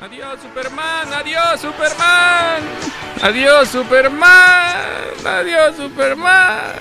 Adiós, 0.00 0.40
Superman. 0.42 1.12
Adiós, 1.14 1.60
Superman. 1.60 2.62
Adiós, 3.22 3.68
Superman. 3.68 5.24
Adiós, 5.24 5.76
Superman. 5.76 6.72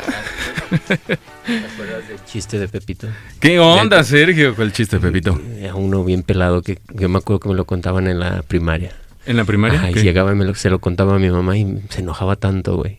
¿Te 1.45 1.57
acuerdas 1.73 2.07
del 2.07 2.23
chiste 2.25 2.57
de 2.59 2.67
Pepito? 2.67 3.07
¿Qué 3.39 3.59
onda, 3.59 4.03
Sergio, 4.03 4.55
con 4.55 4.65
el 4.65 4.73
chiste, 4.73 4.99
Pepito? 4.99 5.39
Era 5.57 5.75
uno 5.75 6.03
bien 6.03 6.23
pelado 6.23 6.61
que 6.61 6.79
yo 6.93 7.07
me 7.07 7.19
acuerdo 7.19 7.39
que 7.41 7.49
me 7.49 7.55
lo 7.55 7.65
contaban 7.65 8.07
en 8.07 8.19
la 8.19 8.41
primaria. 8.41 8.93
¿En 9.25 9.37
la 9.37 9.45
primaria? 9.45 9.79
Ajá, 9.79 9.91
y 9.91 9.95
llegaba 9.95 10.31
y 10.31 10.35
me 10.35 10.43
lo, 10.45 10.55
se 10.55 10.69
lo 10.69 10.79
contaba 10.79 11.15
a 11.15 11.19
mi 11.19 11.29
mamá 11.29 11.55
y 11.57 11.81
se 11.89 12.01
enojaba 12.01 12.35
tanto, 12.35 12.75
güey. 12.77 12.97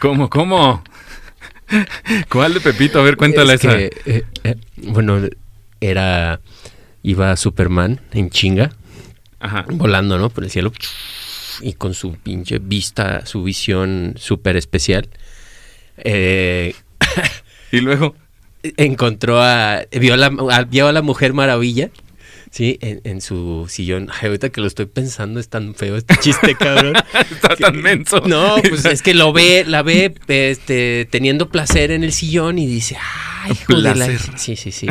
¿Cómo, 0.00 0.28
cómo? 0.28 0.82
¿Cuál 2.28 2.52
de 2.54 2.60
Pepito? 2.60 3.00
A 3.00 3.02
ver, 3.02 3.16
cuéntala 3.16 3.54
Es 3.54 3.64
esa. 3.64 3.76
que, 3.76 3.90
eh, 4.04 4.24
eh, 4.42 4.56
bueno, 4.76 5.20
era. 5.80 6.40
Iba 7.04 7.36
Superman 7.36 8.00
en 8.12 8.30
chinga, 8.30 8.72
Ajá. 9.38 9.64
volando, 9.68 10.18
¿no? 10.18 10.30
Por 10.30 10.42
el 10.44 10.50
cielo. 10.50 10.72
Y 11.60 11.74
con 11.74 11.94
su 11.94 12.14
pinche 12.14 12.58
vista, 12.58 13.24
su 13.26 13.44
visión 13.44 14.14
súper 14.18 14.56
especial. 14.56 15.08
eh, 15.98 16.74
Y 17.70 17.80
luego. 17.80 18.16
encontró 18.76 19.40
a. 19.42 19.82
Vio 19.92 20.14
a 20.14 20.16
la, 20.16 20.26
a- 20.50 20.64
vio 20.64 20.88
a 20.88 20.92
la 20.92 21.02
Mujer 21.02 21.32
Maravilla. 21.34 21.90
Sí, 22.54 22.78
en, 22.82 23.00
en 23.02 23.20
su 23.20 23.66
sillón. 23.68 24.08
Ay, 24.12 24.26
ahorita 24.28 24.50
que 24.50 24.60
lo 24.60 24.68
estoy 24.68 24.86
pensando 24.86 25.40
es 25.40 25.48
tan 25.48 25.74
feo 25.74 25.96
este 25.96 26.14
chiste, 26.18 26.54
cabrón. 26.58 26.94
Está 27.32 27.56
tan 27.56 27.82
menso. 27.82 28.20
No, 28.20 28.54
pues 28.68 28.84
es 28.84 29.02
que 29.02 29.12
lo 29.12 29.32
ve, 29.32 29.64
la 29.66 29.82
ve 29.82 30.14
este, 30.28 31.08
teniendo 31.10 31.48
placer 31.48 31.90
en 31.90 32.04
el 32.04 32.12
sillón 32.12 32.60
y 32.60 32.68
dice, 32.68 32.96
ay, 33.42 33.52
hijo 33.52 33.80
de 33.80 33.94
la... 33.96 34.06
Sí, 34.36 34.54
sí, 34.54 34.70
sí. 34.70 34.86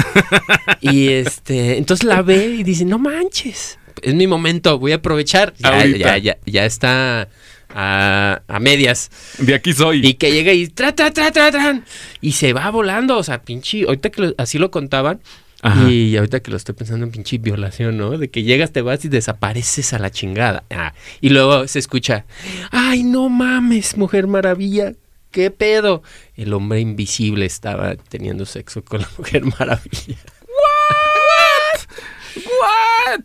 Y 0.81 1.07
este, 1.07 1.77
entonces 1.77 2.03
la 2.05 2.21
ve 2.21 2.47
y 2.47 2.63
dice, 2.63 2.83
no 2.83 2.99
manches, 2.99 3.79
es 4.01 4.13
mi 4.13 4.27
momento, 4.27 4.77
voy 4.77 4.91
a 4.91 4.95
aprovechar. 4.95 5.53
Ya, 5.57 5.69
Ahorita. 5.69 5.97
ya, 5.97 6.17
ya, 6.17 6.37
ya 6.45 6.65
está 6.65 7.29
a, 7.73 8.41
a 8.45 8.59
medias. 8.59 9.09
De 9.37 9.55
aquí 9.55 9.71
soy. 9.71 10.05
Y 10.05 10.15
que 10.15 10.33
llega 10.33 10.51
y 10.51 10.67
tra, 10.67 10.93
tra, 10.93 11.11
tra, 11.11 11.31
tra, 11.31 11.49
tran, 11.49 11.85
y 12.19 12.33
se 12.33 12.51
va 12.51 12.69
volando, 12.71 13.17
o 13.17 13.23
sea, 13.23 13.41
pinche, 13.43 13.83
ahorita 13.85 14.09
que 14.09 14.21
lo- 14.21 14.35
así 14.37 14.57
lo 14.59 14.69
contaban. 14.69 15.21
Ajá. 15.63 15.89
Y 15.89 16.17
ahorita 16.17 16.41
que 16.41 16.51
lo 16.51 16.57
estoy 16.57 16.75
pensando 16.75 17.05
en 17.05 17.11
pinche 17.11 17.37
violación, 17.37 17.97
¿no? 17.97 18.17
De 18.17 18.29
que 18.29 18.43
llegas, 18.43 18.71
te 18.71 18.81
vas 18.81 19.05
y 19.05 19.07
desapareces 19.07 19.93
a 19.93 19.99
la 19.99 20.11
chingada. 20.11 20.65
Ah, 20.69 20.93
y 21.21 21.29
luego 21.29 21.67
se 21.69 21.79
escucha, 21.79 22.25
ay, 22.69 23.03
no 23.03 23.29
mames, 23.29 23.95
mujer 23.95 24.27
maravilla, 24.27 24.91
¿qué 25.31 25.51
pedo? 25.51 26.03
El 26.35 26.53
hombre 26.53 26.81
invisible 26.81 27.45
estaba 27.45 27.95
teniendo 27.95 28.45
sexo 28.45 28.83
con 28.83 29.01
la 29.01 29.09
mujer 29.17 29.45
maravilla. 29.45 30.17
¿What? 30.41 31.87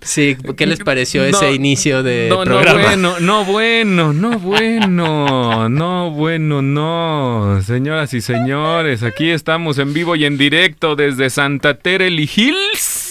Sí, 0.03 0.37
¿qué 0.57 0.67
les 0.67 0.81
pareció 0.81 1.23
No, 1.23 1.29
ese 1.29 1.53
inicio 1.53 2.03
de 2.03 2.29
no, 2.29 2.43
programa? 2.43 2.97
No, 2.97 3.17
bueno, 3.17 3.21
no, 3.21 3.45
bueno, 3.45 4.13
no, 4.13 4.39
bueno, 4.39 5.69
no, 5.69 6.11
bueno, 6.11 6.63
no. 6.63 7.61
Señoras 7.63 8.15
y 8.15 8.21
señores, 8.21 9.03
aquí 9.03 9.31
estamos 9.31 9.79
en 9.79 9.93
vivo 9.93 10.17
y 10.17 10.25
en 10.25 10.39
directo 10.39 10.97
desde 10.97 11.31
Santa 11.31 11.75
Teresa 11.75 11.99
Hills 12.09 13.08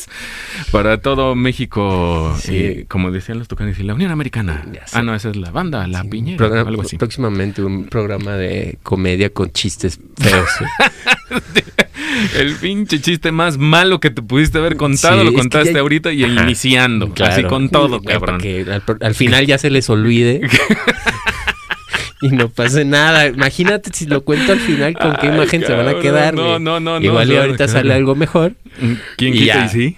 para 0.71 0.97
todo 1.01 1.35
México. 1.35 2.35
Sí. 2.39 2.55
Y, 2.81 2.83
como 2.85 3.11
decían 3.11 3.39
los 3.39 3.47
tocanes, 3.47 3.79
y 3.79 3.83
la 3.83 3.93
Unión 3.93 4.11
Americana. 4.11 4.65
Ah, 4.93 5.01
no, 5.01 5.13
esa 5.15 5.29
es 5.29 5.35
la 5.35 5.51
banda, 5.51 5.85
la 5.87 6.03
piñera, 6.03 6.37
Programa- 6.37 6.69
algo 6.69 6.81
así. 6.83 6.97
Próximamente 6.97 7.61
un 7.63 7.85
programa 7.85 8.33
de 8.33 8.77
comedia 8.83 9.29
con 9.31 9.51
chistes 9.51 9.99
feos. 10.17 10.49
¿eh? 10.61 11.35
El 12.39 12.55
pinche 12.55 12.99
chiste 12.99 13.31
más 13.31 13.57
malo 13.57 13.99
que 13.99 14.09
te 14.09 14.21
pudiste 14.21 14.57
haber 14.57 14.75
contado 14.75 15.19
Sí, 15.19 15.25
lo 15.25 15.33
contaste 15.33 15.73
ya- 15.73 15.79
ahorita 15.79 16.11
y 16.11 16.23
Ajá. 16.23 16.43
iniciando. 16.43 17.05
Así 17.05 17.13
Claro. 17.13 17.47
con 17.49 17.69
todo, 17.69 18.01
cabrón. 18.01 18.19
para 18.25 18.37
que 18.39 18.61
al, 18.71 18.83
al 19.01 19.15
final 19.15 19.45
ya 19.45 19.57
se 19.57 19.69
les 19.69 19.89
olvide. 19.89 20.41
y 22.21 22.29
no 22.29 22.49
pase 22.49 22.85
nada. 22.85 23.27
Imagínate 23.27 23.91
si 23.93 24.05
lo 24.07 24.23
cuento 24.23 24.51
al 24.53 24.59
final, 24.59 24.97
con 24.97 25.15
qué 25.17 25.27
imagen 25.27 25.63
se 25.65 25.73
van 25.73 25.87
a 25.87 25.99
quedar. 25.99 26.33
no, 26.33 26.57
no, 26.59 26.79
no, 26.79 26.99
no, 26.99 27.05
Igual 27.05 27.27
se 27.27 27.33
y 27.33 27.37
ahorita 27.37 27.67
sale 27.67 27.93
algo 27.93 28.15
mejor. 28.15 28.53
¿Quién 29.17 29.33
Y 29.35 29.39
quita 29.39 29.53
ya. 29.53 29.65
y 29.65 29.69
sí? 29.69 29.97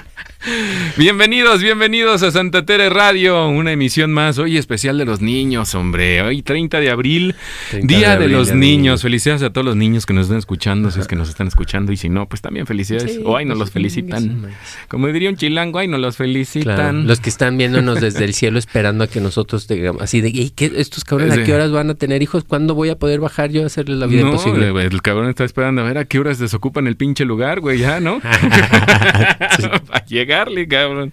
Bienvenidos, 0.97 1.61
bienvenidos 1.61 2.23
a 2.23 2.31
Santa 2.31 2.65
Tere 2.65 2.89
Radio, 2.89 3.47
una 3.47 3.71
emisión 3.73 4.11
más, 4.11 4.39
hoy 4.39 4.57
especial 4.57 4.97
de 4.97 5.05
los 5.05 5.21
niños, 5.21 5.75
hombre, 5.75 6.21
hoy 6.23 6.41
30 6.41 6.79
de 6.79 6.89
abril, 6.89 7.35
30 7.69 7.87
Día 7.95 8.17
de 8.17 8.27
los 8.27 8.47
niños, 8.51 8.57
Niño. 8.57 8.97
felicidades 8.97 9.43
a 9.43 9.51
todos 9.51 9.65
los 9.65 9.75
niños 9.75 10.07
que 10.07 10.13
nos 10.13 10.23
están 10.25 10.39
escuchando, 10.39 10.89
si 10.89 10.99
es 10.99 11.07
que 11.07 11.15
nos 11.15 11.29
están 11.29 11.47
escuchando, 11.47 11.91
y 11.91 11.97
si 11.97 12.09
no, 12.09 12.27
pues 12.27 12.41
también 12.41 12.65
felicidades, 12.65 13.13
Sí, 13.15 13.21
o 13.23 13.37
ay, 13.37 13.45
nos 13.45 13.57
los 13.59 13.69
felicitan, 13.69 14.47
como 14.87 15.07
diría 15.09 15.29
un 15.29 15.35
chilango, 15.37 15.77
ay, 15.77 15.87
nos 15.87 15.99
los 15.99 16.17
felicitan. 16.17 16.75
Claro, 16.75 16.93
los 17.03 17.19
que 17.19 17.29
están 17.29 17.57
viéndonos 17.57 18.01
desde 18.01 18.25
el 18.25 18.33
cielo 18.33 18.57
esperando 18.57 19.03
a 19.03 19.07
que 19.07 19.21
nosotros 19.21 19.67
digamos 19.67 20.01
así 20.01 20.21
de, 20.21 20.29
"Ey, 20.29 20.49
¿qué- 20.55 20.71
estos 20.77 21.03
cabrones 21.03 21.35
Sí. 21.35 21.41
a 21.41 21.43
qué 21.43 21.53
horas 21.53 21.71
van 21.71 21.91
a 21.91 21.93
tener 21.95 22.23
hijos? 22.23 22.43
¿Cuándo 22.45 22.73
voy 22.73 22.89
a 22.89 22.97
poder 22.97 23.19
bajar 23.19 23.51
yo 23.51 23.61
a 23.63 23.67
hacerles 23.67 23.99
la 23.99 24.07
vida 24.07 24.21
no, 24.21 24.29
imposible? 24.29 24.71
güey, 24.71 24.87
el 24.87 25.01
cabrón 25.03 25.29
está 25.29 25.43
esperando 25.43 25.81
a 25.81 25.85
ver 25.85 25.99
a 25.99 26.05
qué 26.05 26.17
horas 26.19 26.39
desocupan 26.39 26.87
el 26.87 26.95
pinche 26.97 27.25
lugar, 27.25 27.59
güey, 27.59 27.77
ya, 27.77 27.99
¿no? 27.99 28.19
a 29.91 30.03
llegarle, 30.31 30.67
cabrón. 30.67 31.11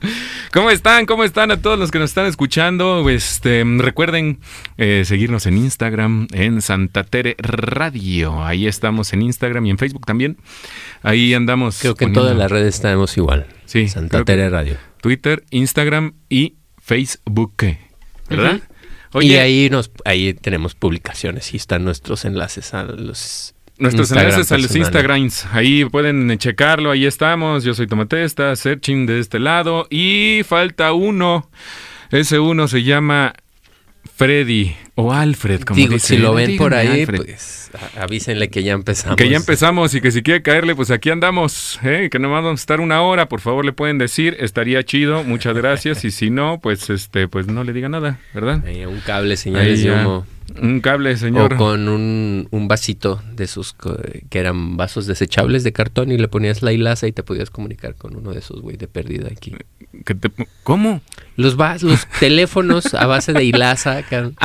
¿Cómo 0.52 0.70
están? 0.70 1.06
¿Cómo 1.06 1.24
están 1.24 1.50
a 1.50 1.60
todos 1.60 1.78
los 1.78 1.90
que 1.90 1.98
nos 1.98 2.10
están 2.10 2.26
escuchando? 2.26 3.08
Este, 3.10 3.64
recuerden 3.78 4.38
eh, 4.76 5.02
seguirnos 5.04 5.46
en 5.46 5.58
Instagram, 5.58 6.28
en 6.32 6.62
Santa 6.62 7.02
Tere 7.02 7.34
Radio. 7.38 8.44
Ahí 8.44 8.66
estamos 8.66 9.12
en 9.12 9.22
Instagram 9.22 9.66
y 9.66 9.70
en 9.70 9.78
Facebook 9.78 10.06
también. 10.06 10.38
Ahí 11.02 11.34
andamos. 11.34 11.80
Creo 11.80 11.96
que 11.96 12.04
en 12.04 12.12
todas 12.12 12.36
las 12.36 12.50
redes 12.50 12.76
estamos 12.76 13.16
igual. 13.16 13.46
Sí, 13.64 13.88
Santa 13.88 14.24
Tere 14.24 14.48
Radio. 14.50 14.76
Twitter, 15.00 15.44
Instagram 15.50 16.14
y 16.28 16.56
Facebook. 16.80 17.54
¿Verdad? 18.28 18.60
y 19.20 19.36
ahí 19.36 19.68
nos 19.70 19.90
ahí 20.04 20.34
tenemos 20.34 20.74
publicaciones 20.74 21.54
y 21.54 21.56
están 21.56 21.82
nuestros 21.82 22.26
enlaces 22.26 22.74
a 22.74 22.84
los 22.84 23.54
Nuestros 23.78 24.10
Instagram 24.10 24.32
enlaces 24.32 24.52
a 24.52 24.58
los. 24.58 24.76
Instagrams, 24.76 25.46
ahí 25.52 25.84
pueden 25.84 26.36
checarlo, 26.38 26.90
ahí 26.90 27.06
estamos. 27.06 27.64
Yo 27.64 27.74
soy 27.74 27.86
Tomatesta, 27.86 28.54
Searching 28.56 29.06
de 29.06 29.20
este 29.20 29.38
lado. 29.38 29.86
Y 29.90 30.42
falta 30.44 30.92
uno. 30.92 31.50
Ese 32.10 32.38
uno 32.38 32.68
se 32.68 32.82
llama 32.82 33.34
Freddy 34.16 34.74
o 35.00 35.12
Alfred, 35.12 35.60
como 35.62 35.76
Digo, 35.76 35.94
dice. 35.94 36.16
si 36.16 36.18
lo 36.18 36.34
ven 36.34 36.56
por 36.56 36.74
ahí, 36.74 37.06
pues 37.06 37.70
avísenle 37.96 38.48
que 38.50 38.64
ya 38.64 38.72
empezamos. 38.72 39.16
Que 39.16 39.28
ya 39.28 39.36
empezamos 39.36 39.94
y 39.94 40.00
que 40.00 40.10
si 40.10 40.22
quiere 40.24 40.42
caerle, 40.42 40.74
pues 40.74 40.90
aquí 40.90 41.10
andamos, 41.10 41.78
¿eh? 41.84 42.08
que 42.10 42.18
nomás 42.18 42.42
vamos 42.42 42.58
a 42.60 42.62
estar 42.62 42.80
una 42.80 43.00
hora, 43.02 43.28
por 43.28 43.40
favor 43.40 43.64
le 43.64 43.72
pueden 43.72 43.98
decir, 43.98 44.36
estaría 44.40 44.82
chido, 44.82 45.22
muchas 45.22 45.54
gracias, 45.54 46.04
y 46.04 46.10
si 46.10 46.30
no, 46.30 46.58
pues 46.60 46.90
este, 46.90 47.28
pues 47.28 47.46
no 47.46 47.62
le 47.62 47.72
diga 47.72 47.88
nada, 47.88 48.18
¿verdad? 48.34 48.64
Ahí, 48.66 48.84
un 48.86 48.98
cable, 49.00 49.36
señales 49.36 49.78
Ahí 49.78 49.84
de 49.86 49.92
humo. 49.94 50.26
Un 50.62 50.80
cable, 50.80 51.14
señor. 51.18 51.52
O 51.52 51.56
con 51.58 51.88
un, 51.90 52.48
un 52.50 52.68
vasito 52.68 53.22
de 53.34 53.44
esos 53.44 53.74
co- 53.74 53.98
que 54.30 54.38
eran 54.38 54.78
vasos 54.78 55.06
desechables 55.06 55.62
de 55.62 55.74
cartón 55.74 56.10
y 56.10 56.16
le 56.16 56.26
ponías 56.26 56.62
la 56.62 56.72
hilaza 56.72 57.06
y 57.06 57.12
te 57.12 57.22
podías 57.22 57.50
comunicar 57.50 57.94
con 57.96 58.16
uno 58.16 58.32
de 58.32 58.38
esos, 58.38 58.62
güey, 58.62 58.78
de 58.78 58.88
perdida 58.88 59.28
aquí. 59.30 59.54
Te- 60.06 60.16
¿Cómo? 60.62 61.02
Los, 61.36 61.56
vas, 61.56 61.82
los 61.82 62.06
teléfonos 62.18 62.94
a 62.94 63.06
base 63.06 63.34
de 63.34 63.44
hilaza, 63.44 64.02
cabrón, 64.04 64.36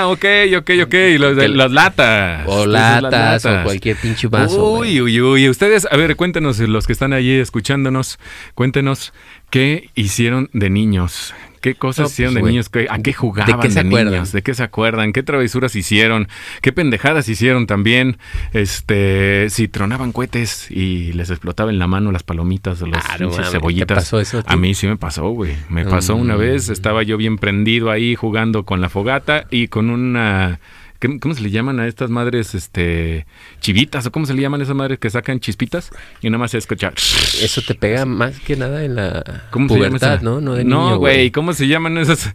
Ah, 0.00 0.08
ok, 0.08 0.24
ok, 0.56 0.70
ok. 0.84 0.94
Los 1.18 1.36
de, 1.36 1.48
las 1.48 1.70
latas. 1.70 2.44
o 2.46 2.64
las 2.64 3.02
latas, 3.02 3.44
o 3.44 3.48
latas. 3.48 3.64
cualquier 3.64 3.96
pinche 3.96 4.28
vaso. 4.28 4.78
Uy, 4.78 4.98
uy, 5.02 5.20
uy. 5.20 5.48
Ustedes, 5.48 5.86
a 5.90 5.96
ver, 5.96 6.16
cuéntenos, 6.16 6.58
los 6.58 6.86
que 6.86 6.94
están 6.94 7.12
allí 7.12 7.38
escuchándonos, 7.38 8.18
cuéntenos 8.54 9.12
qué 9.50 9.90
hicieron 9.94 10.48
de 10.54 10.70
niños. 10.70 11.34
¿Qué 11.60 11.74
cosas 11.74 11.98
No, 11.98 12.04
pues, 12.04 12.12
hicieron 12.14 12.34
de 12.34 12.42
niños? 12.42 12.68
¿Qué- 12.70 12.86
¿A 12.90 12.96
qué 12.96 13.02
¿de 13.10 13.12
jugaban 13.12 13.60
qué 13.60 13.68
de, 13.68 13.74
se 13.74 13.80
acuerdan? 13.80 14.12
niños? 14.14 14.32
¿De 14.32 14.42
qué 14.42 14.54
se 14.54 14.62
acuerdan? 14.62 15.12
¿Qué 15.12 15.22
travesuras 15.22 15.76
hicieron? 15.76 16.26
¿Qué 16.62 16.72
pendejadas 16.72 17.28
hicieron 17.28 17.66
también? 17.66 18.16
Este, 18.52 19.48
si 19.50 19.68
tronaban 19.68 20.12
cohetes 20.12 20.70
y 20.70 21.12
les 21.12 21.30
explotaba 21.30 21.70
en 21.70 21.78
la 21.78 21.86
mano 21.86 22.12
las 22.12 22.22
palomitas 22.22 22.80
o 22.82 22.86
las 22.86 23.04
Ah, 23.04 23.12
no 23.12 23.18
pinches 23.26 23.36
mames, 23.38 23.52
cebollitas. 23.52 23.88
¿te 23.88 23.94
pasó 23.94 24.20
eso 24.20 24.42
a 24.46 24.56
mí 24.56 24.74
sí 24.74 24.86
me 24.86 24.96
pasó, 24.96 25.28
güey. 25.30 25.54
Me 25.68 25.84
pasó 25.84 26.14
una 26.16 26.36
vez, 26.36 26.68
estaba 26.68 27.02
yo 27.02 27.16
bien 27.16 27.36
prendido 27.38 27.90
ahí 27.90 28.14
jugando 28.14 28.64
con 28.64 28.80
la 28.80 28.88
fogata 28.88 29.46
y 29.50 29.68
con 29.68 29.90
una 29.90 30.60
¿qué- 30.60 30.79
¿Cómo 31.20 31.34
se 31.34 31.40
le 31.40 31.50
llaman 31.50 31.80
a 31.80 31.86
estas 31.86 32.10
madres, 32.10 32.54
este, 32.54 33.24
chivitas 33.60 34.04
o 34.06 34.12
cómo 34.12 34.26
se 34.26 34.34
le 34.34 34.42
llaman 34.42 34.60
a 34.60 34.64
esas 34.64 34.76
madres 34.76 34.98
que 34.98 35.08
sacan 35.08 35.40
chispitas? 35.40 35.90
Y 36.20 36.28
nada 36.28 36.38
más 36.38 36.50
se 36.50 36.58
escucha. 36.58 36.92
Eso 37.40 37.62
te 37.62 37.74
pega 37.74 38.04
más 38.04 38.38
que 38.40 38.54
nada 38.56 38.84
en 38.84 38.96
la 38.96 39.44
¿Cómo 39.50 39.68
se 39.68 39.76
llama 39.76 39.98
pubertad? 39.98 40.20
¿no? 40.20 40.42
No, 40.42 40.54
de 40.54 40.64
niño, 40.64 40.98
güey, 40.98 41.30
¿cómo 41.30 41.54
se 41.54 41.66
llaman 41.68 41.96
esas? 41.96 42.34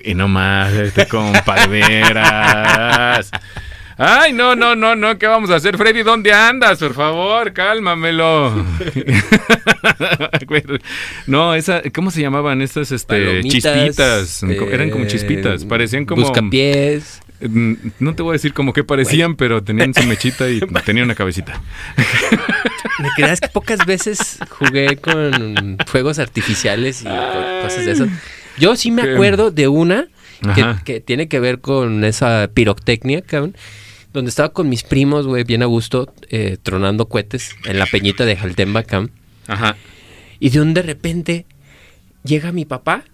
Y 0.00 0.14
no 0.14 0.28
más, 0.28 0.72
este, 0.72 1.08
compadreras. 1.08 2.12
Ay, 3.98 4.34
no, 4.34 4.54
no, 4.54 4.76
no, 4.76 4.94
no, 4.94 5.18
¿qué 5.18 5.26
vamos 5.26 5.48
a 5.50 5.54
hacer? 5.56 5.78
Freddy, 5.78 6.02
¿dónde 6.02 6.30
andas? 6.30 6.78
Por 6.78 6.92
favor, 6.92 7.54
cálmamelo. 7.54 8.52
no, 11.26 11.54
esa, 11.54 11.82
¿cómo 11.94 12.10
se 12.10 12.20
llamaban 12.20 12.60
estas, 12.60 12.92
este, 12.92 13.24
Palomitas, 13.24 13.50
chispitas? 13.50 14.42
Eran 14.42 14.90
como 14.90 15.04
eh, 15.04 15.08
chispitas, 15.08 15.64
parecían 15.64 16.04
como... 16.04 16.22
Buscapiés. 16.22 17.22
Mm, 17.40 17.74
No 18.00 18.14
te 18.14 18.22
voy 18.22 18.30
a 18.30 18.34
decir 18.34 18.52
como 18.54 18.72
que 18.72 18.84
parecían, 18.84 19.36
pero 19.36 19.62
tenían 19.62 19.92
su 19.94 20.02
mechita 20.04 20.48
y 20.50 20.60
tenían 20.84 21.04
una 21.06 21.14
cabecita. 21.14 21.60
Me 22.98 23.08
creas 23.14 23.40
que 23.40 23.48
pocas 23.48 23.84
veces 23.86 24.38
jugué 24.48 24.96
con 24.96 25.76
fuegos 25.86 26.18
artificiales 26.18 27.02
y 27.02 27.04
co- 27.04 27.60
cosas 27.62 27.84
de 27.84 27.92
esas. 27.92 28.08
Yo 28.58 28.74
sí 28.76 28.90
me 28.90 29.02
acuerdo 29.02 29.50
de 29.50 29.68
una 29.68 30.08
que, 30.84 31.00
tiene 31.00 31.28
que 31.28 31.40
ver 31.40 31.60
con 31.60 32.04
esa 32.04 32.48
pirotecnia, 32.52 33.22
cabrón. 33.22 33.56
Donde 34.14 34.30
estaba 34.30 34.48
con 34.50 34.70
mis 34.70 34.82
primos, 34.82 35.26
güey, 35.26 35.44
bien 35.44 35.62
a 35.62 35.66
gusto, 35.66 36.10
eh, 36.30 36.56
tronando 36.62 37.06
cohetes 37.06 37.54
en 37.66 37.78
la 37.78 37.84
peñita 37.84 38.24
de 38.24 38.34
Jaltemba, 38.36 38.82
cabrón. 38.82 39.10
Ajá. 39.46 39.76
Y 40.40 40.48
de 40.50 40.60
un 40.62 40.72
de 40.72 40.80
repente 40.82 41.44
llega 42.24 42.50
mi 42.50 42.64
papá 42.64 43.04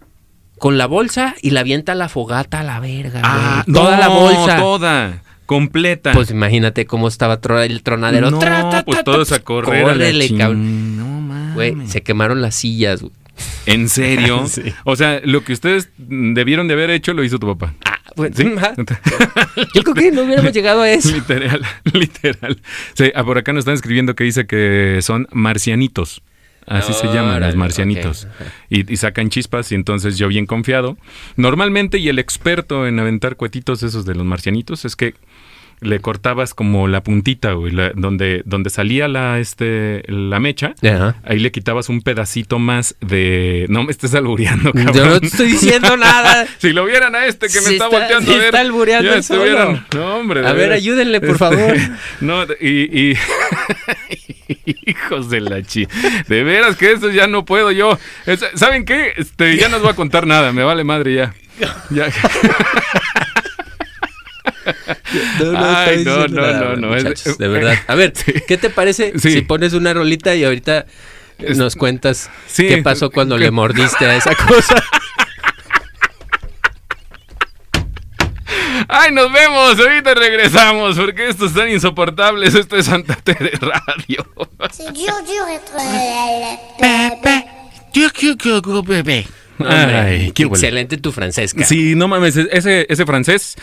con 0.63 0.79
la 0.79 0.87
bolsa 0.87 1.35
y 1.43 1.51
la 1.51 1.59
avienta 1.63 1.97
la 1.97 2.09
fogata 2.09 2.61
a 2.61 2.63
la 2.63 2.79
verga. 2.79 3.21
Ah, 3.25 3.65
Toda 3.67 3.99
la 3.99 4.07
bolsa. 4.07 4.59
Toda. 4.59 5.23
Completa. 5.45 6.13
Pues 6.13 6.31
imagínate 6.31 6.87
cómo 6.87 7.09
estaba 7.09 7.41
el 7.65 7.83
tronadero. 7.83 8.31
no, 8.31 8.39
Tra, 8.39 8.71
ta, 8.71 8.85
pues 8.85 8.99
ta, 8.99 9.03
todos 9.03 9.31
ta, 9.31 9.35
a 9.35 9.39
correr. 9.41 9.83
córrele, 9.83 10.33
cabrón. 10.37 10.97
No 10.97 11.21
mames. 11.21 11.55
Güey, 11.57 11.89
se 11.89 12.03
quemaron 12.03 12.41
las 12.43 12.55
sillas, 12.55 13.01
güey. 13.03 13.13
¿En 13.67 13.89
serio? 13.89 14.47
Sí. 14.49 14.63
O 14.85 14.95
sea, 14.95 15.21
lo 15.25 15.43
que 15.43 15.53
ustedes 15.53 15.91
debieron 15.99 16.69
de 16.69 16.75
haber 16.75 16.91
hecho 16.91 17.13
lo 17.13 17.25
hizo 17.25 17.41
tu 17.41 17.49
papá. 17.57 17.75
Ah, 17.85 17.99
bueno, 18.15 18.37
¿Sí? 18.37 18.47
ajá. 18.57 18.75
Yo 19.75 19.83
creo 19.83 19.95
que 19.97 20.13
no 20.13 20.23
hubiéramos 20.23 20.53
llegado 20.53 20.83
a 20.83 20.91
eso. 20.93 21.11
literal, 21.11 21.61
literal. 21.93 22.61
Sí, 22.95 23.11
ah, 23.17 23.25
por 23.25 23.37
acá 23.37 23.53
nos 23.53 23.63
están 23.63 23.75
escribiendo 23.75 24.15
que 24.15 24.23
dice 24.23 24.47
que 24.47 25.01
son 25.03 25.27
marcianitos. 25.33 26.23
Así 26.67 26.93
se 26.93 27.07
llaman, 27.09 27.41
los 27.41 27.57
marcianitos. 27.57 28.27
Y, 28.71 28.91
y 28.93 28.97
sacan 28.97 29.31
chispas 29.31 29.73
y 29.73 29.75
entonces 29.75 30.19
yo 30.19 30.29
bien 30.29 30.47
confiado. 30.47 30.97
Normalmente 31.37 31.99
y 31.99 32.09
el 32.09 32.19
experto 32.19 32.87
en 32.87 32.99
aventar 32.99 33.37
cuetitos 33.37 33.83
esos 33.83 34.05
de 34.07 34.15
los 34.15 34.25
marcianitos 34.25 34.85
es 34.85 34.97
que 34.97 35.15
le 35.81 35.99
cortabas 35.99 36.55
como 36.55 36.87
la 36.87 37.03
puntita, 37.03 37.55
güey, 37.55 37.73
la- 37.73 37.91
donde, 37.97 38.43
donde 38.45 38.71
salía 38.71 39.09
la, 39.09 39.41
este, 39.41 40.05
la 40.07 40.39
mecha. 40.39 40.77
Ajá. 40.81 41.17
Ahí 41.25 41.41
le 41.41 41.51
quitabas 41.51 41.89
un 41.89 42.03
pedacito 42.03 42.61
más 42.61 42.95
de... 43.01 43.67
No 43.69 43.83
me 43.83 43.91
estés 43.91 44.15
albureando, 44.15 44.73
cabrón. 44.73 44.95
Yo 44.95 45.07
no 45.07 45.19
te 45.21 45.27
estoy 45.27 45.49
diciendo 45.51 45.97
nada. 45.97 46.47
si 46.59 46.73
lo 46.73 46.85
vieran 46.85 47.17
a 47.17 47.27
este 47.27 47.49
que 47.49 47.55
me 47.55 47.73
está, 47.73 47.73
está- 47.73 47.89
volteando 47.89 48.27
se 48.31 48.35
a 48.35 48.39
ver. 48.39 48.47
está 48.47 48.61
albureando 48.61 49.11
ya 49.13 49.23
solo. 49.25 49.83
No, 49.93 50.17
hombre. 50.19 50.47
A 50.47 50.53
ver, 50.53 50.71
ayúdenle, 50.71 51.19
por 51.21 51.31
Este, 51.31 51.39
favor. 51.41 51.75
No, 52.21 52.45
y... 52.61 53.11
y- 53.11 53.17
Hijos 54.87 55.31
de 55.31 55.41
la 55.41 55.63
chi. 55.63 55.87
De 56.29 56.43
veras 56.45 56.77
que 56.77 56.93
eso 56.93 57.11
ya 57.11 57.27
no 57.27 57.45
puedo 57.45 57.71
yo. 57.73 57.99
Es- 58.27 58.45
¿Saben 58.55 58.85
qué? 58.85 59.13
Este, 59.17 59.57
ya 59.57 59.69
no 59.69 59.77
os 59.77 59.83
voy 59.83 59.93
a 59.93 59.97
contar 59.97 60.27
nada. 60.27 60.53
Me 60.53 60.63
vale 60.65 60.85
madre 60.85 61.15
ya. 61.15 61.35
Ya. 61.91 62.09
No, 65.41 65.53
Ay, 65.57 66.05
no, 66.05 66.27
no, 66.29 66.41
nada, 66.41 66.77
no, 66.77 66.89
no, 66.89 66.97
es- 66.97 67.37
de 67.39 67.49
verdad. 67.49 67.77
A 67.87 67.95
ver. 67.95 68.13
¿qué 68.47 68.57
te 68.57 68.71
parece 68.71 69.13
Sí. 69.19 69.33
si 69.33 69.41
pones 69.43 69.73
una 69.73 69.93
rolita 69.93 70.35
y 70.35 70.45
ahorita 70.45 70.87
nos 71.57 71.75
cuentas 71.77 72.31
Sí. 72.47 72.69
qué 72.69 72.79
pasó 72.79 73.11
cuando 73.11 73.37
le 73.37 73.51
mordiste 73.51 74.07
a 74.07 74.17
esa 74.17 74.35
cosa? 74.35 74.77
Ay, 78.89 79.13
nos 79.13 79.33
vemos. 79.33 79.79
Ahorita 79.79 80.15
regresamos 80.15 80.97
porque 80.99 81.29
esto 81.29 81.47
es 81.47 81.55
tan 81.55 81.69
insoportable. 81.71 82.47
Esto 82.47 82.77
es 82.77 82.87
Santa 82.87 83.15
Tere 83.17 83.53
Radio. 83.61 84.27
C'est 84.73 84.93
dur, 84.93 85.13
dur 85.27 85.49
être 85.51 85.73
bébé. 88.83 89.27
Hombre, 89.59 89.97
Ay, 89.97 90.33
qué 90.33 90.45
huele. 90.45 90.55
excelente 90.57 90.97
tu 90.97 91.13
francés, 91.13 91.55
cara. 91.55 91.67
Sí, 91.67 91.95
no 91.95 92.09
mames, 92.09 92.37
ese, 92.37 92.87
ese 92.89 93.07
francés, 93.07 93.55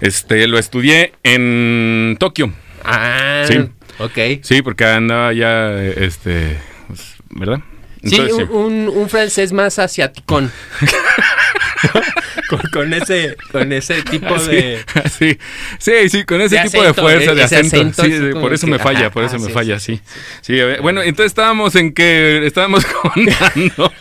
este, 0.00 0.46
lo 0.48 0.58
estudié 0.58 1.12
en 1.22 2.16
Tokio. 2.18 2.52
Ah, 2.84 3.44
Sí. 3.46 3.58
ok. 3.98 4.40
Sí, 4.42 4.62
porque 4.62 4.84
andaba 4.86 5.32
ya, 5.32 5.72
este, 5.82 6.56
pues, 6.88 7.14
¿verdad? 7.30 7.60
Sí, 8.08 8.16
Entonces, 8.16 8.48
un, 8.50 8.72
un- 8.72 8.88
un 8.88 9.08
francés 9.08 9.52
más 9.52 9.78
asiaticón. 9.78 10.50
con, 12.48 12.60
con 12.72 12.94
ese, 12.94 13.36
con 13.52 13.72
ese 13.72 14.02
tipo 14.02 14.34
de... 14.38 14.84
sí, 15.18 15.38
sí, 15.78 16.08
sí, 16.08 16.24
con 16.24 16.40
ese 16.40 16.56
De 16.56 16.62
tipo 16.68 16.82
de 16.82 16.94
fuerza, 16.94 17.34
de 17.34 17.42
acento. 17.42 17.76
acento 17.76 18.02
sí, 18.04 18.12
así 18.12 18.18
sí, 18.24 18.30
como 18.30 18.40
por 18.42 18.52
eso 18.54 18.66
que- 18.66 18.72
me 18.72 18.78
falla, 18.78 19.00
ajá, 19.00 19.10
por 19.10 19.24
eso 19.24 19.38
me 19.38 19.50
falla, 19.50 19.78
sí, 19.80 20.00
sí. 20.42 20.56
Bueno, 20.80 21.02
entonces 21.02 21.30
estábamos 21.32 21.74
en 21.74 21.92
que 21.92 22.46
estábamos 22.46 22.84
contando. 23.02 23.92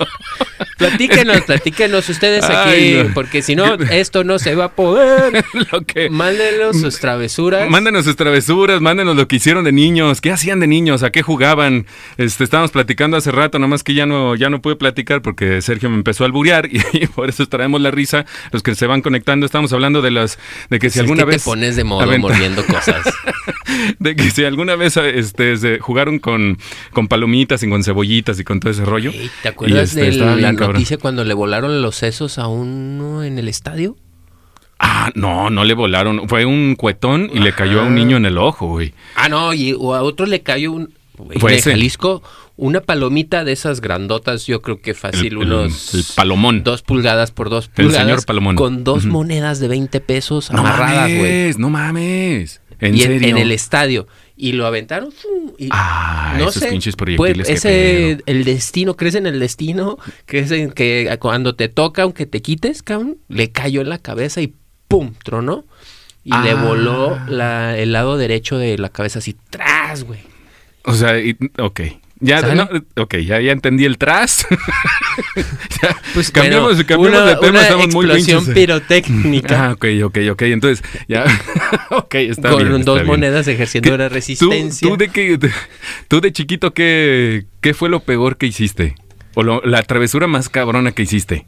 Platíquenos, 0.78 1.42
platíquenos 1.42 2.08
ustedes 2.10 2.44
aquí, 2.46 2.96
no. 3.04 3.14
porque 3.14 3.42
si 3.42 3.56
no, 3.56 3.76
esto 3.92 4.24
no 4.24 4.40
se 4.40 4.56
va 4.56 4.66
a 4.66 4.72
poder. 4.72 5.44
lo 5.72 5.82
que 5.82 6.10
Mándenos 6.10 6.80
sus 6.80 7.00
travesuras. 7.00 7.70
Mándenos 7.70 8.06
sus 8.06 8.16
travesuras, 8.16 8.80
mándenos 8.82 9.16
lo 9.16 9.28
que 9.28 9.38
hicieron 9.38 9.64
de 9.64 9.72
niños, 9.72 10.22
qué 10.22 10.32
hacían 10.32 10.60
de 10.60 10.68
niños, 10.68 11.02
a 11.04 11.12
qué 11.12 11.22
jugaban. 11.24 11.88
Este, 12.18 12.44
estábamos 12.44 12.72
platicando 12.72 13.18
hace 13.18 13.32
rato, 13.32 13.58
nomás 13.58 13.84
que 13.84 13.94
ya 13.96 14.06
no, 14.06 14.36
ya 14.36 14.50
no 14.50 14.62
pude 14.62 14.76
platicar 14.76 15.22
porque 15.22 15.62
Sergio 15.62 15.90
me 15.90 15.96
empezó 15.96 16.24
a 16.24 16.28
alburear 16.28 16.68
y, 16.72 16.82
y 16.94 17.08
por 17.08 17.30
eso 17.30 17.46
traemos 17.48 17.82
la 17.82 17.92
risa. 17.92 18.26
Los 18.52 18.64
que 18.64 18.76
se 18.76 18.88
van 18.88 19.02
conectando, 19.02 19.46
estamos 19.46 19.74
hablando 19.74 20.02
de 20.02 20.12
las, 20.12 20.38
de 20.70 20.80
que 20.80 20.90
si 20.90 21.00
Es 21.00 21.04
alguna 21.04 21.24
que 21.24 21.32
vez 21.32 21.44
te 21.44 21.50
pones 21.50 21.76
de 21.76 21.84
modo 21.84 22.06
mordiendo 22.20 22.66
cosas. 22.66 23.04
de 24.00 24.16
que 24.16 24.30
si 24.30 24.44
alguna 24.44 24.76
vez 24.76 24.98
este, 24.98 25.58
se 25.58 25.80
jugaron 25.80 26.20
con, 26.20 26.58
con 26.92 27.08
palomitas 27.08 27.64
y 27.64 27.70
con 27.70 27.84
cebollitas 27.84 28.40
y 28.40 28.44
con 28.44 28.60
todo 28.60 28.72
ese 28.72 28.86
rollo. 28.86 29.12
¿Te 29.42 29.50
acuerdas 29.50 29.96
este, 29.96 30.12
de 30.12 30.18
la 30.18 30.54
cabrón. 30.54 30.74
noticia 30.74 30.98
cuando 30.98 31.24
le 31.24 31.34
volaron 31.34 31.82
los 31.82 31.96
sesos 31.96 32.38
a 32.38 32.48
uno 32.48 33.24
en 33.24 33.40
el 33.40 33.48
estadio? 33.48 33.96
Ah, 34.80 35.12
no, 35.16 35.50
no 35.50 35.64
le 35.64 35.74
volaron. 35.74 36.28
Fue 36.28 36.46
un 36.46 36.76
cuetón 36.76 37.30
y 37.34 37.40
le 37.40 37.54
cayó 37.54 37.82
a 37.82 37.84
un 37.84 37.96
niño 37.96 38.18
en 38.18 38.26
el 38.26 38.38
ojo, 38.38 38.68
güey. 38.68 38.94
Ah, 39.16 39.30
no, 39.30 39.54
y 39.54 39.74
o 39.74 39.96
a 39.96 40.04
otro 40.04 40.26
le 40.26 40.42
cayó 40.42 40.74
un... 40.74 40.94
güey, 41.18 41.40
Fue 41.40 41.54
de 41.54 41.58
ese. 41.60 41.72
Jalisco, 41.72 42.22
una 42.58 42.82
palomita 42.82 43.44
de 43.44 43.52
esas 43.52 43.82
grandotas, 43.82 44.46
yo 44.48 44.62
creo 44.62 44.80
que 44.82 44.94
fácil, 44.94 45.26
El- 45.28 45.32
el- 45.34 45.38
unos... 45.40 45.94
el 45.94 46.06
palomón. 46.16 46.64
Dos 46.64 46.82
pulgadas 46.82 47.32
por 47.32 47.50
dos 47.50 47.66
El 47.76 47.86
pulgadas. 47.86 48.02
señor 48.08 48.26
palomón. 48.26 48.56
Con 48.56 48.84
dos 48.84 49.06
monedas 49.06 49.60
de 49.60 49.68
20 49.68 50.00
pesos 50.02 50.52
No 50.52 50.60
amarradas, 50.60 51.10
güey. 51.10 51.18
mames, 51.20 51.58
no 51.60 51.70
mames. 51.70 52.62
¿En 52.80 52.96
y 52.96 53.02
en, 53.02 53.08
serio? 53.08 53.28
en 53.30 53.38
el 53.38 53.52
estadio. 53.52 54.08
Y 54.38 54.52
lo 54.52 54.66
aventaron. 54.68 55.10
Ah, 55.72 56.36
esos 56.40 56.64
pinches 56.66 56.96
pues, 56.98 57.16
proyectiles, 57.18 57.48
qué 57.48 57.54
ese, 57.54 58.24
el 58.26 58.44
destino, 58.44 58.96
crees 58.98 59.16
en 59.16 59.26
el 59.28 59.40
destino, 59.40 59.98
crees 60.26 60.52
en 60.52 60.72
que 60.72 61.16
cuando 61.22 61.56
te 61.56 61.70
toca, 61.70 62.04
aunque 62.04 62.26
te 62.26 62.42
quites, 62.42 62.84
cabrón, 62.84 63.18
le 63.30 63.52
cayó 63.52 63.80
en 63.82 63.88
la 63.90 63.98
cabeza 63.98 64.42
y 64.42 64.54
¡pum! 64.90 65.14
tronó. 65.24 65.64
Y 66.26 66.32
le 66.32 66.52
Ah. 66.52 66.56
voló 66.64 67.18
la- 67.30 67.78
el 67.78 67.94
lado 67.94 68.18
derecho 68.18 68.58
de 68.58 68.78
la 68.78 68.90
cabeza 68.90 69.20
así, 69.20 69.36
¡tras, 69.50 70.04
güey! 70.04 70.20
O 70.84 70.94
sea, 70.96 71.18
y- 71.20 71.38
ok. 71.60 71.82
Ya, 72.22 72.42
no, 72.56 72.70
ok, 72.96 73.16
ya, 73.18 73.42
ya 73.42 73.52
entendí 73.52 73.86
el 73.86 73.98
tras. 73.98 74.48
Ya, 75.82 75.96
Pues 76.14 76.32
cambiamos, 76.32 76.76
bueno, 76.76 76.88
cambiamos 76.88 77.20
una, 77.22 77.26
de 77.30 77.36
tema, 77.36 77.50
una 77.50 77.62
estamos 77.62 77.94
muy 77.94 78.06
explosión 78.06 78.54
pirotécnica 78.54 79.66
Ah, 79.68 79.72
ok, 79.74 79.86
ok, 80.06 80.18
ok. 80.32 80.42
Entonces, 80.44 80.84
ya. 81.08 81.26
ok, 81.92 82.16
está 82.16 82.50
con 82.50 82.60
bien. 82.64 82.74
está 82.80 82.86
dos 82.86 82.96
bien. 83.00 83.08
monedas 83.08 83.48
ejerciendo 83.48 83.90
¿Qué- 83.90 83.96
una 83.96 84.08
¿Tú, 84.10 84.14
resistencia. 84.14 84.88
tú 84.90 84.98
de 84.98 85.10
qué, 85.10 85.38
tú 86.08 86.22
de 86.22 86.32
chiquito, 86.32 86.74
¿qué, 86.74 87.46
¿qué 87.62 87.74
fue 87.74 87.90
lo 87.90 88.00
peor 88.02 88.38
que 88.38 88.46
hiciste? 88.48 88.96
O 89.36 89.44
lo- 89.44 89.62
la 89.66 89.84
travesura 89.84 90.28
más 90.28 90.48
cabrona 90.50 90.92
que 90.94 91.04
hiciste. 91.04 91.46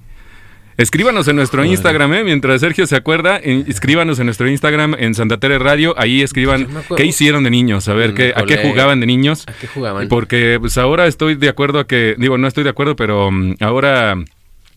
Escríbanos 0.78 1.28
en 1.28 1.36
nuestro 1.36 1.66
Instagram, 1.66 2.14
¿eh? 2.14 2.24
mientras 2.24 2.62
Sergio 2.62 2.86
se 2.86 2.96
acuerda, 2.96 3.40
en- 3.42 3.66
escríbanos 3.68 4.20
en 4.20 4.26
nuestro 4.28 4.48
Instagram 4.48 4.96
en 5.00 5.16
Santa 5.16 5.38
Tere 5.38 5.58
Radio, 5.58 5.96
ahí 5.98 6.22
escriban 6.22 6.68
qué 6.96 7.06
hicieron 7.06 7.44
de 7.44 7.50
niños, 7.50 7.88
a 7.90 7.94
ver 7.94 8.14
qué, 8.14 8.32
a 8.36 8.44
qué 8.44 8.58
jugaban 8.70 9.00
de 9.00 9.08
niños. 9.08 9.44
¿A 9.48 9.54
qué 9.54 9.66
jugaban? 9.68 10.08
Porque 10.08 10.58
pues 10.60 10.78
ahora 10.78 11.08
estoy 11.08 11.34
de 11.36 11.50
acuerdo 11.50 11.80
a 11.80 11.88
que, 11.88 12.16
digo, 12.20 12.38
no 12.38 12.48
estoy 12.48 12.64
de 12.64 12.70
acuerdo, 12.70 12.96
pero 12.96 13.32
mm, 13.32 13.56
ahora 13.60 14.16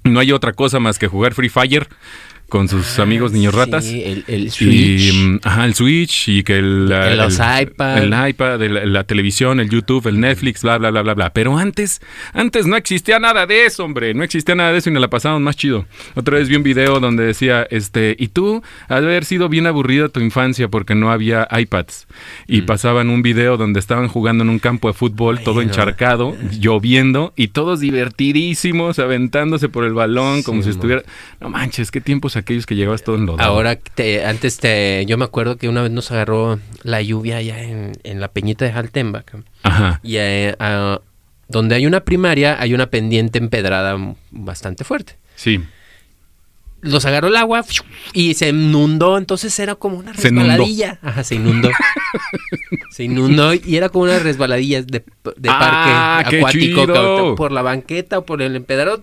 no 0.04 0.20
hay 0.20 0.32
otra 0.32 0.54
cosa 0.54 0.80
más 0.80 0.98
que 0.98 1.06
jugar 1.06 1.34
Free 1.34 1.50
Fire 1.50 1.86
con 2.50 2.68
sus 2.68 2.98
amigos 2.98 3.32
niños 3.32 3.54
ratas. 3.54 3.84
Ah, 3.86 3.88
Sí, 3.88 4.02
el, 4.04 4.24
el 4.26 4.44
Y, 4.46 4.50
Switch. 4.50 5.14
mm, 5.14 5.36
ajá, 5.42 5.64
el 5.64 5.74
Switch 5.74 6.28
y 6.28 6.42
que 6.42 6.58
el, 6.58 6.88
los 7.16 7.38
el- 7.40 7.62
iPad. 7.62 7.98
el 8.02 8.28
iPad, 8.30 8.60
la, 8.84 9.04
televisión, 9.04 9.58
el 9.60 9.70
YouTube, 9.70 10.06
el 10.08 10.20
Netflix, 10.20 10.62
bla, 10.62 10.76
bla, 10.76 10.90
bla, 10.90 11.00
bla, 11.02 11.14
bla. 11.14 11.32
Pero 11.32 11.56
antes, 11.56 12.02
antes 12.34 12.66
no 12.66 12.76
existía 12.76 13.18
nada 13.18 13.46
de 13.46 13.64
eso, 13.64 13.84
hombre. 13.84 14.12
No 14.12 14.22
existía 14.22 14.54
nada 14.54 14.72
de 14.72 14.78
eso 14.78 14.90
y 14.90 14.92
nos 14.92 15.00
la 15.00 15.08
pasamos 15.08 15.40
más 15.40 15.56
chido. 15.56 15.86
Otra 16.14 16.36
vez 16.38 16.48
vi 16.50 16.56
un 16.56 16.62
video 16.62 17.00
donde 17.00 17.24
decía, 17.24 17.66
este, 17.70 18.14
y 18.18 18.28
tú, 18.28 18.62
has 18.88 19.00
de 19.00 19.06
haber 19.06 19.24
sido 19.24 19.48
bien 19.48 19.66
aburrida 19.66 20.08
tu 20.10 20.20
infancia 20.20 20.68
porque 20.68 20.94
no 20.94 21.10
había 21.10 21.48
iPads. 21.50 22.06
Y 22.46 22.62
pasaban 22.62 23.08
un 23.08 23.22
video 23.22 23.56
donde 23.56 23.80
estaban 23.80 24.08
jugando 24.08 24.44
en 24.44 24.50
un 24.50 24.58
campo 24.58 24.88
de 24.88 24.94
fútbol, 24.94 25.40
todo 25.40 25.56
no. 25.56 25.62
encharcado, 25.62 26.36
lloviendo, 26.58 27.32
y 27.36 27.48
todos 27.48 27.80
divertidísimos, 27.80 28.98
aventándose 28.98 29.68
por 29.68 29.84
el 29.84 29.92
balón, 29.94 30.42
como 30.42 30.60
Sí, 30.62 30.64
si 30.64 30.70
estuviera. 30.70 31.02
No 31.40 31.48
manches, 31.48 31.90
qué 31.90 32.00
tiempos 32.00 32.36
aquellos 32.40 32.66
que 32.66 32.74
llegabas 32.76 33.02
todo 33.04 33.16
enlodado. 33.16 33.48
Ahora, 33.48 33.76
te- 33.76 34.24
antes 34.26 34.58
te, 34.58 35.04
yo 35.06 35.16
me 35.16 35.24
acuerdo 35.24 35.56
que 35.56 35.68
una 35.68 35.82
vez 35.82 35.90
nos 35.90 36.10
agarró 36.10 36.58
la 36.82 37.00
lluvia 37.02 37.36
allá 37.38 37.62
en, 37.62 37.92
en 38.02 38.20
la 38.20 38.28
peñita 38.28 38.64
de 38.64 38.72
Jaltemba. 38.72 39.24
Ajá. 39.62 40.00
Y 40.02 40.16
eh, 40.16 40.54
donde 41.48 41.74
hay 41.74 41.86
una 41.86 42.00
primaria, 42.00 42.56
hay 42.60 42.74
una 42.74 42.86
pendiente 42.86 43.38
empedrada 43.38 43.96
bastante 44.30 44.84
fuerte. 44.84 45.16
Sí. 45.36 45.60
Los 46.82 47.04
agarró 47.04 47.28
el 47.28 47.36
agua 47.36 47.64
y 48.12 48.34
se 48.34 48.48
inundó, 48.48 49.18
entonces 49.18 49.58
era 49.58 49.74
como 49.74 49.98
una 49.98 50.14
Se 50.14 50.22
resbaladilla. 50.30 50.98
Ajá, 51.02 51.24
se 51.24 51.34
inundó. 51.36 51.70
se 52.90 53.04
inundó 53.04 53.54
y 53.54 53.76
era 53.76 53.88
como 53.88 54.04
una 54.04 54.18
resbaladilla 54.18 54.82
de, 54.82 55.04
de 55.36 55.48
Ah, 55.48 56.20
parque 56.22 56.38
acuático 56.38 56.86
que- 56.86 57.34
por 57.36 57.52
la 57.52 57.62
banqueta 57.62 58.18
o 58.18 58.24
por 58.26 58.42
el 58.42 58.56
empedrado 58.56 59.02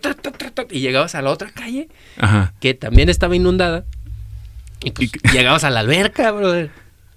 y 0.72 0.80
llegabas 0.80 1.16
a 1.16 1.22
la 1.22 1.30
otra 1.32 1.50
calle 1.52 1.88
Ajá. 2.18 2.54
que 2.60 2.74
también 2.74 3.10
estaba 3.10 3.36
inundada. 3.36 3.86
Y 4.84 4.92
pues 4.92 5.10
Y- 5.14 5.30
llegabas 5.32 5.64
a 5.64 5.70
la 5.70 5.80
alberca, 5.82 6.32
brother. 6.32 6.70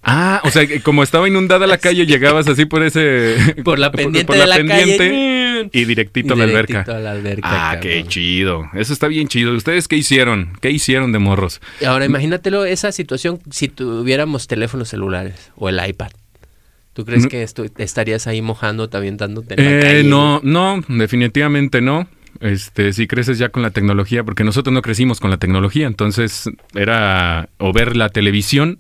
Ah, 0.03 0.41
o 0.45 0.51
sea, 0.51 0.63
como 0.83 1.03
estaba 1.03 1.29
inundada 1.29 1.67
la 1.67 1.77
calle, 1.77 2.07
llegabas 2.07 2.49
así 2.49 2.65
por 2.65 2.83
ese... 2.83 3.37
Por 3.65 3.79
la 3.79 3.93
pendiente 3.93 4.25
por 4.25 4.37
de 4.37 4.41
la 4.41 4.47
la 4.47 4.57
pendiente 4.57 4.97
calle. 4.97 5.40
Y 5.73 5.85
directito 5.85 6.35
a 6.35 6.37
la 6.37 6.45
alberca. 6.45 6.83
a 6.89 6.99
la 6.99 7.11
alberca, 7.13 7.49
Ah, 7.51 7.75
cabrón. 7.75 7.81
qué 7.83 8.05
chido. 8.07 8.69
Eso 8.75 8.93
está 8.93 9.09
bien 9.09 9.29
chido. 9.29 9.53
¿Ustedes 9.55 9.89
qué 9.89 9.97
hicieron? 9.97 10.53
¿Qué 10.61 10.71
hicieron 10.71 11.13
de 11.13 11.19
morros? 11.19 11.61
Y 11.81 11.85
Ahora 11.85 12.05
imagínatelo 12.07 12.65
esa 12.65 12.93
situación 12.93 13.41
si 13.51 13.69
tuviéramos 13.69 14.47
teléfonos 14.47 14.89
celulares 14.89 15.51
o 15.57 15.69
el 15.69 15.81
iPad. 15.87 16.11
¿Tú 16.93 17.05
crees 17.05 17.25
No. 17.25 17.29
que 17.29 17.45
estu- 17.45 17.71
estarías 17.79 18.27
ahí 18.27 18.43
mojándote, 18.43 18.97
avientándote 18.97 19.55
en 19.55 19.65
la 19.65 19.71
Eh, 19.79 19.81
calle? 19.83 20.05
no, 20.05 20.41
no, 20.43 20.83
definitivamente 20.89 21.81
no. 21.81 22.09
Este, 22.41 22.93
si 22.93 23.07
creces 23.07 23.39
ya 23.39 23.51
con 23.51 23.63
la 23.63 23.71
tecnología, 23.71 24.25
porque 24.25 24.45
nosotros 24.45 24.73
no 24.73 24.83
crecimos 24.83 25.21
con 25.21 25.31
la 25.31 25.37
tecnología, 25.37 25.87
entonces 25.87 26.49
era 26.75 27.49
o 27.59 27.73
ver 27.73 27.97
la 27.97 28.09
televisión 28.09 28.79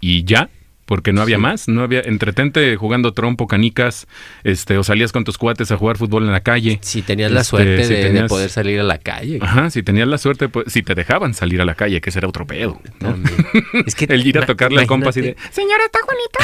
y 0.00 0.24
ya, 0.24 0.48
porque 0.86 1.12
no 1.12 1.20
había 1.20 1.36
Sí. 1.36 1.42
más, 1.42 1.68
no 1.68 1.82
había 1.82 2.00
entretente 2.00 2.74
jugando 2.76 3.12
trompo, 3.12 3.46
canicas, 3.46 4.06
este, 4.44 4.78
o 4.78 4.84
salías 4.84 5.12
con 5.12 5.24
tus 5.24 5.36
cuates 5.36 5.70
a 5.72 5.76
jugar 5.76 5.96
fútbol 5.98 6.24
en 6.24 6.32
la 6.32 6.40
calle. 6.40 6.78
Si 6.82 7.02
tenías 7.02 7.30
la 7.30 7.40
Este, 7.40 7.50
suerte 7.50 7.84
si 7.84 7.94
de, 7.94 8.24
poder 8.28 8.48
salir 8.50 8.80
a 8.80 8.84
la 8.84 8.98
calle. 8.98 9.38
Ajá, 9.42 9.68
si 9.70 9.82
tenías 9.82 10.08
la 10.08 10.16
suerte, 10.18 10.48
pues, 10.48 10.72
si 10.72 10.82
te 10.82 10.94
dejaban 10.94 11.34
salir 11.34 11.60
a 11.60 11.64
la 11.64 11.74
calle, 11.74 12.00
que 12.00 12.10
ese 12.10 12.20
era 12.20 12.28
otro 12.28 12.46
pedo. 12.46 12.80
Es 13.84 13.94
que 13.94 14.04
El 14.16 14.26
ir 14.26 14.38
a 14.38 14.46
tocarle 14.46 14.80
al 14.80 14.86
compa 14.86 15.10
así 15.10 15.20
de, 15.20 15.36
señora, 15.50 15.84
está 15.84 15.98
Juanita, 16.02 16.38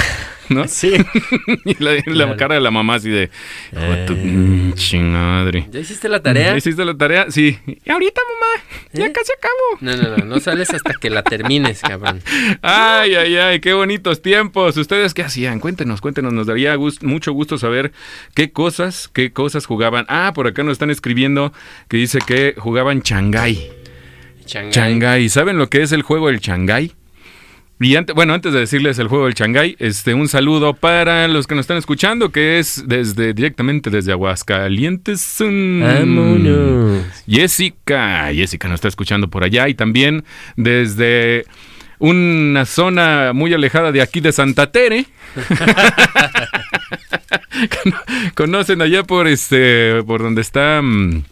¿no? 0.51 0.69
Sí. 0.69 0.93
y 1.65 1.83
la, 1.83 1.93
la 1.95 2.03
Claro. 2.03 2.37
cara 2.37 2.55
de 2.57 2.61
la 2.61 2.71
mamá 2.71 2.97
así 2.97 3.09
de, 3.11 3.31
"Hijo 3.73 3.81
de 3.81 4.07
tu 4.07 4.13
Eh. 4.15 4.73
chingadre. 4.75 5.67
¿Ya 5.71 5.81
hiciste 5.81 6.09
la 6.09 6.21
tarea? 6.21 6.57
¿Hiciste 6.57 6.85
la 6.85 6.95
tarea? 6.97 7.27
Sí. 7.31 7.59
Y 7.67 7.91
ahorita, 7.91 8.21
mamá, 8.21 8.65
ya 8.93 9.07
¿Eh? 9.07 9.13
casi 9.13 9.33
acabo. 9.33 9.79
No, 9.81 9.97
no, 9.97 10.17
no, 10.17 10.25
no 10.25 10.41
sales 10.41 10.71
hasta 10.71 10.93
que 10.95 11.09
la 11.11 11.23
termines, 11.23 11.81
cabrón. 11.81 12.21
Ay, 12.61 13.15
ay, 13.15 13.37
ay, 13.37 13.61
qué 13.61 13.73
bonitos 13.73 14.21
tiempos. 14.21 14.32
¿Ustedes 14.41 15.15
qué 15.15 15.23
hacían? 15.23 15.61
Cuéntenos, 15.61 16.01
cuéntenos. 16.01 16.33
Nos 16.33 16.47
daría 16.47 16.77
mucho 17.03 17.33
gusto 17.33 17.59
saber 17.59 17.93
qué 18.35 18.51
cosas, 18.51 19.11
qué 19.13 19.33
cosas 19.33 19.67
jugaban. 19.67 20.07
Ah, 20.09 20.33
por 20.35 20.47
acá 20.47 20.63
nos 20.63 20.73
están 20.73 20.91
escribiendo 20.91 21.53
que 21.89 21.99
dice 21.99 22.19
que 22.27 22.55
jugaban. 22.57 23.01
Shanghái. 23.01 23.71
Shanghái. 24.47 25.29
¿Saben 25.29 25.59
lo 25.59 25.69
que 25.69 25.83
es 25.83 25.93
el 25.93 26.03
juego 26.03 26.29
del 26.29 26.41
Shanghái? 26.41 26.93
Y 27.81 27.97
antes, 27.97 28.15
bueno, 28.15 28.33
antes 28.33 28.53
de 28.53 28.61
decirles 28.61 28.99
el 29.01 29.09
juego 29.09 29.25
del 29.25 29.35
Shanghái, 29.35 29.77
este, 29.81 30.15
un 30.15 30.29
saludo 30.29 30.73
para 30.75 31.27
los 31.27 31.49
que 31.49 31.57
nos 31.57 31.65
están 31.65 31.79
escuchando, 31.79 32.31
que 32.31 32.61
es 32.61 32.85
desde 32.87 33.35
directamente 33.35 33.91
desde 33.91 34.13
Aguascalientes. 34.13 35.39
Mm. 35.41 35.83
Vámonos. 35.83 37.03
Jessica, 37.29 38.31
Jessica 38.33 38.69
nos 38.69 38.77
está 38.77 38.89
escuchando 38.89 39.29
por 39.29 39.43
allá 39.43 39.69
y 39.69 39.75
también 39.75 40.25
desde 40.57 41.45
una 42.03 42.67
zona 42.67 43.33
muy 43.33 43.55
alejada 43.55 43.93
de 43.93 44.03
aquí 44.03 44.21
de 44.21 44.33
Santa 44.33 44.73
Tere. 44.73 45.07
Conocen 48.35 48.83
allá 48.83 49.05
por 49.05 49.29
este, 49.29 50.03
por 50.05 50.21
donde 50.23 50.41
está 50.43 50.81
mm, 50.83 51.23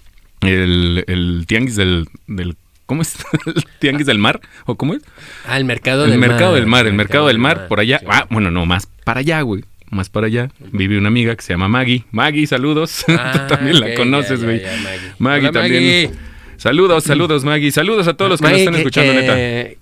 el, 0.43 1.05
el 1.09 1.45
tianguis 1.49 1.75
del, 1.77 2.07
del 2.29 2.57
¿cómo 2.87 3.03
es? 3.03 3.17
¿El 3.47 3.65
tianguis 3.81 4.07
del 4.07 4.19
mar 4.19 4.41
o 4.67 4.77
cómo 4.77 4.95
es? 4.95 5.03
Ah, 5.47 5.57
el 5.57 5.65
mercado 5.65 6.05
El 6.05 6.11
del 6.13 6.21
mar. 6.21 6.29
mercado 6.31 6.55
del 6.55 6.67
mar, 6.67 6.87
el 6.87 6.95
mercado 6.95 7.27
del 7.27 7.39
mar, 7.39 7.67
por 7.69 7.81
allá. 7.81 7.99
Sí. 7.99 8.07
Ah, 8.09 8.27
bueno, 8.31 8.51
no, 8.51 8.65
más 8.67 8.87
para 9.05 9.21
allá, 9.21 9.41
güey. 9.43 9.65
Más 9.91 10.09
para 10.09 10.29
allá. 10.29 10.51
Vive 10.71 10.97
una 10.99 11.09
amiga 11.09 11.35
que 11.35 11.43
se 11.43 11.53
llama 11.53 11.67
Maggie. 11.67 12.05
Maggie, 12.13 12.47
saludos. 12.47 13.05
Ah, 13.09 13.33
Tú 13.49 13.55
también 13.57 13.81
la 13.81 13.95
conoces, 13.97 14.45
güey. 14.45 14.63
Maggie. 14.63 15.13
Maggie 15.19 15.49
Hola, 15.49 15.61
también. 15.61 15.83
Maggie. 16.13 16.30
Saludos, 16.61 17.05
saludos, 17.05 17.43
Maggie. 17.43 17.73
Saludos 17.73 18.07
a 18.07 18.13
todos 18.13 18.31
los 18.31 18.39
que 18.39 18.45
Maggie, 18.47 18.67
nos 18.67 18.67
están 18.67 18.81
escuchando, 18.81 19.13
que, 19.15 19.21
neta. 19.23 19.35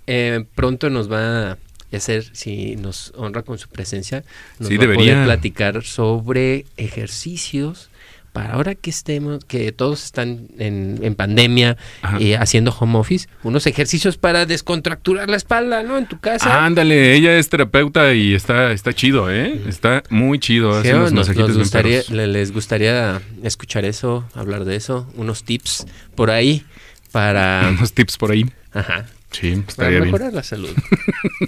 eh, 0.07 0.45
pronto 0.55 0.89
nos 0.89 1.11
va 1.11 1.51
a 1.51 1.57
hacer, 1.91 2.23
si 2.31 2.77
nos 2.77 3.11
honra 3.17 3.41
con 3.41 3.57
su 3.57 3.67
presencia, 3.67 4.23
nos 4.59 4.69
Sí, 4.69 4.77
va 4.77 4.85
a 4.85 4.93
poder 4.93 5.25
platicar 5.25 5.83
sobre 5.83 6.65
ejercicios 6.77 7.89
para 8.39 8.53
ahora 8.53 8.75
que 8.75 8.89
estemos, 8.89 9.43
que 9.43 9.71
todos 9.71 10.03
están 10.05 10.47
en, 10.57 10.99
en 11.01 11.15
pandemia 11.15 11.75
eh, 12.19 12.37
haciendo 12.37 12.71
home 12.71 12.97
office, 12.97 13.27
unos 13.43 13.67
ejercicios 13.67 14.17
para 14.17 14.45
descontracturar 14.45 15.29
la 15.29 15.35
espalda, 15.35 15.83
¿no? 15.83 15.97
En 15.97 16.07
tu 16.07 16.19
casa. 16.19 16.65
Ándale, 16.65 17.15
ella 17.15 17.37
es 17.37 17.49
terapeuta 17.49 18.13
y 18.13 18.33
está, 18.33 18.71
está 18.71 18.93
chido, 18.93 19.29
¿eh? 19.29 19.61
Está 19.67 20.03
muy 20.09 20.39
chido. 20.39 20.71
Hace 20.71 20.95
unos 20.95 21.11
nos, 21.11 21.35
nos 21.35 21.57
gustaría, 21.57 22.01
les 22.09 22.53
gustaría 22.53 23.21
escuchar 23.43 23.83
eso, 23.83 24.25
hablar 24.33 24.63
de 24.63 24.77
eso, 24.77 25.05
unos 25.15 25.43
tips 25.43 25.85
por 26.15 26.31
ahí 26.31 26.63
para, 27.11 27.69
Unos 27.77 27.93
tips 27.93 28.17
por 28.17 28.31
ahí. 28.31 28.45
ajá, 28.71 29.05
Sí, 29.31 29.63
para 29.75 29.89
bien. 29.89 30.03
mejorar 30.05 30.33
la 30.33 30.43
salud. 30.43 30.69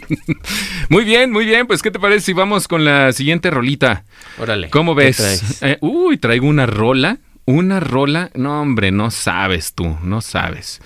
Muy 0.89 1.03
bien, 1.03 1.31
muy 1.31 1.45
bien. 1.45 1.67
Pues, 1.67 1.81
¿qué 1.81 1.89
te 1.89 1.99
parece 1.99 2.27
si 2.27 2.33
vamos 2.33 2.67
con 2.67 2.85
la 2.85 3.11
siguiente 3.11 3.49
rolita? 3.49 4.03
Órale. 4.37 4.69
¿Cómo 4.69 4.95
¿qué 4.95 5.05
ves? 5.05 5.61
Eh, 5.61 5.77
uy, 5.81 6.17
traigo 6.17 6.47
una 6.47 6.65
rola. 6.65 7.17
Una 7.45 7.79
rola. 7.79 8.29
No, 8.35 8.61
hombre, 8.61 8.91
no 8.91 9.09
sabes 9.09 9.73
tú, 9.73 9.97
no 10.03 10.21
sabes. 10.21 10.81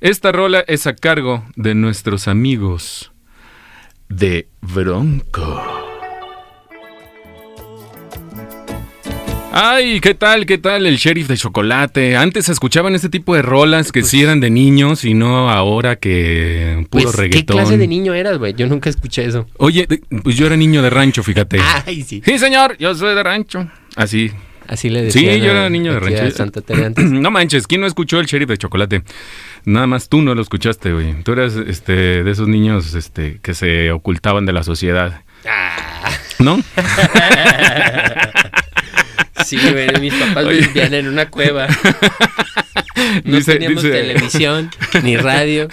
Esta 0.00 0.32
rola 0.32 0.64
es 0.66 0.86
a 0.86 0.94
cargo 0.94 1.44
de 1.56 1.74
nuestros 1.74 2.26
amigos 2.26 3.12
de 4.08 4.48
Bronco. 4.60 5.79
Ay, 9.52 9.98
¿qué 10.00 10.14
tal? 10.14 10.46
¿Qué 10.46 10.58
tal 10.58 10.86
el 10.86 10.96
sheriff 10.96 11.26
de 11.26 11.36
chocolate? 11.36 12.16
Antes 12.16 12.48
escuchaban 12.48 12.94
este 12.94 13.08
tipo 13.08 13.34
de 13.34 13.42
rolas 13.42 13.90
que 13.90 14.02
sí 14.04 14.22
eran 14.22 14.38
de 14.38 14.48
niños 14.48 15.04
y 15.04 15.12
no 15.14 15.50
ahora 15.50 15.96
que 15.96 16.86
puro 16.88 17.04
Pues, 17.04 17.16
reggaetón. 17.16 17.56
¿Qué 17.56 17.62
clase 17.64 17.76
de 17.76 17.88
niño 17.88 18.14
eras, 18.14 18.38
güey? 18.38 18.54
Yo 18.54 18.68
nunca 18.68 18.88
escuché 18.90 19.24
eso. 19.24 19.48
Oye, 19.56 19.88
pues 20.22 20.36
yo 20.36 20.46
era 20.46 20.56
niño 20.56 20.82
de 20.82 20.90
rancho, 20.90 21.24
fíjate. 21.24 21.58
Ay, 21.84 22.02
sí. 22.02 22.22
Sí, 22.24 22.38
señor, 22.38 22.76
yo 22.78 22.94
soy 22.94 23.12
de 23.16 23.22
rancho. 23.24 23.68
Así. 23.96 24.30
Así 24.68 24.88
le 24.88 25.10
Sí, 25.10 25.24
decían. 25.24 25.44
yo 25.44 25.50
era 25.50 25.68
niño 25.68 25.94
de 25.94 26.00
rancho. 26.00 26.30
Santa 26.30 26.62
antes. 26.86 27.04
No 27.10 27.32
manches, 27.32 27.66
¿quién 27.66 27.80
no 27.80 27.88
escuchó 27.88 28.20
el 28.20 28.26
sheriff 28.26 28.50
de 28.50 28.56
chocolate? 28.56 29.02
Nada 29.64 29.88
más 29.88 30.08
tú 30.08 30.22
no 30.22 30.32
lo 30.36 30.42
escuchaste, 30.42 30.92
güey. 30.92 31.24
Tú 31.24 31.32
eras 31.32 31.56
este, 31.56 32.22
de 32.22 32.30
esos 32.30 32.46
niños 32.46 32.94
este, 32.94 33.40
que 33.42 33.54
se 33.54 33.90
ocultaban 33.90 34.46
de 34.46 34.52
la 34.52 34.62
sociedad. 34.62 35.22
Ah. 35.44 36.08
¿No? 36.38 36.60
Sí, 39.44 39.58
mis 40.00 40.14
papás 40.14 40.44
Oye. 40.44 40.60
vivían 40.66 40.94
en 40.94 41.08
una 41.08 41.28
cueva. 41.28 41.66
No 43.24 43.36
Dice- 43.38 43.54
teníamos 43.54 43.82
dice- 43.82 43.94
televisión, 43.94 44.70
ni 45.02 45.16
radio, 45.16 45.68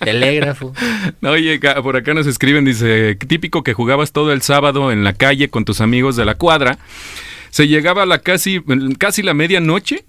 telégrafo. 0.00 0.74
Oye, 1.22 1.60
por 1.82 1.96
acá 1.96 2.14
nos 2.14 2.26
escriben, 2.26 2.64
dice, 2.64 3.14
típico 3.16 3.62
que 3.62 3.72
jugabas 3.74 4.12
todo 4.12 4.32
el 4.32 4.42
sábado 4.42 4.90
en 4.92 5.04
la 5.04 5.12
calle 5.12 5.48
con 5.48 5.64
tus 5.64 5.80
amigos 5.80 6.16
de 6.16 6.24
la 6.24 6.34
cuadra. 6.34 6.78
Se 7.50 7.68
llegaba 7.68 8.02
a 8.02 8.06
la 8.06 8.18
casi, 8.18 8.60
casi 8.98 9.22
la 9.22 9.34
medianoche 9.34 10.04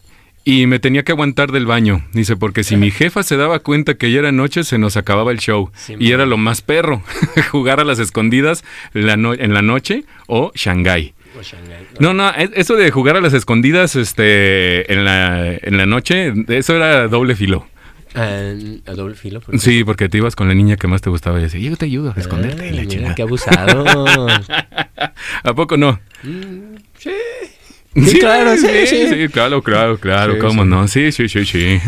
y 0.46 0.66
me 0.68 0.80
tenía 0.80 1.04
que 1.04 1.12
aguantar 1.12 1.52
del 1.52 1.66
baño. 1.66 2.06
Dice, 2.14 2.36
porque 2.36 2.64
si 2.64 2.78
mi 2.78 2.90
jefa 2.92 3.22
se 3.24 3.38
daba 3.38 3.60
cuenta 3.60 3.94
que 3.96 4.12
ya 4.12 4.20
era 4.20 4.32
noche, 4.32 4.64
se 4.64 4.78
nos 4.78 4.98
acababa 4.98 5.32
el 5.32 5.40
show. 5.40 5.72
Sí, 5.76 5.94
y 5.94 5.96
man. 5.98 6.14
era 6.14 6.26
lo 6.26 6.38
más 6.38 6.62
perro, 6.62 7.04
jugar 7.52 7.80
a 7.80 7.84
las 7.84 8.00
escondidas 8.00 8.64
la 8.94 9.18
no- 9.18 9.34
en 9.34 9.54
la 9.54 9.62
noche 9.62 10.04
o 10.28 10.52
Shanghái. 10.56 11.14
No, 12.00 12.14
no, 12.14 12.30
es- 12.32 12.52
eso 12.56 12.76
de 12.76 12.92
jugar 12.92 13.16
a 13.18 13.22
las 13.22 13.34
escondidas 13.34 13.96
este, 13.96 14.92
en, 14.92 15.06
la, 15.06 15.54
en 15.62 15.78
la 15.78 15.86
noche, 15.86 16.34
eso 16.50 16.76
era 16.76 17.08
doble 17.08 17.36
filo. 17.36 17.68
Ah, 18.16 18.52
a 18.86 18.92
doble 18.92 19.16
filo. 19.16 19.42
Sí, 19.58 19.84
porque 19.84 20.08
te 20.10 20.18
ibas 20.20 20.36
con 20.36 20.48
la 20.48 20.54
niña 20.54 20.76
que 20.78 20.88
más 20.88 21.02
te 21.02 21.10
gustaba 21.10 21.40
y 21.40 21.44
decía, 21.44 21.60
yo 21.60 21.76
te 21.76 21.86
ayudo 21.86 22.14
a 22.16 22.20
esconderte. 22.20 22.66
y 22.66 22.70
Ay, 22.70 22.74
la 22.76 22.82
mira, 22.82 22.92
chingada. 22.94 23.16
qué 23.16 23.22
abusado. 23.24 24.28
¿A 25.44 25.54
poco 25.56 25.78
no? 25.78 26.00
sí. 27.00 27.10
Sí, 27.96 28.18
claro, 28.18 28.56
sí, 28.58 28.88
sí. 28.88 29.28
claro, 29.32 29.62
claro, 29.62 30.00
claro, 30.00 30.34
Sí, 30.34 30.40
cómo 30.40 30.64
sí. 30.64 30.70
no, 30.70 30.88
sí, 30.88 31.12
sí, 31.12 31.30
sí, 31.30 31.46
sí. 31.46 31.80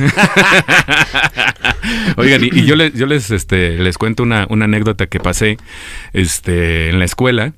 Oigan, 2.17 2.43
y, 2.43 2.49
y 2.59 2.65
yo 2.65 2.75
les, 2.75 2.93
yo 2.93 3.05
les, 3.05 3.31
este, 3.31 3.77
les 3.77 3.97
cuento 3.97 4.23
una, 4.23 4.47
una 4.49 4.65
anécdota 4.65 5.07
que 5.07 5.19
pasé, 5.19 5.57
este, 6.13 6.89
en 6.89 6.99
la 6.99 7.05
escuela, 7.05 7.53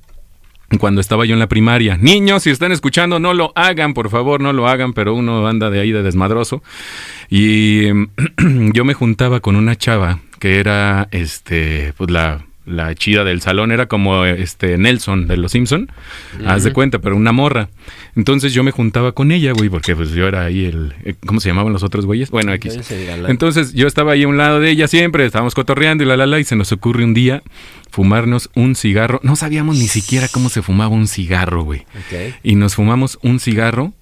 cuando 0.78 1.00
estaba 1.00 1.24
yo 1.24 1.32
en 1.32 1.38
la 1.38 1.48
primaria. 1.48 1.96
Niños, 1.96 2.42
si 2.42 2.50
están 2.50 2.72
escuchando, 2.72 3.18
no 3.18 3.32
lo 3.32 3.52
hagan, 3.54 3.94
por 3.94 4.10
favor, 4.10 4.40
no 4.40 4.52
lo 4.52 4.68
hagan, 4.68 4.92
pero 4.92 5.14
uno 5.14 5.46
anda 5.46 5.70
de 5.70 5.80
ahí 5.80 5.92
de 5.92 6.02
desmadroso. 6.02 6.62
Y 7.30 7.86
yo 8.74 8.84
me 8.84 8.94
juntaba 8.94 9.40
con 9.40 9.56
una 9.56 9.76
chava 9.76 10.20
que 10.38 10.60
era, 10.60 11.08
este, 11.10 11.94
pues 11.96 12.10
la, 12.10 12.44
la 12.68 12.94
chida 12.94 13.24
del 13.24 13.40
salón, 13.40 13.72
era 13.72 13.86
como 13.86 14.24
este 14.24 14.76
Nelson 14.78 15.26
de 15.26 15.36
los 15.36 15.52
Simpson, 15.52 15.90
haz 16.46 16.64
de 16.64 16.72
cuenta, 16.72 16.98
pero 16.98 17.16
una 17.16 17.32
morra. 17.32 17.68
Entonces 18.16 18.52
yo 18.52 18.62
me 18.62 18.70
juntaba 18.70 19.12
con 19.12 19.32
ella, 19.32 19.52
güey, 19.52 19.68
porque 19.68 19.94
pues 19.96 20.10
yo 20.10 20.26
era 20.28 20.44
ahí 20.44 20.64
el, 20.66 20.94
eh, 21.04 21.14
¿cómo 21.26 21.40
se 21.40 21.48
llamaban 21.48 21.72
los 21.72 21.82
otros 21.82 22.04
güeyes? 22.06 22.30
Bueno, 22.30 22.52
X. 22.52 22.74
Entonces, 23.30 23.72
yo 23.74 23.86
estaba 23.86 24.12
ahí 24.12 24.24
a 24.24 24.28
un 24.28 24.36
lado 24.36 24.60
de 24.60 24.70
ella 24.70 24.88
siempre, 24.88 25.24
estábamos 25.24 25.54
cotorreando 25.54 26.04
y 26.04 26.06
la 26.06 26.16
la 26.16 26.26
la, 26.26 26.38
y 26.40 26.44
se 26.44 26.56
nos 26.56 26.70
ocurre 26.72 27.04
un 27.04 27.14
día 27.14 27.42
fumarnos 27.90 28.50
un 28.54 28.74
cigarro. 28.74 29.20
No 29.22 29.36
sabíamos 29.36 29.76
ni 29.78 29.86
siquiera 29.88 30.28
cómo 30.28 30.48
se 30.50 30.62
fumaba 30.62 30.94
un 30.94 31.06
cigarro, 31.08 31.62
güey. 31.62 31.84
Y 32.42 32.54
nos 32.56 32.74
fumamos 32.74 33.18
un 33.22 33.40
cigarro 33.40 33.92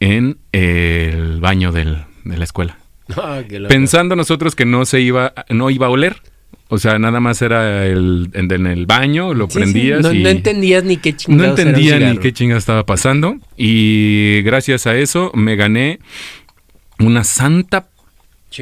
en 0.00 0.38
el 0.52 1.40
baño 1.40 1.72
del- 1.72 2.04
de 2.24 2.36
la 2.38 2.44
escuela. 2.44 2.78
Ah. 3.18 3.42
Pensando 3.68 4.16
nosotros 4.16 4.54
que 4.56 4.64
no 4.64 4.86
se 4.86 5.00
iba, 5.02 5.34
no 5.50 5.68
iba 5.68 5.86
a 5.88 5.90
oler. 5.90 6.16
O 6.74 6.78
sea, 6.78 6.98
nada 6.98 7.20
más 7.20 7.40
era 7.40 7.86
el, 7.86 8.30
en, 8.34 8.50
en 8.52 8.66
el 8.66 8.86
baño, 8.86 9.32
lo 9.32 9.46
Sí, 9.46 9.52
sí, 9.52 9.58
prendías 9.60 10.02
No, 10.02 10.12
y 10.12 10.22
no 10.22 10.28
entendías 10.28 10.84
ni 10.84 10.96
qué 10.98 11.12
no 11.12 11.16
chingados 11.18 11.58
era 11.58 11.70
un 11.70 11.74
entendía 11.76 11.98
ni 12.10 12.18
qué 12.18 12.32
chinga 12.32 12.56
estaba 12.56 12.84
pasando. 12.84 13.36
Y 13.56 14.42
gracias 14.42 14.86
a 14.86 14.96
eso 14.96 15.30
me 15.34 15.56
gané 15.56 16.00
una 16.98 17.24
santa 17.24 17.86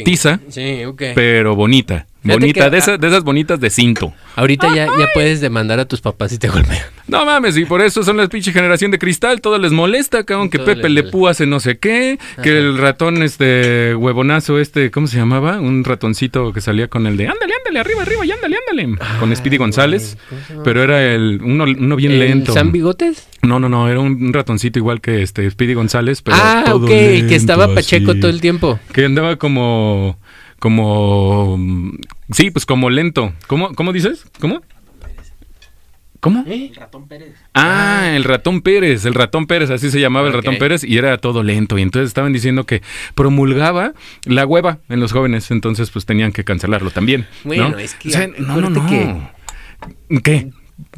tiza, 0.04 0.40
Sí, 0.48 0.84
ok. 0.84 1.02
pero 1.14 1.54
bonita. 1.56 2.06
Bonita, 2.22 2.64
que- 2.64 2.70
de, 2.70 2.78
esas, 2.78 3.00
de 3.00 3.08
esas 3.08 3.24
bonitas 3.24 3.58
de 3.58 3.70
cinto. 3.70 4.12
Ahorita 4.36 4.74
ya, 4.74 4.86
ya 4.86 5.08
puedes 5.12 5.40
demandar 5.40 5.80
a 5.80 5.84
tus 5.84 6.00
papás 6.00 6.30
si 6.30 6.38
te 6.38 6.48
golpean. 6.48 6.82
No 7.08 7.26
mames, 7.26 7.56
y 7.56 7.64
por 7.64 7.82
eso 7.82 8.02
son 8.04 8.16
la 8.16 8.28
pinche 8.28 8.52
generación 8.52 8.90
de 8.90 8.98
cristal, 8.98 9.40
todo 9.40 9.58
les 9.58 9.72
molesta, 9.72 10.24
cabrón, 10.24 10.48
que 10.48 10.58
Todo 10.58 10.68
Pepe 10.68 10.88
Le 10.88 11.02
molesta. 11.02 11.10
Pú 11.10 11.28
hace 11.28 11.46
no 11.46 11.60
sé 11.60 11.78
qué, 11.78 12.18
que 12.42 12.56
el 12.56 12.78
ratón 12.78 13.22
este 13.22 13.94
huevonazo 13.94 14.58
este, 14.58 14.90
¿cómo 14.90 15.06
se 15.08 15.18
llamaba? 15.18 15.60
Un 15.60 15.84
ratoncito 15.84 16.52
que 16.52 16.60
salía 16.60 16.88
con 16.88 17.06
el 17.06 17.16
de 17.16 17.28
ándale, 17.28 17.52
ándale, 17.58 17.80
arriba, 17.80 18.02
arriba, 18.02 18.24
y 18.24 18.30
ándale, 18.30 18.56
ándale, 18.68 18.98
con 19.18 19.34
Speedy 19.36 19.56
González, 19.56 20.16
pero 20.64 20.82
era 20.82 21.02
el 21.12 21.40
uno, 21.42 21.64
uno 21.64 21.96
bien 21.96 22.12
¿El 22.12 22.20
lento. 22.20 22.52
¿San 22.52 22.72
Bigotes? 22.72 23.28
No, 23.42 23.58
no, 23.58 23.68
no, 23.68 23.88
era 23.88 24.00
un, 24.00 24.32
ratoncito 24.32 24.78
igual 24.78 25.00
que 25.00 25.22
este 25.22 25.50
Speedy 25.50 25.74
González, 25.74 26.22
pero 26.22 26.36
ah, 26.40 26.62
todo 26.64 26.84
ok, 26.84 26.88
que 26.88 27.12
lento, 27.18 27.34
estaba 27.34 27.74
Pacheco 27.74 28.12
así. 28.12 28.20
todo 28.20 28.30
el 28.30 28.40
tiempo. 28.40 28.78
Que 28.92 29.04
andaba 29.04 29.36
como 29.36 30.18
como 30.62 31.58
sí, 32.30 32.52
pues 32.52 32.66
como 32.66 32.88
lento. 32.88 33.32
¿Cómo 33.48 33.74
cómo 33.74 33.92
dices? 33.92 34.24
¿Cómo? 34.38 34.62
¿Cómo? 36.20 36.44
Ah, 37.52 38.12
el 38.14 38.22
ratón 38.22 38.62
Pérez, 38.62 39.04
el 39.06 39.14
ratón 39.14 39.48
Pérez, 39.48 39.70
así 39.70 39.90
se 39.90 39.98
llamaba 39.98 40.28
el 40.28 40.34
ratón 40.34 40.58
Pérez 40.58 40.84
y 40.84 40.96
era 40.98 41.18
todo 41.18 41.42
lento. 41.42 41.78
Y 41.78 41.82
entonces 41.82 42.06
estaban 42.06 42.32
diciendo 42.32 42.64
que 42.64 42.80
promulgaba 43.16 43.94
la 44.24 44.46
hueva 44.46 44.78
en 44.88 45.00
los 45.00 45.10
jóvenes, 45.10 45.50
entonces 45.50 45.90
pues 45.90 46.06
tenían 46.06 46.30
que 46.30 46.44
cancelarlo 46.44 46.92
también. 46.92 47.26
Bueno, 47.42 47.70
¿no? 47.70 47.78
es 47.78 47.96
que 47.96 48.10
O 48.10 48.12
sea, 48.12 48.28
no, 48.28 48.60
no, 48.60 48.70
no. 48.70 48.86
¿Qué? 50.22 50.52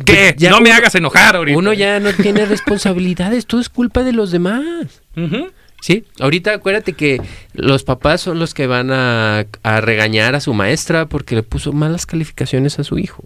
¿Qué? 0.05 0.35
ya 0.37 0.51
no 0.51 0.61
me 0.61 0.73
hagas 0.73 0.95
enojar 0.95 1.37
ahorita. 1.37 1.59
Uno 1.59 1.73
ya 1.73 2.01
no 2.01 2.13
tiene 2.13 2.45
responsabilidades, 2.55 3.47
todo 3.47 3.63
es 3.63 3.71
culpa 3.71 4.03
de 4.03 4.13
los 4.13 4.31
demás. 4.31 5.01
Ujú. 5.17 5.49
Sí, 5.85 6.05
ahorita 6.19 6.55
acuérdate 6.55 6.95
que 6.95 7.21
los 7.53 7.85
papás 7.85 8.23
son 8.23 8.39
los 8.39 8.55
que 8.55 8.67
van 8.67 8.91
a, 8.91 9.45
a 9.63 9.81
regañar 9.83 10.35
a 10.35 10.41
su 10.41 10.55
maestra 10.55 11.11
porque 11.11 11.35
le 11.35 11.43
puso 11.43 11.75
malas 11.75 12.07
calificaciones 12.07 12.79
a 12.79 12.85
su 12.85 12.99
hijo. 12.99 13.23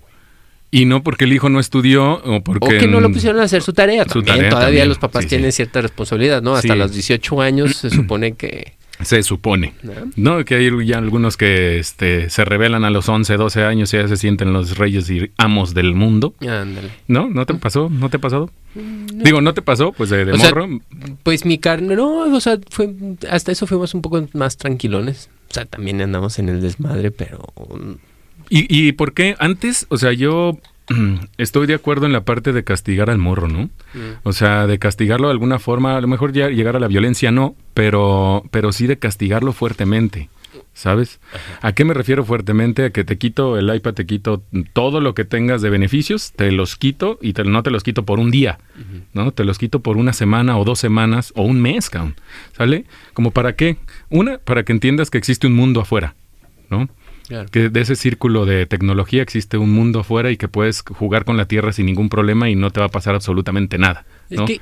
Y 0.73 0.85
no 0.85 1.05
porque 1.05 1.27
el 1.27 1.33
hijo 1.33 1.51
no 1.51 1.61
estudió 1.61 2.15
o 2.15 2.43
porque... 2.43 2.67
O 2.67 2.69
que 2.81 2.89
no 2.89 2.99
lo 2.99 3.13
pusieron 3.13 3.41
a 3.41 3.45
hacer 3.45 3.63
su 3.63 3.73
tarea. 3.75 4.03
Su 4.07 4.25
también. 4.25 4.25
tarea 4.25 4.51
Todavía 4.51 4.67
también, 4.67 4.89
los 4.89 4.99
papás 4.99 5.23
sí, 5.23 5.29
tienen 5.29 5.53
sí. 5.53 5.57
cierta 5.59 5.83
responsabilidad, 5.83 6.43
¿no? 6.43 6.57
Hasta 6.57 6.73
Sí. 6.73 6.79
los 6.81 6.93
18 6.93 7.41
años 7.41 7.77
se 7.77 7.91
supone 7.91 8.33
que... 8.33 8.73
Se 9.03 9.23
supone. 9.23 9.75
¿no? 9.83 9.93
No, 10.17 10.45
que 10.45 10.57
hay 10.57 10.87
ya 10.87 10.99
algunos 10.99 11.37
que 11.37 11.79
este, 11.79 12.31
se 12.31 12.45
revelan 12.45 12.85
a 12.85 12.91
los 12.91 13.09
11, 13.09 13.37
12 13.37 13.65
años 13.65 13.93
y 13.95 13.97
ya 13.97 14.09
se 14.09 14.17
sienten 14.17 14.53
los 14.53 14.77
reyes 14.77 15.09
y 15.11 15.31
amos 15.37 15.75
del 15.75 15.95
mundo. 15.95 16.35
Ándale. 16.41 16.91
¿No? 17.07 17.29
¿No 17.29 17.47
te 17.47 17.55
pasó? 17.55 17.89
¿No 17.89 18.11
te 18.11 18.17
ha 18.17 18.21
pasado? 18.21 18.51
Digo, 18.75 19.41
¿no 19.41 19.55
te 19.55 19.63
pasó? 19.63 19.93
Pues 19.93 20.11
de, 20.11 20.25
de 20.25 20.39
sea, 20.39 20.51
morro. 20.51 20.81
Pues 21.23 21.45
mi 21.45 21.59
carne, 21.59 21.97
no, 21.97 22.35
o 22.35 22.41
sea, 22.41 22.59
fue, 22.71 22.95
hasta 23.31 23.53
eso 23.53 23.67
fuimos 23.67 23.95
un 23.95 24.03
poco 24.03 24.27
más 24.35 24.57
tranquilones. 24.57 25.31
O 25.51 25.55
sea, 25.55 25.65
también 25.65 26.01
andamos 26.03 26.39
en 26.39 26.49
el 26.49 26.61
desmadre, 26.61 27.11
pero... 27.11 27.53
¿Y, 28.51 28.89
¿Y 28.89 28.93
por 28.93 29.15
qué? 29.15 29.37
Antes, 29.39 29.87
o 29.91 29.97
sea, 29.97 30.13
yo 30.13 30.59
estoy 31.39 31.67
de 31.67 31.75
acuerdo 31.75 32.07
en 32.07 32.13
la 32.13 32.25
parte 32.25 32.53
de 32.53 32.65
castigar 32.65 33.11
al 33.11 33.19
morro, 33.19 33.49
¿no? 33.49 33.69
O 34.23 34.33
sea, 34.33 34.67
de 34.67 34.79
castigarlo 34.79 35.29
de 35.29 35.33
alguna 35.33 35.59
forma, 35.59 35.97
a 35.97 36.01
lo 36.01 36.09
mejor 36.09 36.33
ya 36.33 36.49
llegar 36.49 36.77
a 36.77 36.81
la 36.81 36.89
violencia 36.89 37.31
no, 37.31 37.55
pero, 37.75 38.45
pero 38.51 38.73
sí 38.73 38.87
de 38.87 38.99
castigarlo 38.99 39.53
fuertemente. 39.53 40.29
¿Sabes? 40.73 41.19
¿A 41.61 41.73
qué 41.73 41.85
me 41.85 41.93
refiero 41.93 42.25
fuertemente? 42.25 42.85
A 42.85 42.91
que 42.91 43.03
te 43.03 43.19
quito 43.19 43.59
el 43.59 43.75
iPad, 43.75 43.95
te 43.95 44.07
quito 44.07 44.45
todo 44.73 45.01
lo 45.01 45.13
que 45.13 45.25
tengas 45.25 45.61
de 45.61 45.71
beneficios, 45.71 46.31
te 46.37 46.53
los 46.53 46.77
quito 46.77 47.19
y 47.21 47.33
te- 47.33 47.43
no 47.43 47.65
te 47.65 47.73
los 47.73 47.83
quito 47.83 48.05
por 48.05 48.21
un 48.21 48.31
día, 48.31 48.61
¿no? 49.13 49.33
Te 49.33 49.43
los 49.45 49.59
quito 49.59 49.81
por 49.81 49.97
una 49.97 50.13
semana 50.13 50.57
o 50.57 50.65
dos 50.65 50.79
semanas 50.79 51.33
o 51.35 51.43
un 51.43 51.61
mes, 51.61 51.91
cabrón. 51.91 52.15
¿Sale? 52.57 52.85
¿Como 53.13 53.33
para 53.33 53.57
qué? 53.57 53.77
Una, 54.09 54.39
para 54.39 54.63
que 54.63 54.71
entiendas 54.73 55.11
que 55.11 55.19
existe 55.19 55.49
un 55.49 55.55
mundo 55.55 55.81
afuera, 55.81 56.15
¿no? 56.71 56.89
Claro. 57.29 57.49
que 57.51 57.69
de 57.69 57.81
ese 57.81 57.95
círculo 57.95 58.47
de 58.47 58.65
tecnología 58.65 59.23
existe 59.23 59.59
un 59.59 59.71
mundo 59.71 60.01
afuera 60.01 60.31
y 60.31 60.39
que 60.39 60.49
puedes 60.49 60.81
jugar 60.81 61.27
con 61.27 61.37
la 61.37 61.45
Tierra 61.45 61.73
sin 61.73 61.85
ningún 61.87 62.09
problema 62.09 62.49
y 62.49 62.57
no 62.57 62.71
te 62.71 62.81
va 62.81 62.87
a 62.87 62.91
pasar 62.91 63.15
absolutamente 63.15 63.77
nada. 63.77 64.07
Es 64.31 64.41
que, 64.43 64.61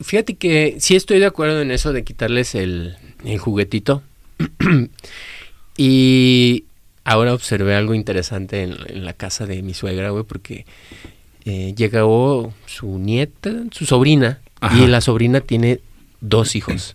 fíjate 0.00 0.34
que 0.34 0.76
sí 0.80 0.96
estoy 0.96 1.20
de 1.20 1.26
acuerdo 1.26 1.62
en 1.62 1.70
eso 1.70 1.92
de 1.92 2.02
quitarles 2.02 2.56
el, 2.56 2.96
el 3.24 3.38
juguetito. 3.38 4.02
y 5.76 6.64
ahora 7.04 7.32
observé 7.34 7.74
algo 7.74 7.94
interesante 7.94 8.62
en, 8.64 8.76
en 8.88 9.04
la 9.04 9.12
casa 9.12 9.46
de 9.46 9.62
mi 9.62 9.74
suegra, 9.74 10.10
güey, 10.10 10.24
porque 10.24 10.66
eh, 11.44 11.74
llegó 11.76 12.52
su 12.66 12.98
nieta, 12.98 13.52
su 13.70 13.86
sobrina, 13.86 14.40
Ajá. 14.60 14.78
y 14.78 14.86
la 14.86 15.00
sobrina 15.00 15.40
tiene 15.40 15.80
dos 16.20 16.54
hijos. 16.56 16.94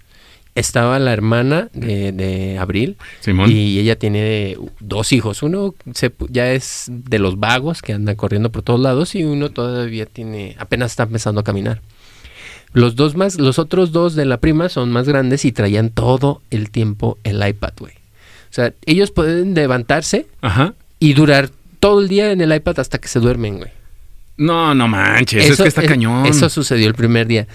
Estaba 0.56 0.98
la 1.00 1.12
hermana 1.12 1.68
de, 1.74 2.14
de 2.14 2.58
Abril 2.58 2.96
Simón. 3.20 3.52
y 3.52 3.78
ella 3.78 3.98
tiene 3.98 4.58
dos 4.80 5.12
hijos. 5.12 5.44
Uno 5.44 5.76
se 5.94 6.12
ya 6.30 6.52
es 6.54 6.86
de 6.88 7.20
los 7.20 7.38
vagos 7.40 7.82
que 7.82 7.92
anda 7.94 8.16
corriendo 8.16 8.50
por 8.52 8.62
todos 8.62 8.80
lados 8.80 9.16
y 9.16 9.24
uno 9.26 9.50
todavía 9.52 10.06
tiene, 10.06 10.56
apenas 10.58 10.92
está 10.92 11.04
empezando 11.04 11.42
a 11.42 11.44
caminar. 11.44 11.82
Los 12.72 12.96
dos 12.96 13.16
más, 13.16 13.38
los 13.40 13.60
otros 13.60 13.92
dos 13.92 14.16
de 14.16 14.26
la 14.26 14.38
prima 14.38 14.70
son 14.70 14.92
más 14.92 15.08
grandes 15.08 15.44
y 15.46 15.52
traían 15.52 15.90
todo 15.90 16.42
el 16.52 16.72
tiempo 16.72 17.18
el 17.26 17.46
iPad, 17.46 17.74
güey. 17.80 17.94
O 17.94 18.54
sea, 18.56 18.74
ellos 18.86 19.12
pueden 19.12 19.54
levantarse 19.56 20.28
Ajá. 20.42 20.74
y 21.00 21.14
durar 21.14 21.50
todo 21.82 22.00
el 22.00 22.08
día 22.08 22.32
en 22.32 22.40
el 22.40 22.54
iPad 22.56 22.80
hasta 22.80 22.98
que 22.98 23.10
se 23.10 23.20
duermen, 23.20 23.58
güey. 23.58 23.72
No, 24.38 24.74
no 24.74 24.88
manches, 24.88 25.50
es 25.52 25.58
que 25.62 25.68
está 25.68 25.82
es- 25.82 25.88
cañón. 25.90 26.26
Eso 26.26 26.50
sucedió 26.50 26.88
el 26.88 26.96
primer 26.96 27.28
día. 27.28 27.48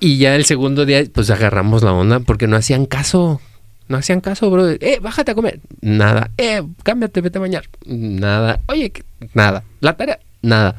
Y 0.00 0.18
ya 0.18 0.36
el 0.36 0.44
segundo 0.44 0.84
día, 0.84 1.02
pues 1.12 1.30
agarramos 1.30 1.82
la 1.82 1.92
onda 1.92 2.20
porque 2.20 2.46
no 2.46 2.56
hacían 2.56 2.86
caso. 2.86 3.40
No 3.88 3.96
hacían 3.96 4.20
caso, 4.20 4.50
bro. 4.50 4.68
Eh, 4.68 4.98
bájate 5.00 5.30
a 5.30 5.34
comer. 5.34 5.60
Nada. 5.80 6.30
Eh, 6.38 6.62
cámbiate, 6.82 7.20
vete 7.20 7.38
a 7.38 7.40
bañar. 7.40 7.64
Nada. 7.86 8.60
Oye, 8.66 8.92
nada. 9.32 9.62
La 9.80 9.96
tarea, 9.96 10.18
nada. 10.42 10.76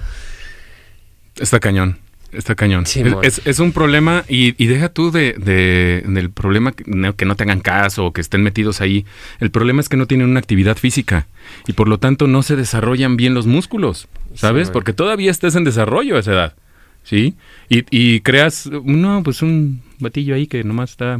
Está 1.39 1.59
cañón. 1.59 1.99
Está 2.33 2.55
cañón. 2.55 2.85
Sí, 2.85 3.01
es, 3.23 3.37
es- 3.39 3.47
es 3.47 3.59
un 3.59 3.71
problema 3.71 4.25
y, 4.27 4.61
y 4.61 4.67
deja 4.67 4.89
tú 4.89 5.11
de, 5.11 5.33
de- 5.33 6.03
del 6.05 6.29
problema 6.29 6.73
que 6.73 6.83
no, 6.85 7.15
que 7.15 7.25
no 7.25 7.35
te 7.35 7.43
hagan 7.43 7.61
caso 7.61 8.05
o 8.07 8.13
que 8.13 8.19
estén 8.21 8.43
metidos 8.43 8.81
ahí. 8.81 9.05
El 9.39 9.49
problema 9.49 9.79
es 9.79 9.87
que 9.87 9.95
no 9.97 10.07
tienen 10.07 10.29
una 10.29 10.39
actividad 10.39 10.75
física 10.75 11.27
y 11.67 11.73
por 11.73 11.87
lo 11.87 11.99
tanto 11.99 12.27
no 12.27 12.43
se 12.43 12.57
desarrollan 12.57 13.15
bien 13.15 13.33
los 13.33 13.47
músculos, 13.47 14.09
¿sabes? 14.35 14.69
Porque 14.71 14.91
todavía 14.91 15.31
estás 15.31 15.55
en 15.55 15.63
desarrollo 15.63 16.17
a 16.17 16.19
esa 16.19 16.33
edad, 16.33 16.53
¿sí? 17.07 17.35
Y, 17.69 17.85
y 17.89 18.19
creas, 18.19 18.69
no, 18.83 19.23
pues 19.23 19.41
un 19.41 19.81
batillo 19.99 20.35
ahí 20.35 20.45
que 20.45 20.63
nomás 20.63 20.91
está... 20.91 21.19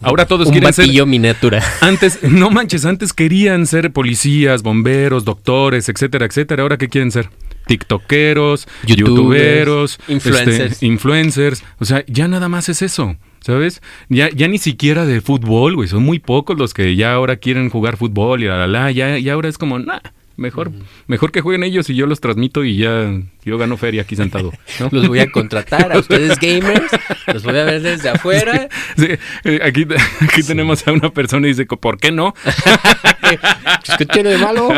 Ahora 0.00 0.26
todos 0.26 0.46
Un 0.46 0.52
quieren 0.52 0.72
ser... 0.72 0.86
batillo 0.86 1.04
miniatura. 1.06 1.62
Antes, 1.80 2.22
no 2.30 2.50
manches, 2.50 2.84
antes 2.86 3.12
querían 3.12 3.66
ser 3.66 3.92
policías, 3.92 4.62
bomberos, 4.62 5.24
doctores, 5.24 5.88
etcétera, 5.88 6.26
etcétera. 6.26 6.62
Ahora 6.62 6.78
qué 6.78 6.88
quieren 6.88 7.10
ser? 7.10 7.28
TikTokeros, 7.66 8.66
youtuberos, 8.86 9.98
influencers. 10.08 10.72
este, 10.72 10.86
influencers. 10.86 11.64
O 11.78 11.84
sea, 11.84 12.04
ya 12.06 12.28
nada 12.28 12.48
más 12.48 12.68
es 12.68 12.80
eso, 12.82 13.16
¿sabes? 13.40 13.82
Ya, 14.08 14.30
ya 14.30 14.48
ni 14.48 14.58
siquiera 14.58 15.04
de 15.04 15.20
fútbol, 15.20 15.76
güey. 15.76 15.88
Son 15.88 16.02
muy 16.02 16.18
pocos 16.18 16.58
los 16.58 16.74
que 16.74 16.96
ya 16.96 17.12
ahora 17.12 17.36
quieren 17.36 17.70
jugar 17.70 17.96
fútbol 17.96 18.42
y 18.42 18.46
la 18.46 18.56
la 18.56 18.66
la. 18.66 18.90
Ya, 18.90 19.18
ya 19.18 19.34
ahora 19.34 19.48
es 19.48 19.58
como, 19.58 19.78
nah, 19.78 20.00
mejor, 20.36 20.72
mejor 21.06 21.32
que 21.32 21.40
jueguen 21.40 21.64
ellos 21.64 21.88
y 21.90 21.94
yo 21.94 22.06
los 22.06 22.20
transmito 22.20 22.64
y 22.64 22.76
ya 22.76 23.12
yo 23.44 23.58
gano 23.58 23.76
feria 23.76 24.02
aquí 24.02 24.16
sentado. 24.16 24.52
¿no? 24.78 24.88
Los 24.92 25.08
voy 25.08 25.18
a 25.18 25.30
contratar 25.30 25.92
a 25.92 25.98
ustedes 26.00 26.38
gamers. 26.38 26.90
Los 27.32 27.42
voy 27.42 27.58
a 27.58 27.64
ver 27.64 27.82
desde 27.82 28.08
afuera. 28.08 28.68
Sí, 28.96 29.08
eh, 29.44 29.60
aquí, 29.62 29.86
aquí 30.20 30.42
tenemos 30.42 30.86
a 30.86 30.92
una 30.92 31.10
persona 31.10 31.46
y 31.46 31.50
dice, 31.50 31.66
¿por 31.66 31.98
qué 31.98 32.12
no? 32.12 32.34
¿Qué 33.98 34.06
tiene 34.06 34.30
de 34.30 34.38
malo? 34.38 34.68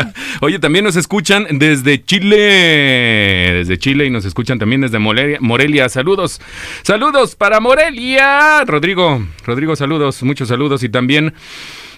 Oye, 0.41 0.59
también 0.59 0.85
nos 0.85 0.95
escuchan 0.95 1.45
desde 1.51 2.03
Chile, 2.03 2.37
desde 2.37 3.77
Chile 3.77 4.05
y 4.05 4.09
nos 4.09 4.25
escuchan 4.25 4.59
también 4.59 4.81
desde 4.81 4.99
Morelia. 4.99 5.37
Morelia. 5.41 5.89
Saludos, 5.89 6.41
saludos 6.83 7.35
para 7.35 7.59
Morelia. 7.59 8.63
Rodrigo, 8.65 9.25
Rodrigo, 9.45 9.75
saludos, 9.75 10.23
muchos 10.23 10.47
saludos 10.47 10.83
y 10.83 10.89
también 10.89 11.33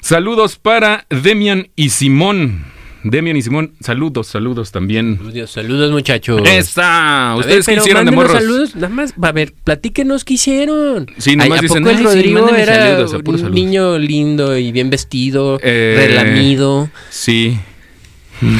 saludos 0.01 0.57
para 0.57 1.05
Demian 1.09 1.69
y 1.75 1.89
Simón. 1.89 2.76
Demian 3.09 3.37
y 3.37 3.41
Simón, 3.41 3.73
saludos, 3.79 4.27
saludos 4.27 4.71
también. 4.71 5.17
Saludos, 5.17 5.51
saludos, 5.51 5.91
muchachos. 5.91 6.41
¡Esa! 6.45 7.31
A 7.31 7.35
ver, 7.35 7.39
¿Ustedes 7.45 7.65
qué 7.65 7.73
hicieron 7.75 8.05
de 8.05 8.11
morros? 8.11 8.31
saludos, 8.33 8.75
nada 8.75 8.89
más, 8.89 9.13
a 9.21 9.31
ver, 9.31 9.53
platíquenos 9.63 10.23
qué 10.25 10.33
hicieron. 10.35 11.07
Sí, 11.17 11.35
nomás 11.35 11.53
Ay, 11.53 11.57
¿a 11.59 11.61
dicen, 11.61 11.83
poco 11.83 11.89
el 11.89 11.97
"Ay, 11.97 12.03
sí, 12.03 12.07
Rodrigo 12.09 12.39
mándenme 12.39 12.61
era 12.63 12.75
saludos", 12.75 13.13
a 13.13 13.19
puros 13.19 13.41
un 13.41 13.47
saludos. 13.47 13.65
niño 13.65 13.97
lindo 13.97 14.57
y 14.57 14.71
bien 14.71 14.89
vestido, 14.89 15.59
Eh, 15.61 15.95
relamido. 16.07 16.89
Sí. 17.09 17.57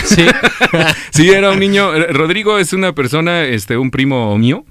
Sí. 0.05 0.25
Sí, 1.11 1.29
era 1.29 1.51
un 1.51 1.59
niño. 1.59 1.93
eh, 1.93 2.07
Rodrigo 2.11 2.57
es 2.57 2.73
una 2.73 2.93
persona, 2.93 3.43
este, 3.45 3.77
un 3.77 3.91
primo 3.91 4.35
mío. 4.37 4.65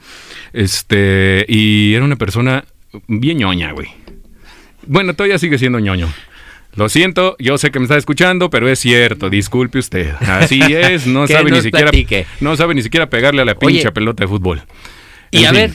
Este, 0.53 1.45
y 1.49 1.95
era 1.95 2.05
una 2.05 2.17
persona 2.17 2.65
bien 3.07 3.39
ñoña, 3.39 3.71
güey. 3.73 3.89
Bueno, 4.87 5.15
todavía 5.15 5.39
sigue 5.39 5.59
siendo 5.59 5.79
ñoño. 5.79 6.09
Lo 6.77 6.89
siento, 6.89 7.37
yo 7.39 7.59
sé 7.59 7.71
que 7.71 7.79
me 7.79 7.85
está 7.85 7.97
escuchando, 7.97 8.51
pero 8.51 8.69
es 8.69 8.79
cierto, 8.79 9.31
disculpe 9.31 9.79
usted. 9.79 10.11
Así 10.21 10.61
es, 10.69 11.07
no 11.07 11.27
sabe 11.27 11.51
ni 11.51 11.61
siquiera 11.63 11.91
platique. 11.91 12.27
no 12.41 12.57
sabe 12.57 12.75
ni 12.75 12.83
siquiera 12.83 13.09
pegarle 13.11 13.43
a 13.43 13.45
la 13.45 13.53
Oye. 13.53 13.67
pinche 13.75 13.91
pelota 13.93 14.25
de 14.25 14.29
fútbol. 14.29 14.63
Y 15.31 15.39
En 15.39 15.47
a 15.47 15.49
fin. 15.51 15.57
ver, 15.59 15.71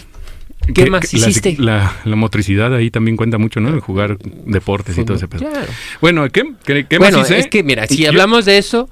¿qué 0.73 0.85
más 0.89 1.11
la- 1.13 1.19
hiciste? 1.19 1.55
La, 1.57 1.95
la 2.05 2.15
motricidad 2.15 2.73
ahí 2.75 2.91
también 2.91 3.17
cuenta 3.17 3.37
mucho, 3.39 3.59
¿no? 3.59 3.69
El 3.69 3.79
jugar 3.79 4.17
deportes 4.19 4.97
y 4.97 5.03
todo 5.03 5.17
ese 5.17 5.27
pedo. 5.27 5.49
Claro. 5.49 5.67
Bueno, 6.01 6.29
¿qué, 6.29 6.43
qué, 6.65 6.85
qué 6.87 6.97
bueno, 6.99 7.17
más 7.17 7.29
hice? 7.31 7.39
es 7.39 7.47
que 7.47 7.63
mira, 7.63 7.87
si 7.87 7.97
Yo- 8.03 8.09
hablamos 8.09 8.45
de 8.45 8.57
eso, 8.59 8.89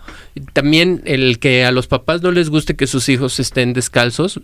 también 0.54 1.02
el 1.06 1.38
que 1.39 1.63
a 1.63 1.72
los 1.72 1.88
papás 1.88 2.22
no 2.24 2.32
les 2.32 2.50
guste 2.50 2.76
que 2.76 2.88
sus 2.88 3.08
hijos 3.10 3.39
estén 3.39 3.74
descalzos, 3.74 4.41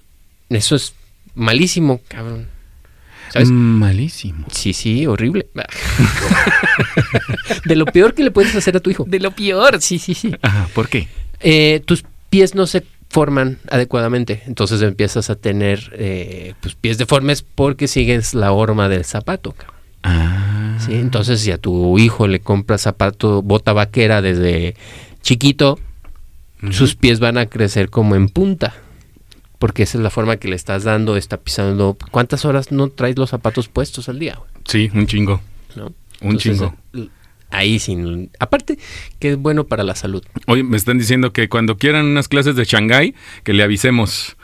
eso 0.49 0.75
es 0.75 0.93
malísimo, 1.33 1.99
cabrón. 2.07 2.47
¿Sabes? 3.35 3.51
Malísimo. 3.51 4.47
Sí, 4.49 4.71
sí, 4.71 5.05
horrible. 5.07 5.49
de 7.65 7.75
lo 7.75 7.85
peor 7.85 8.13
que 8.13 8.23
le 8.23 8.31
puedes 8.31 8.55
hacer 8.55 8.77
a 8.77 8.79
tu 8.79 8.89
hijo. 8.89 9.03
De 9.05 9.19
lo 9.19 9.31
peor, 9.31 9.81
sí, 9.81 9.99
sí, 9.99 10.13
sí. 10.13 10.33
Ajá, 10.41 10.69
¿por 10.73 10.87
qué? 10.87 11.09
Eh, 11.41 11.81
tus 11.85 12.05
pies 12.29 12.55
no 12.55 12.65
se 12.65 12.85
forman 13.09 13.59
adecuadamente, 13.69 14.43
entonces 14.47 14.81
empiezas 14.81 15.29
a 15.29 15.35
tener 15.35 15.91
eh, 15.97 16.53
pues, 16.61 16.75
pies 16.75 16.97
deformes 16.97 17.43
porque 17.43 17.89
sigues 17.89 18.33
la 18.33 18.53
horma 18.53 18.87
del 18.87 19.03
zapato. 19.03 19.53
Ah. 20.03 20.77
¿sí? 20.79 20.93
Entonces, 20.93 21.41
si 21.41 21.51
a 21.51 21.57
tu 21.57 21.99
hijo 21.99 22.27
le 22.27 22.39
compras 22.39 22.83
zapato, 22.83 23.41
bota 23.41 23.73
vaquera 23.73 24.21
desde 24.21 24.75
chiquito, 25.21 25.77
sus 26.71 26.95
pies 26.95 27.19
van 27.19 27.37
a 27.37 27.47
crecer 27.47 27.89
como 27.89 28.15
en 28.15 28.29
punta. 28.29 28.73
Porque 29.59 29.83
esa 29.83 29.97
es 29.97 30.03
la 30.03 30.09
forma 30.09 30.37
que 30.37 30.47
le 30.47 30.55
estás 30.55 30.83
dando, 30.83 31.15
está 31.17 31.37
pisando. 31.37 31.97
¿Cuántas 32.11 32.45
horas 32.45 32.71
no 32.71 32.89
traes 32.89 33.17
los 33.17 33.29
zapatos 33.29 33.67
puestos 33.69 34.09
al 34.09 34.19
día? 34.19 34.39
Sí, 34.65 34.89
un 34.93 35.07
chingo. 35.07 35.41
¿No? 35.75 35.85
Un 35.85 35.93
Entonces, 36.21 36.57
chingo. 36.57 36.75
l- 36.93 37.09
Ahí 37.51 37.79
sin. 37.79 38.31
Aparte, 38.39 38.77
que 39.19 39.31
es 39.31 39.37
bueno 39.37 39.63
para 39.65 39.83
la 39.83 39.95
salud. 39.95 40.23
Oye, 40.47 40.63
me 40.63 40.75
están 40.75 40.97
diciendo 40.97 41.31
que 41.31 41.47
cuando 41.47 41.77
quieran 41.77 42.05
unas 42.05 42.27
clases 42.27 42.55
de 42.55 42.65
Shanghái, 42.65 43.15
que 43.43 43.53
le 43.53 43.63
avisemos. 43.63 44.35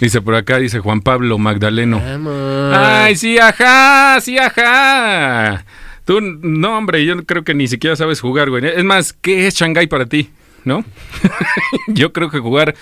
Dice 0.00 0.20
por 0.20 0.34
acá, 0.34 0.58
dice 0.58 0.78
Juan 0.78 1.00
Pablo 1.00 1.36
Magdaleno. 1.38 1.98
Vamos. 2.00 2.74
Ay, 2.76 3.16
sí, 3.16 3.38
ajá, 3.38 4.18
sí, 4.20 4.38
ajá. 4.38 5.64
Tú, 6.04 6.20
no, 6.20 6.76
hombre, 6.78 7.04
yo 7.04 7.24
creo 7.24 7.44
que 7.44 7.54
ni 7.54 7.66
siquiera 7.68 7.96
sabes 7.96 8.20
jugar, 8.20 8.50
güey. 8.50 8.64
Es 8.66 8.84
más, 8.84 9.12
¿qué 9.12 9.46
es 9.46 9.54
Shanghái 9.54 9.86
para 9.88 10.06
ti? 10.06 10.30
¿No? 10.64 10.84
yo 11.88 12.12
creo 12.12 12.30
que 12.30 12.38
jugar... 12.38 12.74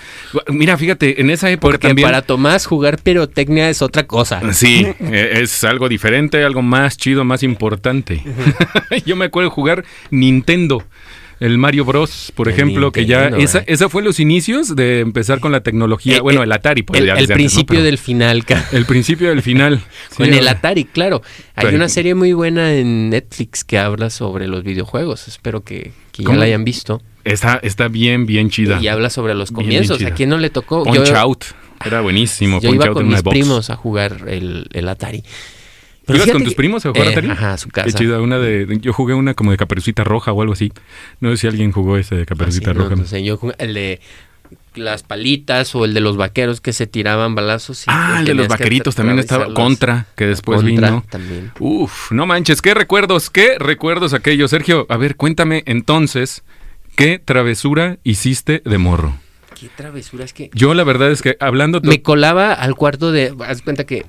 Mira, 0.49 0.77
fíjate, 0.77 1.21
en 1.21 1.29
esa 1.29 1.49
época 1.49 1.71
Porque 1.73 1.87
también... 1.87 2.07
para 2.07 2.21
Tomás 2.21 2.65
jugar 2.65 2.97
pirotecnia 3.01 3.69
es 3.69 3.81
otra 3.81 4.05
cosa. 4.05 4.41
Sí, 4.53 4.85
eh, 4.99 5.39
es 5.41 5.63
algo 5.63 5.87
diferente, 5.89 6.43
algo 6.43 6.61
más 6.61 6.97
chido, 6.97 7.23
más 7.23 7.41
importante. 7.43 8.21
Yo 9.05 9.15
me 9.15 9.25
acuerdo 9.25 9.49
jugar 9.49 9.85
Nintendo. 10.11 10.83
El 11.39 11.57
Mario 11.57 11.85
Bros, 11.85 12.33
por 12.35 12.49
El 12.49 12.53
ejemplo, 12.53 12.91
que 12.91 13.05
ya 13.05 13.27
esa, 13.29 13.59
eh. 13.59 13.63
esa 13.67 13.87
fue 13.87 14.03
los 14.03 14.19
inicios 14.19 14.75
de 14.75 14.99
empezar 14.99 15.39
con 15.39 15.53
la 15.53 15.61
tecnología, 15.61 16.17
Eh, 16.17 16.19
bueno, 16.19 16.43
el 16.43 16.51
Atari, 16.51 16.83
pues 16.83 16.99
el, 16.99 17.07
el 17.07 17.27
principio 17.29 17.81
del 17.81 17.97
final, 17.97 18.43
ca- 18.43 18.67
el 18.73 18.83
principio 18.85 19.29
del 19.29 19.41
final. 19.41 19.79
Con 20.17 20.25
Sí, 20.25 20.33
el 20.33 20.39
ahora- 20.39 20.51
Atari, 20.59 20.83
claro. 20.83 21.21
Hay 21.55 21.67
Pero- 21.67 21.77
una 21.77 21.87
serie 21.87 22.13
muy 22.13 22.33
buena 22.33 22.73
en 22.73 23.09
Netflix 23.11 23.63
que 23.63 23.77
habla 23.77 24.09
sobre 24.09 24.47
los 24.49 24.65
videojuegos. 24.65 25.29
Espero 25.29 25.63
que, 25.63 25.93
que 26.11 26.23
ya 26.25 26.33
la 26.35 26.43
hayan 26.43 26.65
visto. 26.65 27.01
Está, 27.23 27.59
está 27.63 27.87
bien, 27.87 28.25
bien 28.25 28.49
chida. 28.49 28.79
Y 28.81 28.87
habla 28.87 29.09
sobre 29.09 29.33
los 29.35 29.51
Bien, 29.51 29.67
bien 29.67 29.83
comienzos. 29.85 30.03
¿A 30.09 30.13
quién 30.15 30.29
no 30.29 30.37
le 30.37 30.49
tocó? 30.49 30.83
Punch 30.83 31.07
yo 31.09 31.17
Out. 31.17 31.45
Era 31.85 32.01
buenísimo. 32.01 32.59
yo 32.61 32.69
Punch 32.69 32.75
iba 32.75 32.85
Out 32.85 32.93
con 32.93 33.01
en 33.03 33.07
una 33.07 33.17
mis 33.17 33.23
box. 33.23 33.33
primos 33.33 33.69
a 33.69 33.75
jugar 33.75 34.25
el, 34.27 34.67
el 34.73 34.87
Atari. 34.89 35.17
¿Ibas 36.07 36.23
fíjate 36.23 36.31
con 36.31 36.43
tus 36.43 36.55
primos 36.55 36.85
a 36.85 36.89
jugar 36.89 37.07
Eh, 37.07 37.11
Atari? 37.11 37.29
Ajá, 37.29 37.53
a 37.53 37.57
su 37.57 37.67
Qué 37.69 37.81
casa. 37.83 37.97
chida. 37.97 38.19
Una 38.21 38.39
de, 38.39 38.79
yo 38.81 38.93
jugué 38.93 39.13
una 39.13 39.33
como 39.35 39.51
de 39.51 39.57
caperucita 39.57 40.03
roja 40.03 40.31
o 40.31 40.41
algo 40.41 40.53
así. 40.53 40.71
No 41.19 41.29
sé 41.31 41.37
si 41.37 41.47
alguien 41.47 41.71
jugó 41.71 41.97
ese 41.97 42.15
de 42.15 42.21
Ah, 42.21 42.25
sí, 42.25 42.27
caperucita 42.29 42.73
no, 42.73 42.83
roja. 42.83 42.95
no 42.95 43.05
sé, 43.05 43.23
yo 43.23 43.37
jugué 43.37 43.53
el 43.59 43.73
de 43.73 43.99
las 44.75 45.03
palitas 45.03 45.75
o 45.75 45.85
el 45.85 45.93
de 45.93 45.99
los 45.99 46.15
vaqueros 46.17 46.61
que 46.61 46.73
se 46.73 46.87
tiraban 46.87 47.35
balazos. 47.35 47.81
y 47.83 47.85
ah, 47.87 48.17
el 48.21 48.25
de 48.25 48.33
los 48.33 48.47
vaqueritos 48.47 48.95
también 48.95 49.19
estaba. 49.19 49.53
Contra, 49.53 50.07
que 50.15 50.25
después 50.25 50.61
Contra 50.61 50.89
vino. 50.89 51.05
también. 51.09 51.51
Uf, 51.59 52.11
no 52.11 52.25
manches, 52.25 52.61
qué 52.61 52.73
recuerdos, 52.73 53.29
qué 53.29 53.57
recuerdos 53.59 54.13
aquellos. 54.13 54.49
Sergio, 54.51 54.87
a 54.89 54.97
ver, 54.97 55.15
cuéntame 55.15 55.63
entonces, 55.67 56.43
¿qué 56.99 57.17
travesura 57.19 57.97
hiciste 58.03 58.61
de 58.63 58.77
morro? 58.77 59.15
Qué 59.59 59.69
travesura, 59.75 60.23
es 60.25 60.33
que 60.33 60.49
Yo 60.53 60.73
la 60.73 60.83
verdad 60.83 61.11
es 61.11 61.21
que 61.21 61.35
hablando... 61.39 61.81
me 61.81 62.01
colaba 62.01 62.53
al 62.53 62.75
cuarto 62.75 63.11
de. 63.11 63.33
Haz 63.45 63.61
cuenta 63.61 63.85
que. 63.85 64.05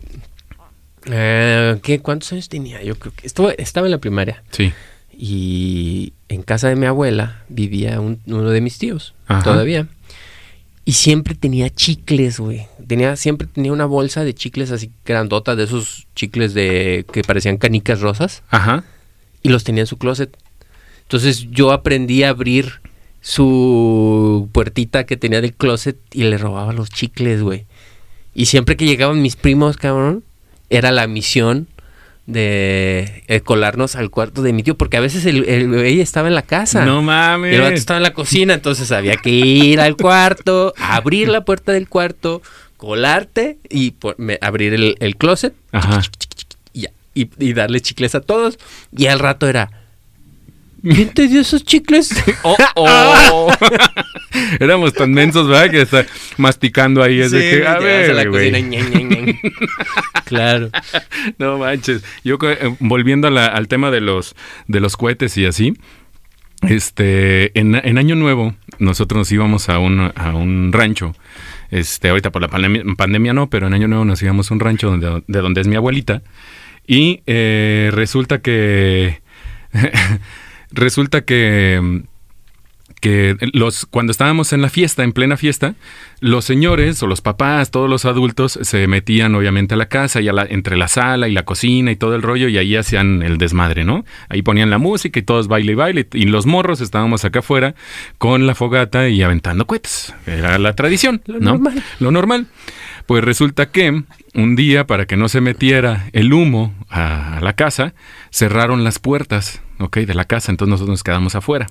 eh, 1.06 1.78
¿qué, 1.82 2.00
¿Cuántos 2.00 2.32
años 2.32 2.48
tenía? 2.48 2.82
Yo 2.82 2.96
creo 2.98 3.12
que 3.14 3.26
estaba, 3.26 3.52
estaba 3.52 3.86
en 3.86 3.90
la 3.92 3.98
primaria. 3.98 4.42
Sí. 4.50 4.72
Y 5.16 6.12
en 6.28 6.42
casa 6.42 6.68
de 6.68 6.76
mi 6.76 6.86
abuela 6.86 7.42
vivía 7.48 8.00
un- 8.00 8.20
uno 8.26 8.50
de 8.50 8.60
mis 8.60 8.78
tíos, 8.78 9.14
Ajá. 9.26 9.42
todavía. 9.42 9.86
Y 10.84 10.92
siempre 10.92 11.34
tenía 11.34 11.68
chicles, 11.70 12.40
güey. 12.40 12.66
Tenía, 12.86 13.14
siempre 13.16 13.46
tenía 13.46 13.72
una 13.72 13.84
bolsa 13.84 14.24
de 14.24 14.34
chicles 14.34 14.70
así 14.72 14.90
grandota, 15.04 15.54
de 15.56 15.64
esos 15.64 16.06
chicles 16.14 16.54
de 16.54 17.04
que 17.12 17.22
parecían 17.22 17.58
canicas 17.58 18.00
rosas. 18.00 18.42
Ajá. 18.50 18.84
Y 19.42 19.50
los 19.50 19.62
tenía 19.64 19.82
en 19.82 19.86
su 19.86 19.98
closet. 19.98 20.36
Entonces 21.10 21.48
yo 21.50 21.72
aprendí 21.72 22.22
a 22.22 22.28
abrir 22.28 22.80
su 23.20 24.48
puertita 24.52 25.06
que 25.06 25.16
tenía 25.16 25.40
del 25.40 25.54
closet 25.54 25.96
y 26.12 26.22
le 26.22 26.38
robaba 26.38 26.72
los 26.72 26.88
chicles, 26.88 27.42
güey. 27.42 27.66
Y 28.32 28.46
siempre 28.46 28.76
que 28.76 28.84
llegaban 28.86 29.20
mis 29.20 29.34
primos, 29.34 29.76
cabrón, 29.76 30.22
era 30.68 30.92
la 30.92 31.08
misión 31.08 31.66
de 32.26 33.24
eh, 33.26 33.40
colarnos 33.40 33.96
al 33.96 34.10
cuarto 34.10 34.40
de 34.42 34.52
mi 34.52 34.62
tío, 34.62 34.76
porque 34.76 34.98
a 34.98 35.00
veces 35.00 35.26
el, 35.26 35.48
el 35.48 35.74
estaba 35.98 36.28
en 36.28 36.36
la 36.36 36.42
casa. 36.42 36.84
No 36.84 37.00
Y 37.00 37.04
mames. 37.04 37.54
el 37.56 37.60
vato 37.60 37.74
estaba 37.74 37.96
en 37.96 38.04
la 38.04 38.12
cocina, 38.14 38.54
entonces 38.54 38.92
había 38.92 39.16
que 39.16 39.30
ir 39.30 39.80
al 39.80 39.96
cuarto, 39.96 40.72
abrir 40.78 41.28
la 41.28 41.44
puerta 41.44 41.72
del 41.72 41.88
cuarto, 41.88 42.40
colarte 42.76 43.58
y 43.68 43.90
por- 43.90 44.16
me- 44.18 44.38
abrir 44.40 44.74
el, 44.74 44.94
el 45.00 45.16
closet 45.16 45.54
Ajá. 45.72 46.02
y, 46.72 46.86
y, 47.14 47.28
y 47.38 47.52
darle 47.52 47.80
chicles 47.80 48.14
a 48.14 48.20
todos. 48.20 48.60
Y 48.96 49.06
al 49.06 49.18
rato 49.18 49.48
era, 49.48 49.72
¿quién 50.82 51.08
te 51.10 51.28
dio 51.28 51.40
esos 51.40 51.64
chicles? 51.64 52.10
Oh, 52.42 52.56
oh. 52.76 53.52
Éramos 54.60 54.92
tan 54.94 55.12
mensos, 55.12 55.48
¿verdad? 55.48 55.70
Que 55.70 55.82
está 55.82 56.06
masticando 56.36 57.02
ahí. 57.02 57.20
Es 57.20 57.30
de 57.32 57.40
Sí, 57.50 57.56
que, 57.58 57.66
a 57.66 57.78
ver, 57.78 58.10
a 58.12 58.14
la 58.14 58.26
cocina, 58.26 58.60
ñan, 58.60 58.90
ñan, 58.90 59.08
ñan. 59.08 59.38
claro. 60.24 60.70
No 61.38 61.58
manches. 61.58 62.02
Yo 62.24 62.38
eh, 62.42 62.74
volviendo 62.78 63.26
a 63.28 63.30
la- 63.30 63.46
al 63.48 63.66
tema 63.68 63.90
de 63.90 64.00
los 64.00 64.34
de 64.68 64.80
los 64.80 64.96
cohetes 64.96 65.36
y 65.36 65.46
así. 65.46 65.74
Este, 66.62 67.58
en, 67.58 67.74
en 67.74 67.98
Año 67.98 68.14
Nuevo, 68.16 68.54
nosotros 68.78 69.18
nos 69.18 69.32
íbamos 69.32 69.68
a 69.68 69.78
un, 69.78 70.12
a 70.14 70.34
un 70.34 70.70
rancho. 70.72 71.14
Este, 71.70 72.08
ahorita 72.10 72.30
por 72.30 72.42
la 72.42 72.48
pandemia, 72.48 72.82
pandemia 72.96 73.32
no, 73.32 73.48
pero 73.48 73.66
en 73.66 73.74
Año 73.74 73.88
Nuevo 73.88 74.04
nos 74.04 74.22
íbamos 74.22 74.50
a 74.50 74.54
un 74.54 74.60
rancho 74.60 74.88
donde, 74.90 75.22
de 75.26 75.38
donde 75.40 75.60
es 75.62 75.66
mi 75.66 75.76
abuelita. 75.76 76.22
Y 76.86 77.22
eh, 77.26 77.90
resulta 77.92 78.40
que. 78.40 79.20
resulta 80.72 81.22
que 81.22 82.02
que 83.00 83.36
los 83.52 83.86
cuando 83.86 84.10
estábamos 84.12 84.52
en 84.52 84.62
la 84.62 84.68
fiesta, 84.68 85.02
en 85.02 85.12
plena 85.12 85.36
fiesta, 85.36 85.74
los 86.20 86.44
señores 86.44 87.02
o 87.02 87.06
los 87.06 87.20
papás, 87.22 87.70
todos 87.70 87.88
los 87.88 88.04
adultos 88.04 88.58
se 88.62 88.86
metían 88.86 89.34
obviamente 89.34 89.74
a 89.74 89.76
la 89.76 89.86
casa 89.88 90.20
y 90.20 90.28
a 90.28 90.32
la, 90.32 90.44
entre 90.44 90.76
la 90.76 90.86
sala 90.86 91.26
y 91.28 91.32
la 91.32 91.44
cocina 91.44 91.90
y 91.90 91.96
todo 91.96 92.14
el 92.14 92.22
rollo 92.22 92.48
y 92.48 92.58
ahí 92.58 92.76
hacían 92.76 93.22
el 93.22 93.38
desmadre, 93.38 93.84
¿no? 93.84 94.04
Ahí 94.28 94.42
ponían 94.42 94.70
la 94.70 94.78
música 94.78 95.18
y 95.18 95.22
todos 95.22 95.48
baile 95.48 95.72
y 95.72 95.74
baile 95.74 96.08
y 96.12 96.24
los 96.26 96.46
morros 96.46 96.80
estábamos 96.80 97.24
acá 97.24 97.38
afuera 97.40 97.74
con 98.18 98.46
la 98.46 98.54
fogata 98.54 99.08
y 99.08 99.22
aventando 99.22 99.66
cohetes. 99.66 100.14
Era 100.26 100.58
la 100.58 100.74
tradición, 100.74 101.22
Lo 101.26 101.40
¿no? 101.40 101.52
normal. 101.52 101.82
Lo 101.98 102.10
normal. 102.10 102.46
Pues 103.06 103.24
resulta 103.24 103.70
que 103.70 104.02
un 104.34 104.56
día, 104.56 104.86
para 104.86 105.06
que 105.06 105.16
no 105.16 105.28
se 105.28 105.40
metiera 105.40 106.08
el 106.12 106.32
humo 106.32 106.74
a, 106.88 107.38
a 107.38 107.40
la 107.40 107.54
casa, 107.54 107.94
cerraron 108.30 108.84
las 108.84 108.98
puertas, 109.00 109.62
¿ok? 109.80 109.98
De 109.98 110.14
la 110.14 110.26
casa, 110.26 110.52
entonces 110.52 110.70
nosotros 110.70 110.92
nos 110.92 111.02
quedamos 111.02 111.34
afuera. 111.34 111.66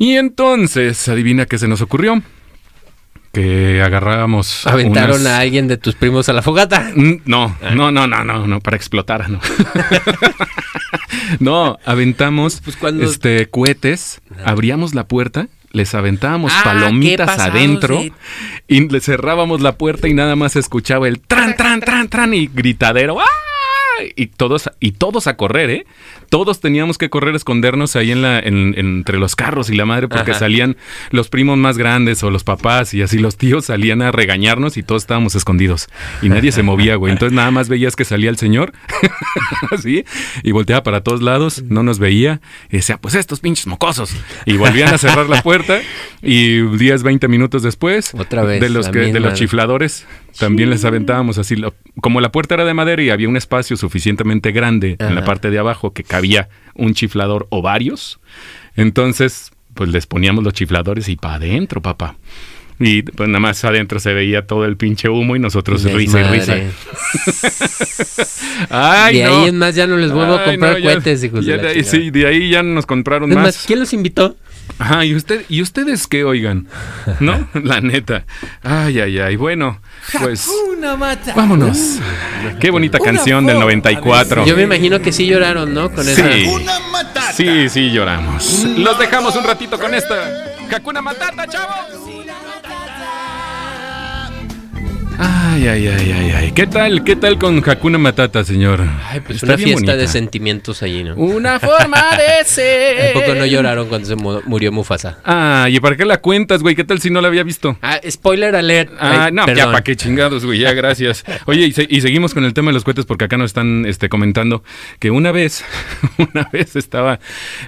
Y 0.00 0.16
entonces, 0.16 1.06
adivina 1.10 1.44
qué 1.44 1.58
se 1.58 1.68
nos 1.68 1.82
ocurrió. 1.82 2.22
Que 3.32 3.82
agarrábamos. 3.82 4.66
Aventaron 4.66 5.20
unas- 5.20 5.32
a 5.34 5.38
alguien 5.40 5.68
de 5.68 5.76
tus 5.76 5.94
primos 5.94 6.30
a 6.30 6.32
la 6.32 6.40
fogata. 6.40 6.90
No, 6.96 7.54
no, 7.74 7.92
no, 7.92 8.06
no, 8.06 8.24
no, 8.24 8.46
no, 8.46 8.60
para 8.60 8.76
explotar, 8.78 9.28
no. 9.28 9.40
no, 11.38 11.78
aventamos 11.84 12.60
Pues 12.64 12.76
cuando- 12.76 13.04
este 13.04 13.48
cohetes, 13.50 14.20
abríamos 14.44 14.94
la 14.94 15.04
puerta 15.06 15.48
les 15.72 15.94
aventábamos 15.94 16.50
Ah, 16.52 16.62
palomitas 16.64 17.38
adentro 17.38 17.98
de- 17.98 18.12
y 18.66 18.88
le 18.88 19.00
cerrábamos 19.00 19.60
la 19.60 19.76
puerta 19.76 20.08
y 20.08 20.14
nada 20.14 20.34
más 20.34 20.54
se 20.54 20.58
escuchaba 20.58 21.06
el 21.06 21.20
tran, 21.20 21.54
tran, 21.56 21.78
tran, 21.80 22.08
tran 22.08 22.34
y 22.34 22.48
gritadero. 22.48 23.20
¡Ah! 23.20 23.24
Y 24.16 24.26
todos, 24.28 24.68
y 24.80 24.92
todos 24.92 25.28
a 25.28 25.36
correr, 25.36 25.70
¿eh? 25.70 25.86
Todos 26.30 26.60
teníamos 26.60 26.96
que 26.96 27.10
correr, 27.10 27.34
escondernos 27.34 27.94
ahí 27.96 28.10
en 28.12 28.22
la, 28.22 28.38
en- 28.38 28.74
entre 28.78 29.18
los 29.18 29.36
carros 29.36 29.68
y 29.68 29.74
la 29.76 29.84
madre, 29.84 30.08
porque 30.08 30.30
Ajá. 30.30 30.40
salían 30.40 30.76
los 31.10 31.28
primos 31.28 31.58
más 31.58 31.76
grandes 31.76 32.22
o 32.22 32.30
los 32.30 32.42
papás 32.44 32.94
y 32.94 33.02
así 33.02 33.18
los 33.18 33.36
tíos 33.36 33.66
salían 33.66 34.00
a 34.00 34.10
regañarnos 34.12 34.76
y 34.78 34.82
todos 34.82 35.02
estábamos 35.02 35.34
escondidos. 35.34 35.88
Y 36.22 36.28
nadie 36.30 36.52
se 36.52 36.62
movía, 36.62 36.94
güey. 36.96 37.12
Entonces 37.12 37.34
nada 37.36 37.50
más 37.50 37.68
veías 37.68 37.96
que 37.96 38.04
salía 38.06 38.30
el 38.30 38.38
señor, 38.38 38.72
así, 39.70 40.04
y 40.42 40.52
volteaba 40.52 40.82
para 40.82 41.02
todos 41.02 41.20
lados, 41.22 41.64
no 41.68 41.82
nos 41.82 41.98
veía, 41.98 42.40
y 42.70 42.76
decía, 42.76 42.96
pues 42.98 43.14
estos 43.16 43.40
pinches 43.40 43.66
mocosos. 43.66 44.14
Y 44.46 44.56
volvían 44.56 44.94
a 44.94 44.98
cerrar 44.98 45.28
la 45.28 45.42
puerta, 45.42 45.80
y 46.22 46.60
10, 46.62 47.02
20 47.02 47.28
minutos 47.28 47.62
después, 47.62 48.12
Otra 48.16 48.44
vez, 48.44 48.60
de 48.60 48.68
los, 48.70 48.88
que, 48.88 48.98
de 49.12 49.20
los 49.20 49.34
chifladores, 49.34 50.06
también 50.38 50.70
les 50.70 50.84
aventábamos 50.84 51.38
así. 51.38 51.56
lo- 51.56 51.74
como 52.00 52.20
la 52.20 52.30
puerta 52.32 52.54
era 52.54 52.64
de 52.64 52.72
madera 52.72 53.02
y 53.02 53.10
había 53.10 53.28
un 53.28 53.36
espacio 53.36 53.76
suficientemente 53.76 54.52
grande 54.52 54.96
en 55.00 55.14
la 55.14 55.24
parte 55.24 55.50
de 55.50 55.58
abajo 55.58 55.92
que 55.92 56.04
cabía 56.04 56.19
un 56.74 56.94
chiflador 56.94 57.46
o 57.50 57.62
varios, 57.62 58.20
entonces 58.76 59.52
pues 59.74 59.90
les 59.90 60.06
poníamos 60.06 60.44
los 60.44 60.52
chifladores 60.52 61.08
y 61.08 61.16
para 61.16 61.34
adentro, 61.34 61.80
papá. 61.80 62.16
Y 62.82 63.02
pues 63.02 63.28
nada 63.28 63.40
más 63.40 63.62
adentro 63.64 64.00
se 64.00 64.14
veía 64.14 64.46
todo 64.46 64.64
el 64.64 64.76
pinche 64.78 65.08
humo 65.10 65.36
y 65.36 65.38
nosotros 65.38 65.82
risa 65.84 66.20
y 66.20 66.24
risa. 66.24 66.56
Ay, 68.70 69.18
de 69.18 69.24
no. 69.24 69.42
ahí 69.42 69.48
en 69.48 69.58
más 69.58 69.74
ya 69.74 69.86
no 69.86 69.96
les 69.96 70.12
vuelvo 70.12 70.34
a 70.34 70.44
comprar 70.44 70.72
no, 70.72 70.78
ya- 70.78 70.92
cohetes, 70.94 71.24
hijos 71.24 71.44
ya 71.44 71.56
de 71.56 71.74
la. 71.76 71.84
Sí, 71.84 72.10
de 72.10 72.26
ahí 72.26 72.50
ya 72.50 72.62
nos 72.62 72.86
compraron 72.86 73.30
más. 73.30 73.44
más, 73.44 73.64
¿quién 73.66 73.80
los 73.80 73.92
invitó? 73.92 74.36
Ajá, 74.78 75.04
¿y, 75.04 75.14
usted, 75.14 75.44
¿y 75.48 75.62
ustedes 75.62 76.06
qué 76.06 76.24
oigan? 76.24 76.68
¿No? 77.18 77.48
La 77.64 77.80
neta. 77.80 78.24
Ay, 78.62 79.00
ay, 79.00 79.18
ay. 79.18 79.36
Bueno, 79.36 79.80
pues 80.20 80.48
vámonos. 81.34 81.98
Qué 82.60 82.70
bonita 82.70 82.98
canción 82.98 83.46
del 83.46 83.58
94. 83.58 84.46
Yo 84.46 84.56
me 84.56 84.62
imagino 84.62 85.00
que 85.02 85.12
sí 85.12 85.26
lloraron, 85.26 85.74
¿no? 85.74 85.90
Con 85.90 86.04
Sí. 86.04 86.12
esa. 86.12 87.32
Sí, 87.34 87.68
sí, 87.68 87.90
lloramos. 87.90 88.64
Los 88.78 88.98
dejamos 88.98 89.34
un 89.36 89.44
ratito 89.44 89.78
con 89.78 89.92
esta. 89.94 90.14
Hakuna 90.74 91.02
Matata, 91.02 91.46
chavos. 91.48 92.09
Ay, 95.22 95.68
ay, 95.68 95.86
ay, 95.86 96.12
ay, 96.12 96.30
ay. 96.34 96.52
¿Qué 96.52 96.66
tal? 96.66 97.04
¿Qué 97.04 97.14
tal 97.14 97.36
con 97.38 97.62
Hakuna 97.68 97.98
Matata, 97.98 98.42
señor? 98.42 98.80
Ay, 99.04 99.20
pues 99.20 99.36
Está 99.42 99.48
una 99.54 99.58
fiesta 99.58 99.94
de 99.94 100.08
sentimientos 100.08 100.82
allí, 100.82 101.04
¿no? 101.04 101.14
Una 101.16 101.60
forma 101.60 102.02
de 102.16 102.42
ser. 102.46 103.12
Tampoco 103.12 103.34
no 103.34 103.44
lloraron 103.44 103.88
cuando 103.88 104.08
se 104.08 104.16
mu- 104.16 104.40
murió 104.46 104.72
Mufasa. 104.72 105.18
Ah, 105.26 105.68
¿y 105.70 105.78
para 105.78 105.96
qué 105.96 106.06
la 106.06 106.22
cuentas, 106.22 106.62
güey? 106.62 106.74
¿Qué 106.74 106.84
tal 106.84 107.02
si 107.02 107.10
no 107.10 107.20
la 107.20 107.28
había 107.28 107.42
visto? 107.42 107.76
Ah, 107.82 108.00
spoiler 108.08 108.56
alert. 108.56 108.92
Ah, 108.98 109.24
Ay, 109.26 109.32
no, 109.32 109.46
ya 109.52 109.66
para 109.66 109.82
qué 109.84 109.94
chingados, 109.94 110.46
güey, 110.46 110.60
ya 110.60 110.72
gracias. 110.72 111.22
Oye, 111.44 111.66
y, 111.66 111.72
se- 111.72 111.86
y 111.90 112.00
seguimos 112.00 112.32
con 112.32 112.46
el 112.46 112.54
tema 112.54 112.70
de 112.70 112.74
los 112.74 112.84
cohetes 112.84 113.04
porque 113.04 113.26
acá 113.26 113.36
nos 113.36 113.50
están 113.50 113.84
este, 113.84 114.08
comentando 114.08 114.64
que 115.00 115.10
una 115.10 115.32
vez, 115.32 115.62
una 116.32 116.48
vez 116.50 116.76
estaba, 116.76 117.20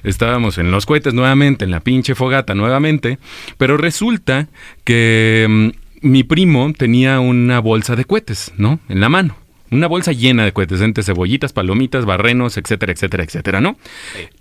estábamos 0.04 0.56
en 0.56 0.70
los 0.70 0.86
cohetes 0.86 1.12
nuevamente, 1.12 1.66
en 1.66 1.70
la 1.70 1.80
pinche 1.80 2.14
fogata 2.14 2.54
nuevamente, 2.54 3.18
pero 3.58 3.76
resulta 3.76 4.48
que 4.84 5.46
mm, 5.76 5.81
mi 6.02 6.22
primo 6.24 6.72
tenía 6.76 7.20
una 7.20 7.60
bolsa 7.60 7.96
de 7.96 8.04
cohetes, 8.04 8.52
¿no? 8.56 8.80
En 8.88 9.00
la 9.00 9.08
mano. 9.08 9.36
Una 9.70 9.86
bolsa 9.86 10.12
llena 10.12 10.44
de 10.44 10.52
cohetes, 10.52 10.82
entre 10.82 11.02
cebollitas, 11.02 11.52
palomitas, 11.54 12.04
barrenos, 12.04 12.58
etcétera, 12.58 12.92
etcétera, 12.92 13.24
etcétera, 13.24 13.60
¿no? 13.62 13.78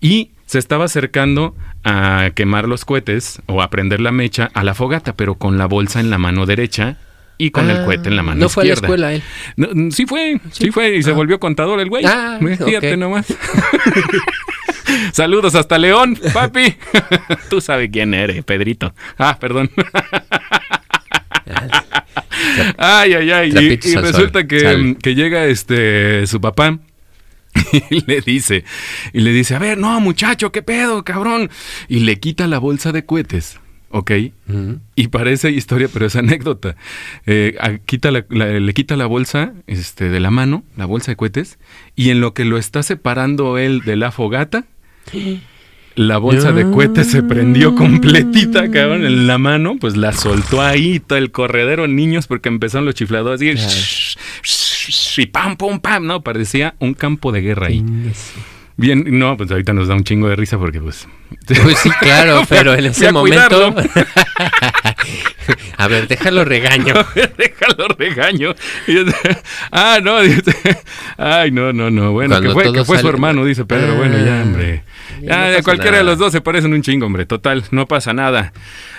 Y 0.02 0.32
se 0.45 0.60
estaba 0.60 0.86
acercando 0.86 1.56
a 1.86 2.32
quemar 2.36 2.67
los 2.67 2.84
cohetes 2.84 3.41
o 3.45 3.62
a 3.62 3.69
prender 3.69 4.02
la 4.02 4.12
mecha 4.12 4.52
a 4.54 4.63
la 4.65 4.74
fogata, 4.74 5.15
pero 5.15 5.36
con 5.36 5.58
la 5.58 5.67
bolsa 5.67 6.02
en 6.02 6.10
la 6.10 6.17
mano 6.17 6.45
derecha 6.45 6.97
y 7.38 7.52
con 7.52 7.69
el 7.69 7.78
Ah, 7.78 7.86
cohete 7.86 8.10
en 8.10 8.17
la 8.17 8.24
mano 8.24 8.41
No 8.41 8.50
fue 8.50 8.63
a 8.63 8.65
la 8.67 8.74
izquierda. 8.74 8.88
escuela 8.88 9.13
él. 9.13 9.24
No, 9.56 9.69
mm, 9.74 9.91
sí 9.91 10.06
fue, 10.06 10.41
sí, 10.52 10.69
fue, 10.69 10.97
y 10.97 11.02
se 11.04 11.13
volvió 11.13 11.39
contador 11.39 11.80
el 11.80 11.88
güey. 11.89 12.04
Ah, 12.06 12.38
Fíjate 12.41 12.97
nomás. 12.97 13.26
Saludos 15.13 15.56
hasta 15.56 15.78
León, 15.78 16.17
papi. 16.34 16.76
Tú 17.50 17.62
sabes 17.62 17.89
quién 17.91 18.13
eres, 18.13 18.43
Pedrito. 18.43 18.93
Ah, 19.17 19.38
perdón. 19.39 19.71
Ay, 22.78 23.14
ay, 23.14 23.32
ay. 23.32 23.50
Y, 23.50 23.96
resulta 23.96 24.48
que, 24.48 24.60
Sal. 24.60 24.98
que 25.02 25.16
llega 25.16 25.46
este 25.46 26.26
su 26.28 26.42
papá 26.42 26.80
y 27.90 28.06
le 28.06 28.22
dice, 28.22 28.64
y 29.14 29.22
le 29.22 29.32
dice, 29.32 29.56
a 29.56 29.60
ver, 29.60 29.78
no, 29.78 30.00
muchacho, 30.00 30.52
qué 30.52 30.62
pedo, 30.62 31.04
cabrón. 31.04 31.50
Y 31.88 32.02
le 32.02 32.20
quita 32.20 32.48
la 32.48 32.60
bolsa 32.60 32.92
de 32.92 33.06
cohetes. 33.06 33.60
¿Ok? 33.94 34.12
Y 34.96 35.08
parece 35.10 35.52
historia, 35.52 35.90
pero 35.92 36.06
es 36.06 36.16
anécdota. 36.16 36.78
Eh, 37.26 37.58
a- 37.60 37.78
quita 37.78 38.10
la- 38.12 38.26
la- 38.30 38.48
le 38.60 38.74
quita 38.74 38.96
la 38.96 39.06
bolsa 39.06 39.52
este, 39.68 40.08
de 40.10 40.22
la 40.22 40.32
mano, 40.32 40.64
la 40.78 40.86
bolsa 40.86 41.12
de 41.12 41.18
cohetes, 41.18 41.60
y 41.98 42.10
en 42.10 42.22
lo 42.22 42.34
que 42.34 42.46
lo 42.46 42.58
está 42.58 42.84
separando 42.84 43.58
él 43.58 43.82
de 43.82 43.98
la 43.98 44.12
fogata, 44.14 44.64
la 45.95 46.17
bolsa 46.17 46.51
de 46.51 46.69
cohetes 46.71 47.08
se 47.08 47.23
prendió 47.23 47.75
completita, 47.75 48.69
cabrón, 48.71 49.06
en 49.06 49.27
la 49.27 49.38
mano, 49.38 49.75
pues 49.80 49.97
la 49.97 50.13
soltó 50.13 50.62
ahí, 50.62 50.99
todo 50.99 51.17
el 51.17 51.32
corredero 51.32 51.88
niños, 51.88 52.27
porque 52.27 52.49
empezaron 52.49 52.86
los 52.86 52.95
chifladores 52.95 53.41
y, 53.41 55.21
y 55.21 55.25
pam, 55.27 55.58
pum, 55.58 55.80
pam, 55.80 56.06
no, 56.06 56.21
parecía 56.21 56.75
un 56.80 56.93
campo 56.93 57.32
de 57.32 57.41
guerra 57.41 57.67
ahí. 57.67 57.80
Chingues. 57.80 58.34
Bien, 58.78 59.04
no, 59.20 59.38
pues 59.38 59.52
ahorita 59.52 59.74
nos 59.74 59.88
da 59.88 59.96
un 59.96 60.04
chingo 60.04 60.28
de 60.30 60.36
risa 60.36 60.58
porque 60.58 60.80
pues... 60.82 61.08
Pues 61.48 61.78
sí, 61.80 61.90
claro, 62.00 62.40
a- 62.44 62.46
pero 62.46 62.74
en 62.74 62.86
ese 62.86 63.08
a 63.08 63.12
momento. 63.12 63.74
a 65.78 65.88
ver, 65.88 66.08
déjalo 66.08 66.46
regaño. 66.46 66.94
Déjalo 67.38 67.88
regaño. 67.98 68.54
Y 68.88 68.94
yo- 68.96 69.04
ah, 69.72 70.00
no, 70.02 70.22
dice, 70.22 70.54
ay, 71.18 71.52
no, 71.52 71.74
no, 71.74 71.90
no. 71.90 72.12
Bueno, 72.12 72.36
Cuando 72.36 72.50
que 72.50 72.54
fue, 72.54 72.74
que 72.74 72.86
fue 72.86 73.00
su 73.00 73.08
hermano, 73.08 73.46
dice 73.46 73.66
Pedro. 73.66 73.96
bueno, 73.96 74.18
ya, 74.24 74.40
Ah, 74.40 74.44
hombre. 74.44 74.84
ya 75.22 75.52
no 75.58 75.64
cualquiera 75.64 75.98
de 75.98 76.04
los 76.04 76.18
dos 76.18 76.32
se 76.32 76.42
parecen 76.42 76.74
un 76.74 76.82
chingo, 76.82 77.06
hombre. 77.06 77.26
Total, 77.26 77.64
no 77.72 77.88
pasa 77.88 78.14
nada. 78.14 78.54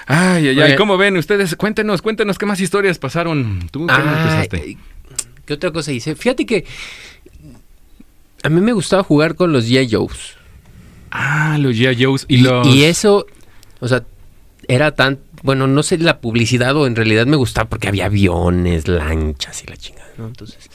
Ay, 0.07 0.49
ay, 0.49 0.61
ay. 0.61 0.77
¿Cómo 0.77 0.97
ven 0.97 1.17
ustedes? 1.17 1.55
Cuéntenos, 1.57 2.03
cuéntenos 2.03 2.39
qué 2.39 2.47
más 2.47 2.61
historias 2.61 2.99
pasaron. 2.99 3.69
¿Tú 3.71 3.87
qué 3.87 3.93
Ah, 3.97 4.19
empezaste? 4.19 4.77
¿Qué 5.47 5.55
otra 5.55 5.71
cosa 5.73 5.91
hice? 5.93 6.15
Fíjate 6.15 6.47
que 6.47 6.65
a 8.43 8.49
mí 8.49 8.61
me 8.61 8.73
gustaba 8.73 9.03
jugar 9.03 9.35
con 9.35 9.53
los 9.53 9.69
G.I. 9.69 9.89
Joes. 9.91 10.37
Ah, 11.11 11.57
los 11.59 11.77
G.I. 11.77 12.05
Joes 12.05 12.25
y, 12.29 12.37
Y, 12.37 12.39
los... 12.39 12.67
y 12.67 12.85
eso, 12.85 13.27
o 13.81 13.89
sea, 13.89 14.05
era 14.69 14.95
tan, 14.95 15.19
bueno, 15.43 15.67
no 15.67 15.83
sé 15.83 15.99
la 15.99 16.21
publicidad 16.21 16.77
o 16.77 16.87
en 16.87 16.97
realidad 16.97 17.27
me 17.27 17.37
gustaba 17.37 17.69
porque 17.69 17.89
había 17.89 18.07
aviones, 18.07 18.89
lanchas 18.89 19.63
y 19.63 19.67
la 19.67 19.77
chingada, 19.77 20.11
¿no? 20.17 20.27
Entonces, 20.27 20.71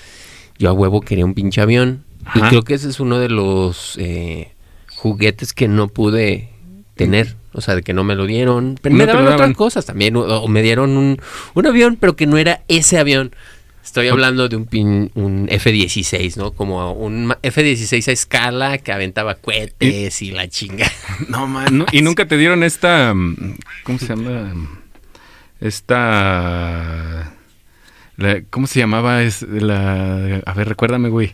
yo 0.57 0.69
a 0.69 0.73
huevo 0.73 1.01
quería 1.01 1.25
un 1.25 1.33
pinche 1.33 1.61
avión. 1.61 2.03
Y 2.35 2.41
creo 2.41 2.63
que 2.63 2.73
ese 2.73 2.89
es 2.89 2.99
uno 2.99 3.19
de 3.19 3.29
los 3.29 3.95
eh, 3.97 4.51
juguetes 4.93 5.53
que 5.53 5.69
no 5.69 5.87
pude 5.87 6.49
tener. 6.95 7.37
O 7.53 7.61
sea, 7.61 7.75
de 7.75 7.83
que 7.83 7.93
no 7.93 8.03
me 8.03 8.15
lo 8.15 8.25
dieron. 8.25 8.77
Pero 8.81 8.93
No 8.93 8.99
me 8.99 9.05
daban 9.05 9.27
otras 9.27 9.55
cosas 9.55 9.85
también. 9.85 10.15
O, 10.17 10.21
o 10.21 10.47
me 10.47 10.61
dieron 10.61 10.97
un, 10.97 11.21
un 11.53 11.67
avión, 11.67 11.97
pero 11.99 12.15
que 12.17 12.27
no 12.27 12.37
era 12.37 12.63
ese 12.67 12.99
avión. 12.99 13.31
Estoy 13.87 14.09
hablando 14.09 14.49
de 14.49 14.57
un, 14.57 14.65
pin- 14.67 15.11
un 15.15 15.47
F-16, 15.49 16.35
¿no? 16.35 16.51
Como 16.51 16.91
un 16.91 17.27
ma- 17.27 17.39
F-16 17.41 18.09
a 18.09 18.11
escala 18.11 18.77
que 18.79 18.91
aventaba 18.91 19.35
cohetes 19.35 20.21
y 20.21 20.31
la 20.31 20.49
chinga. 20.49 20.91
No, 21.29 21.47
man. 21.53 21.77
no, 21.77 21.85
y 21.93 22.01
nunca 22.01 22.27
te 22.27 22.35
dieron 22.37 22.63
esta. 22.63 23.13
mm, 23.15 23.55
¿Cómo 23.83 23.97
se 23.97 24.07
llama? 24.07 24.53
Esta. 25.61 27.33
la- 28.17 28.41
¿Cómo 28.49 28.67
se 28.67 28.79
llamaba? 28.79 29.23
Es 29.23 29.41
la. 29.43 30.41
A 30.45 30.53
ver, 30.53 30.67
recuérdame, 30.67 31.07
güey. 31.09 31.33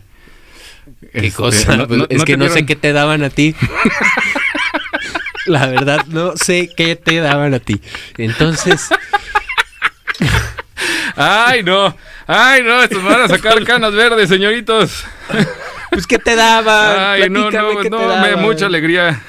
¿Qué 1.12 1.26
Este, 1.26 1.32
cosa? 1.32 1.76
no- 1.76 1.86
no- 1.86 2.06
es 2.08 2.18
no 2.18 2.24
que 2.24 2.36
no 2.36 2.48
sé 2.48 2.64
qué 2.64 2.76
te 2.76 2.92
daban 2.92 3.24
a 3.24 3.30
ti. 3.30 3.54
La 5.46 5.66
verdad, 5.66 6.06
no 6.06 6.36
sé 6.36 6.70
qué 6.74 6.94
te 6.96 7.16
daban 7.18 7.52
a 7.52 7.58
ti. 7.58 7.80
Entonces, 8.16 8.88
Ay, 11.16 11.62
no. 11.62 11.96
Ay, 12.26 12.62
no. 12.62 12.82
Estos 12.82 13.02
van 13.02 13.22
a 13.22 13.28
sacar 13.28 13.62
canas 13.64 13.92
verdes, 13.94 14.28
señoritos. 14.28 15.04
pues 15.90 16.06
¿qué 16.06 16.18
te 16.18 16.34
daban? 16.36 16.96
Ay, 16.98 17.28
no, 17.30 17.48
Platícame 17.48 17.74
no, 17.74 17.80
qué 17.80 17.90
te 17.90 17.90
no. 17.90 17.98
Me 18.00 18.06
daban. 18.30 18.40
mucha 18.42 18.66
alegría. 18.66 19.20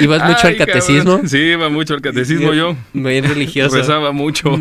¿Ibas 0.00 0.22
mucho 0.24 0.46
Ay, 0.46 0.52
al 0.52 0.56
catecismo? 0.66 1.10
cabrón. 1.12 1.28
Sí, 1.28 1.38
iba 1.38 1.68
mucho 1.68 1.94
al 1.94 2.00
catecismo 2.00 2.54
yo. 2.54 2.76
Muy 2.92 3.20
religioso. 3.20 3.76
Rezaba 3.76 4.12
mucho. 4.12 4.56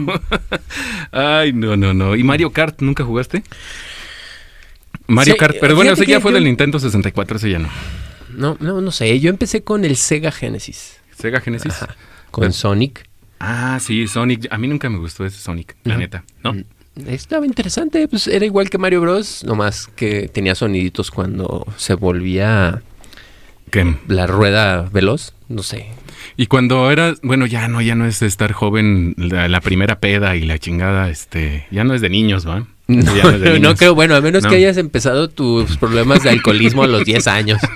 Ay, 1.12 1.54
no, 1.54 1.78
no, 1.78 1.94
no. 1.94 2.16
¿Y 2.16 2.24
Mario 2.24 2.52
Kart 2.52 2.82
nunca 2.82 3.04
jugaste? 3.04 3.44
Mario 5.06 5.34
Sí, 5.36 5.40
Kart, 5.40 5.58
pero 5.62 5.76
bueno, 5.76 5.92
ese 5.94 6.06
ya 6.06 6.20
fue 6.20 6.32
yo- 6.32 6.36
del 6.36 6.44
Nintendo 6.46 6.80
64, 6.80 7.38
ese 7.38 7.52
ya 7.52 7.60
no. 7.60 7.70
No, 8.30 8.58
no, 8.60 8.82
no 8.82 8.92
sé. 8.92 9.20
Yo 9.20 9.30
empecé 9.30 9.64
con 9.64 9.86
el 9.86 9.96
Sega 9.96 10.32
Genesis. 10.32 10.98
Sega 11.18 11.40
Genesis. 11.42 11.74
Ajá. 11.82 11.96
Con 12.32 12.42
Pero- 12.42 12.54
Sonic. 12.54 13.08
Ah, 13.40 13.78
sí, 13.82 14.08
Sonic. 14.08 14.48
A 14.52 14.58
mí 14.58 14.68
nunca 14.68 14.90
me 14.90 14.98
gustó 14.98 15.26
ese 15.26 15.38
Sonic, 15.40 15.76
la 15.84 15.94
Ujú. 15.94 16.00
neta, 16.02 16.24
¿no? 16.44 16.54
Mm, 16.54 16.64
Estaba 17.08 17.46
interesante, 17.46 18.08
pues 18.08 18.26
era 18.28 18.44
igual 18.46 18.72
que 18.72 18.80
Mario 18.80 19.02
Bros, 19.02 19.44
nomás 19.44 19.86
que 19.96 20.28
tenía 20.30 20.56
soniditos 20.56 21.12
cuando 21.12 21.66
se 21.78 21.94
volvía 21.94 22.82
¿Qué? 23.70 23.96
La 24.08 24.26
rueda 24.28 24.82
veloz, 24.92 25.34
no 25.50 25.62
sé. 25.62 25.88
Y 26.38 26.48
cuando 26.48 26.90
era, 26.90 27.14
bueno, 27.22 27.46
ya 27.46 27.68
no, 27.68 27.82
ya 27.82 27.94
no 27.96 28.06
es 28.06 28.20
de 28.22 28.26
estar 28.28 28.52
joven, 28.54 29.14
la, 29.18 29.48
la 29.48 29.62
primera 29.62 30.00
peda 30.00 30.36
y 30.36 30.46
la 30.46 30.58
chingada, 30.58 31.10
este, 31.10 31.68
ya 31.70 31.84
no 31.84 31.94
es 31.94 32.02
de 32.02 32.10
niños, 32.10 32.48
¿va? 32.48 32.66
No, 32.88 33.14
no 33.14 33.38
de 33.38 33.60
no 33.60 33.76
creo, 33.76 33.94
bueno, 33.96 34.16
a 34.16 34.22
menos 34.22 34.44
No. 34.44 34.50
que 34.50 34.56
hayas 34.56 34.78
empezado 34.78 35.30
tus 35.30 35.76
problemas 35.78 36.24
de 36.24 36.30
alcoholismo 36.30 36.84
a 36.84 36.88
los 36.88 37.04
10 37.04 37.28
años. 37.28 37.60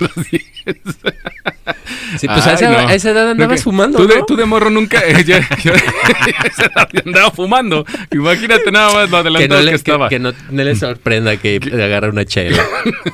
Sí, 2.18 2.26
pues 2.26 2.46
a, 2.46 2.50
Ay, 2.50 2.54
esa, 2.56 2.70
no. 2.70 2.78
a 2.88 2.94
esa 2.94 3.10
edad 3.10 3.30
andabas 3.30 3.60
que- 3.60 3.64
fumando, 3.64 3.96
Tú 3.98 4.06
de, 4.06 4.18
¿no? 4.18 4.26
tú 4.26 4.36
de 4.36 4.44
morro 4.44 4.68
nunca. 4.70 5.00
eh, 5.00 5.24
yo- 5.24 5.36
a 5.36 5.38
esa 6.46 6.66
edad 6.66 6.88
andaba 7.06 7.30
fumando. 7.30 7.86
Imagínate 8.10 8.70
nada 8.70 8.92
más 8.92 9.10
lo 9.10 9.10
que 9.10 9.16
adelantado 9.16 9.48
no, 9.48 9.56
que, 9.58 9.64
le, 9.64 9.70
que, 9.70 9.76
estaba. 9.76 10.08
que 10.10 10.18
no, 10.18 10.32
no 10.50 10.62
le 10.62 10.76
sorprenda 10.76 11.36
que 11.38 11.58
agarre 11.72 12.10
una 12.10 12.24
chela. 12.26 12.62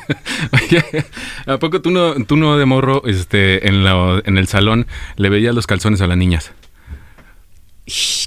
Oye, 0.53 0.85
¿A 1.47 1.59
poco 1.59 1.81
tú 1.81 1.91
no, 1.93 2.15
tú 2.27 2.37
no 2.37 2.59
de 2.59 2.65
morro 2.67 3.03
este, 3.07 3.69
en, 3.69 3.85
la, 3.85 4.21
en 4.25 4.37
el 4.37 4.49
salón 4.49 4.87
le 5.17 5.29
veías 5.31 5.55
los 5.55 5.67
calzones 5.69 6.01
a 6.01 6.07
las 6.09 6.17
niñas? 6.19 6.51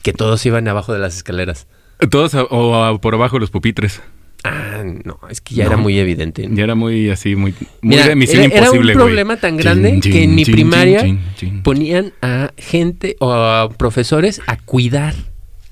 Que 0.03 0.13
todos 0.13 0.45
iban 0.45 0.67
abajo 0.69 0.93
de 0.93 0.99
las 0.99 1.15
escaleras. 1.17 1.67
Todos 2.09 2.33
a- 2.35 2.43
o 2.43 2.75
a- 2.75 2.99
por 2.99 3.13
abajo 3.13 3.39
los 3.39 3.51
pupitres. 3.51 4.01
Ah, 4.43 4.83
no, 5.05 5.19
es 5.29 5.39
que 5.39 5.53
ya 5.53 5.65
No. 5.65 5.69
era 5.71 5.77
muy 5.77 5.99
evidente. 5.99 6.49
Ya 6.51 6.63
era 6.63 6.73
muy 6.73 7.09
así, 7.11 7.35
muy, 7.35 7.51
muy 7.81 7.95
Mira, 7.95 8.07
de 8.07 8.15
misión 8.15 8.41
era, 8.41 8.53
era 8.55 8.65
imposible, 8.65 8.93
un 8.93 8.97
güey. 8.97 9.05
problema 9.07 9.37
tan 9.37 9.55
grande 9.55 9.99
Chin, 9.99 10.11
que 10.11 10.23
en 10.23 10.33
mi 10.35 10.43
chin, 10.45 10.53
primaria 10.55 11.17
ponían 11.63 12.13
a 12.23 12.51
gente 12.57 13.15
o 13.19 13.31
a 13.33 13.69
profesores 13.69 14.41
a 14.47 14.57
cuidar 14.57 15.13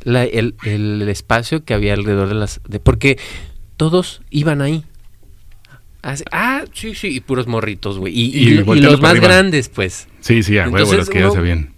la- 0.03 0.23
el, 0.23 0.53
el 0.65 1.01
espacio 1.09 1.65
que 1.65 1.73
había 1.73 1.93
alrededor 1.93 2.27
de 2.29 2.35
las... 2.35 2.61
De, 2.67 2.79
porque 2.79 3.17
todos 3.75 4.21
iban 4.29 4.61
ahí. 4.61 4.83
Así- 6.03 6.23
ah, 6.31 6.63
sí, 6.71 6.93
sí, 6.93 7.07
y 7.07 7.19
puros 7.21 7.47
morritos, 7.47 7.97
güey. 7.97 8.13
Y, 8.17 8.25
y- 8.37 8.49
Y 8.49 8.53
y 8.59 8.61
volteando 8.61 8.91
los 8.91 9.01
más 9.01 9.11
arriba. 9.11 9.27
grandes, 9.29 9.67
pues. 9.69 10.07
Sí, 10.21 10.43
sí, 10.43 10.59
a 10.59 10.69
huevo, 10.69 10.93
los 10.93 11.09
que 11.09 11.19
ya 11.21 11.31
sabían. 11.31 11.73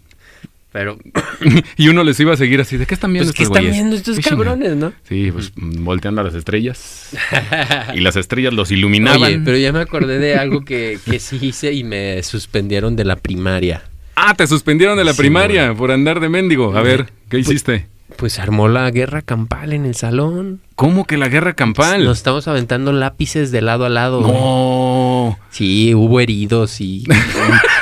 Pero, 0.72 0.98
y 1.78 1.90
uno 1.90 2.04
les 2.04 2.18
iba 2.22 2.34
a 2.34 2.38
seguir 2.38 2.62
así, 2.62 2.78
¿de 2.78 2.86
qué 2.86 2.94
están 2.94 3.12
viendo 3.12 3.28
pues, 3.32 3.36
¿qué 3.38 3.44
estos 3.44 3.58
están 3.58 3.64
güeyes? 3.64 3.76
viendo 3.76 3.96
estos 3.98 4.20
cabrones, 4.20 4.76
no? 4.78 4.94
Sí, 5.04 5.30
pues 5.32 5.52
mm, 5.56 5.84
volteando 5.84 6.22
a 6.22 6.24
las 6.24 6.34
estrellas. 6.34 7.10
y 7.94 8.00
las 8.00 8.16
estrellas 8.16 8.54
los 8.54 8.72
iluminaban. 8.72 9.22
Oye, 9.24 9.42
pero 9.44 9.58
ya 9.58 9.74
me 9.74 9.80
acordé 9.82 10.18
de 10.20 10.36
algo 10.36 10.64
que, 10.64 10.98
que 11.06 11.20
sí 11.20 11.38
hice 11.42 11.74
y 11.74 11.84
me 11.84 12.24
suspendieron 12.24 12.96
de 12.96 13.04
la 13.04 13.18
primaria. 13.18 13.84
Ah, 14.16 14.34
te 14.34 14.48
suspendieron 14.48 14.98
de 14.98 15.04
la 15.04 15.14
Sí, 15.14 15.18
primaria 15.18 15.74
por 15.74 15.92
andar 15.92 16.20
de 16.20 16.30
mendigo. 16.30 16.76
A 16.78 16.82
ver, 16.82 17.12
¿qué 17.30 17.40
hiciste? 17.40 17.88
Pues 18.18 18.40
armó 18.40 18.68
la 18.68 18.90
guerra 18.92 19.22
campal 19.22 19.74
en 19.74 19.86
el 19.86 19.96
salón. 19.96 20.62
¿Cómo 20.76 21.06
que 21.06 21.18
la 21.18 21.28
guerra 21.30 21.54
campal? 21.54 22.04
Nos 22.04 22.18
estamos 22.18 22.48
aventando 22.48 22.92
lápices 22.94 23.52
de 23.52 23.62
lado 23.62 23.86
a 23.86 23.90
lado. 23.90 24.22
güey. 24.22 24.34
No. 24.34 25.40
Sí, 25.50 25.94
hubo 25.96 26.20
heridos 26.20 26.80
y. 26.82 27.04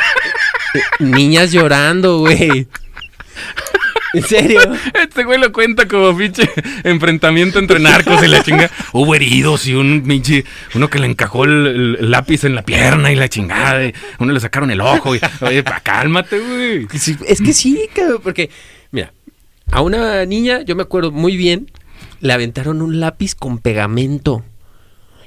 Niñas 0.99 1.51
llorando, 1.51 2.19
güey. 2.19 2.67
¿En 4.13 4.23
serio? 4.23 4.59
Este 4.93 5.23
güey 5.23 5.39
lo 5.39 5.51
cuenta 5.51 5.87
como 5.87 6.15
pinche 6.17 6.49
enfrentamiento 6.83 7.59
entre 7.59 7.79
narcos 7.79 8.23
y 8.23 8.27
la 8.27 8.43
chinga. 8.43 8.69
Hubo 8.93 9.15
heridos 9.15 9.67
y 9.67 9.75
un 9.75 10.03
pinche. 10.05 10.45
Uno 10.73 10.89
que 10.89 10.99
le 10.99 11.07
encajó 11.07 11.45
el, 11.45 12.09
lápiz 12.09 12.43
en 12.43 12.55
la 12.55 12.63
pierna 12.63 13.11
y 13.11 13.15
la 13.15 13.29
chingada. 13.29 13.85
y 13.85 13.93
uno 14.17 14.33
le 14.33 14.39
sacaron 14.39 14.71
el 14.71 14.81
ojo. 14.81 15.15
Y, 15.15 15.21
oye, 15.41 15.63
pa, 15.63 15.79
cálmate, 15.79 16.39
güey. 16.39 16.87
Sí, 16.97 17.17
Es 17.27 17.41
que 17.41 17.53
sí, 17.53 17.87
cabrón, 17.93 18.21
porque, 18.23 18.49
mira, 18.91 19.13
a 19.71 19.81
una 19.81 20.25
niña, 20.25 20.61
yo 20.61 20.75
me 20.75 20.83
acuerdo 20.83 21.11
muy 21.11 21.37
bien, 21.37 21.71
le 22.19 22.33
aventaron 22.33 22.81
un 22.81 22.99
lápiz 22.99 23.35
con 23.35 23.59
pegamento. 23.59 24.43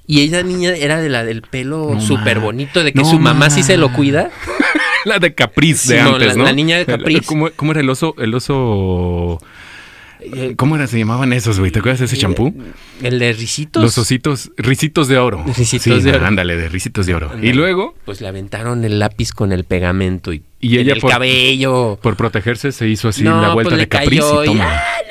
Y 0.07 0.21
ella 0.21 0.43
niña 0.43 0.71
era 0.71 1.01
de 1.01 1.09
la 1.09 1.25
del 1.25 1.43
pelo 1.43 1.93
No 1.95 2.01
súper 2.01 2.41
bonito, 2.41 2.83
de 2.83 2.93
que 2.93 2.99
no 2.99 3.09
su 3.09 3.21
mamá 3.21 3.51
sí 3.51 3.63
se 3.63 3.77
lo 3.77 3.93
cuida. 3.93 4.31
La 5.07 5.19
de 5.19 5.35
Capriz 5.35 5.87
de 5.89 5.99
Simón, 5.99 6.15
antes, 6.15 6.29
la- 6.29 6.35
¿no? 6.35 6.45
la 6.45 6.53
niña 6.53 6.79
de 6.79 6.87
Capriz. 6.87 7.27
¿Cómo, 7.27 7.51
cómo 7.57 7.73
era 7.73 7.81
el 7.81 7.91
oso? 7.91 8.15
El 8.19 8.35
oso. 8.35 9.39
Eh, 10.21 10.55
¿Cómo 10.57 10.77
era? 10.77 10.87
Se 10.87 10.97
llamaban 10.99 11.33
esos, 11.33 11.59
güey. 11.59 11.73
¿Te 11.73 11.81
acuerdas 11.81 11.99
de 11.99 12.05
ese 12.07 12.17
champú? 12.17 12.55
El 13.03 13.19
de 13.19 13.33
risitos. 13.33 13.83
Los 13.83 13.99
ositos, 13.99 14.53
risitos 14.57 15.09
de 15.09 15.19
oro. 15.19 15.43
Ricitos 15.57 15.83
Sí, 15.83 16.01
de 16.03 16.11
oro. 16.17 16.25
Ándale, 16.27 16.57
de 16.57 16.69
risitos 16.69 17.07
de 17.07 17.15
oro. 17.17 17.33
Y 17.43 17.53
luego, 17.53 17.97
Pues 18.05 18.21
le 18.21 18.29
aventaron 18.29 18.85
el 18.85 19.01
lápiz 19.01 19.33
con 19.33 19.51
el 19.51 19.65
pegamento 19.65 20.33
y, 20.33 20.45
Y 20.61 20.77
en 20.77 20.83
ella 20.83 20.93
el 20.95 21.01
por- 21.01 21.11
cabello. 21.11 21.99
por 22.01 22.15
protegerse, 22.17 22.71
se 22.71 22.87
hizo 22.89 23.09
así 23.09 23.25
no, 23.25 23.43
la 23.43 23.53
vuelta 23.53 23.71
pues 23.71 23.81
de 23.81 23.89
Capriz 23.89 24.21
y 24.23 24.43
y, 24.43 24.47
toma. 24.47 24.65
"Ah, 24.71 24.83
no 25.01 25.02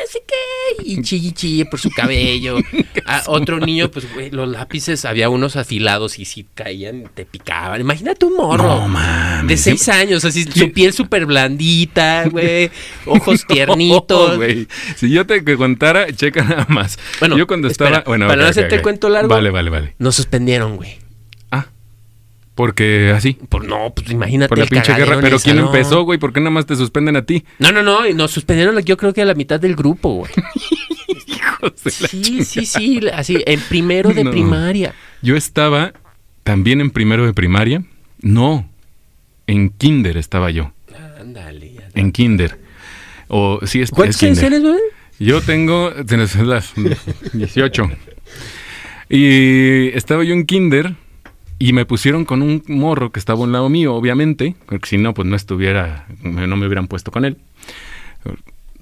y 0.83 1.01
chille 1.01 1.31
chille 1.31 1.65
por 1.65 1.79
su 1.79 1.89
cabello. 1.89 2.57
A 3.05 3.23
otro 3.27 3.59
niño, 3.59 3.89
pues 3.89 4.11
güey, 4.13 4.29
los 4.31 4.47
lápices 4.49 5.05
había 5.05 5.29
unos 5.29 5.55
afilados 5.55 6.19
y 6.19 6.25
si 6.25 6.43
caían 6.43 7.09
te 7.13 7.25
picaban. 7.25 7.81
Imagínate 7.81 8.25
un 8.25 8.35
morro. 8.35 8.63
No 8.63 8.87
mames. 8.87 9.47
de 9.47 9.57
seis 9.57 9.89
años, 9.89 10.25
así, 10.25 10.43
su 10.43 10.71
piel 10.71 10.93
súper 10.93 11.25
blandita, 11.25 12.25
güey, 12.29 12.71
ojos 13.05 13.45
tiernitos. 13.47 14.37
No. 14.37 14.45
Si 14.95 15.11
yo 15.11 15.25
te 15.25 15.43
contara, 15.57 16.11
checa 16.13 16.43
nada 16.43 16.65
más. 16.69 16.97
Bueno, 17.19 17.37
yo 17.37 17.47
cuando 17.47 17.67
espera, 17.67 17.89
estaba. 17.89 18.03
Bueno, 18.05 18.27
para 18.27 18.43
no 18.43 18.47
hacerte 18.47 18.81
cuento 18.81 19.09
largo. 19.09 19.29
Vale, 19.29 19.49
vale, 19.49 19.69
vale. 19.69 19.95
Nos 19.99 20.15
suspendieron, 20.15 20.77
güey. 20.77 21.10
Porque 22.61 23.11
así. 23.15 23.39
Por, 23.49 23.65
no, 23.67 23.91
pues 23.91 24.11
imagínate 24.11 24.49
Por 24.49 24.59
la 24.59 24.67
pinche 24.67 24.93
guerra. 24.93 25.17
Pero 25.19 25.39
¿quién 25.39 25.57
empezó, 25.57 26.03
güey? 26.03 26.19
¿Por 26.19 26.31
qué 26.31 26.41
nada 26.41 26.51
más 26.51 26.67
te 26.67 26.75
suspenden 26.75 27.15
a 27.15 27.25
ti? 27.25 27.43
No, 27.57 27.71
no, 27.71 27.81
no, 27.81 28.07
nos 28.13 28.29
suspendieron 28.29 28.77
yo 28.83 28.97
creo 28.97 29.15
que 29.15 29.23
a 29.23 29.25
la 29.25 29.33
mitad 29.33 29.59
del 29.59 29.75
grupo, 29.75 30.13
güey. 30.13 30.31
Hijos 31.25 31.83
de 31.83 31.91
la 32.01 32.07
Sí, 32.07 32.45
sí, 32.45 32.67
sí, 32.67 33.01
así, 33.11 33.41
en 33.47 33.59
primero 33.61 34.11
de 34.11 34.23
No. 34.25 34.29
primaria. 34.29 34.93
Yo 35.23 35.35
estaba 35.35 35.93
también 36.43 36.81
en 36.81 36.91
primero 36.91 37.25
de 37.25 37.33
primaria. 37.33 37.83
No. 38.19 38.69
En 39.47 39.71
kinder 39.71 40.17
estaba 40.17 40.51
yo. 40.51 40.71
Ándale. 41.19 41.77
En 41.95 42.11
kinder. 42.11 42.59
O 43.27 43.59
sí, 43.65 43.79
es, 43.81 43.89
es 43.89 43.89
¿Cuántos 43.89 44.21
años 44.21 44.37
kinder. 44.37 44.61
güey? 44.61 44.79
Yo 45.17 45.41
tengo 45.41 45.91
tienes 46.07 46.35
las 46.35 46.73
18. 47.33 47.89
Y 49.09 49.87
estaba 49.97 50.23
yo 50.23 50.35
en 50.35 50.45
kinder 50.45 50.93
y 51.61 51.73
me 51.73 51.85
pusieron 51.85 52.25
con 52.25 52.41
un 52.41 52.63
morro 52.67 53.11
que 53.11 53.19
estaba 53.19 53.41
a 53.41 53.43
un 53.43 53.51
lado 53.51 53.69
mío, 53.69 53.93
obviamente, 53.93 54.55
porque 54.65 54.89
si 54.89 54.97
no, 54.97 55.13
pues 55.13 55.27
no 55.27 55.35
estuviera, 55.35 56.07
no 56.23 56.57
me 56.57 56.65
hubieran 56.65 56.87
puesto 56.87 57.11
con 57.11 57.23
él. 57.23 57.37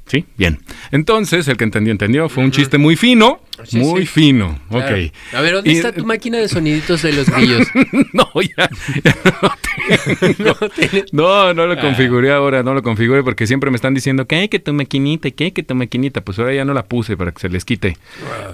Sí, 0.06 0.24
bien. 0.38 0.60
Entonces, 0.92 1.50
el 1.50 1.58
que 1.58 1.66
entendió, 1.66 1.92
entendió. 1.92 2.30
Fue 2.30 2.42
un 2.42 2.52
chiste 2.52 2.78
muy 2.78 2.96
fino, 2.96 3.42
Sí, 3.66 3.78
muy 3.78 4.02
sí. 4.02 4.08
fino. 4.08 4.60
Claro. 4.70 4.96
Ok. 5.06 5.12
A 5.34 5.42
ver, 5.42 5.54
¿dónde 5.54 5.72
Y- 5.72 5.76
está 5.76 5.92
tu 5.92 6.06
máquina 6.06 6.38
de 6.38 6.48
soniditos 6.48 7.02
de 7.02 7.14
los 7.14 7.30
grillos? 7.36 7.68
no, 8.14 8.30
ya, 8.42 8.70
ya 9.04 10.36
no 10.40 10.56
tengo. 10.70 11.06
No 11.54 11.54
lo 11.66 11.74
Ah. 11.74 11.80
configuré 11.82 12.32
ahora, 12.32 12.64
no 12.64 12.74
lo 12.74 12.82
configuré 12.84 13.24
porque 13.24 13.48
siempre 13.48 13.70
me 13.72 13.76
están 13.76 13.94
diciendo 13.94 14.26
que 14.28 14.36
hay 14.36 14.48
que 14.50 14.60
tu 14.60 14.74
maquinita, 14.74 15.30
que 15.32 15.46
hay 15.46 15.52
que 15.52 15.64
tu 15.64 15.76
maquinita. 15.76 16.22
Pues 16.22 16.40
ahora 16.40 16.54
ya 16.54 16.66
no 16.66 16.74
la 16.74 16.84
puse 16.86 17.18
para 17.18 17.32
que 17.32 17.40
se 17.40 17.50
les 17.50 17.66
quite. 17.66 17.98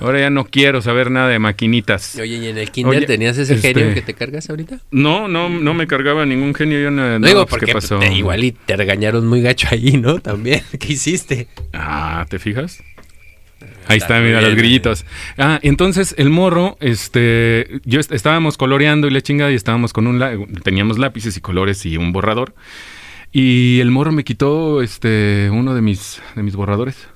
Ahora 0.02 0.20
ya 0.20 0.30
no 0.30 0.46
quiero 0.46 0.82
saber 0.82 1.12
nada 1.12 1.30
de 1.30 1.40
maquinitas. 1.40 2.16
Oye, 2.20 2.38
¿y 2.38 2.48
en 2.48 2.58
el 2.58 2.72
kinder 2.72 2.98
Oye, 2.98 3.06
tenías 3.08 3.38
ese 3.38 3.56
este- 3.56 3.74
genio 3.74 3.94
que 3.94 4.02
te 4.02 4.14
cargas 4.14 4.50
ahorita? 4.50 4.80
No, 4.92 5.28
no, 5.28 5.50
no 5.50 5.74
me 5.74 5.88
cargaba 5.88 6.26
ningún 6.26 6.54
genio. 6.54 6.80
Yo 6.80 6.92
no, 6.92 7.06
No, 7.06 7.20
no, 7.20 7.28
digo, 7.28 7.42
pues, 7.42 7.50
porque 7.52 7.66
¿qué 7.68 7.74
pasó? 7.74 8.00
te- 8.00 8.14
igual 8.14 8.44
y 8.44 8.52
te 8.52 8.76
regañaron 8.76 9.28
muy 9.28 9.42
gacho 9.42 9.68
ahí, 9.72 9.98
¿no? 9.98 10.20
También. 10.20 10.62
¿Qué 10.80 10.94
hiciste? 10.94 11.48
Ah, 11.74 12.26
¿te 12.30 12.40
fijas? 12.40 12.82
Ahí 13.88 13.98
Está 13.98 14.20
mira, 14.20 14.42
los 14.42 14.56
grillitos. 14.56 15.06
Ah, 15.38 15.60
entonces 15.62 16.16
el 16.18 16.30
morro, 16.30 16.78
este, 16.80 17.80
yo 17.86 18.00
est- 18.00 18.12
estábamos 18.12 18.58
coloreando 18.58 19.08
y 19.08 19.12
la 19.12 19.22
chingada 19.22 19.52
y 19.52 19.56
estábamos 19.56 19.94
con 19.94 20.08
un, 20.08 20.48
teníamos 20.64 20.98
lápices 20.98 21.38
y 21.38 21.42
colores 21.42 21.86
y 21.86 21.98
un 21.98 22.12
borrador. 22.12 22.56
Y 23.32 23.80
el 23.82 23.92
morro 23.92 24.12
me 24.12 24.24
quitó, 24.24 24.82
este, 24.82 25.50
uno 25.52 25.76
de 25.76 25.82
mis, 25.82 26.22
de 26.36 26.44
mis 26.44 26.56
borradores. 26.56 27.08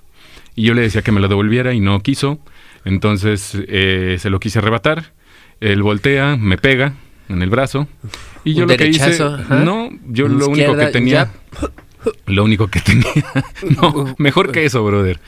Y 0.55 0.63
yo 0.63 0.73
le 0.73 0.82
decía 0.82 1.01
que 1.01 1.12
me 1.12 1.21
lo 1.21 1.27
devolviera 1.27 1.73
y 1.73 1.79
no 1.79 2.01
quiso. 2.01 2.39
Entonces 2.86 3.58
eh, 3.67 4.17
se 4.19 4.29
lo 4.29 4.39
quise 4.39 4.60
arrebatar. 4.60 5.13
Él 5.62 5.82
voltea, 5.82 6.36
me 6.38 6.58
pega 6.58 6.93
en 7.29 7.41
el 7.41 7.49
brazo. 7.49 7.88
Y 8.43 8.53
yo 8.53 8.63
Un 8.63 8.69
lo 8.71 8.77
que 8.77 8.88
hice, 8.88 9.21
ajá. 9.23 9.55
no, 9.63 9.89
yo 10.08 10.27
lo 10.27 10.47
único 10.47 10.75
que 10.77 10.86
tenía, 10.88 11.32
lo 12.25 12.43
único 12.43 12.67
que 12.67 12.79
tenía, 12.79 13.12
no, 13.82 14.15
mejor 14.17 14.51
que 14.51 14.65
eso, 14.65 14.84
brother. 14.86 15.19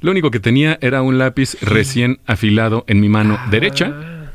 Lo 0.00 0.10
único 0.12 0.30
que 0.30 0.40
tenía 0.40 0.78
era 0.80 1.02
un 1.02 1.18
lápiz 1.18 1.56
recién 1.60 2.20
afilado 2.26 2.84
en 2.86 3.00
mi 3.00 3.08
mano 3.08 3.38
derecha 3.50 4.30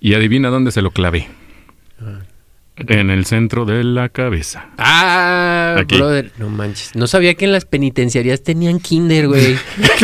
y 0.00 0.14
adivina 0.14 0.48
dónde 0.50 0.70
se 0.70 0.82
lo 0.82 0.90
clavé. 0.90 1.28
En 2.76 3.10
el 3.10 3.24
centro 3.26 3.64
de 3.64 3.82
la 3.82 4.08
cabeza. 4.08 4.68
Ah, 4.78 5.76
Aquí. 5.80 5.96
brother. 5.96 6.30
No 6.38 6.48
manches. 6.48 6.94
No 6.94 7.08
sabía 7.08 7.34
que 7.34 7.44
en 7.46 7.52
las 7.52 7.64
penitenciarías 7.64 8.42
tenían 8.44 8.78
kinder, 8.78 9.26
güey. 9.28 9.58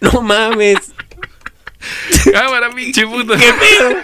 no 0.00 0.20
mames. 0.20 0.92
Cámara, 2.30 2.68
pinche 2.70 3.06
puto. 3.06 3.34
¿Qué 3.34 3.52
pedo? 3.54 3.96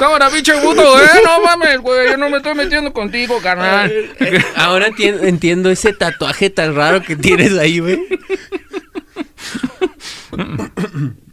Cámara, 0.00 0.30
pinche 0.30 0.54
puto, 0.62 0.80
eh. 1.02 1.08
No 1.22 1.42
mames, 1.44 1.78
güey. 1.80 2.08
Yo 2.08 2.16
no 2.16 2.30
me 2.30 2.38
estoy 2.38 2.54
metiendo 2.54 2.90
contigo, 2.90 3.38
carnal. 3.42 3.90
Eh, 3.92 4.42
Ahora 4.56 4.86
entiendo, 4.86 5.24
entiendo 5.24 5.70
ese 5.70 5.92
tatuaje 5.92 6.48
tan 6.48 6.74
raro 6.74 7.02
que 7.02 7.16
tienes 7.16 7.58
ahí, 7.58 7.80
güey. 7.80 8.00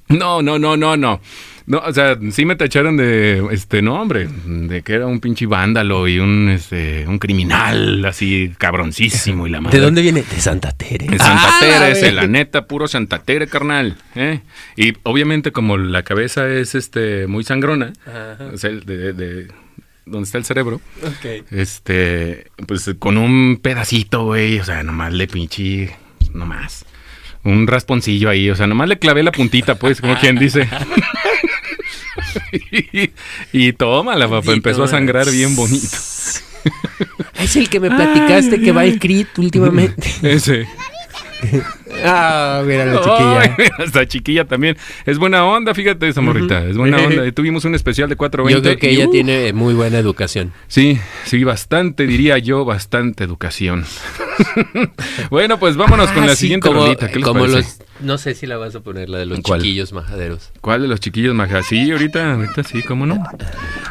No, 0.10 0.42
no, 0.42 0.60
no, 0.60 0.76
no, 0.76 0.98
no. 0.98 1.22
No, 1.68 1.80
o 1.80 1.92
sea, 1.94 2.18
sí 2.32 2.46
me 2.46 2.56
tacharon 2.56 2.96
de 2.96 3.46
este 3.52 3.82
nombre, 3.82 4.30
de 4.46 4.82
que 4.84 4.94
era 4.94 5.06
un 5.06 5.20
pinche 5.20 5.46
vándalo 5.48 6.08
y 6.08 6.18
un 6.18 6.48
este 6.50 7.06
un 7.06 7.20
criminal 7.20 8.06
así 8.06 8.54
cabroncísimo 8.58 9.46
y 9.48 9.50
la 9.50 9.60
madre. 9.60 9.78
¿De 9.78 9.84
dónde 9.84 10.02
viene? 10.02 10.24
De 10.24 10.40
Santa 10.40 10.72
Tere. 10.72 11.08
De 11.08 11.18
Santa 11.18 11.50
Ah, 11.50 11.58
Tere, 11.60 12.02
ve- 12.02 12.12
la 12.14 12.26
neta, 12.26 12.68
puro 12.68 12.88
Santa 12.88 13.20
Tere, 13.20 13.48
carnal. 13.48 13.98
¿eh? 14.16 14.40
Y 14.78 14.94
obviamente 15.04 15.52
como 15.52 15.76
la 15.78 16.04
cabeza 16.04 16.48
es 16.48 16.74
este 16.74 17.28
muy 17.28 17.44
sangrona, 17.44 17.92
Ajá. 18.06 18.38
o 18.54 18.58
sea, 18.58 18.70
de, 18.70 18.80
de- 18.98 19.14
de- 19.14 19.48
donde 20.06 20.24
está 20.26 20.38
el 20.38 20.46
cerebro, 20.46 20.80
Ok. 21.04 21.44
este, 21.52 22.48
pues 22.66 22.90
con 22.98 23.18
un 23.18 23.60
pedacito, 23.62 24.24
güey, 24.24 24.58
o 24.60 24.64
sea, 24.64 24.84
nomás 24.84 25.12
le 25.12 25.28
pinche, 25.28 25.94
nomás. 26.34 26.86
Un 27.44 27.68
rasponcillo 27.68 28.30
ahí, 28.30 28.50
o 28.50 28.56
sea, 28.56 28.68
nomás 28.68 28.88
le 28.88 29.00
clavé 29.00 29.22
la 29.22 29.34
puntita, 29.34 29.76
pues, 29.76 30.00
como 30.00 30.18
quien 30.18 30.38
dice. 30.38 30.68
y, 32.72 33.12
y 33.52 33.74
tómala, 33.74 34.28
papá, 34.30 34.54
empezó 34.54 34.84
a 34.84 34.88
sangrar 34.88 35.30
bien 35.32 35.56
bonito. 35.56 35.88
Es 37.40 37.56
el 37.56 37.70
que 37.70 37.80
me 37.80 37.90
platicaste 37.90 38.60
que 38.60 38.72
va 38.74 38.82
al 38.82 39.00
CRIT 39.00 39.38
últimamente. 39.38 40.10
Ese. 40.22 40.68
Ah, 42.04 42.64
mira 42.66 42.86
la 42.86 42.98
chiquilla. 43.00 43.56
mira, 43.58 43.74
Esta 43.86 44.08
chiquilla 44.08 44.46
también. 44.46 44.76
Es 45.06 45.18
buena 45.18 45.46
onda, 45.46 45.74
fíjate 45.74 46.08
esa 46.08 46.20
morrita. 46.22 46.64
Es 46.66 46.78
buena 46.78 46.98
onda. 46.98 47.32
Tuvimos 47.36 47.64
un 47.66 47.76
especial 47.76 48.10
de 48.10 48.16
420. 48.16 48.54
Yo 48.56 48.62
creo 48.62 48.80
que 48.80 48.92
y, 48.92 48.96
ella 48.96 49.08
uh, 49.08 49.12
tiene 49.12 49.54
muy 49.54 49.74
buena 49.74 49.98
educación. 49.98 50.52
Sí, 50.68 51.00
sí, 51.26 51.44
bastante, 51.44 52.06
diría 52.06 52.38
yo, 52.40 52.66
bastante 52.66 53.24
educación. 53.24 53.86
bueno, 55.30 55.60
pues 55.60 55.76
vámonos 55.76 56.12
con 56.12 56.24
Ah, 56.24 56.28
la 56.28 56.36
sí, 56.36 56.42
siguiente 56.42 56.68
como, 56.68 56.82
rolita. 56.82 57.08
¿Qué 57.08 57.16
les 57.16 57.24
como 57.24 57.40
parece? 57.42 57.58
los, 57.58 57.80
no 58.00 58.18
sé 58.18 58.36
si 58.36 58.46
la 58.46 58.58
vas 58.58 58.76
a 58.76 58.82
poner, 58.82 59.10
la 59.10 59.20
de 59.20 59.26
los 59.26 59.40
¿Cuál? 59.42 59.62
chiquillos 59.62 59.94
majaderos. 59.94 60.52
¿Cuál 60.62 60.82
de 60.82 60.88
los 60.88 61.00
chiquillos 61.00 61.34
majas? 61.34 61.66
Sí, 61.68 61.92
ahorita, 61.92 62.34
ahorita 62.34 62.64
sí, 62.64 62.82
cómo 62.84 63.06
no. 63.06 63.24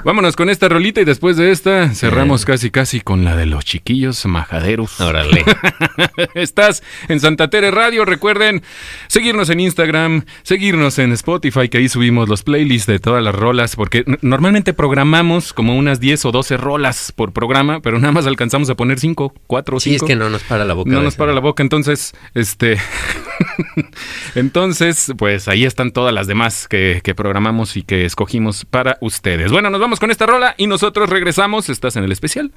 Vámonos 0.04 0.36
con 0.36 0.50
esta 0.50 0.68
rolita 0.68 1.00
y 1.00 1.04
después 1.04 1.36
de 1.36 1.50
esta 1.50 1.90
cerramos 1.94 2.44
casi 2.44 2.70
casi 2.70 3.00
con 3.00 3.24
la 3.24 3.36
de 3.36 3.46
los 3.46 3.64
chiquillos 3.64 4.24
majaderos. 4.26 5.00
Órale. 5.00 5.44
Estás 6.34 6.82
en 7.08 7.20
Santa 7.20 7.50
Tere 7.50 7.70
Radio. 7.70 8.04
Recuerden 8.04 8.62
seguirnos 9.08 9.50
en 9.50 9.60
Instagram, 9.60 10.24
seguirnos 10.42 10.98
en 10.98 11.12
Spotify, 11.12 11.68
que 11.68 11.78
ahí 11.78 11.88
subimos 11.88 12.28
los 12.28 12.42
playlists 12.42 12.86
de 12.86 12.98
todas 12.98 13.22
las 13.22 13.34
rolas, 13.34 13.76
porque 13.76 14.04
normalmente 14.22 14.72
programamos 14.72 15.52
como 15.52 15.76
unas 15.76 16.00
10 16.00 16.26
o 16.26 16.32
12 16.32 16.56
rolas 16.56 17.12
por 17.12 17.32
programa, 17.32 17.80
pero 17.80 17.98
nada 17.98 18.12
más 18.12 18.26
alcanzamos 18.26 18.70
a 18.70 18.74
poner 18.74 18.98
5, 18.98 19.34
4 19.46 19.76
o 19.76 19.80
5. 19.80 19.90
Sí, 19.90 19.96
es 19.96 20.02
que 20.02 20.16
no 20.16 20.30
nos 20.30 20.42
para 20.42 20.64
la 20.64 20.74
boca. 20.74 20.90
No 20.90 21.02
nos 21.02 21.16
para 21.16 21.32
la 21.32 21.40
boca, 21.40 21.62
entonces, 21.62 22.14
este, 22.34 22.78
entonces, 24.34 25.12
pues 25.16 25.48
ahí 25.48 25.64
están 25.64 25.90
todas 25.92 26.12
las 26.14 26.26
demás 26.26 26.68
que, 26.68 27.00
que 27.02 27.14
programamos 27.14 27.76
y 27.76 27.82
que 27.82 28.04
escogimos 28.04 28.64
para 28.64 28.98
ustedes. 29.00 29.50
Bueno, 29.52 29.70
nos 29.70 29.80
vamos 29.80 30.00
con 30.00 30.10
esta 30.10 30.26
rola 30.26 30.54
y 30.58 30.66
nosotros 30.66 31.08
regresamos. 31.10 31.68
Estás 31.68 31.96
en 31.96 32.04
el 32.04 32.12
especial 32.12 32.52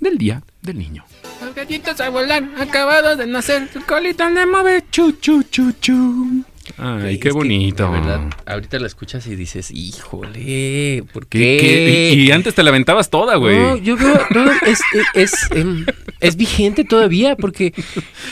del 0.00 0.18
Día 0.18 0.42
del 0.62 0.78
Niño. 0.78 1.04
Los 1.44 1.54
gallitos 1.54 2.00
a 2.00 2.08
volar, 2.10 2.44
acabados 2.58 3.18
de 3.18 3.26
nacer, 3.26 3.68
su 3.72 3.80
colita 3.82 4.30
le 4.30 4.46
mueve, 4.46 4.84
chu, 4.90 5.12
chu, 5.20 5.42
chu, 5.44 5.72
chu. 5.80 6.44
Ay, 6.78 7.14
Es 7.14 7.18
qué 7.20 7.28
que, 7.28 7.32
bonito. 7.32 7.84
de 7.84 7.90
verdad, 8.00 8.20
ahorita 8.46 8.78
la 8.78 8.86
escuchas 8.86 9.26
y 9.26 9.36
dices, 9.36 9.70
híjole, 9.70 11.04
¿por 11.12 11.26
¿Qué- 11.26 11.58
qué? 11.60 11.66
qué? 11.66 12.10
Y, 12.14 12.22
y 12.28 12.30
antes 12.32 12.54
te 12.54 12.62
la 12.62 12.70
aventabas 12.70 13.10
toda, 13.10 13.36
güey. 13.36 13.58
No, 13.58 13.76
yo 13.76 13.96
veo, 13.98 14.18
no, 14.30 14.50
es, 14.66 14.80
es, 15.14 15.50
em, 15.50 15.84
es 16.24 16.36
vigente 16.36 16.84
todavía 16.84 17.36
porque 17.36 17.72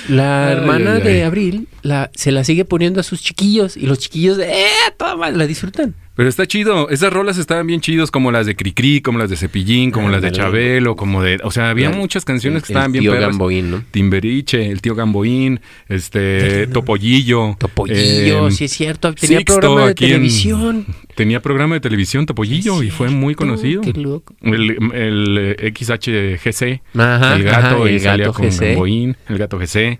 la 0.09 0.49
Ay, 0.49 0.53
hermana 0.55 0.95
ay, 0.97 1.03
de. 1.03 1.24
Abril 1.24 1.68
la, 1.82 2.11
se 2.14 2.30
la 2.32 2.45
sigue 2.45 2.64
poniendo 2.64 3.01
a 3.01 3.03
sus 3.03 3.22
chiquillos 3.22 3.76
y 3.76 3.86
los 3.86 3.99
chiquillos 3.99 4.36
de, 4.36 4.51
¡eh! 4.53 4.66
Toma, 4.99 5.30
la 5.30 5.47
disfrutan. 5.47 5.95
Pero 6.14 6.28
está 6.28 6.47
chido. 6.47 6.90
Esas 6.90 7.11
rolas 7.11 7.38
estaban 7.38 7.66
bien 7.66 7.80
chidos, 7.80 8.11
como 8.11 8.30
las 8.32 8.45
de 8.45 8.55
Cricri, 8.55 9.01
como 9.01 9.18
las 9.18 9.30
de 9.30 9.36
Cepillín, 9.36 9.90
como 9.90 10.11
las 10.11 10.20
de. 10.20 10.30
Chabelo, 10.30 10.95
como 10.95 11.22
de. 11.22 11.38
O 11.43 11.51
sea, 11.51 11.70
había 11.70 11.88
El- 11.88 11.97
muchas 11.97 12.24
canciones 12.26 12.62
que 12.62 12.72
el 12.72 12.76
estaban 12.76 12.93
bien 12.93 13.03
tío 13.05 13.12
perras. 13.12 13.30
Gamboín, 13.30 13.70
¿no? 13.70 13.82
Timberiche, 13.90 14.70
el 14.70 14.82
tío 14.82 14.95
Gamboín, 14.95 15.61
este, 15.88 16.66
Topollillo. 16.66 17.57
Topollillo, 17.59 18.47
em, 18.49 18.53
sí 18.53 18.64
es 18.66 18.72
cierto, 18.72 19.14
tenía 19.14 19.38
Sixto 19.38 19.59
programa 19.59 19.84
de 19.86 19.90
en- 19.93 19.95
televisión. 19.97 20.86
Tenía 21.14 21.40
programa 21.40 21.74
de 21.76 21.80
televisión 21.80 22.26
Topollillo 22.26 22.82
y 22.82 22.90
fue 22.90 23.09
muy 23.09 23.34
conocido. 23.34 23.80
Qué 23.80 23.93
loco. 23.95 24.34
El, 24.43 24.76
el 24.95 25.57
eh, 25.59 25.72
XHGC, 25.74 26.82
Ajá, 26.99 27.36
el 27.36 27.43
gato, 27.45 27.82
ajá, 27.82 27.82
el 27.91 28.01
salía 28.01 28.26
gato 28.26 28.37
con 28.39 28.47
GC. 28.47 28.61
Gamboín, 28.70 29.16
el 29.28 29.39
gato 29.39 29.59
GC. 29.59 29.99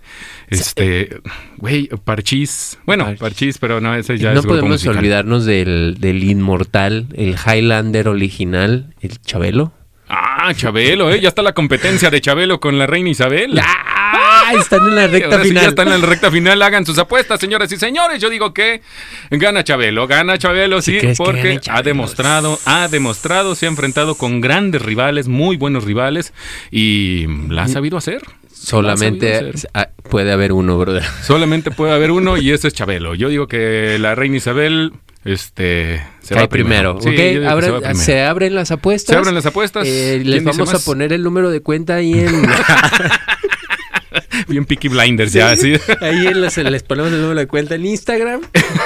Este, 0.49 1.09
güey, 1.57 1.87
Parchís. 2.03 2.77
Bueno, 2.85 3.05
Parchís. 3.05 3.19
Parchís, 3.19 3.57
pero 3.59 3.81
no, 3.81 3.93
ese 3.95 4.17
ya 4.17 4.33
no 4.33 4.39
es 4.41 4.45
podemos 4.45 4.71
musical. 4.71 4.97
olvidarnos 4.97 5.45
del, 5.45 5.97
del 5.99 6.23
inmortal, 6.23 7.07
el 7.15 7.35
Highlander 7.35 8.07
original, 8.07 8.93
el 9.01 9.19
Chabelo. 9.21 9.73
Ah, 10.09 10.53
Chabelo, 10.53 11.11
¿eh? 11.11 11.19
Ya 11.21 11.29
está 11.29 11.41
la 11.41 11.53
competencia 11.53 12.09
de 12.09 12.21
Chabelo 12.21 12.59
con 12.59 12.77
la 12.77 12.85
reina 12.87 13.09
Isabel. 13.09 13.59
¡Ah! 13.59 13.92
Están 14.59 14.87
en 14.87 14.95
la 14.95 15.07
recta 15.07 15.27
Ahora 15.27 15.43
sí 15.43 15.49
final. 15.49 15.63
ya 15.63 15.69
están 15.69 15.87
en 15.89 16.01
la 16.01 16.07
recta 16.07 16.31
final. 16.31 16.61
Hagan 16.61 16.85
sus 16.85 16.97
apuestas, 16.97 17.39
señoras 17.39 17.71
y 17.71 17.77
señores. 17.77 18.21
Yo 18.21 18.29
digo 18.29 18.53
que 18.53 18.81
gana 19.31 19.63
Chabelo, 19.63 20.07
gana 20.07 20.37
Chabelo, 20.37 20.81
¿Sí 20.81 20.99
sí, 20.99 21.07
porque 21.17 21.59
ha 21.69 21.81
demostrado, 21.81 22.59
ha 22.65 22.87
demostrado, 22.87 23.55
se 23.55 23.65
ha 23.65 23.69
enfrentado 23.69 24.15
con 24.15 24.41
grandes 24.41 24.81
rivales, 24.81 25.27
muy 25.27 25.57
buenos 25.57 25.83
rivales 25.83 26.33
y 26.71 27.27
la 27.49 27.63
ha 27.63 27.67
sabido 27.67 27.97
hacer. 27.97 28.21
Solamente 28.53 29.33
sabido 29.35 29.53
hacer. 29.55 29.69
ah, 29.73 29.89
puede 30.09 30.31
haber 30.31 30.53
uno, 30.53 30.77
brother. 30.77 31.03
Solamente 31.23 31.71
puede 31.71 31.93
haber 31.93 32.11
uno 32.11 32.37
y 32.37 32.51
ese 32.53 32.67
es 32.69 32.73
Chabelo. 32.73 33.15
Yo 33.15 33.29
digo 33.29 33.47
que 33.47 33.97
la 33.99 34.15
reina 34.15 34.37
Isabel, 34.37 34.93
este, 35.25 36.01
se 36.21 36.33
Cae 36.33 36.43
va 36.43 36.49
primero. 36.49 36.97
Sí, 37.01 37.15
se 37.15 37.39
va 37.39 37.57
primero. 37.57 37.95
se 37.95 38.23
abren 38.23 38.55
las 38.55 38.71
apuestas. 38.71 39.13
Se 39.13 39.17
abren 39.17 39.35
las 39.35 39.45
apuestas. 39.45 39.85
Eh, 39.87 40.19
¿Quién 40.21 40.31
les 40.31 40.43
vamos 40.43 40.73
a 40.73 40.79
poner 40.79 41.11
el 41.13 41.23
número 41.23 41.49
de 41.49 41.61
cuenta 41.61 41.95
ahí 41.95 42.13
en. 42.13 42.47
Bien 44.47 44.65
Peaky 44.65 44.87
Blinders 44.87 45.33
ya, 45.33 45.51
así. 45.51 45.73
ahí 46.01 46.27
en 46.27 46.41
les 46.41 46.83
ponemos 46.83 47.11
el 47.11 47.21
número 47.21 47.39
de 47.39 47.47
cuenta 47.47 47.75
en 47.75 47.85
Instagram. 47.85 48.41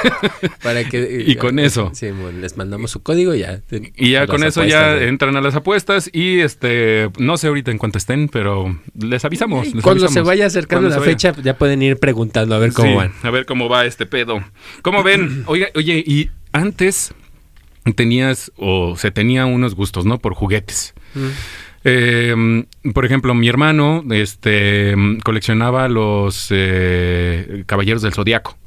para 0.64 0.84
que. 0.84 1.24
Y 1.28 1.36
con 1.36 1.60
eso. 1.60 1.92
Sí, 1.94 2.12
bueno, 2.12 2.40
les 2.40 2.58
mandamos 2.58 2.92
su 2.92 3.02
código 3.02 3.34
y 3.34 3.40
ya. 3.40 3.62
Y 3.96 4.12
ya 4.12 4.28
con 4.28 4.44
eso 4.44 4.64
ya 4.64 4.98
entran 5.02 5.36
a 5.36 5.42
las 5.42 5.56
apuestas 5.56 6.10
y 6.14 6.40
este 6.40 7.10
no 7.18 7.38
sé 7.38 7.48
ahorita 7.48 7.72
en 7.72 7.78
cuánto 7.78 7.98
estén, 7.98 8.30
pero 8.30 8.80
les 9.00 9.24
avisamos. 9.26 9.74
les 9.74 9.84
Cuando 9.84 10.08
se 10.08 10.22
vaya 10.22 10.46
acercando 10.46 10.88
Cuando 10.90 10.96
la 10.96 11.00
vaya. 11.00 11.12
fecha, 11.12 11.42
ya 11.44 11.58
pueden 11.58 11.82
ir 11.82 11.98
preguntando 11.98 12.56
a 12.56 12.60
ver 12.60 12.74
cómo 12.74 12.90
Sí, 12.90 12.96
van. 12.96 13.14
A 13.24 13.32
ver 13.32 13.46
cómo 13.46 13.70
va 13.70 13.86
este 13.86 14.06
pedo. 14.06 14.44
¿Cómo 14.82 15.04
ven? 15.04 15.44
Oye, 15.48 15.72
oye, 15.76 16.04
y 16.06 16.30
antes 16.52 17.14
tenías 17.96 18.52
o 18.58 18.96
se 18.98 19.12
tenía 19.12 19.46
unos 19.46 19.76
gustos, 19.76 20.06
¿no? 20.06 20.20
Por 20.20 20.34
juguetes. 20.34 20.94
Eh, 21.90 22.66
por 22.94 23.06
ejemplo, 23.06 23.34
mi 23.34 23.48
hermano 23.48 24.04
este, 24.12 24.94
coleccionaba 25.24 25.88
los 25.88 26.48
eh, 26.52 27.64
Caballeros 27.66 28.02
del 28.02 28.14
Zodiaco. 28.14 28.58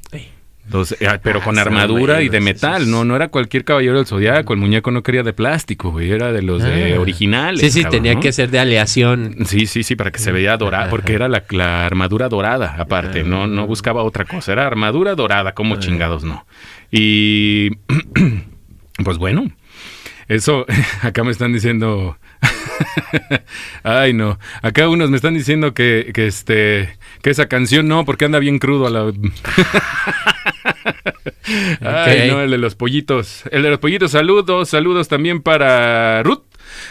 Los, 0.73 0.93
eh, 0.93 0.97
pero 1.23 1.41
Ah, 1.41 1.45
con 1.45 1.59
armadura 1.59 2.23
y 2.23 2.29
de 2.29 2.39
metal, 2.41 2.89
no, 2.89 3.05
no 3.05 3.17
era 3.17 3.27
cualquier 3.27 3.65
caballero 3.65 3.97
del 3.97 4.07
zodiaco, 4.07 4.53
el 4.53 4.61
muñeco 4.61 4.93
no 4.93 5.03
quería 5.03 5.25
de 5.25 5.33
plástico, 5.33 5.91
güey, 5.91 6.13
era 6.13 6.31
de 6.33 6.43
los 6.43 6.63
de 6.63 6.95
Ah. 6.95 7.01
originales. 7.01 7.61
Sí, 7.61 7.71
sí, 7.73 7.83
cabrón, 7.83 7.99
tenía 8.03 8.15
¿no? 8.15 8.21
que 8.21 8.31
ser 8.31 8.51
de 8.51 8.61
aleación. 8.61 9.35
Sí, 9.47 9.67
sí, 9.67 9.83
sí, 9.83 9.97
para 9.97 10.13
que 10.13 10.21
se 10.21 10.31
veía 10.31 10.57
dorada, 10.57 10.89
porque 10.89 11.15
era 11.15 11.29
la, 11.29 11.43
la 11.51 11.87
armadura 11.87 12.29
dorada, 12.29 12.77
aparte, 12.79 13.25
no, 13.25 13.43
Ah. 13.43 13.47
no 13.49 13.67
buscaba 13.67 14.05
otra 14.05 14.25
cosa, 14.27 14.53
era 14.53 14.65
armadura 14.65 15.17
dorada, 15.17 15.55
como 15.55 15.75
chingados 15.81 16.23
no. 16.23 16.47
Y 16.93 17.71
pues 19.05 19.19
bueno, 19.19 19.51
eso, 20.29 20.67
acá 21.03 21.25
me 21.25 21.33
están 21.33 21.53
diciendo, 21.53 22.17
ay 23.83 24.13
no, 24.13 24.39
acá 24.63 24.89
unos 24.89 25.11
me 25.11 25.17
están 25.17 25.35
diciendo 25.35 25.75
que, 25.75 26.11
que 26.15 26.27
este, 26.27 26.99
que 27.23 27.31
esa 27.31 27.49
canción 27.49 27.89
no, 27.89 28.05
porque 28.05 28.25
anda 28.25 28.39
bien 28.39 28.59
crudo 28.59 28.87
a 28.87 28.91
la... 28.91 29.13
Ay, 31.81 32.31
no, 32.31 32.41
el 32.41 32.51
de 32.51 32.59
los 32.59 32.75
pollitos. 32.75 33.43
El 33.51 33.63
de 33.63 33.71
los 33.71 33.79
pollitos, 33.79 34.13
saludos, 34.13 34.69
saludos 34.69 35.09
también 35.09 35.43
para 35.43 36.23
Ruth. 36.23 36.43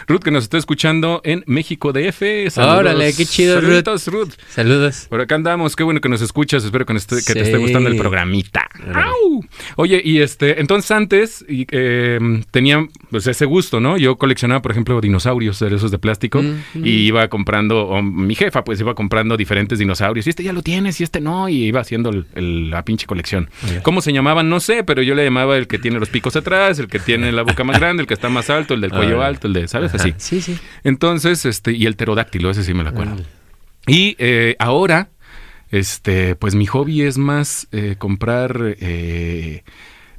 Ruth 0.10 0.22
que 0.24 0.32
nos 0.32 0.43
está 0.43 0.57
escuchando 0.57 1.22
en 1.24 1.43
México 1.45 1.93
DF. 1.93 2.49
Saludos. 2.49 2.80
Órale, 2.80 3.14
qué 3.14 3.26
chido, 3.26 3.55
Ruth. 3.62 3.68
Saluditos, 3.70 4.07
Ruth. 4.07 4.30
Saludos. 4.49 5.05
Por 5.07 5.22
acá 5.22 5.36
andamos, 5.36 5.76
qué 5.76 5.84
bueno 5.84 6.01
que 6.01 6.10
nos 6.10 6.22
escuchas, 6.22 6.64
espero 6.66 6.86
que, 6.86 6.93
nos 6.93 7.03
esté- 7.03 7.24
que 7.26 7.34
te 7.34 7.41
esté 7.41 7.57
gustando 7.57 7.89
el 7.89 7.95
programita. 7.95 8.68
¡Au! 8.93 9.43
Oye, 9.76 10.01
y 10.03 10.20
este, 10.20 10.60
entonces 10.60 10.89
antes 10.91 11.45
y, 11.47 11.68
eh, 11.72 12.20
tenía 12.51 12.86
pues, 13.12 13.28
ese 13.28 13.45
gusto, 13.45 13.80
¿no? 13.80 13.97
Yo 13.97 14.18
coleccionaba, 14.18 14.62
por 14.64 14.72
ejemplo, 14.72 14.99
dinosaurios 14.99 15.60
de 15.60 15.76
esos 15.76 15.91
de 15.91 15.99
plástico 15.99 16.41
Mm, 16.41 16.86
y 16.86 16.89
iba 17.07 17.28
comprando, 17.28 17.88
o 17.88 18.01
mi 18.01 18.34
jefa 18.34 18.64
pues 18.64 18.80
iba 18.80 18.95
comprando 18.95 19.38
diferentes 19.38 19.78
dinosaurios 19.78 20.26
y 20.26 20.32
este 20.32 20.43
ya 20.43 20.53
lo 20.53 20.62
tienes 20.64 20.99
y 21.01 21.03
este 21.03 21.22
no, 21.22 21.49
y 21.49 21.66
iba 21.66 21.82
haciendo 21.82 22.10
el- 22.10 22.26
el- 22.36 22.70
la 22.72 22.84
pinche 22.84 23.05
colección. 23.05 23.49
¿Cómo 23.84 24.01
se 24.01 24.12
llamaban? 24.12 24.49
No 24.49 24.60
sé, 24.60 24.84
pero 24.84 25.01
yo 25.03 25.14
le 25.16 25.24
llamaba 25.24 25.55
el 25.57 25.68
que 25.68 25.78
tiene 25.78 25.99
los 25.99 26.10
picos 26.10 26.36
atrás, 26.36 26.80
el 26.80 26.88
que 26.88 26.97
tiene 26.99 27.32
la 27.32 27.43
boca 27.43 27.64
más 27.64 27.80
grande, 27.80 28.01
el 28.01 28.07
que 28.07 28.14
está 28.16 28.30
más 28.30 28.49
alto, 28.49 28.74
el 28.74 28.82
del 28.82 28.89
cuello 28.91 29.22
alto, 29.22 29.47
el 29.47 29.53
de, 29.53 29.68
¿sabes? 29.68 29.93
Así. 30.00 30.14
Sí, 30.18 30.41
sí. 30.41 30.58
Entonces, 30.84 31.45
este, 31.45 31.72
y 31.72 31.86
el 31.86 31.95
pterodáctilo, 31.95 32.50
ese 32.50 32.64
sí 32.64 32.74
me 32.74 32.84
lo 32.84 32.89
acuerdo. 32.89 33.18
Y 33.88 34.16
eh, 34.20 34.56
ahora, 34.60 35.10
este, 35.72 36.36
pues 36.36 36.56
mi 36.56 36.66
hobby 36.66 37.02
es 37.04 37.18
más 37.18 37.68
eh, 37.72 37.95
comprar, 37.97 38.76
eh, 38.80 39.64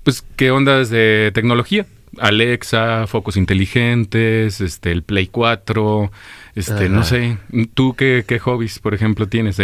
pues, 0.03 0.25
¿qué 0.37 0.51
ondas 0.51 0.91
de 0.91 1.31
tecnología? 1.35 1.87
Alexa, 2.19 3.07
focos 3.07 3.37
inteligentes, 3.37 4.61
este, 4.61 4.91
el 4.91 5.05
Play 5.05 5.29
4, 5.29 6.11
este, 6.57 6.89
no 6.89 7.05
sé, 7.05 7.39
¿tú 7.75 7.95
qué, 7.95 8.25
qué 8.27 8.41
hobbies, 8.41 8.81
por 8.81 8.95
ejemplo, 8.95 9.29
tienes? 9.29 9.59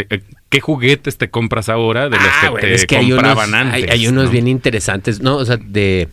¿Qué 0.49 0.61
juguetes 0.61 1.19
te 1.19 1.29
compras 1.29 1.69
ahora 1.69 2.05
de 2.09 2.17
los 2.17 2.21
Ah, 2.25 2.41
que 2.43 2.49
bueno, 2.51 2.69
te 2.69 2.75
es 2.75 2.87
que 2.87 2.97
hay 2.97 3.07
unos, 3.13 3.25
compraban 3.25 3.55
antes? 3.55 3.75
hay, 3.75 3.91
hay 3.91 4.07
unos 4.07 4.27
no? 4.27 4.31
bien 4.31 4.47
interesantes, 4.47 5.21
¿no? 5.21 5.37
O 5.37 5.45
sea, 5.45 5.57
de... 5.57 6.09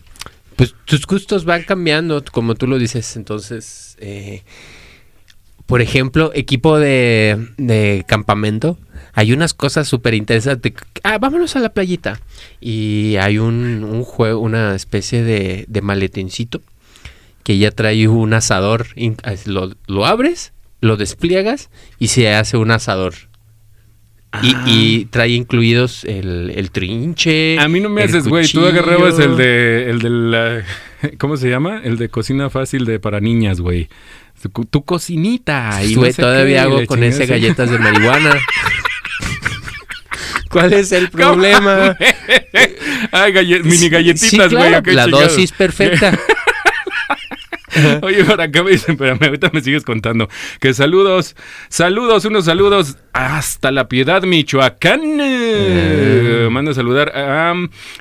Pues 0.56 0.74
tus 0.84 1.06
gustos 1.06 1.44
van 1.44 1.64
cambiando, 1.64 2.22
como 2.32 2.54
tú 2.54 2.66
lo 2.66 2.78
dices. 2.78 3.16
Entonces, 3.16 3.96
eh, 4.00 4.42
por 5.66 5.80
ejemplo, 5.80 6.30
equipo 6.34 6.78
de, 6.78 8.04
campamento. 8.06 8.78
Hay 9.12 9.32
unas 9.32 9.54
cosas 9.54 9.86
súper 9.88 10.14
interesantes. 10.14 10.72
Ah, 11.02 11.18
vámonos 11.18 11.56
a 11.56 11.60
la 11.60 11.72
playita. 11.72 12.20
Y 12.60 13.16
hay 13.16 13.38
un, 13.38 13.84
un 13.84 14.04
juego, 14.04 14.40
una 14.40 14.74
especie 14.74 15.22
de, 15.22 15.66
de 15.68 15.80
que 17.42 17.58
ya 17.58 17.70
trae 17.70 18.08
un 18.08 18.34
asador. 18.34 18.86
lo 19.46 20.06
abres, 20.06 20.52
lo 20.80 20.96
despliegas 20.96 21.70
y 21.98 22.08
se 22.08 22.34
hace 22.34 22.56
un 22.56 22.70
asador. 22.70 23.14
Y, 24.42 24.54
Ah. 24.54 24.64
y 24.66 25.04
trae 25.06 25.30
incluidos 25.30 26.04
el, 26.04 26.52
el 26.54 26.70
trinche. 26.70 27.58
A 27.58 27.68
mí 27.68 27.80
no 27.80 27.88
me 27.88 28.02
haces, 28.02 28.26
güey. 28.28 28.46
Tú 28.48 28.64
agarrabas 28.66 29.18
el 29.18 29.36
de, 29.36 29.90
el 29.90 29.98
de 30.00 30.10
la, 30.10 30.62
¿cómo 31.18 31.36
se 31.36 31.48
llama? 31.48 31.80
El 31.84 31.96
de 31.98 32.08
cocina 32.08 32.50
fácil 32.50 32.84
de 32.84 32.98
para 32.98 33.20
niñas, 33.20 33.60
güey. 33.60 33.88
Tu, 34.52 34.64
tu 34.64 34.84
cocinita. 34.84 35.80
y 35.84 35.94
no 35.94 36.00
Güey, 36.00 36.12
sé 36.12 36.22
todavía 36.22 36.56
qué, 36.56 36.60
hago 36.60 36.86
con 36.86 37.02
ese 37.04 37.24
sí. 37.24 37.30
galletas 37.30 37.70
de 37.70 37.78
marihuana. 37.78 38.36
¿Cuál 40.50 40.72
es 40.72 40.92
el 40.92 41.08
problema? 41.10 41.96
Ay, 43.12 43.32
mini 43.64 43.76
Sí, 43.76 43.88
galletitas, 43.88 44.52
güey. 44.52 44.68
claro, 44.68 44.82
qué 44.82 44.92
la 44.92 45.06
dosis 45.06 45.52
perfecta. 45.52 46.18
Oye, 48.02 48.24
por 48.24 48.40
acá 48.40 48.62
me 48.62 48.70
dicen, 48.72 48.92
espérame, 48.94 49.18
ahorita 49.22 49.50
me 49.52 49.60
sigues 49.60 49.84
contando. 49.84 50.28
Que 50.60 50.74
saludos, 50.74 51.36
saludos, 51.68 52.24
unos 52.24 52.44
saludos 52.46 52.96
hasta 53.12 53.70
la 53.70 53.88
Piedad, 53.88 54.22
Michoacán. 54.22 55.00
Eh. 55.20 56.48
Manda 56.50 56.70
a 56.72 56.74
saludar. 56.74 57.12
a- 57.14 57.54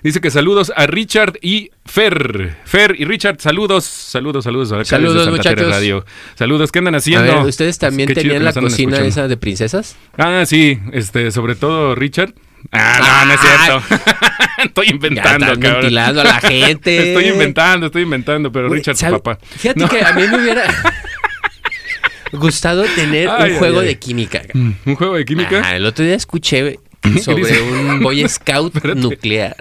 dice 0.03 0.21
que 0.21 0.31
saludos 0.31 0.71
a 0.75 0.85
Richard 0.87 1.37
y 1.41 1.71
Fer. 1.85 2.55
Fer 2.65 2.95
y 2.97 3.05
Richard, 3.05 3.39
saludos, 3.39 3.83
saludos, 3.85 4.43
saludos. 4.45 4.87
Saludos, 4.87 5.29
muchachos. 5.29 5.69
Radio. 5.69 6.05
Saludos, 6.35 6.71
¿qué 6.71 6.79
andan 6.79 6.95
A 6.95 6.97
haciendo? 6.99 7.23
ver, 7.39 7.45
¿ustedes 7.45 7.77
también 7.77 8.07
Qué 8.07 8.15
tenían 8.15 8.43
la 8.43 8.53
cocina 8.53 8.67
escuchando. 8.93 9.07
esa 9.07 9.27
de 9.27 9.37
princesas? 9.37 9.95
Ah, 10.17 10.43
sí, 10.45 10.79
este, 10.93 11.31
sobre 11.31 11.55
todo 11.55 11.95
Richard. 11.95 12.33
Ah, 12.71 13.25
no, 13.25 13.25
no 13.27 13.33
es 13.33 13.39
cierto. 13.41 14.13
Estoy 14.63 14.87
inventando, 14.89 15.45
ya 15.47 15.59
cabrón. 15.59 15.73
ventilando 15.81 16.21
a 16.21 16.23
la 16.23 16.39
gente. 16.41 17.09
Estoy 17.13 17.25
inventando, 17.27 17.85
estoy 17.87 18.03
inventando, 18.03 18.51
pero 18.51 18.69
Richard, 18.69 18.95
¿sabe? 18.95 19.19
papá. 19.19 19.37
Fíjate 19.57 19.79
No. 19.79 19.89
que 19.89 20.01
a 20.01 20.13
mí 20.13 20.27
me 20.27 20.37
hubiera 20.41 20.63
gustado 22.31 22.83
tener 22.95 23.29
Ay, 23.29 23.35
un 23.49 23.51
ay, 23.53 23.57
juego 23.59 23.79
ay. 23.81 23.87
de 23.87 23.99
química. 23.99 24.41
Mm, 24.53 24.71
¿Un 24.85 24.95
juego 24.95 25.15
de 25.15 25.25
química? 25.25 25.59
Ajá, 25.59 25.75
el 25.75 25.85
otro 25.85 26.03
día 26.05 26.15
escuché 26.15 26.79
sobre 27.21 27.61
un 27.61 27.99
Boy 28.01 28.27
Scout 28.29 28.83
nuclear. 28.95 29.55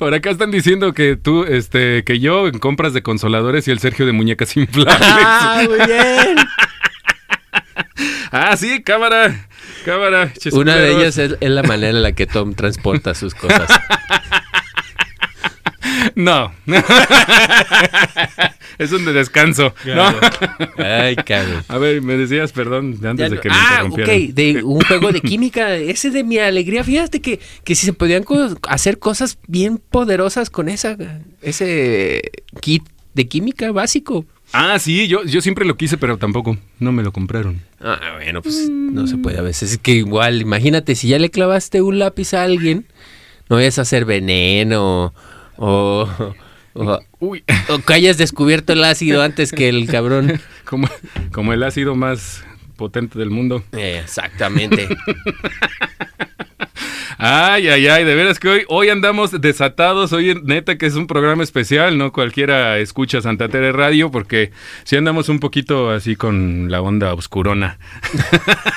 Por 0.00 0.12
acá 0.14 0.30
están 0.30 0.50
diciendo 0.50 0.92
que 0.94 1.14
tú, 1.16 1.44
este, 1.44 2.02
que 2.04 2.18
yo 2.18 2.48
en 2.48 2.58
compras 2.58 2.92
de 2.92 3.02
consoladores 3.02 3.68
y 3.68 3.70
el 3.70 3.78
Sergio 3.78 4.04
de 4.06 4.12
muñecas 4.12 4.56
inflables. 4.56 4.96
¡Ah, 5.00 5.62
muy 5.68 5.76
bien! 5.86 6.36
Ah, 8.30 8.56
sí, 8.56 8.82
cámara, 8.82 9.48
cámara. 9.84 10.32
Una 10.52 10.76
de 10.76 10.92
ellas 10.92 11.18
es, 11.18 11.36
es 11.40 11.50
la 11.50 11.62
manera 11.62 11.90
en 11.90 12.02
la 12.02 12.12
que 12.12 12.26
Tom 12.26 12.54
transporta 12.54 13.14
sus 13.14 13.34
cosas. 13.34 13.68
No. 16.14 16.52
es 18.78 18.92
un 18.92 19.04
de 19.04 19.12
descanso. 19.12 19.74
No. 19.84 20.14
Ay, 20.78 21.16
cabrón. 21.16 21.64
A 21.68 21.78
ver, 21.78 22.02
me 22.02 22.16
decías, 22.16 22.52
perdón, 22.52 22.98
antes 23.04 23.16
Ya 23.18 23.28
de 23.28 23.36
no- 23.36 23.40
que 23.40 23.48
me 23.48 23.54
ah, 23.56 23.84
ok, 23.88 24.34
de 24.34 24.62
un 24.62 24.80
juego 24.80 25.12
de 25.12 25.20
química, 25.20 25.74
ese 25.74 26.10
de 26.10 26.24
mi 26.24 26.38
alegría. 26.38 26.84
Fíjate 26.84 27.20
que, 27.20 27.40
que 27.64 27.74
si 27.74 27.86
se 27.86 27.92
podían 27.92 28.22
co- 28.24 28.56
hacer 28.68 28.98
cosas 28.98 29.38
bien 29.46 29.78
poderosas 29.78 30.50
con 30.50 30.68
esa, 30.68 30.96
ese 31.42 32.22
kit 32.60 32.84
de 33.14 33.28
química 33.28 33.70
básico. 33.72 34.26
Ah, 34.52 34.78
sí, 34.78 35.06
yo, 35.06 35.24
yo 35.24 35.40
siempre 35.40 35.64
lo 35.64 35.76
quise, 35.76 35.96
pero 35.96 36.18
tampoco. 36.18 36.56
No 36.78 36.92
me 36.92 37.02
lo 37.02 37.12
compraron. 37.12 37.62
Ah, 37.80 37.98
bueno, 38.16 38.42
pues 38.42 38.68
no 38.68 39.06
se 39.06 39.16
puede 39.16 39.38
a 39.38 39.42
veces. 39.42 39.72
Es 39.72 39.78
que 39.78 39.92
igual, 39.92 40.40
imagínate, 40.40 40.94
si 40.96 41.08
ya 41.08 41.18
le 41.18 41.30
clavaste 41.30 41.82
un 41.82 41.98
lápiz 41.98 42.34
a 42.34 42.42
alguien, 42.42 42.86
no 43.48 43.56
vayas 43.56 43.78
a 43.78 43.82
hacer 43.82 44.04
veneno 44.04 45.14
o, 45.56 46.08
o, 46.74 47.00
Uy, 47.20 47.44
o 47.68 47.78
que 47.78 47.92
hayas 47.92 48.18
descubierto 48.18 48.72
el 48.72 48.82
ácido 48.82 49.22
antes 49.22 49.52
que 49.52 49.68
el 49.68 49.86
cabrón. 49.86 50.40
como, 50.64 50.88
como 51.32 51.52
el 51.52 51.62
ácido 51.62 51.94
más 51.94 52.44
potente 52.76 53.18
del 53.18 53.30
mundo. 53.30 53.62
Eh, 53.72 54.00
exactamente. 54.02 54.88
Ay, 57.22 57.68
ay, 57.68 57.86
ay, 57.86 58.04
de 58.04 58.14
veras 58.14 58.40
que 58.40 58.48
hoy, 58.48 58.64
hoy 58.68 58.88
andamos 58.88 59.38
desatados, 59.42 60.14
hoy 60.14 60.40
neta 60.42 60.78
que 60.78 60.86
es 60.86 60.94
un 60.94 61.06
programa 61.06 61.42
especial, 61.42 61.98
¿no? 61.98 62.12
Cualquiera 62.12 62.78
escucha 62.78 63.20
Santa 63.20 63.50
Tere 63.50 63.72
Radio 63.72 64.10
porque 64.10 64.52
si 64.84 64.96
andamos 64.96 65.28
un 65.28 65.38
poquito 65.38 65.90
así 65.90 66.16
con 66.16 66.70
la 66.70 66.80
onda 66.80 67.12
oscurona. 67.12 67.78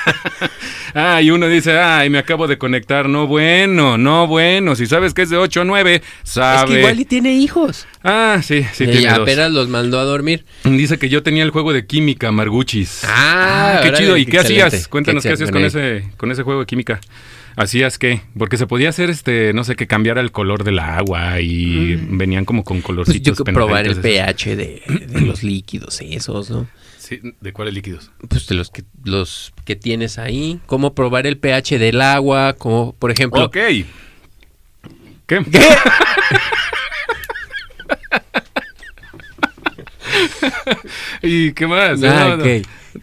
ah, 0.94 1.22
y 1.22 1.30
uno 1.30 1.48
dice, 1.48 1.78
ay, 1.78 2.10
me 2.10 2.18
acabo 2.18 2.46
de 2.46 2.58
conectar, 2.58 3.08
no 3.08 3.26
bueno, 3.26 3.96
no 3.96 4.26
bueno, 4.26 4.76
si 4.76 4.84
sabes 4.84 5.14
que 5.14 5.22
es 5.22 5.30
de 5.30 5.38
8 5.38 5.62
o 5.62 5.64
9, 5.64 6.02
sabe. 6.22 6.58
es 6.58 6.64
que 6.64 6.78
igual 6.80 7.00
y 7.00 7.04
tiene 7.06 7.32
hijos. 7.32 7.86
Ah, 8.02 8.40
sí, 8.42 8.66
sí, 8.74 8.84
y 8.84 8.88
tiene 8.88 9.08
dos. 9.08 9.20
apenas 9.20 9.52
los 9.52 9.70
mandó 9.70 9.98
a 9.98 10.04
dormir. 10.04 10.44
Dice 10.64 10.98
que 10.98 11.08
yo 11.08 11.22
tenía 11.22 11.44
el 11.44 11.50
juego 11.50 11.72
de 11.72 11.86
química, 11.86 12.30
Marguchis. 12.30 13.04
Ah, 13.08 13.78
qué 13.80 13.88
órale, 13.88 14.04
chido. 14.04 14.16
¿Y 14.18 14.26
qué 14.26 14.36
excelente, 14.36 14.64
hacías? 14.64 14.88
Cuéntanos 14.88 15.22
qué, 15.22 15.30
qué 15.30 15.32
hacías 15.32 15.50
con 15.50 15.64
ese, 15.64 16.10
con 16.18 16.30
ese 16.30 16.42
juego 16.42 16.60
de 16.60 16.66
química. 16.66 17.00
¿Hacías 17.56 17.98
qué? 17.98 18.20
Porque 18.38 18.56
se 18.56 18.66
podía 18.66 18.88
hacer, 18.88 19.10
este, 19.10 19.52
no 19.52 19.62
sé, 19.64 19.76
que 19.76 19.86
cambiara 19.86 20.20
el 20.20 20.32
color 20.32 20.64
del 20.64 20.78
agua 20.80 21.40
y 21.40 21.96
venían 21.96 22.44
como 22.44 22.64
con 22.64 22.78
Pues 22.78 22.86
colorcitos. 22.86 23.38
yo 23.38 23.44
que 23.44 23.52
probar 23.52 23.86
el 23.86 24.00
pH 24.00 24.56
de, 24.56 24.82
de 25.08 25.20
los 25.26 25.42
líquidos 25.42 26.00
esos, 26.00 26.50
¿no? 26.50 26.66
Sí, 26.98 27.20
¿De 27.40 27.52
cuáles 27.52 27.74
líquidos? 27.74 28.10
Pues 28.28 28.46
de 28.46 28.54
los 28.54 28.70
que 28.70 28.82
los 29.04 29.52
que 29.66 29.76
tienes 29.76 30.18
ahí, 30.18 30.58
cómo 30.66 30.94
probar 30.94 31.26
el 31.26 31.36
pH 31.36 31.78
del 31.78 32.00
agua, 32.00 32.54
como 32.54 32.94
por 32.94 33.10
ejemplo, 33.10 33.44
Ok. 33.44 33.56
¿Qué? 35.26 35.40
¿Y 41.22 41.52
qué 41.52 41.66
más? 41.66 42.02
Ah, 42.02 42.36
No. 42.38 42.44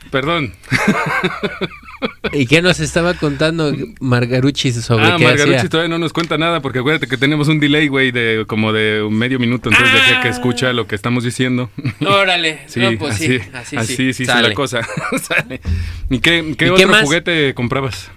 Perdón. 0.10 0.54
¿Y 2.34 2.46
qué 2.48 2.62
nos 2.62 2.80
estaba 2.80 3.14
contando 3.14 3.74
Margaruchis 4.00 4.84
sobre 4.84 5.06
ah, 5.06 5.16
qué 5.18 5.24
Margarucci 5.24 5.58
hacía? 5.58 5.70
todavía 5.70 5.90
no 5.90 6.00
nos 6.00 6.14
cuenta 6.14 6.38
nada 6.38 6.62
porque 6.62 6.80
acuérdate 6.80 7.08
que 7.08 7.18
tenemos 7.18 7.48
un 7.48 7.60
delay, 7.60 7.88
güey, 7.88 8.12
de 8.12 8.46
como 8.48 8.74
de 8.74 9.04
un 9.04 9.14
medio 9.14 9.40
minuto, 9.40 9.70
entonces 9.70 9.94
de 9.94 10.02
aquí 10.02 10.12
a 10.14 10.22
que 10.22 10.30
escucha 10.30 10.74
lo 10.74 10.88
que 10.88 10.96
estamos 10.96 11.24
diciendo. 11.24 11.70
Órale, 12.06 12.62
Sí, 12.68 12.80
no, 12.80 12.98
pues 12.98 13.16
así, 13.16 13.28
sí, 13.28 13.50
así, 13.54 13.78
así 13.78 13.88
sí, 13.88 13.96
sí, 13.96 14.14
sí, 14.14 14.26
sale. 14.26 14.50
la 14.50 14.54
cosa. 14.54 14.82
Sale. 15.22 15.62
¿Y 16.10 16.20
qué, 16.20 16.56
qué 16.58 16.66
¿Y 16.66 16.70
otro 16.70 16.78
qué 16.78 16.86
más? 16.88 17.04
juguete 17.04 17.54
comprabas? 17.54 18.10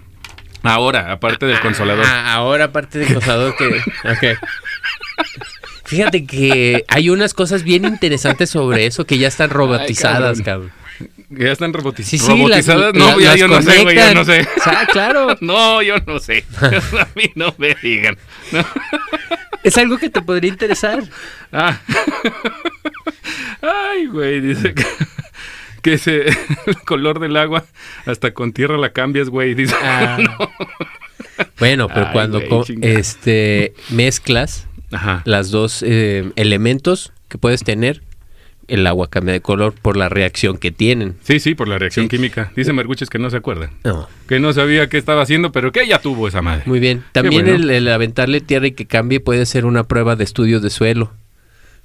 Ahora, 0.63 1.11
aparte 1.11 1.45
del 1.45 1.59
consolador. 1.59 2.05
Ah, 2.07 2.33
ahora 2.33 2.65
aparte 2.65 2.99
del 2.99 3.13
consolador 3.13 3.55
que... 3.55 3.67
ok. 3.67 4.39
Fíjate 5.85 6.25
que 6.25 6.83
hay 6.87 7.09
unas 7.11 7.35
cosas 7.35 7.63
bien 7.63 7.85
interesantes 7.85 8.49
sobre 8.49 8.87
eso 8.87 9.05
que 9.05 9.19
ya 9.19 9.27
están 9.27 9.51
robotizadas, 9.51 10.39
Ay, 10.39 10.43
cabrón. 10.43 10.71
¿Ya 11.29 11.51
están 11.51 11.73
robotiz- 11.73 12.03
Sí, 12.03 12.17
sí, 12.17 12.27
robotizadas? 12.27 12.93
las- 12.93 12.93
no, 12.93 13.17
la- 13.17 13.23
ya 13.23 13.35
yo 13.35 13.47
no 13.47 13.61
sé, 13.61 13.83
güey, 13.83 13.95
yo 13.95 14.13
no 14.13 14.23
sé. 14.25 14.47
Ah, 14.65 14.85
claro. 14.91 15.35
No, 15.41 15.81
yo 15.81 15.95
no 16.05 16.19
sé. 16.19 16.45
a 16.61 17.07
mí 17.15 17.31
no 17.35 17.53
me 17.57 17.75
digan. 17.81 18.17
No. 18.51 18.65
Es 19.63 19.77
algo 19.77 19.97
que 19.97 20.09
te 20.09 20.21
podría 20.21 20.49
interesar. 20.51 21.03
Ah. 21.51 21.79
Ay, 23.61 24.05
güey, 24.07 24.39
dice 24.41 24.73
que, 24.73 24.85
que 25.81 25.93
ese, 25.93 26.27
el 26.67 26.75
color 26.85 27.19
del 27.19 27.35
agua 27.37 27.65
hasta 28.05 28.33
con 28.33 28.53
tierra 28.53 28.77
la 28.77 28.91
cambias, 28.91 29.29
güey. 29.29 29.55
Dice, 29.55 29.75
Ah. 29.81 30.17
Bueno, 31.59 31.87
pero 31.87 32.07
Ay, 32.07 32.13
cuando 32.13 32.41
este 32.81 33.73
mezclas 33.89 34.67
Ajá. 34.91 35.21
las 35.25 35.51
dos 35.51 35.83
eh, 35.85 36.31
elementos 36.35 37.11
que 37.27 37.37
puedes 37.37 37.63
tener, 37.63 38.03
el 38.67 38.87
agua 38.87 39.09
cambia 39.09 39.33
de 39.33 39.41
color 39.41 39.73
por 39.81 39.95
la 39.97 40.09
reacción 40.09 40.57
que 40.57 40.71
tienen. 40.71 41.15
Sí, 41.23 41.39
sí, 41.39 41.55
por 41.55 41.67
la 41.67 41.77
reacción 41.77 42.05
Sí. 42.05 42.09
química. 42.17 42.51
Dice 42.55 42.73
Marguches 42.73 43.09
que 43.09 43.19
no 43.19 43.29
se 43.29 43.37
acuerda. 43.37 43.69
No, 43.83 44.07
Que 44.27 44.39
no 44.39 44.51
sabía 44.53 44.89
qué 44.89 44.97
estaba 44.97 45.21
haciendo, 45.21 45.51
pero 45.51 45.71
que 45.71 45.85
ya 45.87 45.99
tuvo 45.99 46.27
esa 46.27 46.41
madre. 46.41 46.63
muy 46.65 46.79
bien. 46.79 47.03
También 47.11 47.45
bueno. 47.45 47.55
el, 47.63 47.69
el 47.69 47.87
aventarle 47.89 48.41
tierra 48.41 48.67
y 48.67 48.71
que 48.71 48.85
cambie 48.85 49.19
puede 49.19 49.45
ser 49.45 49.65
una 49.65 49.83
prueba 49.83 50.15
de 50.15 50.23
estudio 50.23 50.59
de 50.59 50.69
suelo 50.69 51.11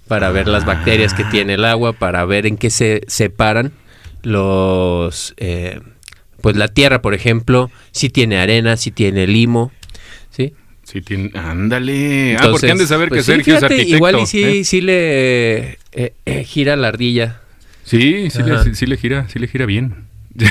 para 0.09 0.31
ver 0.31 0.49
las 0.49 0.65
bacterias 0.65 1.15
que 1.15 1.25
tiene 1.25 1.55
el 1.55 1.65
agua, 1.65 1.93
para 1.93 2.25
ver 2.25 2.47
en 2.47 2.57
qué 2.57 2.71
se 2.71 3.03
separan 3.07 3.73
los, 4.23 5.35
eh, 5.37 5.81
pues 6.41 6.57
la 6.57 6.69
tierra, 6.69 7.03
por 7.03 7.15
ejemplo, 7.15 7.71
si 7.93 8.09
tiene 8.11 8.39
arena, 8.39 8.77
si 8.77 8.91
tiene 8.91 9.27
limo, 9.27 9.73
¿sí? 10.91 11.01
Tiene, 11.03 11.31
ándale. 11.35 12.37
ah, 12.39 12.49
porque 12.51 12.71
han 12.71 12.79
de 12.79 12.87
saber 12.87 13.09
pues 13.09 13.21
que 13.21 13.25
sí, 13.25 13.33
Sergio 13.33 13.55
fíjate, 13.57 13.67
es 13.67 13.71
arquitecto. 13.81 13.97
Igual 13.97 14.21
y 14.21 14.27
sí, 14.27 14.43
¿eh? 14.45 14.65
sí 14.65 14.81
le 14.81 15.71
eh, 15.93 16.13
eh, 16.27 16.45
gira 16.45 16.77
la 16.77 16.89
ardilla. 16.89 17.41
Sí, 17.85 18.31
sí 18.31 18.43
le, 18.43 18.53
Ajá. 18.53 18.65
sí, 18.65 18.75
sí 18.75 18.87
le 18.87 18.97
gira, 18.97 19.27
sí 19.29 19.39
le 19.39 19.49
gira 19.49 19.67
bien. 19.67 20.07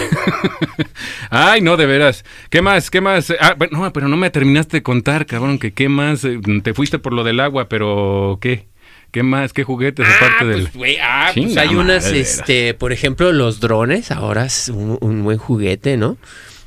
Ay, 1.30 1.62
no, 1.62 1.78
de 1.78 1.86
veras. 1.86 2.26
¿Qué 2.50 2.62
más? 2.62 2.90
¿Qué 2.92 3.02
más? 3.02 3.34
Ah, 3.40 3.56
bueno, 3.58 3.80
no, 3.80 3.94
pero 3.94 4.08
no 4.08 4.18
me 4.18 4.30
terminaste 4.30 4.78
de 4.78 4.84
contar, 4.84 5.26
cabrón, 5.26 5.60
que 5.60 5.72
qué 5.72 5.90
más. 5.90 6.24
Eh, 6.26 6.40
Te 6.64 6.74
fuiste 6.74 7.00
por 7.00 7.14
lo 7.14 7.24
del 7.24 7.40
agua, 7.40 7.70
pero 7.70 8.40
¿qué? 8.42 8.68
¿Qué 9.12 9.24
más? 9.24 9.54
¿Qué 9.54 9.64
juguetes 9.64 10.06
aparte 10.08 10.46
del...? 10.46 10.62
pues, 10.64 10.76
güey, 10.76 10.98
ah, 11.02 11.32
pues 11.34 11.58
hay 11.58 11.74
unas, 11.76 12.06
este, 12.12 12.74
por 12.76 12.92
ejemplo, 12.92 13.32
los 13.32 13.60
drones, 13.60 14.12
ahora 14.12 14.46
es 14.46 14.70
un, 14.70 14.98
un 15.02 15.24
buen 15.24 15.38
juguete, 15.40 15.98
¿no? 15.98 16.18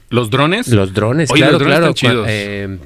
¿Los 0.08 0.28
drones? 0.30 0.68
Los 0.68 0.92
drones, 0.92 1.30
Oye, 1.30 1.38
claro, 1.40 1.52
los 1.52 1.60
drones 1.60 1.78
claro. 1.78 1.92
están 1.92 2.10
chidos. 2.10 2.26
eh, 2.28 2.78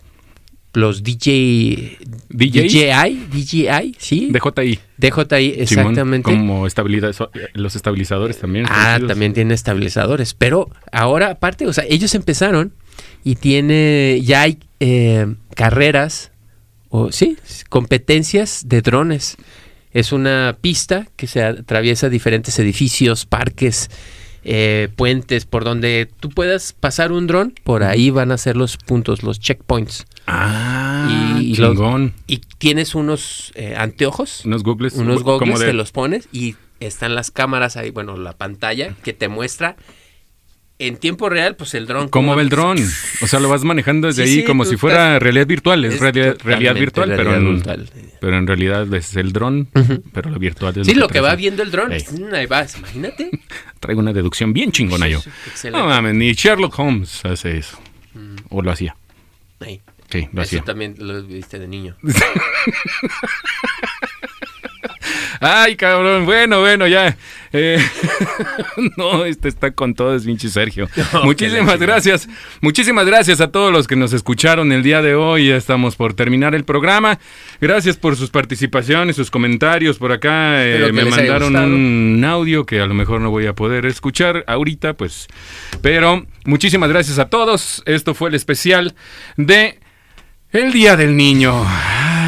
los 0.77 1.03
DJ... 1.03 1.99
DJI, 2.29 3.29
DJI, 3.33 3.97
sí. 3.99 4.31
DJI. 4.31 4.79
DJI, 4.99 5.67
Simón, 5.67 5.87
exactamente. 5.93 6.23
como 6.31 6.67
estabilidad, 6.67 7.13
so- 7.15 7.31
los 7.55 7.77
estabilizadores 7.77 8.39
también. 8.39 8.67
Ah, 8.69 8.99
también 9.07 9.33
tiene 9.33 9.55
estabilizadores. 9.55 10.35
Pero 10.35 10.69
ahora, 10.93 11.31
aparte, 11.31 11.67
o 11.67 11.73
sea, 11.73 11.85
ellos 11.89 12.15
empezaron 12.15 12.75
y 13.25 13.37
tiene, 13.37 14.21
ya 14.23 14.43
hay 14.43 14.59
eh, 14.81 15.27
carreras, 15.55 16.31
o 16.91 17.11
sí, 17.11 17.39
competencias 17.71 18.69
de 18.69 18.83
drones. 18.83 19.37
Es 19.93 20.13
una 20.13 20.59
pista 20.61 21.09
que 21.17 21.27
se 21.27 21.43
atraviesa 21.43 22.11
diferentes 22.11 22.59
edificios, 22.59 23.25
parques, 23.25 23.89
eh, 24.49 24.89
puentes, 24.95 25.45
por 25.45 25.65
donde 25.65 26.09
tú 26.21 26.31
puedas 26.31 26.73
pasar 26.73 27.11
un 27.11 27.27
dron, 27.27 27.53
por 27.65 27.83
ahí 27.83 28.11
van 28.11 28.31
a 28.31 28.39
ser 28.39 28.57
los 28.57 28.77
puntos, 28.77 29.25
los 29.25 29.41
checkpoints. 29.41 30.07
Ah, 30.29 31.09
Y- 31.41 31.53
y 31.53 31.57
los-. 31.57 31.77
Y 32.29 32.39
tienes 32.59 32.95
unos 32.95 33.51
eh, 33.57 33.75
anteojos 33.77 34.45
Unos 34.45 34.63
googles. 34.63 34.95
unos 34.95 35.25
de- 35.61 35.67
te 35.67 35.73
los 35.73 35.91
pones 35.93 36.29
y 36.33 36.55
están 36.79 37.15
las 37.17 37.31
cámaras 37.33 37.77
ahí, 37.77 37.91
bueno, 37.91 38.17
la 38.17 38.35
pantalla 38.35 38.95
que 39.03 39.13
te 39.13 39.29
muestra 39.29 39.77
en 40.79 40.97
tiempo 40.99 41.29
real, 41.31 41.57
pues 41.57 41.75
el 41.75 41.87
dron. 41.87 42.09
¿Cómo 42.09 42.37
va 42.37 42.43
el 42.43 42.49
dron? 42.51 42.77
O 43.23 43.27
sea, 43.27 43.41
lo 43.41 43.49
vas 43.49 43.65
manejando 43.65 44.09
desde 44.09 44.25
Sí, 44.27 44.31
ahí 44.31 44.37
sí, 44.41 44.45
como 44.45 44.65
si 44.65 44.77
fuera 44.77 45.15
estás- 45.15 45.23
realidad 45.23 45.47
virtual. 45.47 45.85
Es, 45.85 45.95
Es 45.95 46.01
realidad, 46.01 46.75
virtual, 46.75 47.13
pero, 47.17 47.35
en, 47.35 47.55
virtual. 47.55 47.91
pero 48.21 48.37
en 48.39 48.47
realidad 48.47 48.95
es 48.95 49.17
el 49.17 49.33
dron, 49.33 49.69
pero 50.13 50.29
lo 50.31 50.39
virtual 50.39 50.75
es 50.79 50.87
Sí, 50.87 50.95
lo 50.95 51.07
te 51.09 51.15
que 51.15 51.21
va 51.21 51.35
viendo 51.35 51.63
el 51.63 51.71
dron. 51.71 51.91
Mm, 51.93 52.35
Ahí 52.35 52.47
vas, 52.47 52.77
imagínate. 52.77 53.31
Traigo 53.81 54.01
una 54.01 54.13
deducción 54.13 54.53
bien 54.53 54.71
chingona 54.73 55.09
yo. 55.09 55.19
Excelente. 55.47 55.81
No 55.81 55.87
mames, 55.89 56.15
ni 56.15 56.33
Sherlock 56.33 56.79
Holmes 56.79 57.25
hace 57.25 57.57
eso. 57.59 57.79
O 58.51 58.61
lo 58.63 58.71
hacía. 58.71 58.97
Ahí. 59.61 59.81
Sí, 60.11 60.29
lo 60.33 60.43
Eso 60.43 60.49
hacía. 60.57 60.63
también 60.63 60.95
lo 60.99 61.23
viste 61.23 61.59
de 61.59 61.67
niño. 61.69 61.97
Ay, 65.49 65.77
cabrón. 65.77 66.25
Bueno, 66.25 66.59
bueno, 66.59 66.89
ya. 66.89 67.17
Eh, 67.53 67.79
no, 68.97 69.25
este 69.25 69.49
está 69.49 69.71
con 69.71 69.95
todo, 69.95 70.17
es 70.17 70.25
pinche 70.25 70.49
Sergio. 70.49 70.89
No, 71.13 71.25
Muchísimas 71.25 71.79
gracias. 71.79 72.29
Muchísimas 72.61 73.07
gracias 73.07 73.41
a 73.41 73.53
todos 73.53 73.73
los 73.73 73.87
que 73.87 73.95
nos 73.95 74.13
escucharon 74.13 74.73
el 74.73 74.83
día 74.83 75.03
de 75.03 75.15
hoy. 75.15 75.49
Ya 75.49 75.57
estamos 75.57 75.95
por 75.95 76.15
terminar 76.15 76.55
el 76.57 76.65
programa. 76.65 77.21
Gracias 77.61 77.97
por 77.97 78.17
sus 78.17 78.31
participaciones, 78.31 79.15
sus 79.15 79.31
comentarios. 79.31 79.99
Por 79.99 80.11
acá 80.11 80.65
eh, 80.65 80.91
me 80.93 81.05
mandaron 81.05 81.55
un 81.55 82.25
audio 82.25 82.67
que 82.67 82.81
a 82.81 82.87
lo 82.87 82.95
mejor 82.95 83.21
no 83.21 83.31
voy 83.31 83.47
a 83.47 83.53
poder 83.53 83.87
escuchar 83.87 84.45
ahorita, 84.49 84.95
pues. 84.95 85.29
Pero 85.81 86.27
muchísimas 86.45 86.89
gracias 86.89 87.21
a 87.21 87.29
todos. 87.29 87.85
Esto 87.87 88.15
fue 88.15 88.31
el 88.31 88.35
especial 88.35 88.97
de 89.37 89.79
el 90.51 90.73
Día 90.73 90.97
del 90.97 91.17
Niño. 91.17 91.65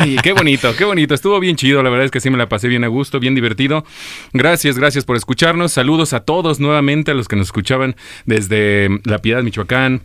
Ay, 0.00 0.16
qué 0.22 0.32
bonito, 0.32 0.74
qué 0.76 0.84
bonito. 0.84 1.14
Estuvo 1.14 1.40
bien 1.40 1.56
chido. 1.56 1.82
La 1.82 1.90
verdad 1.90 2.04
es 2.06 2.10
que 2.10 2.20
sí 2.20 2.30
me 2.30 2.38
la 2.38 2.48
pasé 2.48 2.68
bien 2.68 2.84
a 2.84 2.88
gusto, 2.88 3.20
bien 3.20 3.34
divertido. 3.34 3.84
Gracias, 4.32 4.78
gracias 4.78 5.04
por 5.04 5.16
escucharnos. 5.16 5.72
Saludos 5.72 6.12
a 6.12 6.20
todos 6.20 6.60
nuevamente, 6.60 7.10
a 7.10 7.14
los 7.14 7.28
que 7.28 7.36
nos 7.36 7.48
escuchaban 7.48 7.96
desde 8.26 8.88
La 9.04 9.18
Piedad, 9.18 9.42
Michoacán. 9.42 10.02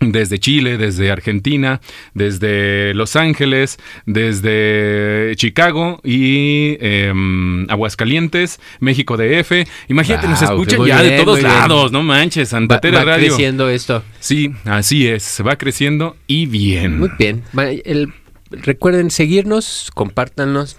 Desde 0.00 0.40
Chile, 0.40 0.78
desde 0.78 1.12
Argentina, 1.12 1.80
desde 2.12 2.92
Los 2.92 3.14
Ángeles, 3.14 3.78
desde 4.04 5.32
Chicago 5.36 6.00
y 6.02 6.76
em, 6.80 7.70
Aguascalientes, 7.70 8.58
México 8.80 9.16
DF. 9.16 9.64
Imagínate, 9.88 10.26
nos 10.26 10.42
escuchan 10.42 10.84
ya 10.86 11.00
de 11.04 11.18
todos 11.22 11.38
bien. 11.38 11.48
lados, 11.52 11.92
no 11.92 12.02
manches, 12.02 12.48
Santa 12.48 12.74
Va, 12.76 12.80
Tere 12.80 12.96
va 12.96 13.04
Radio. 13.04 13.28
creciendo 13.28 13.68
esto. 13.68 14.02
Sí, 14.18 14.50
así 14.64 15.06
es, 15.06 15.40
va 15.46 15.54
creciendo 15.54 16.16
y 16.26 16.46
bien. 16.46 16.98
Muy 16.98 17.10
bien. 17.16 17.44
El- 17.84 18.12
recuerden 18.52 19.10
seguirnos, 19.10 19.90
compártanos 19.94 20.76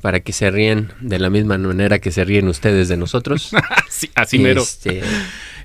para 0.00 0.20
que 0.20 0.32
se 0.32 0.50
ríen 0.50 0.92
de 1.00 1.18
la 1.18 1.28
misma 1.30 1.58
manera 1.58 1.98
que 1.98 2.10
se 2.12 2.24
ríen 2.24 2.48
ustedes 2.48 2.88
de 2.88 2.96
nosotros. 2.96 3.50
así, 3.88 4.10
así 4.14 4.38
mero. 4.38 4.62
Este, 4.62 4.98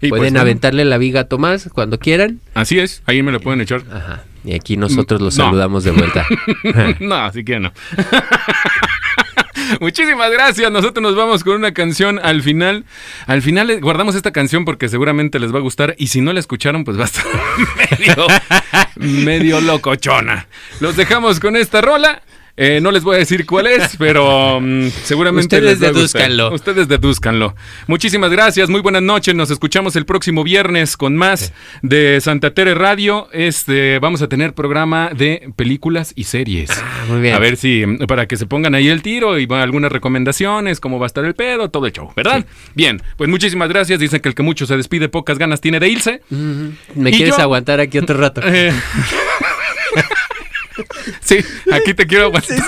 Y 0.01 0.09
pues, 0.09 0.19
pueden 0.19 0.33
bueno, 0.33 0.39
aventarle 0.41 0.85
la 0.85 0.97
viga 0.97 1.21
a 1.21 1.23
Tomás 1.25 1.69
cuando 1.73 1.99
quieran. 1.99 2.39
Así 2.53 2.79
es, 2.79 3.03
ahí 3.05 3.21
me 3.21 3.31
lo 3.31 3.39
pueden 3.39 3.61
echar. 3.61 3.83
Ajá. 3.91 4.23
Y 4.45 4.53
aquí 4.55 4.75
nosotros 4.75 5.21
los 5.21 5.37
No. 5.37 5.45
saludamos 5.45 5.83
de 5.83 5.91
vuelta. 5.91 6.25
no, 6.99 7.15
así 7.15 7.45
que 7.45 7.59
no. 7.59 7.71
Muchísimas 9.79 10.31
gracias. 10.31 10.71
Nosotros 10.71 11.01
nos 11.01 11.15
vamos 11.15 11.43
con 11.43 11.55
una 11.55 11.73
canción 11.73 12.19
al 12.19 12.41
final. 12.41 12.85
Al 13.27 13.41
final 13.41 13.69
eh, 13.69 13.79
guardamos 13.79 14.15
esta 14.15 14.31
canción 14.31 14.65
porque 14.65 14.89
seguramente 14.89 15.39
les 15.39 15.53
va 15.53 15.59
a 15.59 15.61
gustar. 15.61 15.95
Y 15.97 16.07
si 16.07 16.21
no 16.21 16.33
la 16.33 16.39
escucharon, 16.39 16.83
pues 16.83 16.97
va 16.97 17.03
a 17.03 17.05
estar 17.05 17.25
medio, 17.99 18.27
medio 18.95 19.61
locochona. 19.61 20.47
Los 20.79 20.95
dejamos 20.95 21.39
con 21.39 21.55
esta 21.55 21.81
rola. 21.81 22.21
Eh, 22.55 22.79
no 22.81 22.91
les 22.91 23.03
voy 23.03 23.15
a 23.15 23.19
decir 23.19 23.47
cuál 23.47 23.65
es, 23.65 23.95
pero 23.99 24.59
mm, 24.61 24.89
seguramente 25.03 25.55
Ustedes 25.55 25.79
les 25.79 25.83
va 25.83 25.87
a 25.87 25.91
gustar. 25.91 26.21
dedúzcanlo. 26.21 26.53
Ustedes 26.53 26.87
dedúzcanlo. 26.87 27.55
Muchísimas 27.87 28.29
gracias, 28.29 28.69
muy 28.69 28.81
buenas 28.81 29.01
noches. 29.01 29.33
Nos 29.33 29.49
escuchamos 29.49 29.95
el 29.95 30.05
próximo 30.05 30.43
viernes 30.43 30.95
con 30.95 31.15
más 31.15 31.51
de 31.81 32.19
Santa 32.21 32.53
Tere 32.53 32.75
Radio. 32.75 33.27
Este, 33.31 33.97
vamos 33.99 34.21
a 34.21 34.27
tener 34.29 34.53
programa 34.53 35.09
de 35.15 35.49
películas 35.55 36.13
y 36.15 36.25
series. 36.25 36.69
Ah, 36.71 37.05
muy 37.07 37.21
bien. 37.21 37.33
A 37.33 37.39
ver 37.39 37.57
si, 37.57 37.85
mm, 37.85 38.05
para 38.05 38.27
que 38.27 38.37
se 38.37 38.45
pongan 38.45 38.75
ahí 38.75 38.87
el 38.87 39.01
tiro 39.01 39.39
y 39.39 39.47
algunas 39.49 39.91
recomendaciones, 39.91 40.79
cómo 40.79 40.99
va 40.99 41.05
a 41.05 41.07
estar 41.07 41.25
el 41.25 41.33
pedo, 41.33 41.69
todo 41.71 41.87
el 41.87 41.91
show, 41.91 42.11
¿verdad? 42.15 42.45
Bien, 42.75 43.01
pues 43.17 43.29
muchísimas 43.29 43.69
gracias. 43.69 43.99
Dicen 43.99 44.19
que 44.19 44.29
el 44.29 44.35
que 44.35 44.43
mucho 44.43 44.67
se 44.67 44.77
despide, 44.77 45.09
pocas 45.09 45.39
ganas 45.39 45.59
tiene 45.59 45.79
de 45.79 45.89
irse. 45.89 46.21
¿Me 46.29 47.09
¿Y 47.09 47.13
quieres 47.13 47.37
yo? 47.37 47.41
aguantar 47.41 47.79
aquí 47.79 47.97
otro 47.97 48.17
rato? 48.19 48.41
Eh, 48.55 48.71
sí, 51.21 51.43
aquí 51.71 51.93
te 51.93 52.05
quiero 52.07 52.25
aguantar. 52.25 52.57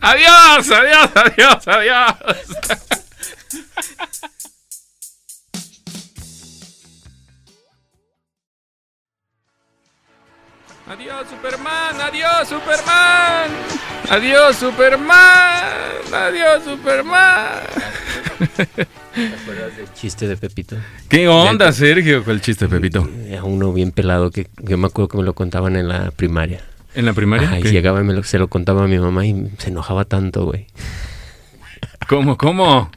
Adiós, 0.00 0.70
adiós, 0.70 1.10
adiós, 1.16 1.68
adiós. 1.68 2.14
Adiós, 10.90 11.28
Superman, 11.28 12.00
adiós, 12.00 12.48
Superman. 12.48 13.50
Adiós, 14.10 14.56
Superman. 14.56 16.02
Adiós, 16.12 16.64
Superman. 16.64 17.99
¿Te 18.40 19.26
acuerdas 19.42 19.76
del 19.76 19.92
chiste 19.94 20.26
de 20.26 20.36
Pepito? 20.36 20.76
¿Qué 21.08 21.28
onda, 21.28 21.72
Sergio, 21.72 22.24
con 22.24 22.34
el 22.34 22.40
chiste, 22.40 22.68
Pepito? 22.68 23.08
Era 23.26 23.44
uno 23.44 23.72
bien 23.72 23.92
pelado 23.92 24.30
que 24.30 24.46
yo 24.62 24.78
me 24.78 24.86
acuerdo 24.86 25.08
que 25.08 25.18
me 25.18 25.24
lo 25.24 25.34
contaban 25.34 25.76
en 25.76 25.88
la 25.88 26.10
primaria. 26.10 26.62
¿En 26.94 27.04
la 27.06 27.12
primaria? 27.12 27.48
Ajá, 27.48 27.58
y 27.60 27.62
¿Qué? 27.62 27.70
llegaba 27.72 28.00
y 28.00 28.04
me 28.04 28.14
lo, 28.14 28.22
se 28.22 28.38
lo 28.38 28.48
contaba 28.48 28.84
a 28.84 28.88
mi 28.88 28.98
mamá 28.98 29.26
y 29.26 29.48
se 29.58 29.68
enojaba 29.70 30.04
tanto, 30.04 30.44
güey. 30.46 30.66
¿Cómo, 32.08 32.36
cómo? 32.36 32.90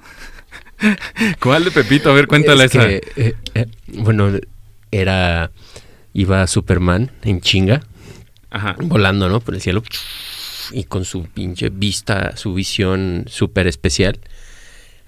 ¿Cuál 1.39 1.66
de 1.66 1.72
Pepito? 1.72 2.10
A 2.10 2.14
ver, 2.14 2.28
cuéntala 2.28 2.64
Es 2.66 2.74
esa. 2.76 2.89
eh, 2.89 3.02
eh, 3.54 3.66
bueno, 3.88 4.32
era... 4.91 5.52
Iba 6.16 6.46
Superman 6.46 7.10
en 7.24 7.41
chinga, 7.41 7.82
Ajá. 8.52 8.76
volando, 8.80 9.30
¿no? 9.30 9.39
Por 9.39 9.56
el 9.56 9.62
cielo. 9.62 9.82
Y 10.72 10.84
con 10.84 11.06
su 11.06 11.24
pinche 11.24 11.70
vista, 11.70 12.38
su 12.38 12.54
visión 12.54 13.26
súper 13.28 13.66
especial. 13.66 14.20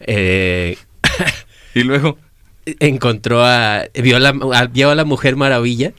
Eh, 0.06 0.78
Y 1.74 1.84
luego, 1.84 2.18
encontró 2.80 3.44
a 3.44 3.86
vio 3.94 4.16
a 4.16 4.20
la, 4.20 4.30
a- 4.54 4.66
vio 4.68 4.90
a 4.90 4.96
la 4.96 5.04
mujer 5.06 5.36
maravilla 5.36 5.92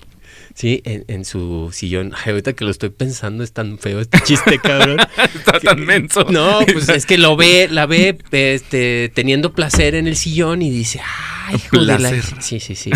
sí 0.54 0.80
en, 0.86 1.04
en 1.09 1.26
su 1.26 1.68
sillón. 1.72 2.12
Ay, 2.16 2.30
ahorita 2.30 2.54
que 2.54 2.64
lo 2.64 2.70
estoy 2.70 2.88
pensando 2.88 3.44
es 3.44 3.52
tan 3.52 3.78
feo 3.78 4.00
este 4.00 4.18
chiste 4.22 4.59
cabrón. 4.62 4.98
Está 5.34 5.61
tan 5.61 5.84
menso. 5.84 6.24
no 6.30 6.61
pues 6.72 6.88
es 6.88 7.04
que 7.04 7.18
lo 7.18 7.36
ve 7.36 7.68
la 7.70 7.84
ve 7.84 8.16
este 8.32 9.11
teniendo 9.14 9.52
placer 9.52 9.94
en 9.94 10.07
el 10.07 10.16
sillón 10.16 10.62
y 10.62 10.70
dice 10.70 10.98
ay 11.48 11.57
hijo 11.57 11.78
de 11.80 11.86
la 11.86 11.96
Placer. 11.98 12.24
sí 12.40 12.59
sí 12.59 12.74
sí. 12.74 12.90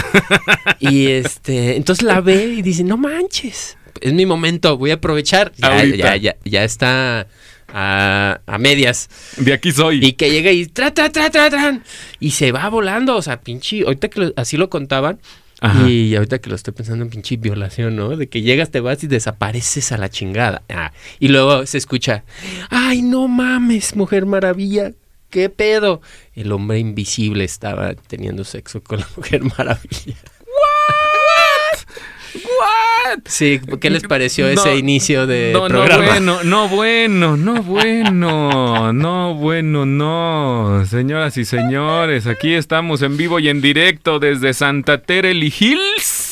Y 0.79 1.09
este 1.09 1.77
entonces 1.77 2.03
la 2.03 2.23
ve 2.23 2.47
y 2.47 2.63
dice 2.63 2.83
no 2.83 2.97
manches 2.97 3.77
es 4.01 4.13
mi 4.15 4.25
momento 4.25 4.79
voy 4.79 4.91
a 4.93 4.95
aprovechar 4.95 5.53
ya 5.59 5.85
ya 5.85 6.17
ya, 6.17 6.37
ya 6.47 6.65
está 6.65 7.27
a, 7.73 8.41
a 8.47 8.59
medias 8.59 9.09
De 9.37 9.53
aquí 9.53 9.73
soy. 9.73 10.05
y 10.05 10.13
que 10.15 10.31
llega 10.31 10.51
y 10.53 10.67
tra, 10.67 10.93
tra, 10.93 11.11
tra, 11.11 11.31
tra, 11.31 11.51
tran, 11.51 11.85
y 12.19 12.33
se 12.33 12.53
va 12.53 12.69
volando, 12.69 13.17
o 13.17 13.23
sea, 13.23 13.41
pinche, 13.41 13.83
ahorita 13.85 14.09
que 14.09 14.21
lo- 14.21 14.33
así 14.37 14.57
lo 14.57 14.71
contaban, 14.71 15.21
Ajá. 15.63 15.87
Y 15.91 16.17
ahorita 16.17 16.39
que 16.39 16.49
lo 16.49 16.57
estoy 16.57 16.73
pensando 16.73 17.05
en 17.05 17.11
pinche 17.11 17.37
violación, 17.37 17.95
¿no? 17.95 18.17
De 18.17 18.31
que 18.31 18.41
llegas, 18.41 18.71
te 18.71 18.81
vas 18.81 19.05
y 19.05 19.09
desapareces 19.09 19.93
a 19.93 19.99
la 19.99 20.09
chingada. 20.09 20.63
Ah, 20.71 20.91
y 21.19 21.29
luego 21.29 21.67
se 21.67 21.77
escucha, 21.77 22.25
ay, 22.71 23.03
no 23.03 23.29
mames, 23.29 23.95
mujer 23.95 24.25
maravilla, 24.25 24.93
¿qué 25.29 25.51
pedo? 25.51 26.01
El 26.35 26.51
hombre 26.53 26.79
invisible 26.79 27.45
estaba 27.45 27.93
teniendo 27.93 28.43
sexo 28.45 28.83
con 28.83 29.01
la 29.01 29.09
mujer 29.17 29.43
maravilla. 29.45 30.17
¿What? 33.11 33.21
Sí, 33.27 33.61
¿qué 33.81 33.91
les 33.91 34.03
pareció 34.05 34.47
No, 34.47 34.53
ese 34.53 34.77
inicio 34.77 35.27
de 35.27 35.51
no, 35.53 35.63
no 35.63 35.69
programa? 35.69 36.07
bueno, 36.07 36.45
no 36.45 36.69
bueno, 36.69 37.37
no 37.37 37.63
bueno, 37.63 38.93
no 38.93 39.35
bueno, 39.35 39.87
no. 39.87 40.85
Señoras 40.87 41.37
y 41.37 41.45
señores, 41.45 42.27
aquí 42.27 42.55
estamos 42.55 43.03
en 43.03 43.17
vivo 43.17 43.39
y 43.39 43.49
en 43.49 43.61
directo 43.61 44.19
desde 44.19 44.53
Santa 44.55 45.03
Teresa 45.03 45.31
Hills 45.31 46.30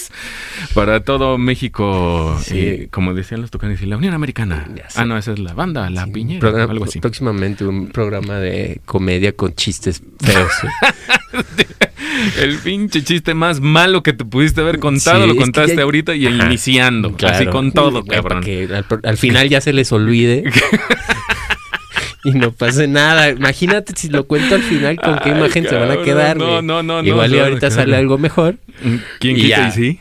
para 0.74 1.00
todo 1.00 1.38
México. 1.38 2.38
Sí. 2.42 2.58
Y, 2.58 2.86
como 2.88 3.14
decían 3.14 3.40
los 3.40 3.50
tocanes, 3.50 3.80
y 3.82 3.86
la 3.86 3.96
Unión 3.96 4.14
Americana. 4.14 4.66
Ah, 4.94 5.04
no, 5.04 5.16
esa 5.18 5.32
es 5.32 5.38
la 5.38 5.54
banda, 5.54 5.88
la 5.90 6.04
Sí, 6.04 6.10
piñera, 6.12 6.40
programa- 6.40 6.72
algo 6.72 6.84
así. 6.84 7.00
Próximamente 7.00 7.64
un 7.64 7.88
programa 7.88 8.38
de 8.38 8.80
comedia 8.84 9.32
con 9.32 9.54
chistes 9.54 10.02
feos. 10.20 10.52
El 12.40 12.56
pinche 12.58 13.02
chiste 13.04 13.32
más 13.34 13.60
malo 13.60 14.02
que 14.02 14.12
te 14.12 14.24
pudiste 14.24 14.60
haber 14.60 14.78
contado 14.80 15.22
Sí, 15.22 15.28
lo 15.28 15.36
contaste 15.36 15.76
ya- 15.76 15.82
ahorita 15.82 16.14
y 16.16 16.26
Ajá. 16.26 16.46
iniciando. 16.46 17.12
Claro. 17.12 17.36
Así 17.36 17.46
con 17.46 17.70
todo, 17.72 18.04
cabrón. 18.04 18.42
Que 18.42 18.68
al, 19.04 19.16
final 19.16 19.48
ya 19.48 19.60
se 19.60 19.72
les 19.72 19.92
olvide. 19.92 20.44
y 22.24 22.32
no 22.32 22.50
pase 22.52 22.88
nada. 22.88 23.30
Imagínate 23.30 23.92
si 23.96 24.08
lo 24.08 24.26
cuento 24.26 24.56
al 24.56 24.62
final, 24.62 24.96
con 24.96 25.18
qué 25.20 25.30
imagen 25.30 25.68
se 25.68 25.74
van 25.76 25.90
a 25.92 26.02
quedar. 26.02 26.36
no, 26.36 26.60
no, 26.62 26.82
no, 26.82 27.02
no, 27.02 27.08
Igual 27.08 27.34
y 27.34 27.38
a 27.38 27.44
ahorita 27.44 27.70
sale 27.70 27.96
algo 27.96 28.18
mejor. 28.18 28.56
¿Quién 29.20 29.36
Y 29.36 29.42
quita 29.42 29.56
ya. 29.56 29.68
y 29.68 29.72
sí? 29.72 30.00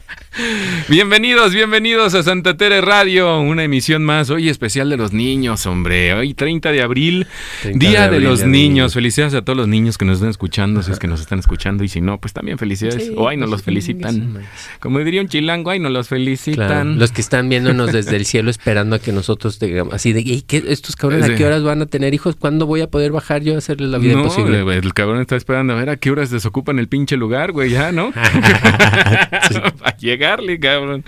bienvenidos, 0.87 1.53
bienvenidos 1.53 2.13
a 2.15 2.23
Santa 2.23 2.55
Tere 2.55 2.79
Radio, 2.81 3.39
una 3.41 3.63
emisión 3.65 4.03
más, 4.03 4.29
hoy 4.29 4.47
especial 4.49 4.89
de 4.89 4.95
los 4.97 5.11
niños, 5.11 5.65
hombre, 5.65 6.13
hoy 6.13 6.33
30 6.33 6.71
de 6.71 6.81
abril, 6.81 7.27
30 7.63 7.79
Día 7.85 8.09
de 8.09 8.19
los 8.21 8.39
niños, 8.45 8.51
Niño. 8.51 8.89
felicidades 8.89 9.33
a 9.33 9.41
todos 9.41 9.57
los 9.57 9.67
niños 9.67 9.97
que 9.97 10.05
nos 10.05 10.15
están 10.15 10.29
escuchando, 10.29 10.83
si 10.83 10.91
es 10.91 10.99
que 10.99 11.07
nos 11.07 11.19
están 11.19 11.39
escuchando, 11.39 11.83
y 11.83 11.89
si 11.89 11.99
no, 12.01 12.19
pues 12.19 12.33
también 12.33 12.57
felicidades, 12.57 13.07
Sí, 13.07 13.13
o 13.15 13.27
ay, 13.27 13.35
nos 13.37 13.49
los 13.49 13.61
felicitan, 13.63 14.41
como 14.79 14.99
diría 14.99 15.21
un 15.21 15.27
chilango, 15.27 15.69
ay, 15.69 15.79
nos 15.79 15.91
los 15.91 16.07
Claro, 16.07 16.21
felicitan. 16.23 16.97
los 16.99 17.11
que 17.11 17.21
están 17.21 17.49
viéndonos 17.49 17.91
desde 17.91 18.15
el 18.15 18.25
cielo 18.25 18.49
esperando 18.51 18.95
a 18.95 18.99
que 18.99 19.11
nosotros 19.11 19.59
digamos 19.59 19.93
así 19.93 20.13
de 20.13 20.21
"Ey, 20.21 20.43
¿qué, 20.47 20.63
estos 20.67 20.95
cabrones 20.95 21.25
Sí. 21.27 21.33
a 21.33 21.35
qué 21.35 21.45
horas 21.45 21.63
van 21.63 21.81
a 21.81 21.85
tener 21.87 22.13
hijos, 22.13 22.35
¿cuándo 22.37 22.65
voy 22.65 22.81
a 22.81 22.87
poder 22.89 23.11
bajar 23.11 23.41
yo 23.43 23.55
a 23.55 23.57
hacerles 23.57 23.89
la 23.89 23.97
vida 23.97 24.13
no, 24.13 24.21
imposible? 24.21 24.63
güey, 24.63 24.77
el 24.77 24.93
cabrón 24.93 25.19
está 25.21 25.35
esperando 25.35 25.73
a 25.73 25.75
ver 25.75 25.89
a 25.89 25.97
qué 25.97 26.09
horas 26.11 26.29
desocupan 26.29 26.79
el 26.79 26.87
pinche 26.87 27.17
lugar, 27.17 27.51
güey, 27.51 27.69
ya, 27.71 27.91
¿no? 27.91 28.11
Para 29.79 29.97
llegarle, 30.21 30.59
cabrón. 30.59 31.03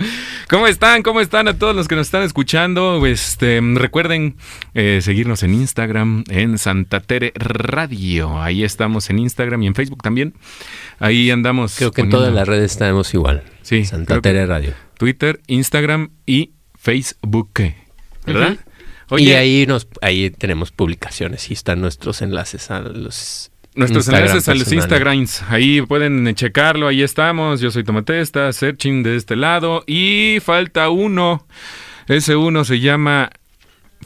¿Cómo 0.49 0.66
están? 0.66 1.03
¿Cómo 1.03 1.22
están 1.22 1.47
a 1.47 1.57
todos 1.57 1.76
los 1.76 1.88
que 1.88 1.95
nos 1.95 2.07
están 2.07 2.24
escuchando? 2.24 3.05
Este, 3.05 3.61
recuerden 3.76 4.38
eh, 4.74 5.01
seguirnos 5.03 5.43
en 5.43 5.53
Instagram, 5.53 6.24
en 6.30 6.57
Santa 6.57 6.99
Tere 6.99 7.32
Radio. 7.36 8.41
Ahí 8.41 8.64
estamos 8.64 9.11
en 9.11 9.20
Instagram 9.20 9.61
y 9.61 9.68
en 9.68 9.76
Facebook 9.76 10.01
también. 10.01 10.34
Ahí 10.97 11.30
andamos. 11.30 11.76
Creo 11.78 11.91
que 11.91 12.01
en 12.01 12.09
todas 12.09 12.34
las 12.34 12.47
redes 12.47 12.72
estamos 12.72 13.14
igual. 13.14 13.43
Sí, 13.61 13.86
Santa 13.86 14.20
Tere 14.20 14.47
Radio. 14.47 14.74
Twitter, 14.97 15.41
Instagram 15.45 16.09
y 16.26 16.53
Facebook. 16.76 17.51
¿Verdad? 18.26 18.57
y 19.16 19.34
ahí 19.34 19.66
nos 19.68 19.88
ahí 20.01 20.32
tenemos 20.32 20.72
publicaciones 20.72 21.51
y 21.51 21.53
están 21.53 21.82
nuestros 21.82 22.24
enlaces 22.24 22.72
a 22.72 22.80
los 22.80 23.51
Nuestros 23.76 24.05
Instagram 24.05 24.30
enlaces 24.30 24.49
a 24.49 24.53
los. 24.55 24.71
Instagrams, 24.71 25.41
ahí 25.49 25.82
pueden 25.82 26.34
checarlo, 26.36 26.88
ahí 26.88 27.01
estamos. 27.01 27.59
Yo 27.59 27.71
soy 27.71 27.84
Tomatesta, 27.84 28.51
searching 28.53 29.03
de 29.03 29.15
este 29.15 29.36
lado. 29.36 29.84
Y 29.88 30.38
falta 30.41 30.89
uno. 30.89 31.47
Ese 32.07 32.36
uno 32.36 32.65
se 32.65 32.80
llama 32.80 33.30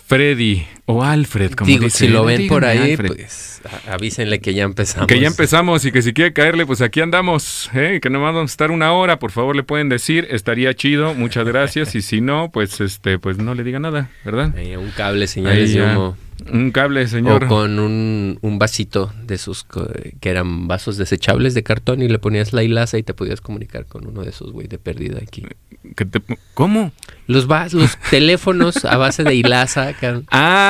Freddy 0.06 0.66
o 0.90 1.04
Alfred, 1.04 1.52
como 1.52 1.68
Digo, 1.68 1.84
dice. 1.84 1.98
si 2.00 2.08
lo 2.08 2.24
ven 2.26 2.48
por 2.48 2.66
ahí, 2.66 2.92
Alfred. 2.92 3.08
pues 3.16 3.62
avísenle 3.90 4.40
que 4.40 4.54
ya 4.54 4.64
empezamos. 4.64 5.08
Que 5.08 5.20
ya 5.20 5.28
empezamos 5.28 5.84
y 5.86 5.92
que 5.92 6.02
si 6.02 6.14
quiere 6.14 6.32
caerle, 6.34 6.66
pues 6.66 6.82
aquí 6.82 7.02
andamos, 7.02 7.70
¿eh? 7.74 8.00
que 8.02 8.10
nomás 8.10 8.34
vamos 8.34 8.52
a 8.52 8.54
estar 8.54 8.72
una 8.72 8.94
hora, 8.94 9.20
por 9.20 9.32
favor 9.32 9.56
le 9.56 9.64
pueden 9.64 9.90
decir, 9.90 10.28
estaría 10.32 10.74
chido, 10.74 11.14
muchas 11.14 11.46
gracias, 11.46 11.94
y 11.96 12.02
si 12.02 12.22
no, 12.22 12.50
pues 12.52 12.80
este, 12.82 13.20
pues 13.20 13.38
no 13.38 13.54
le 13.54 13.64
diga 13.64 13.80
nada, 13.80 14.10
¿verdad? 14.24 14.56
Un 14.78 14.92
cable, 14.96 15.28
señales 15.28 15.74
de 15.74 15.82
humo. 15.84 16.18
Un 16.54 16.70
cable, 16.72 17.08
señor. 17.08 17.46
O 17.46 17.48
con 17.48 17.80
un, 17.80 18.38
un 18.42 18.60
vasito 18.60 19.12
de 19.24 19.40
co- 19.68 19.90
que 20.22 20.30
eran 20.30 20.68
vasos 20.68 20.96
desechables 20.98 21.56
de 21.56 21.64
cartón 21.64 22.02
y 22.04 22.08
le 22.08 22.20
ponías 22.20 22.54
la 22.54 22.62
hilaza 22.62 23.00
y 23.00 23.04
te 23.04 23.16
podías 23.16 23.42
comunicar 23.42 23.88
con 23.88 24.06
uno 24.08 24.22
de 24.22 24.30
esos, 24.30 24.52
güey, 24.52 24.68
de 24.68 24.78
perdida 24.78 25.18
aquí. 25.20 25.44
Te- 25.96 26.06
¿Cómo? 26.54 26.92
Los, 27.26 27.48
vas, 27.48 27.74
los 27.74 27.98
teléfonos 28.12 28.86
a 28.86 28.98
base 28.98 29.24
de 29.24 29.34
hilaza, 29.34 29.94
cabrón, 29.94 30.26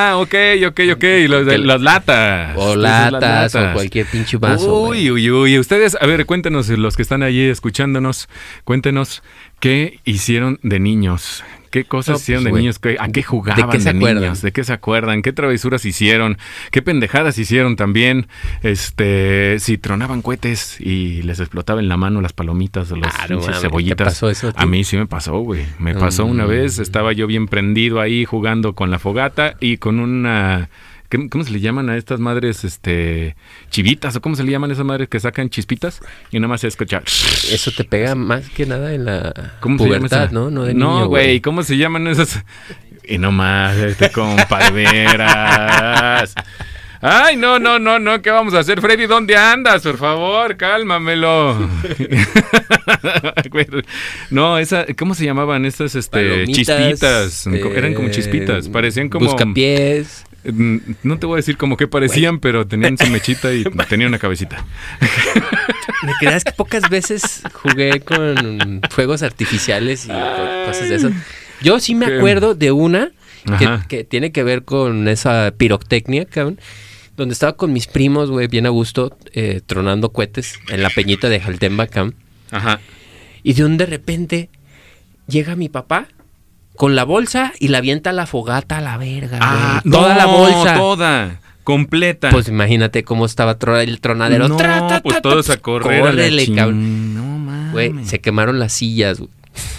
Ah, 0.08 0.16
ok, 0.16 0.34
ok, 0.68 0.80
ok. 0.94 1.04
Los 1.28 1.44
de, 1.44 1.58
las 1.58 1.82
latas. 1.82 2.56
o 2.56 2.74
las 2.74 3.12
latas, 3.12 3.54
o 3.54 3.58
latas. 3.58 3.74
cualquier 3.74 4.06
pinche 4.06 4.38
vaso. 4.38 4.84
Uy, 4.84 5.10
uy, 5.10 5.30
uy. 5.30 5.58
Ustedes, 5.58 5.98
a 6.00 6.06
ver, 6.06 6.24
cuéntenos, 6.24 6.70
los 6.70 6.96
que 6.96 7.02
están 7.02 7.22
allí 7.22 7.42
escuchándonos, 7.42 8.28
cuéntenos 8.64 9.22
qué 9.60 10.00
hicieron 10.04 10.60
de 10.62 10.80
niños. 10.80 11.44
¿Qué 11.70 11.84
cosas 11.84 12.08
No, 12.08 12.14
pues, 12.14 12.22
hicieron 12.22 12.44
de 12.44 12.50
güey, 12.50 12.62
niños? 12.62 12.78
¿Qué- 12.78 12.96
¿A 12.98 13.06
qué 13.08 13.12
¿de 13.20 13.22
jugaban 13.22 13.70
qué 13.70 13.78
de, 13.78 13.90
acuerdan? 13.90 14.22
niños? 14.22 14.42
¿De 14.42 14.52
qué 14.52 14.64
se 14.64 14.72
acuerdan? 14.72 15.22
¿Qué 15.22 15.32
travesuras 15.32 15.84
hicieron? 15.84 16.38
¿Qué 16.70 16.82
pendejadas 16.82 17.38
hicieron 17.38 17.76
también? 17.76 18.26
Este, 18.62 19.56
si 19.58 19.78
tronaban 19.78 20.22
cohetes 20.22 20.80
y 20.80 21.22
les 21.22 21.40
explotaba 21.40 21.80
en 21.80 21.88
la 21.88 21.96
mano 21.96 22.20
las 22.20 22.32
palomitas 22.32 22.90
o 22.92 22.96
las 22.96 23.12
mames, 23.30 23.60
cebollitas. 23.60 23.96
¿te 23.96 24.04
pasó 24.04 24.30
eso 24.30 24.52
a 24.54 24.66
mí 24.66 24.84
sí 24.84 24.96
me 24.96 25.06
pasó, 25.06 25.38
güey. 25.40 25.64
Me 25.78 25.94
pasó 25.94 26.24
una 26.26 26.44
Mm. 26.44 26.48
vez, 26.48 26.78
estaba 26.78 27.12
yo 27.12 27.26
bien 27.26 27.48
prendido 27.48 28.00
ahí 28.00 28.24
jugando 28.24 28.74
con 28.74 28.90
la 28.90 28.98
fogata 28.98 29.56
y 29.60 29.78
con 29.78 29.98
una 30.00 30.68
¿qué- 30.70 30.87
¿Cómo 31.30 31.42
se 31.42 31.52
le 31.52 31.60
llaman 31.60 31.88
a 31.88 31.96
estas 31.96 32.20
madres, 32.20 32.64
este, 32.64 33.34
chivitas 33.70 34.14
o 34.16 34.20
cómo 34.20 34.36
se 34.36 34.44
le 34.44 34.52
llaman 34.52 34.68
a 34.70 34.74
esas 34.74 34.84
madres 34.84 35.08
que 35.08 35.18
sacan 35.18 35.48
chispitas? 35.48 36.02
Y 36.30 36.38
nada 36.38 36.48
más 36.48 36.60
se 36.60 36.68
escucha. 36.68 37.02
Eso 37.50 37.72
te 37.72 37.84
pega 37.84 38.14
más 38.14 38.50
que 38.50 38.66
nada 38.66 38.92
en 38.92 39.06
la 39.06 39.54
¿Cómo 39.60 39.78
se 39.78 39.84
llama 39.84 40.08
pubertad? 40.08 40.30
¿no? 40.32 40.50
No, 40.50 40.64
de 40.64 40.74
niño, 40.74 40.86
No, 40.86 41.08
güey, 41.08 41.40
¿cómo 41.40 41.62
se 41.62 41.78
llaman 41.78 42.08
esas? 42.08 42.44
Y 43.04 43.16
no 43.16 43.32
más, 43.32 43.74
este, 43.78 44.12
compadreras. 44.12 46.34
Ay, 47.00 47.36
no, 47.36 47.60
no, 47.60 47.78
no, 47.78 47.98
no, 47.98 48.20
¿qué 48.20 48.30
vamos 48.30 48.54
a 48.54 48.58
hacer? 48.58 48.80
Freddy, 48.80 49.06
¿dónde 49.06 49.36
andas? 49.36 49.82
Por 49.82 49.96
favor, 49.96 50.56
cálmamelo. 50.56 51.68
No, 54.30 54.58
esa, 54.58 54.84
¿cómo 54.96 55.14
se 55.14 55.24
llamaban 55.24 55.64
estas, 55.64 55.94
este, 55.94 56.30
Palomitas, 56.30 56.54
chispitas? 56.54 57.46
Eran 57.46 57.94
como 57.94 58.08
eh, 58.08 58.10
chispitas, 58.10 58.68
parecían 58.68 59.08
como... 59.08 59.26
Buscapiés. 59.26 60.24
No 60.44 61.18
te 61.18 61.26
voy 61.26 61.34
a 61.34 61.36
decir 61.38 61.56
como 61.56 61.76
que 61.76 61.88
parecían, 61.88 62.38
pero 62.38 62.66
tenían 62.66 62.96
su 62.96 63.06
mechita 63.08 63.52
y 63.52 63.64
tenían 63.88 64.08
una 64.08 64.18
cabecita. 64.18 64.64
¿Me 66.02 66.12
creas 66.20 66.44
que 66.44 66.52
pocas 66.52 66.88
veces 66.88 67.42
jugué 67.52 68.00
con 68.00 68.80
fuegos 68.90 69.22
artificiales 69.22 70.04
y 70.06 70.08
co- 70.08 70.14
cosas 70.66 70.88
de 70.88 70.94
esas? 70.94 71.12
Yo 71.60 71.80
sí 71.80 71.94
me 71.94 72.06
acuerdo 72.06 72.54
de 72.54 72.70
una 72.72 73.10
que, 73.88 74.04
tiene 74.04 74.30
que 74.32 74.42
ver 74.44 74.62
con 74.64 75.08
esa 75.08 75.52
pirotecnia, 75.56 76.24
cabrón. 76.24 76.60
Donde 77.16 77.32
estaba 77.32 77.56
con 77.56 77.72
mis 77.72 77.88
primos, 77.88 78.30
güey, 78.30 78.46
bien 78.46 78.64
a 78.66 78.68
gusto, 78.68 79.16
eh, 79.32 79.60
tronando 79.66 80.12
cohetes 80.12 80.60
en 80.68 80.82
la 80.84 80.90
peñita 80.90 81.28
de 81.28 81.40
Jaltemba, 81.40 81.88
cabrón. 81.88 82.14
Ajá. 82.52 82.80
Y 83.42 83.54
de 83.54 83.64
un 83.64 83.76
de 83.76 83.86
repente 83.86 84.50
llega 85.26 85.56
mi 85.56 85.68
papá 85.68 86.06
con 86.78 86.94
la 86.94 87.04
bolsa 87.04 87.52
y 87.58 87.68
la 87.68 87.78
avienta 87.78 88.10
a 88.10 88.12
la 88.14 88.24
fogata 88.26 88.78
a 88.78 88.80
la 88.80 88.96
verga, 88.96 89.38
Ah. 89.42 89.82
Toda 89.90 90.14
la 90.16 90.26
bolsa. 90.26 90.74
Toda, 90.76 91.40
completa. 91.64 92.30
Pues 92.30 92.48
imagínate 92.48 93.02
cómo 93.04 93.26
estaba 93.26 93.58
el 93.82 94.00
tronadero. 94.00 94.48
No, 94.48 94.56
Tra, 94.56 94.86
ta, 94.86 95.00
pues 95.02 95.20
todos 95.20 95.50
a 95.50 95.56
correr. 95.58 96.00
a 96.00 96.04
la 96.04 96.10
córrele, 96.12 96.54
cabrón. 96.54 97.14
No 97.14 97.22
mames. 97.38 97.72
Güey, 97.72 98.04
se 98.04 98.20
quemaron 98.20 98.58
las 98.60 98.72
sillas, 98.72 99.18
güey. 99.18 99.30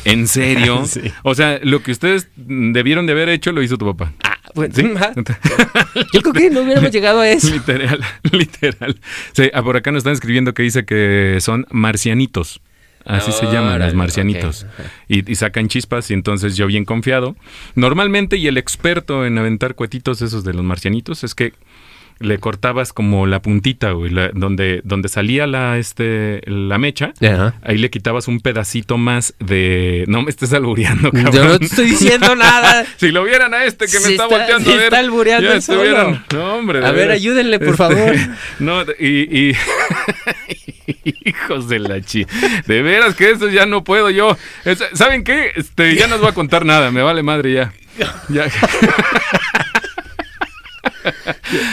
¿En 0.03 0.27
serio? 0.27 0.83
Sí. 0.87 1.01
O 1.23 1.33
sea, 1.35 1.59
lo 1.63 1.81
que 1.81 1.91
ustedes 1.91 2.27
debieron 2.35 3.05
de 3.05 3.13
haber 3.13 3.29
hecho 3.29 3.53
lo 3.53 3.63
hizo 3.63 3.77
tu 3.77 3.85
papá. 3.85 4.11
Ah, 4.23 4.37
bueno, 4.53 4.73
¿Sí? 4.75 4.83
Yo 6.13 6.21
creo 6.21 6.33
que 6.33 6.49
no 6.49 6.61
hubiéramos 6.63 6.91
llegado 6.91 7.21
a 7.21 7.29
eso. 7.29 7.49
literal, 7.49 8.03
literal. 8.31 8.99
Sí, 9.31 9.49
ah, 9.53 9.63
por 9.63 9.77
acá 9.77 9.91
nos 9.91 9.99
están 9.99 10.13
escribiendo 10.13 10.53
que 10.53 10.63
dice 10.63 10.83
que 10.85 11.37
son 11.39 11.65
marcianitos. 11.71 12.59
Así 13.17 13.31
se 13.31 13.45
llaman, 13.47 13.79
los 13.79 13.93
marcianitos. 13.93 14.65
Y, 15.07 15.29
y 15.31 15.35
sacan 15.35 15.67
chispas 15.67 16.09
y 16.11 16.13
entonces 16.13 16.55
yo 16.55 16.67
bien 16.67 16.85
confiado. 16.85 17.35
Normalmente, 17.75 18.37
y 18.37 18.47
el 18.47 18.57
experto 18.57 19.25
en 19.25 19.37
aventar 19.37 19.75
cuetitos 19.75 20.21
esos 20.21 20.43
de 20.43 20.53
los 20.53 20.63
marcianitos 20.63 21.23
es 21.23 21.33
que 21.35 21.53
le 22.21 22.37
cortabas 22.37 22.91
como 22.91 23.25
la 23.27 23.41
puntita, 23.41 23.91
güey, 23.91 24.11
la- 24.11 24.29
donde, 24.33 24.81
donde 24.83 25.07
salía 25.07 25.47
la, 25.47 25.77
este, 25.77 26.41
la 26.47 26.77
mecha. 26.77 27.13
Ajá. 27.21 27.55
Ahí 27.63 27.77
le 27.77 27.89
quitabas 27.89 28.27
un 28.27 28.41
pedacito 28.41 28.97
más 28.97 29.35
de... 29.39 30.03
No 30.09 30.21
me 30.23 30.29
estés 30.29 30.51
albureando, 30.51 31.11
Yo 31.13 31.23
cabrón. 31.23 31.47
no 31.47 31.59
te 31.59 31.65
estoy 31.65 31.85
diciendo 31.91 32.35
nada. 32.35 32.85
Si 32.97 33.11
lo 33.11 33.23
vieran 33.23 33.53
a 33.53 33.63
este 33.63 33.85
que 33.85 33.93
me 34.01 34.11
está, 34.11 34.11
está- 34.11 34.27
volteando 34.27 34.65
se 34.69 34.73
a 34.73 34.75
ver. 34.75 34.83
está 34.87 34.99
albureando 34.99 35.47
ya 35.47 35.55
él 35.55 35.61
solo. 35.61 36.19
No, 36.33 36.55
hombre. 36.55 36.85
A 36.85 36.91
ver, 36.91 37.09
ayúdenle, 37.09 37.57
por 37.57 37.67
Este, 37.69 37.77
favor. 37.77 38.15
No, 38.59 38.83
y... 38.99 39.49
y 39.51 39.55
Hijos 41.25 41.67
de 41.69 41.79
la 41.79 42.01
chi. 42.01 42.25
De 42.67 42.81
veras 42.81 43.15
que 43.15 43.31
eso 43.31 43.47
ya 43.49 43.65
no 43.65 43.83
puedo 43.83 44.09
yo. 44.09 44.37
Es- 44.65 44.83
¿Saben 44.93 45.23
qué? 45.23 45.51
Este, 45.55 45.95
ya 45.95 46.07
no 46.07 46.15
os 46.15 46.21
voy 46.21 46.29
a 46.29 46.33
contar 46.33 46.65
nada, 46.65 46.91
me 46.91 47.01
vale 47.01 47.23
madre 47.23 47.53
ya. 47.53 47.73
Ya. 48.29 48.47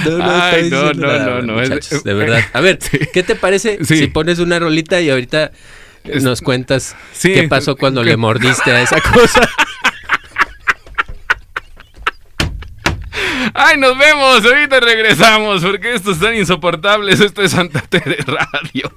No, 0.07 0.24
Ay, 0.24 0.70
no, 0.70 0.91
diciendo 0.91 0.95
no, 0.95 1.07
nada, 1.12 1.26
no, 1.26 1.43
no, 1.43 1.61
es- 1.62 1.68
muchachos, 1.70 2.05
de 2.05 2.14
verdad. 2.14 2.41
A 2.53 2.61
ver, 2.61 2.78
Sí. 2.80 2.99
¿qué 3.12 3.22
te 3.22 3.34
parece 3.34 3.78
Sí. 3.84 3.97
si 3.99 4.07
pones 4.07 4.39
una 4.39 4.59
rolita 4.59 5.01
y 5.01 5.11
ahorita 5.11 5.51
nos 6.22 6.41
cuentas 6.41 6.97
Sí. 7.12 7.34
qué 7.34 7.49
pasó 7.49 7.76
cuando 7.76 8.03
¿Qué? 8.03 8.11
le 8.11 8.16
mordiste 8.16 8.70
a 8.70 8.80
esa 8.82 9.01
cosa? 9.01 9.49
Ay, 13.59 13.78
nos 13.78 13.96
vemos. 13.98 14.44
Ahorita 14.44 14.80
regresamos 14.80 15.62
porque 15.64 15.94
esto 15.94 16.11
es 16.12 16.20
tan 16.20 16.34
insoportable. 16.34 17.12
Esto 17.12 17.42
es 17.42 17.50
Santa 17.52 17.80
Tere 17.80 18.18
Radio. 18.26 18.92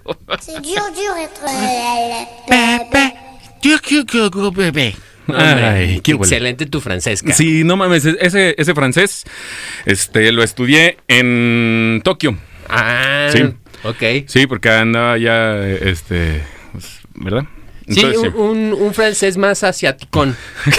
Ay, 5.33 6.01
qué 6.01 6.11
excelente 6.13 6.65
tu 6.65 6.81
francesca. 6.81 7.33
Sí, 7.33 7.63
no 7.63 7.77
mames, 7.77 8.03
ese, 8.05 8.55
ese 8.57 8.73
francés 8.73 9.25
este, 9.85 10.31
lo 10.31 10.43
estudié 10.43 10.97
en 11.07 12.01
Tokio. 12.03 12.35
Ah, 12.67 13.29
Sí. 13.31 13.43
ok. 13.83 14.25
Sí, 14.27 14.47
porque 14.47 14.69
andaba 14.71 15.17
ya, 15.17 15.57
este, 15.67 16.43
¿verdad? 17.13 17.43
Sí, 17.87 18.03
un, 18.05 18.35
un- 18.35 18.73
un 18.73 18.93
francés 18.93 19.37
más 19.37 19.63
asiaticón. 19.63 20.35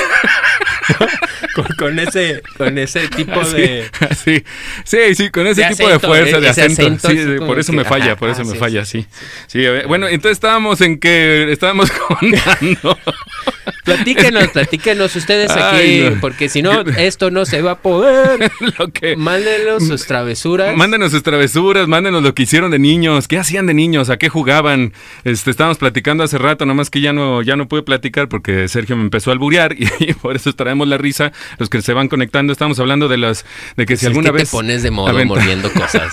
con, 1.54 1.66
con 1.78 1.98
ese, 1.98 2.42
con 2.56 2.76
ese 2.78 3.08
tipo 3.08 3.40
de... 3.40 3.86
sí, 4.16 4.42
sí, 4.84 5.14
sí, 5.14 5.30
con 5.30 5.46
ese 5.46 5.62
De 5.62 5.68
tipo 5.74 5.88
de 5.88 5.98
fuerza, 5.98 6.40
de 6.40 6.48
acento. 6.48 7.08
sí, 7.08 7.18
así 7.18 7.38
por 7.46 7.58
eso 7.58 7.72
que- 7.72 7.78
me 7.78 7.84
falla, 7.84 8.16
por 8.16 8.30
eso 8.30 8.44
me 8.44 8.54
falla, 8.54 8.84
sí, 8.84 9.06
sí. 9.46 9.64
Bueno, 9.88 10.08
entonces 10.08 10.32
estábamos 10.32 10.80
en 10.80 10.98
que 10.98 11.50
estábamos 11.52 11.90
contando. 12.08 12.98
Platíquenos, 13.84 14.48
platíquenos 14.48 15.14
ustedes 15.16 15.50
aquí, 15.52 16.00
no. 16.10 16.20
porque 16.20 16.48
si 16.48 16.62
no, 16.62 16.80
esto 16.82 17.30
no 17.30 17.44
se 17.46 17.62
va 17.62 17.72
a 17.72 17.78
poder. 17.82 18.50
lo 18.78 18.88
que 18.88 19.16
Mándenos 19.16 19.86
sus 19.86 20.06
travesuras. 20.06 20.76
Mándenos 20.76 21.12
sus 21.12 21.22
travesuras, 21.22 21.88
mándenos 21.88 22.22
lo 22.22 22.34
que 22.34 22.42
hicieron 22.44 22.70
de 22.70 22.78
niños, 22.78 23.26
qué 23.28 23.38
hacían 23.38 23.66
de 23.66 23.74
niños, 23.74 24.10
a 24.10 24.16
qué 24.18 24.28
jugaban. 24.28 24.92
Este, 25.24 25.50
estábamos 25.50 25.78
platicando 25.78 26.24
hace 26.24 26.38
rato, 26.38 26.66
nomás 26.66 26.90
que 26.90 27.00
ya 27.00 27.12
no, 27.12 27.42
ya 27.42 27.56
no 27.56 27.68
pude 27.68 27.82
platicar 27.82 28.28
porque 28.28 28.68
Sergio 28.68 28.96
me 28.96 29.02
empezó 29.02 29.30
a 29.30 29.32
alburear 29.32 29.74
y, 29.78 29.88
y 30.00 30.12
por 30.14 30.36
eso 30.36 30.50
la 30.86 30.98
risa. 30.98 31.32
Los 31.58 31.68
que 31.68 31.82
se 31.82 31.92
van 31.92 32.08
conectando, 32.08 32.52
estamos 32.52 32.78
hablando 32.80 33.08
de 33.08 33.18
las, 33.18 33.44
de 33.76 33.86
que 33.86 33.96
si 33.96 34.00
Si 34.00 34.06
es 34.06 34.10
alguna 34.10 34.30
que 34.30 34.36
vez 34.36 34.50
te 34.50 34.56
pones 34.56 34.82
de 34.82 34.90
modo 34.90 35.24
mordiendo 35.24 35.72
cosas. 35.72 36.10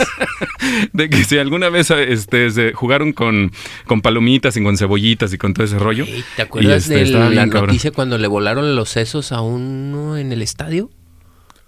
de 0.94 1.10
que 1.10 1.24
si 1.24 1.38
alguna 1.38 1.70
vez 1.70 1.92
este, 1.92 2.50
se 2.52 2.74
jugaron 2.74 3.14
con, 3.14 3.52
con 3.86 4.02
palomitas 4.02 4.58
y 4.58 4.64
con 4.64 4.78
cebollitas 4.78 5.34
y 5.34 5.38
con 5.38 5.54
todo 5.54 5.66
ese 5.66 5.80
rollo. 5.80 6.06
¿Te 6.36 6.42
acuerdas 6.42 6.90
este, 6.90 7.06
de 7.06 7.06
la 7.12 7.46
cabrón. 7.48 7.68
noticia 7.68 7.92
cuando 7.92 8.18
le 8.18 8.28
volaron 8.28 8.76
los 8.76 8.90
sesos 8.90 9.32
a 9.32 9.42
uno 9.42 10.18
en 10.18 10.32
el 10.32 10.42
estadio? 10.42 10.90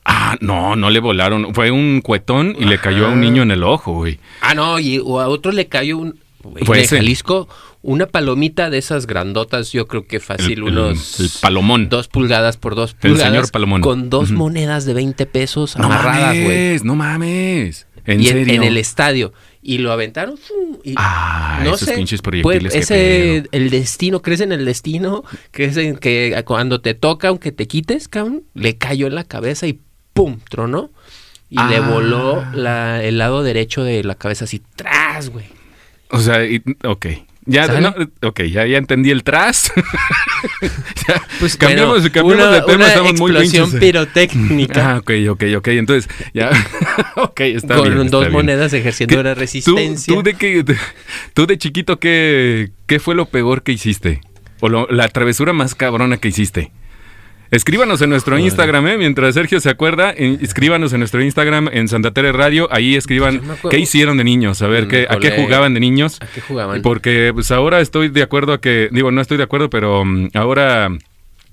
Ah, 0.05 0.37
no, 0.41 0.75
no 0.75 0.89
le 0.89 0.99
volaron. 0.99 1.53
Fue 1.53 1.71
un 1.71 2.01
cuetón 2.01 2.55
y 2.57 2.65
le 2.65 2.79
cayó 2.79 3.07
a 3.07 3.09
un 3.09 3.21
niño 3.21 3.43
en 3.43 3.51
el 3.51 3.63
ojo, 3.63 3.93
güey. 3.93 4.19
Ah, 4.41 4.55
no, 4.55 4.79
y 4.79 4.97
a 4.97 5.01
otro 5.01 5.51
le 5.51 5.67
cayó 5.67 5.97
un... 5.97 6.19
Fue 6.65 6.77
en 6.77 6.83
ese. 6.85 6.97
Jalisco, 6.97 7.47
una 7.82 8.07
palomita 8.07 8.69
de 8.69 8.77
esas 8.77 9.07
grandotas, 9.07 9.71
yo 9.71 9.88
creo 9.88 10.05
que 10.05 10.19
fácil, 10.19 10.51
El- 10.53 10.57
el- 10.59 10.63
unos... 10.63 11.19
el 11.19 11.30
palomón. 11.41 11.89
Dos 11.89 12.07
pulgadas 12.07 12.57
por 12.57 12.75
dos 12.75 12.91
El 13.01 13.11
pulgadas. 13.11 13.32
señor 13.32 13.51
palomón. 13.51 13.82
Con 13.82 14.09
dos 14.09 14.32
monedas 14.32 14.86
de 14.86 14.93
20 14.93 15.25
pesos 15.25 15.77
No 15.77 15.86
amarradas, 15.86 16.34
güey. 16.36 16.43
mames, 16.45 16.84
no 16.84 16.95
mames. 16.95 17.88
¿En 18.05 18.21
y 18.21 18.25
serio? 18.27 18.53
En, 18.53 18.63
el 18.63 18.77
estadio. 18.77 19.34
Y 19.61 19.77
lo 19.80 19.91
aventaron. 19.91 20.36
Ah, 20.95 21.61
esos 21.65 21.89
pinches 21.89 22.21
pues, 22.21 22.41
proyectiles, 22.41 22.73
qué 22.73 22.80
ese, 22.80 23.43
el 23.51 23.69
destino, 23.69 24.21
crees 24.21 24.39
en 24.41 24.51
el 24.51 24.65
destino, 24.65 25.23
crees 25.51 25.75
en 25.77 25.97
que 25.97 26.41
cuando 26.45 26.80
te 26.82 26.93
toca, 26.93 27.27
aunque 27.27 27.51
te 27.51 27.67
quites, 27.67 28.07
cabrón, 28.07 28.43
le 28.53 28.77
cayó 28.77 29.07
en 29.07 29.15
la 29.15 29.25
cabeza 29.25 29.67
y 29.67 29.80
¡pum! 30.13 30.39
tronó. 30.49 30.91
Y 31.49 31.55
le 31.55 31.77
Ah. 31.77 31.89
voló 31.89 32.43
la- 32.53 33.03
el 33.03 33.17
lado 33.17 33.43
derecho 33.43 33.84
de 33.84 34.03
la 34.03 34.15
cabeza 34.15 34.45
así, 34.45 34.61
¡tras, 34.75 35.30
güey! 35.30 35.45
O 36.09 36.19
sea, 36.19 36.45
y- 36.45 36.63
ok. 36.86 37.05
Ya, 37.49 37.67
no, 37.79 37.93
ok, 38.21 38.41
ya, 38.43 38.65
ya 38.65 38.77
entendí 38.77 39.09
el 39.11 39.23
tras. 39.23 39.71
Ya, 41.07 41.21
Pues 41.39 41.57
cambiamos, 41.57 41.99
bueno, 42.01 42.11
cambiamos 42.13 42.43
una, 42.47 42.51
de 42.55 42.61
tema, 42.61 42.75
una 42.75 42.87
estamos 42.87 43.13
muy 43.19 43.31
explosión 43.31 43.71
pirotécnica 43.79 44.91
Ah, 44.93 44.97
ok, 44.99 45.11
ok, 45.29 45.43
ok. 45.57 45.67
Entonces, 45.69 46.09
ya. 46.33 46.51
ok, 47.15 47.39
está 47.41 47.75
con 47.75 47.83
bien. 47.89 47.97
está 48.05 48.11
dos 48.11 48.21
bien. 48.25 48.33
monedas 48.33 48.71
ejerciendo 48.73 49.17
¿Qué- 49.17 49.23
la 49.23 49.33
¿Tú, 49.33 49.39
resistencia. 49.39 50.13
tú 50.15 50.23
de 50.23 50.33
qué, 50.35 50.63
tú 51.33 51.45
de 51.47 51.57
chiquito, 51.57 51.99
¿qué, 51.99 52.69
¿qué 52.87 52.99
fue 52.99 53.15
lo 53.15 53.25
peor 53.25 53.63
que 53.63 53.71
hiciste? 53.71 54.21
O 54.61 54.69
lo- 54.69 54.87
la 54.89 55.07
travesura 55.09 55.51
más 55.53 55.75
cabrona 55.75 56.17
que 56.17 56.27
hiciste. 56.29 56.71
Escríbanos 57.51 58.01
en 58.01 58.09
nuestro 58.11 58.37
Instagram, 58.37 58.87
¿eh? 58.87 58.97
mientras 58.97 59.33
Sergio 59.33 59.59
se 59.59 59.69
acuerda, 59.69 60.13
en- 60.15 60.37
escríbanos 60.41 60.93
en 60.93 60.99
nuestro 60.99 61.21
Instagram 61.23 61.69
en 61.71 61.87
Santa 61.87 62.11
Tere 62.11 62.31
Radio, 62.31 62.67
ahí 62.71 62.95
escriban 62.95 63.41
qué 63.69 63.79
hicieron 63.79 64.17
de 64.17 64.23
niños, 64.23 64.61
a 64.61 64.67
ver, 64.67 64.87
qué, 64.87 65.07
a 65.09 65.17
qué 65.17 65.31
jugaban 65.43 65.73
de 65.73 65.79
niños. 65.79 66.19
¿A 66.21 66.27
qué 66.27 66.41
jugaban? 66.41 66.81
Porque 66.83 67.31
pues 67.33 67.49
ahora 67.51 67.81
estoy 67.81 68.09
de 68.09 68.21
acuerdo 68.21 68.53
a 68.53 68.61
que, 68.61 68.89
digo, 68.91 69.11
no 69.11 69.19
estoy 69.21 69.37
de 69.37 69.43
acuerdo, 69.43 69.69
pero 69.69 70.05
mm, 70.05 70.29
ahora 70.35 70.89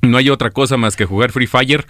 no 0.03 0.17
hay 0.19 0.29
otra 0.29 0.51
cosa 0.51 0.77
más 0.77 0.97
que 0.97 1.07
jugar 1.07 1.33
Free 1.33 1.47
Fire 1.47 1.87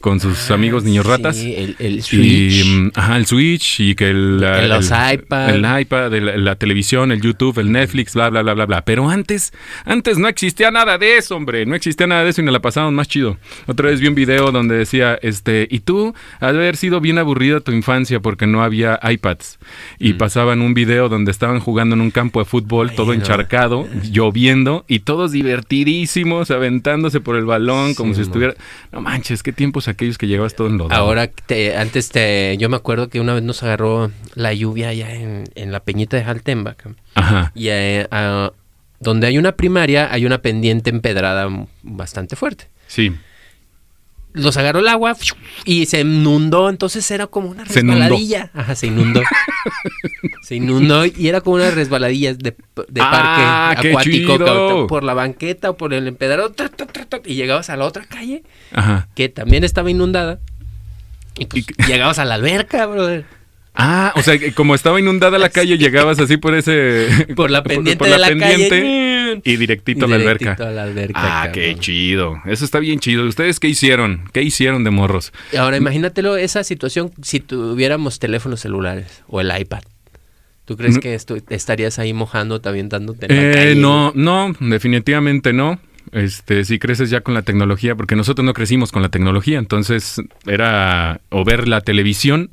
con 0.00 0.18
sus 0.20 0.50
amigos 0.50 0.82
niños 0.84 1.04
ratas. 1.06 1.36
Ah, 1.38 1.42
el, 1.48 1.76
el 1.78 1.96
Y, 1.98 2.02
Switch. 2.02 2.66
mm, 2.66 2.88
ajá, 2.94 3.16
el 3.18 3.26
Switch 3.26 3.80
y 3.80 3.94
que 3.94 4.08
el, 4.10 4.38
Que 4.40 4.66
los 4.68 4.86
iPad. 4.86 5.50
el 5.50 5.80
iPad, 5.82 6.12
la, 6.36 6.56
televisión, 6.56 7.12
el 7.12 7.20
YouTube, 7.20 7.58
el 7.58 7.70
Netflix, 7.70 8.14
bla, 8.14 8.30
bla, 8.30 8.42
bla, 8.42 8.54
bla, 8.54 8.66
bla. 8.66 8.84
Pero 8.84 9.08
antes, 9.10 9.52
antes 9.84 10.18
no 10.18 10.26
existía 10.28 10.70
nada 10.70 10.96
de 10.98 11.18
eso, 11.18 11.36
hombre. 11.36 11.66
No 11.66 11.74
existía 11.74 12.06
nada 12.06 12.24
de 12.24 12.30
eso 12.30 12.40
y 12.40 12.44
nos 12.44 12.52
la 12.52 12.60
pasamos 12.60 12.92
más 12.92 13.08
chido. 13.08 13.36
Otra 13.66 13.90
vez 13.90 14.00
vi 14.00 14.08
un 14.08 14.14
video 14.14 14.50
donde 14.52 14.74
decía, 14.76 15.18
este, 15.22 15.68
y 15.70 15.80
tú, 15.80 16.14
has 16.40 16.52
de 16.52 16.58
haber 16.58 16.76
sido 16.76 17.00
bien 17.00 17.18
aburrida 17.18 17.60
tu 17.60 17.72
infancia 17.72 18.20
porque 18.20 18.46
no 18.46 18.62
había 18.62 18.98
iPads. 19.02 19.58
Y 19.98 20.14
pasaban 20.14 20.62
un 20.62 20.72
video 20.74 21.08
donde 21.08 21.30
estaban 21.30 21.60
jugando 21.60 21.94
en 21.94 22.00
un 22.00 22.10
campo 22.10 22.40
de 22.40 22.46
fútbol, 22.46 22.92
todo 22.92 23.12
encharcado, 23.12 23.86
lloviendo, 24.10 24.84
y 24.88 25.00
todos 25.00 25.32
divertidísimos, 25.32 26.50
aventándose 26.50 27.20
por 27.20 27.36
el 27.36 27.44
balón, 27.44 27.94
como 27.94 28.10
Sí, 28.14 28.16
si 28.16 28.22
estuviera. 28.22 28.54
No 28.92 29.00
manches, 29.00 29.42
qué 29.42 29.52
tiempos 29.52 29.88
aquellos 29.90 30.18
que 30.18 30.26
llegabas 30.26 30.54
todo 30.54 30.68
enlodado. 30.68 31.00
Ahora, 31.00 31.28
te, 31.28 31.76
antes 31.76 32.08
te, 32.08 32.56
yo 32.58 32.68
me 32.68 32.76
acuerdo 32.76 33.08
que 33.08 33.20
una 33.20 33.34
vez 33.34 33.42
nos 33.42 33.62
agarró 33.62 34.10
la 34.34 34.52
lluvia 34.54 34.88
allá 34.88 35.14
en, 35.14 35.44
en 35.54 35.72
la 35.72 35.80
peñita 35.80 36.16
de 36.16 36.24
Jaltemba. 36.24 36.76
Ajá. 37.14 37.52
Y 37.54 37.68
eh, 37.68 38.06
donde 39.00 39.26
hay 39.26 39.38
una 39.38 39.52
primaria, 39.52 40.12
hay 40.12 40.26
una 40.26 40.42
pendiente 40.42 40.90
empedrada 40.90 41.48
bastante 41.82 42.36
fuerte. 42.36 42.68
Sí. 42.86 43.12
Los 44.32 44.56
agarró 44.56 44.78
el 44.78 44.88
agua 44.88 45.16
y 45.64 45.86
se 45.86 46.00
inundó, 46.00 46.68
entonces 46.70 47.10
era 47.10 47.26
como 47.26 47.48
una 47.50 47.66
Se 47.66 47.80
resbaladilla. 47.80 48.50
Ajá, 48.54 48.74
se 48.76 48.86
inundó. 48.86 49.22
se 50.42 50.54
inundó 50.56 51.04
y 51.06 51.28
era 51.28 51.40
como 51.40 51.56
una 51.56 51.70
resbaladilla 51.70 52.34
de, 52.34 52.54
de 52.88 53.00
Ah, 53.00 53.72
parque 53.74 53.88
acuático 53.90 54.36
chido. 54.38 54.86
por 54.86 55.02
la 55.04 55.14
banqueta 55.14 55.70
o 55.70 55.76
por 55.76 55.92
el 55.94 56.06
empedrado. 56.06 56.52
y 57.24 57.34
llegabas 57.34 57.70
a 57.70 57.76
la 57.76 57.84
otra 57.86 58.04
calle 58.04 58.42
Ajá. 58.72 59.08
que 59.14 59.28
también 59.28 59.64
estaba 59.64 59.90
inundada. 59.90 60.38
Y 61.36 61.46
pues 61.46 61.64
Y- 61.68 61.86
llegabas 61.86 62.18
a 62.18 62.24
la 62.24 62.34
alberca, 62.34 62.86
brother. 62.86 63.24
Ah, 63.74 64.12
o 64.16 64.22
sea, 64.22 64.34
como 64.54 64.74
estaba 64.74 64.98
inundada 65.00 65.38
la 65.38 65.48
calle, 65.48 65.78
llegabas 65.78 66.18
así 66.18 66.36
por 66.36 66.54
ese... 66.54 67.08
Por 67.36 67.50
la 67.50 67.62
pendiente 67.64 67.96
por 67.98 68.06
de 68.08 68.12
la 68.12 68.18
la 68.18 68.26
pendiente 68.28 68.68
calle. 68.68 69.09
Y 69.44 69.56
directito 69.56 70.04
a 70.04 70.08
la 70.08 70.16
alberca. 70.16 70.52
a 70.58 70.70
la 70.70 70.82
alberca, 70.84 71.20
Ah, 71.22 71.46
cabrón. 71.46 71.52
qué 71.54 71.76
chido. 71.78 72.36
Eso 72.46 72.64
está 72.64 72.78
bien 72.78 72.98
chido. 73.00 73.26
¿Ustedes 73.26 73.60
qué 73.60 73.68
hicieron? 73.68 74.22
¿Qué 74.32 74.42
hicieron 74.42 74.84
de 74.84 74.90
morros? 74.90 75.32
Ahora 75.58 75.76
imagínatelo 75.76 76.36
esa 76.36 76.64
situación 76.64 77.12
si 77.22 77.40
tuviéramos 77.40 78.18
teléfonos 78.18 78.60
celulares 78.60 79.22
o 79.28 79.40
el 79.40 79.50
iPad. 79.58 79.80
¿Tú 80.64 80.76
crees 80.76 80.94
No. 80.96 81.00
que 81.00 81.16
estu- 81.16 81.42
estarías 81.50 81.98
ahí 81.98 82.12
mojando, 82.12 82.60
también 82.60 82.88
dándote 82.88 83.26
en 83.26 83.36
la 83.36 83.42
Eh, 83.42 83.52
calle? 83.54 83.74
no, 83.76 84.12
no, 84.14 84.54
definitivamente 84.60 85.52
no. 85.52 85.80
Este, 86.12 86.64
si 86.64 86.78
creces 86.78 87.10
ya 87.10 87.20
con 87.20 87.34
la 87.34 87.42
tecnología, 87.42 87.94
porque 87.94 88.16
nosotros 88.16 88.44
no 88.44 88.52
crecimos 88.52 88.90
con 88.92 89.02
la 89.02 89.08
tecnología, 89.10 89.58
entonces 89.58 90.20
era 90.46 91.20
o 91.28 91.44
ver 91.44 91.68
la 91.68 91.80
televisión 91.82 92.50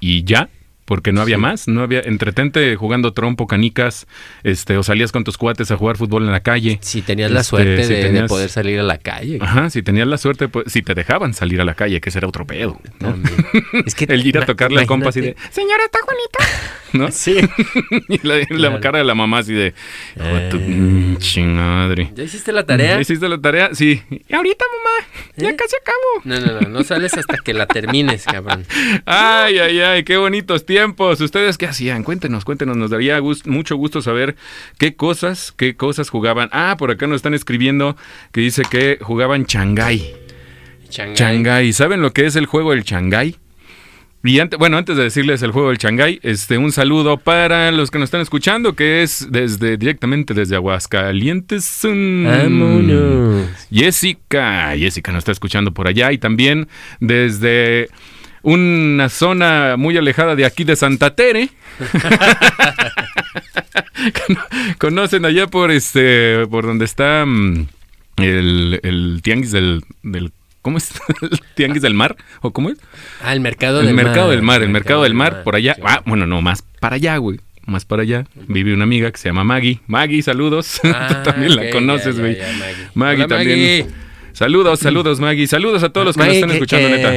y 0.00 0.24
ya, 0.24 0.48
porque 0.84 1.12
no 1.12 1.20
había 1.22 1.38
más, 1.38 1.66
no 1.68 1.82
había 1.82 2.00
entretente 2.00 2.74
jugando 2.76 3.12
trompo, 3.12 3.46
canicas, 3.46 4.06
este, 4.42 4.76
o 4.76 4.82
salías 4.82 5.12
con 5.12 5.24
tus 5.24 5.38
cuates 5.38 5.70
a 5.70 5.76
jugar 5.76 5.96
fútbol 5.96 6.24
en 6.24 6.32
la 6.32 6.40
calle. 6.40 6.78
Si 6.82 7.02
tenías 7.02 7.30
la 7.30 7.40
Este, 7.40 7.50
suerte 7.50 7.84
si 7.84 7.92
de, 7.92 7.98
de 7.98 8.04
tenías- 8.04 8.28
poder 8.28 8.48
salir 8.50 8.80
a 8.80 8.82
la 8.82 8.98
calle. 8.98 9.38
Ajá, 9.40 9.70
si 9.70 9.82
tenías 9.82 10.06
la 10.06 10.18
suerte, 10.18 10.48
pues, 10.48 10.70
si 10.72 10.82
te 10.82 10.94
dejaban 10.94 11.34
salir 11.34 11.60
a 11.60 11.64
la 11.64 11.74
calle, 11.74 12.00
que 12.00 12.08
ese 12.10 12.18
era 12.18 12.28
otro 12.28 12.46
pedo. 12.46 12.80
Es 13.86 13.94
que 13.94 14.04
El 14.04 14.26
ir 14.26 14.38
a 14.38 14.46
tocarle 14.46 14.80
al 14.80 14.86
compa 14.86 15.08
así 15.08 15.20
de, 15.20 15.36
señora, 15.50 15.84
está 15.84 15.98
bonita, 16.04 16.62
¿no? 16.92 17.10
Sí. 17.10 17.38
y 18.08 18.26
la, 18.26 18.36
la 18.38 18.46
Claro. 18.46 18.80
cara 18.80 18.98
de 18.98 19.04
la 19.04 19.14
mamá 19.14 19.38
así 19.38 19.52
de, 19.52 19.74
"Hijo 20.16 20.24
de 20.26 20.48
tu 20.50 20.56
Eh. 20.58 20.60
pinche 20.66 21.42
madre. 21.44 22.10
¿Ya 22.14 22.22
hiciste 22.24 22.52
la 22.52 22.64
tarea? 22.66 23.00
¿Hiciste 23.00 23.28
la 23.28 23.38
tarea? 23.40 23.70
Sí. 23.74 24.02
Y 24.10 24.34
ahorita, 24.34 24.64
mamá, 24.70 25.08
ya 25.36 25.50
¿Eh? 25.50 25.56
casi 25.56 25.74
acabo. 25.80 26.22
No, 26.24 26.40
no, 26.40 26.60
no, 26.60 26.68
no 26.68 26.84
sales 26.84 27.14
hasta 27.14 27.36
que 27.38 27.52
la 27.54 27.66
termines, 27.66 28.24
cabrón. 28.24 28.64
Ay, 29.06 29.58
ay, 29.58 29.80
ay, 29.80 30.04
qué 30.04 30.16
bonitos 30.16 30.64
tiempos. 30.66 30.73
¿Ustedes 31.20 31.58
qué 31.58 31.66
hacían? 31.66 32.02
Cuéntenos, 32.02 32.44
cuéntenos. 32.44 32.76
Nos 32.76 32.90
daría 32.90 33.20
mucho 33.44 33.76
gusto 33.76 34.02
saber 34.02 34.36
qué 34.78 34.96
cosas, 34.96 35.52
qué 35.56 35.76
cosas 35.76 36.10
jugaban. 36.10 36.48
Ah, 36.52 36.76
por 36.78 36.90
acá 36.90 37.06
nos 37.06 37.16
están 37.16 37.34
escribiendo 37.34 37.96
que 38.32 38.40
dice 38.40 38.62
que 38.68 38.98
jugaban 39.00 39.44
Shanghai. 39.44 40.14
Shanghái. 40.90 41.16
Shanghai. 41.16 41.72
¿Saben 41.72 42.02
lo 42.02 42.12
que 42.12 42.26
es 42.26 42.36
el 42.36 42.46
juego 42.46 42.70
del 42.72 42.82
Shanghai? 42.82 43.36
Y 44.26 44.40
antes, 44.40 44.58
bueno, 44.58 44.78
antes 44.78 44.96
de 44.96 45.02
decirles 45.02 45.42
el 45.42 45.50
juego 45.50 45.68
del 45.68 45.76
Shanghai, 45.76 46.18
este, 46.22 46.56
un 46.56 46.72
saludo 46.72 47.18
para 47.18 47.70
los 47.72 47.90
que 47.90 47.98
nos 47.98 48.06
están 48.06 48.22
escuchando, 48.22 48.74
que 48.74 49.02
es 49.02 49.26
desde 49.30 49.76
directamente 49.76 50.32
desde 50.32 50.56
Aguascalientes. 50.56 51.80
Mm. 51.82 52.24
Vámonos. 52.24 53.48
Jessica, 53.70 54.74
Jessica 54.78 55.12
nos 55.12 55.20
está 55.20 55.32
escuchando 55.32 55.74
por 55.74 55.88
allá 55.88 56.10
y 56.10 56.16
también 56.16 56.68
desde 57.00 57.90
una 58.44 59.08
zona 59.08 59.76
muy 59.76 59.96
alejada 59.96 60.36
de 60.36 60.44
aquí 60.44 60.62
de 60.64 60.76
Santa 60.76 61.14
Tere. 61.16 61.48
Conocen 64.78 65.24
allá 65.24 65.46
por 65.46 65.70
este, 65.70 66.46
por 66.48 66.66
donde 66.66 66.84
está 66.84 67.24
mm, 67.26 67.66
el, 68.18 68.80
el 68.82 69.20
tianguis 69.22 69.52
del, 69.52 69.82
del 70.02 70.32
¿cómo 70.62 70.78
es? 70.78 70.90
¿El 71.22 71.40
tianguis 71.54 71.82
del 71.82 71.94
mar 71.94 72.16
o 72.42 72.52
cómo 72.52 72.70
es? 72.70 72.78
Ah, 73.22 73.32
el 73.32 73.40
mercado 73.40 73.80
El 73.80 73.86
del 73.86 73.94
mar. 73.94 74.04
mercado 74.06 74.30
del 74.30 74.42
mar, 74.42 74.62
el 74.62 74.68
mercado 74.68 75.02
del 75.04 75.14
mar, 75.14 75.42
por 75.42 75.56
allá. 75.56 75.74
Sí. 75.74 75.82
Ah, 75.84 76.02
bueno, 76.06 76.26
no, 76.26 76.42
más 76.42 76.62
para 76.80 76.96
allá, 76.96 77.16
güey. 77.16 77.40
Más 77.66 77.86
para 77.86 78.02
allá. 78.02 78.26
Vive 78.46 78.74
una 78.74 78.84
amiga 78.84 79.10
que 79.10 79.16
se 79.16 79.30
llama 79.30 79.42
Maggie. 79.42 79.80
Maggie, 79.86 80.22
saludos. 80.22 80.80
Ah, 80.84 81.08
Tú 81.08 81.30
también 81.30 81.56
la 81.56 81.70
conoces, 81.70 82.18
güey. 82.20 82.36
Maggie. 82.36 82.88
Maggie 82.94 83.24
Hola, 83.24 83.36
también. 83.36 83.58
Maggie. 83.86 84.03
Saludos, 84.34 84.80
saludos, 84.80 85.20
Maggie. 85.20 85.46
Saludos 85.46 85.82
a 85.82 85.88
todos 85.90 86.06
los 86.06 86.16
que 86.16 86.22
Maggie, 86.22 86.40
nos 86.40 86.42
están 86.42 86.50
escuchando, 86.56 86.88
que, 86.88 86.96
neta. 86.96 87.10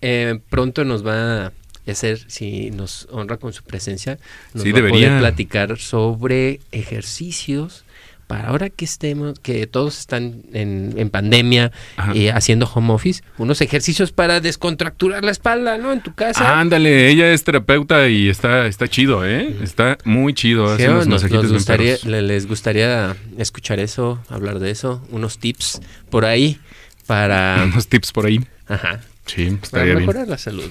eh, 0.00 0.38
pronto 0.48 0.84
nos 0.84 1.06
va 1.06 1.46
a 1.46 1.52
hacer, 1.86 2.18
si 2.28 2.70
nos 2.70 3.06
honra 3.10 3.36
con 3.36 3.52
su 3.52 3.62
presencia, 3.62 4.18
nos 4.54 4.62
Sí, 4.62 4.72
va 4.72 4.78
a 4.78 4.82
debería. 4.82 5.08
poder 5.08 5.20
platicar 5.20 5.78
sobre 5.78 6.60
ejercicios 6.72 7.84
para 8.32 8.48
ahora 8.48 8.70
que 8.70 8.86
estemos, 8.86 9.38
que 9.40 9.66
todos 9.66 9.98
están 9.98 10.40
en, 10.54 10.94
en 10.96 11.10
pandemia 11.10 11.70
eh, 12.14 12.32
haciendo 12.32 12.64
home 12.64 12.90
office, 12.94 13.22
unos 13.36 13.60
ejercicios 13.60 14.10
para 14.10 14.40
descontracturar 14.40 15.22
la 15.22 15.32
espalda, 15.32 15.76
¿no? 15.76 15.92
En 15.92 16.00
tu 16.00 16.14
casa. 16.14 16.58
Ándale, 16.58 17.10
ella 17.10 17.30
es 17.30 17.44
terapeuta 17.44 18.08
y 18.08 18.30
está, 18.30 18.66
está 18.66 18.88
chido, 18.88 19.26
¿eh? 19.26 19.54
Está 19.62 19.98
muy 20.06 20.32
chido. 20.32 20.66
Sí, 20.78 20.84
hace 20.84 20.88
unos 20.88 21.08
nos, 21.08 21.30
nos 21.30 21.52
gustaría, 21.52 21.98
les 22.04 22.46
gustaría 22.46 23.14
escuchar 23.36 23.80
eso, 23.80 24.18
hablar 24.30 24.60
de 24.60 24.70
eso, 24.70 25.06
unos 25.10 25.36
tips 25.36 25.82
por 26.08 26.24
ahí 26.24 26.58
para, 27.06 27.64
Unos 27.70 27.86
tips 27.86 28.12
por 28.12 28.24
ahí. 28.24 28.40
ajá, 28.66 29.00
Sí, 29.26 29.56
para 29.70 29.84
bien. 29.84 29.98
mejorar 29.98 30.26
la 30.28 30.36
salud. 30.36 30.64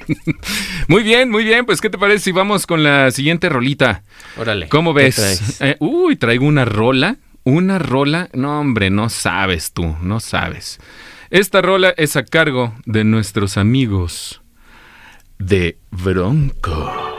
Muy 0.88 1.02
bien, 1.02 1.30
muy 1.30 1.44
bien. 1.44 1.64
Pues, 1.64 1.80
¿qué 1.80 1.90
te 1.90 1.98
parece 1.98 2.24
si 2.24 2.32
vamos 2.32 2.66
con 2.66 2.82
la 2.82 3.10
siguiente 3.10 3.48
rolita? 3.48 4.02
Órale. 4.36 4.68
¿Cómo 4.68 4.94
¿qué 4.94 5.04
ves? 5.04 5.60
Eh, 5.60 5.76
uy, 5.78 6.16
traigo 6.16 6.46
una 6.46 6.64
rola. 6.64 7.16
Una 7.44 7.78
rola. 7.78 8.28
No, 8.32 8.60
hombre, 8.60 8.90
no 8.90 9.08
sabes 9.08 9.72
tú, 9.72 9.96
no 10.02 10.18
sabes. 10.20 10.80
Esta 11.30 11.62
rola 11.62 11.94
es 11.96 12.16
a 12.16 12.24
cargo 12.24 12.74
de 12.84 13.04
nuestros 13.04 13.56
amigos 13.56 14.40
de 15.38 15.78
Bronco. 15.90 17.17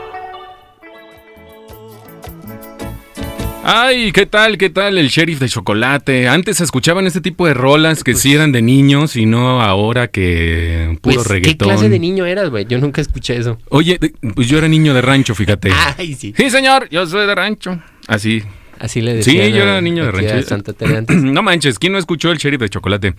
Ay, 3.62 4.10
¿qué 4.12 4.24
tal? 4.26 4.56
¿Qué 4.56 4.70
tal 4.70 4.96
el 4.96 5.08
sheriff 5.08 5.38
de 5.38 5.48
chocolate? 5.48 6.28
Antes 6.28 6.60
escuchaban 6.60 7.06
este 7.06 7.20
tipo 7.20 7.46
de 7.46 7.52
rolas 7.54 8.02
que 8.02 8.14
sí 8.14 8.32
eran 8.34 8.52
de 8.52 8.62
niños 8.62 9.16
y 9.16 9.26
no 9.26 9.60
ahora 9.60 10.08
que 10.08 10.98
puro 11.02 11.16
Pues, 11.16 11.26
¿Qué 11.28 11.34
reggaetón. 11.34 11.68
clase 11.68 11.88
de 11.90 11.98
niño 11.98 12.24
eras, 12.24 12.48
güey? 12.50 12.64
Yo 12.66 12.78
nunca 12.78 13.00
escuché 13.02 13.36
eso. 13.36 13.58
Oye, 13.68 13.98
pues 14.34 14.48
yo 14.48 14.56
era 14.58 14.66
niño 14.66 14.94
de 14.94 15.02
rancho, 15.02 15.34
fíjate. 15.34 15.70
Ay, 15.98 16.14
sí. 16.14 16.32
Sí, 16.36 16.48
señor, 16.50 16.88
yo 16.90 17.06
soy 17.06 17.26
de 17.26 17.34
rancho. 17.34 17.78
Así. 18.08 18.42
Así 18.78 19.02
le 19.02 19.22
Sí, 19.22 19.36
decían. 19.36 19.52
yo 19.58 19.62
era 19.62 19.80
niño 19.82 20.06
de 20.06 20.10
rancho. 20.12 20.42
Santa 20.42 20.72
Tere 20.72 20.96
antes. 20.96 21.16
No 21.22 21.42
manches, 21.42 21.78
¿quién 21.78 21.92
no 21.92 21.98
escuchó 21.98 22.32
el 22.32 22.38
sheriff 22.38 22.60
de 22.60 22.70
chocolate? 22.70 23.14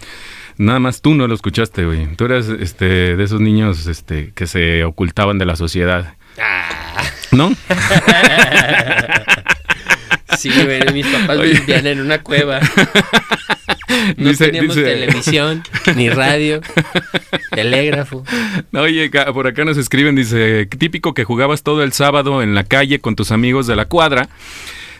Nada 0.57 0.79
más 0.79 1.01
tú 1.03 1.13
no 1.13 1.27
lo 1.27 1.35
escuchaste, 1.35 1.85
güey. 1.85 2.15
Tú 2.15 2.25
eras 2.25 2.49
este, 2.49 3.15
de 3.15 3.23
esos 3.23 3.39
niños 3.41 3.85
este, 3.85 4.31
que 4.33 4.47
se 4.47 4.83
ocultaban 4.85 5.37
de 5.37 5.45
la 5.45 5.55
sociedad. 5.55 6.15
Ah. 6.41 7.03
¿No? 7.31 7.51
Sí, 10.38 10.49
mis 10.93 11.05
papás 11.07 11.38
Oye. 11.38 11.53
vivían 11.53 11.88
en 11.88 11.99
una 12.01 12.21
cueva. 12.21 12.59
No 14.17 14.29
Dice- 14.29 14.45
teníamos 14.45 14.75
dice- 14.75 14.88
televisión, 14.89 15.63
ni 15.97 16.09
radio, 16.09 16.61
telégrafo. 17.51 18.23
Oye, 18.73 19.11
por 19.34 19.47
acá 19.47 19.65
nos 19.65 19.77
escriben, 19.77 20.15
dice, 20.15 20.65
típico 20.65 21.13
que 21.13 21.23
jugabas 21.25 21.61
todo 21.63 21.84
el 21.84 21.91
sábado 21.91 22.41
en 22.41 22.55
la 22.55 22.63
calle 22.63 22.99
con 22.99 23.15
tus 23.15 23.32
amigos 23.32 23.67
de 23.67 23.75
la 23.75 23.86
cuadra. 23.86 24.29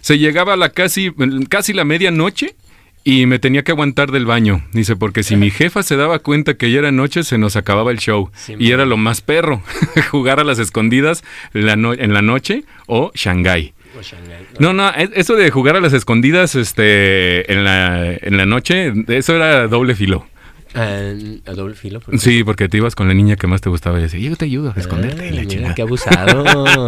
Se 0.02 0.18
llegaba 0.20 0.54
a 0.54 0.58
la 0.58 0.70
casi, 0.70 1.12
casi 1.48 1.74
la 1.74 1.86
medianoche 1.86 2.54
y 3.04 3.26
me 3.28 3.40
tenía 3.40 3.64
que 3.64 3.72
aguantar 3.72 4.12
del 4.12 4.26
baño. 4.26 4.62
Dice, 4.74 4.96
porque 4.98 5.24
si 5.24 5.36
mi 5.38 5.52
jefa 5.52 5.84
se 5.84 5.96
daba 5.96 6.20
cuenta 6.20 6.56
que 6.56 6.70
ya 6.70 6.80
era 6.80 6.92
noche, 6.92 7.24
se 7.24 7.38
nos 7.38 7.56
acababa 7.56 7.92
el 7.92 7.98
show. 8.00 8.30
Sí, 8.36 8.56
y 8.60 8.72
era 8.72 8.86
lo 8.86 8.98
más 8.98 9.22
perro, 9.22 9.64
jugar 10.12 10.40
a 10.40 10.44
las 10.44 10.60
escondidas 10.60 11.24
la 11.54 11.76
no- 11.78 11.94
en 11.94 12.14
la 12.14 12.22
noche 12.22 12.66
o 12.88 13.12
Shanghái. 13.16 13.74
No, 14.60 14.74
no, 14.74 14.90
es- 14.92 15.10
eso 15.16 15.36
de 15.36 15.50
jugar 15.52 15.76
a 15.76 15.82
las 15.82 15.94
escondidas 15.94 16.56
este, 16.56 17.52
en, 17.52 17.64
la, 17.64 18.14
en 18.14 18.38
la 18.38 18.46
noche, 18.46 18.92
eso 19.08 19.36
era 19.36 19.68
doble 19.68 19.96
filo. 19.96 20.28
Ah, 20.74 21.12
a 21.48 21.52
doble 21.52 21.76
filo. 21.76 22.00
Sí, 22.18 22.44
porque 22.46 22.70
te 22.70 22.78
ibas 22.78 22.96
con 22.96 23.08
la 23.08 23.14
niña 23.14 23.36
que 23.36 23.46
más 23.48 23.60
te 23.62 23.70
gustaba 23.70 24.00
y 24.00 24.04
decía, 24.04 24.20
yo 24.22 24.36
te 24.38 24.46
ayudo 24.46 24.74
a 24.76 24.80
esconderte. 24.80 25.24
Ah, 25.24 25.28
y 25.28 25.32
la 25.32 25.42
mira, 25.42 25.48
chingada. 25.48 25.76
qué 25.76 25.82
abusado. 25.82 26.88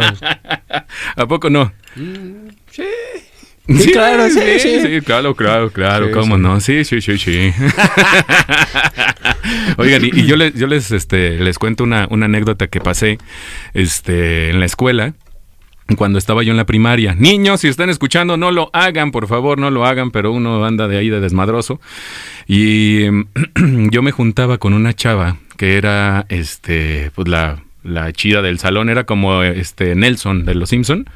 ¿A 1.16 1.26
poco 1.26 1.50
no? 1.50 1.72
sí. 2.70 2.82
Sí, 3.66 3.92
claro, 3.92 4.28
sí, 4.28 4.58
sí. 4.60 5.00
claro, 5.00 5.34
claro, 5.34 5.70
claro, 5.70 6.10
cómo 6.12 6.36
no, 6.36 6.60
sí, 6.60 6.84
sí, 6.84 7.00
sí, 7.00 7.16
sí. 7.16 7.50
Oigan, 9.78 10.04
y, 10.04 10.10
y 10.20 10.26
yo 10.26 10.36
les, 10.36 10.54
yo 10.54 10.66
les, 10.66 10.90
este, 10.90 11.38
les 11.38 11.58
cuento 11.58 11.84
una, 11.84 12.06
una 12.10 12.26
anécdota 12.26 12.66
que 12.66 12.80
pasé, 12.80 13.18
este, 13.72 14.50
en 14.50 14.60
la 14.60 14.66
escuela. 14.66 15.14
Cuando 15.96 16.18
estaba 16.18 16.42
yo 16.42 16.50
en 16.50 16.56
la 16.56 16.64
primaria. 16.64 17.14
Niños, 17.14 17.60
si 17.60 17.68
están 17.68 17.90
escuchando, 17.90 18.36
no 18.36 18.50
lo 18.50 18.70
hagan, 18.72 19.10
por 19.10 19.26
favor, 19.26 19.58
no 19.58 19.70
lo 19.70 19.84
hagan, 19.84 20.10
pero 20.10 20.32
uno 20.32 20.64
anda 20.64 20.88
de 20.88 20.96
ahí 20.96 21.10
de 21.10 21.20
desmadroso. 21.20 21.80
Y 22.46 23.02
em, 23.02 23.26
yo 23.90 24.02
me 24.02 24.10
juntaba 24.10 24.58
con 24.58 24.72
una 24.72 24.94
chava 24.94 25.36
que 25.58 25.76
era, 25.76 26.24
este, 26.30 27.10
pues 27.14 27.28
la, 27.28 27.62
la 27.84 28.10
chida 28.12 28.40
del 28.42 28.58
salón, 28.58 28.88
era 28.88 29.04
como 29.04 29.42
este 29.42 29.94
Nelson 29.94 30.44
de 30.44 30.54
los 30.54 30.70
Simpson, 30.70 31.06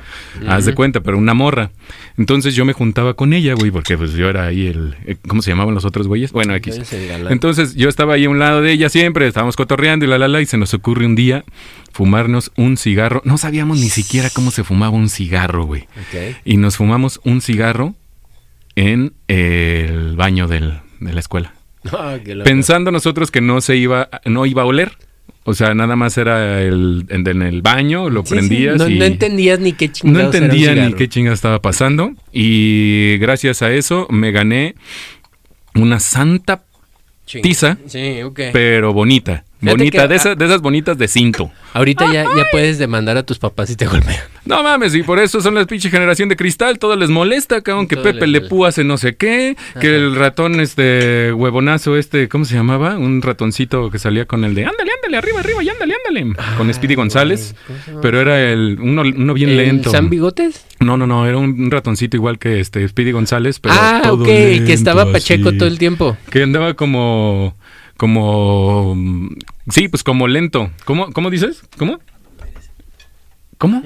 haz 0.47 0.64
de 0.66 0.75
cuenta, 0.75 1.01
pero 1.01 1.16
una 1.19 1.35
morra. 1.35 1.71
Entonces 2.19 2.55
yo 2.55 2.64
me 2.64 2.75
juntaba 2.75 3.14
con 3.14 3.33
ella, 3.33 3.55
güey, 3.55 3.71
porque 3.71 3.97
pues 3.97 4.12
yo 4.12 4.29
era 4.29 4.45
ahí 4.47 4.66
el, 4.66 4.95
eh, 5.07 5.16
¿cómo 5.27 5.41
se 5.43 5.51
llamaban 5.51 5.75
los 5.75 5.85
otros 5.85 6.07
güeyes? 6.07 6.31
Bueno, 6.31 6.55
X. 6.55 6.77
Entonces, 7.33 7.75
yo 7.75 7.89
estaba 7.89 8.14
ahí 8.14 8.27
a 8.27 8.31
un 8.31 8.39
lado 8.39 8.61
de 8.62 8.71
ella 8.73 8.89
siempre, 8.91 9.27
estábamos 9.27 9.57
cotorreando 9.57 10.05
y 10.05 10.09
la 10.09 10.19
la 10.19 10.29
la, 10.29 10.41
y 10.43 10.47
se 10.47 10.59
nos 10.59 10.75
ocurre 10.75 11.07
un 11.07 11.14
día 11.16 11.45
fumarnos 11.93 12.53
un 12.57 12.77
cigarro. 12.77 13.23
No 13.25 13.39
sabíamos 13.39 13.79
ni 13.79 13.89
siquiera 13.89 14.29
cómo 14.31 14.51
se 14.51 14.62
fumaba 14.62 14.95
un 14.95 15.09
cigarro, 15.09 15.64
güey. 15.64 15.87
Y 16.45 16.59
nos 16.59 16.77
fumamos 16.77 17.21
un 17.25 17.41
cigarro 17.41 17.95
en 18.77 19.14
el 19.29 20.16
baño 20.16 20.47
del- 20.49 20.81
de 21.01 21.12
la 21.12 21.21
escuela. 21.21 21.55
Ah. 21.93 22.19
Pensando 22.45 22.91
nosotros 22.91 23.31
que 23.31 23.41
no 23.41 23.61
se 23.62 23.77
iba, 23.77 24.09
no 24.27 24.45
iba 24.45 24.62
a 24.62 24.66
oler. 24.66 24.93
O 25.49 25.55
sea, 25.55 25.73
nada 25.75 25.97
más 25.97 26.19
era 26.19 26.61
el, 26.61 27.07
en, 27.09 27.27
en 27.27 27.41
el 27.41 27.63
baño, 27.63 28.11
lo 28.11 28.21
Sí, 28.23 28.29
sí, 28.29 28.35
prendías 28.35 28.77
No, 28.77 28.87
y 28.87 28.99
no 28.99 29.07
entendías 29.07 29.59
ni 29.59 29.73
qué 29.73 29.87
no 29.89 29.93
chingados 29.95 30.35
era 30.35 30.45
un 30.45 30.51
entendía 30.51 30.75
ni 30.75 30.93
qué 30.93 31.09
chinga 31.09 31.33
estaba 31.33 31.63
pasando. 31.63 32.13
Y 32.35 33.17
gracias 33.19 33.63
a 33.63 33.73
eso 33.73 34.07
me 34.11 34.31
gané 34.31 34.75
una 35.75 36.01
santa 36.01 36.65
Ching. 37.25 37.41
tiza, 37.41 37.79
Sí, 37.87 38.21
ok. 38.23 38.41
pero 38.53 38.93
bonita. 38.93 39.45
Bonita, 39.61 40.03
que- 40.03 40.09
de, 40.09 40.15
esas, 40.17 40.39
de 40.39 40.45
esas 40.45 40.61
bonitas 40.61 40.97
de 40.99 41.09
cinto. 41.09 41.51
Ahorita 41.73 42.13
ya, 42.13 42.25
ya 42.25 42.47
puedes 42.53 42.79
demandar 42.79 43.17
a 43.17 43.23
tus 43.25 43.39
papás 43.39 43.69
si 43.69 43.77
te 43.77 43.87
golpean. 43.87 44.21
No 44.45 44.63
mames, 44.63 44.95
y 44.95 45.03
por 45.03 45.19
eso 45.19 45.41
son 45.41 45.55
las 45.57 45.67
pinche 45.67 45.91
generación 45.91 46.29
de 46.29 46.37
cristal. 46.37 46.79
Todo 46.79 46.97
les 46.97 47.11
molesta, 47.11 47.61
cabrón, 47.61 47.87
que 47.87 47.97
Todo 47.97 48.05
Pepe 48.05 48.27
Le 48.27 48.39
molesta. 48.39 48.49
Pú 48.49 48.65
hace 48.65 48.85
no 48.85 48.97
sé 48.97 49.17
qué, 49.17 49.57
que 49.81 49.95
el 49.97 50.15
ratón, 50.17 50.61
este, 50.61 51.33
huevonazo, 51.33 51.97
este, 51.97 52.29
¿cómo 52.29 52.45
se 52.47 52.55
llamaba? 52.55 52.97
Un 52.97 53.21
ratoncito 53.21 53.91
que 53.91 53.99
salía 53.99 54.25
con 54.27 54.45
el 54.45 54.55
de, 54.55 54.65
ándale, 54.65 54.91
ándale, 54.97 55.17
arriba, 55.19 55.41
arriba, 55.41 55.63
y 55.63 55.69
ándale, 55.69 55.95
ándale. 56.07 56.37
con 56.57 56.73
Speedy 56.73 56.95
González. 56.95 57.55
Pero 58.01 58.21
era 58.21 58.41
el, 58.51 58.79
uno, 58.81 59.03
uno 59.03 59.35
bien 59.35 59.51
¿El 59.51 59.57
lento. 59.59 59.91
¿San 59.91 60.09
Bigotes? 60.09 60.65
No, 60.81 60.97
no, 60.97 61.07
no, 61.07 61.27
era 61.27 61.37
un, 61.37 61.61
un 61.61 61.71
ratoncito 61.71 62.17
igual 62.17 62.39
que 62.39 62.61
este 62.61 62.87
Speedy 62.89 63.11
González, 63.13 63.59
pero 63.61 63.75
ah, 63.77 64.01
todo 64.03 64.23
ok, 64.23 64.27
que 64.27 64.73
estaba 64.73 65.11
Pacheco 65.13 65.49
así. 65.51 65.59
todo 65.59 65.69
el 65.69 65.79
tiempo. 65.79 66.17
Que 66.31 66.45
andaba 66.45 66.73
como, 66.75 67.55
como, 67.99 68.97
sí, 69.69 69.89
pues 69.89 70.03
como 70.05 70.29
lento. 70.29 70.71
¿Cómo, 70.85 71.13
cómo 71.13 71.31
dices? 71.31 71.63
¿Cómo? 71.77 71.99
¿Cómo? 73.59 73.83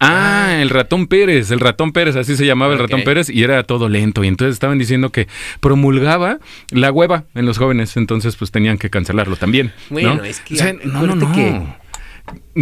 Ah, 0.00 0.58
el 0.60 0.70
ratón 0.70 1.06
Pérez, 1.06 1.52
el 1.52 1.60
ratón 1.60 1.92
Pérez, 1.92 2.16
así 2.16 2.36
se 2.36 2.44
llamaba 2.44 2.72
el 2.72 2.80
ratón 2.80 3.04
Pérez 3.04 3.30
y 3.30 3.44
era 3.44 3.62
todo 3.62 3.88
lento. 3.88 4.24
Y 4.24 4.26
entonces 4.26 4.54
estaban 4.54 4.76
diciendo 4.76 5.12
que 5.12 5.28
promulgaba 5.60 6.40
la 6.70 6.90
hueva 6.90 7.24
en 7.36 7.46
los 7.46 7.58
jóvenes, 7.58 7.96
entonces 7.96 8.34
pues 8.34 8.50
tenían 8.50 8.76
que 8.76 8.90
cancelarlo 8.90 9.36
también. 9.36 9.72
Bueno, 9.88 10.16
¿no? 10.16 10.24
es 10.24 10.40
que 10.40 10.54
O 10.54 10.56
sea, 10.56 10.72
no, 10.72 11.06
no, 11.06 11.14
no. 11.14 11.32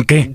¿Qué? 0.07 0.35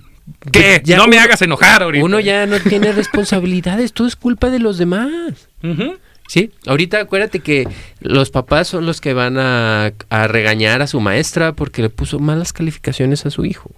¿Qué? 0.51 0.81
Ya 0.83 0.97
no 0.97 1.07
me 1.07 1.19
hagas 1.19 1.43
enojar 1.43 1.83
ahorita. 1.83 2.03
Uno 2.03 2.19
ya 2.19 2.47
no 2.47 2.59
tiene 2.59 2.91
responsabilidades, 2.93 3.93
todo 3.93 4.07
es 4.07 4.15
culpa 4.15 4.49
de 4.49 4.57
los 4.57 4.79
demás. 4.79 5.49
Ujú. 5.61 5.97
Sí, 6.29 6.51
ahorita 6.67 6.99
acuérdate 6.99 7.39
que 7.39 7.67
los 8.01 8.29
papás 8.29 8.67
son 8.67 8.85
los 8.85 9.01
que 9.01 9.13
van 9.15 9.39
a, 9.39 9.93
a 10.09 10.27
regañar 10.27 10.83
a 10.83 10.85
su 10.85 10.99
maestra 10.99 11.53
porque 11.53 11.81
le 11.81 11.89
puso 11.89 12.19
malas 12.19 12.53
calificaciones 12.53 13.25
a 13.25 13.31
su 13.31 13.45
hijo. 13.45 13.71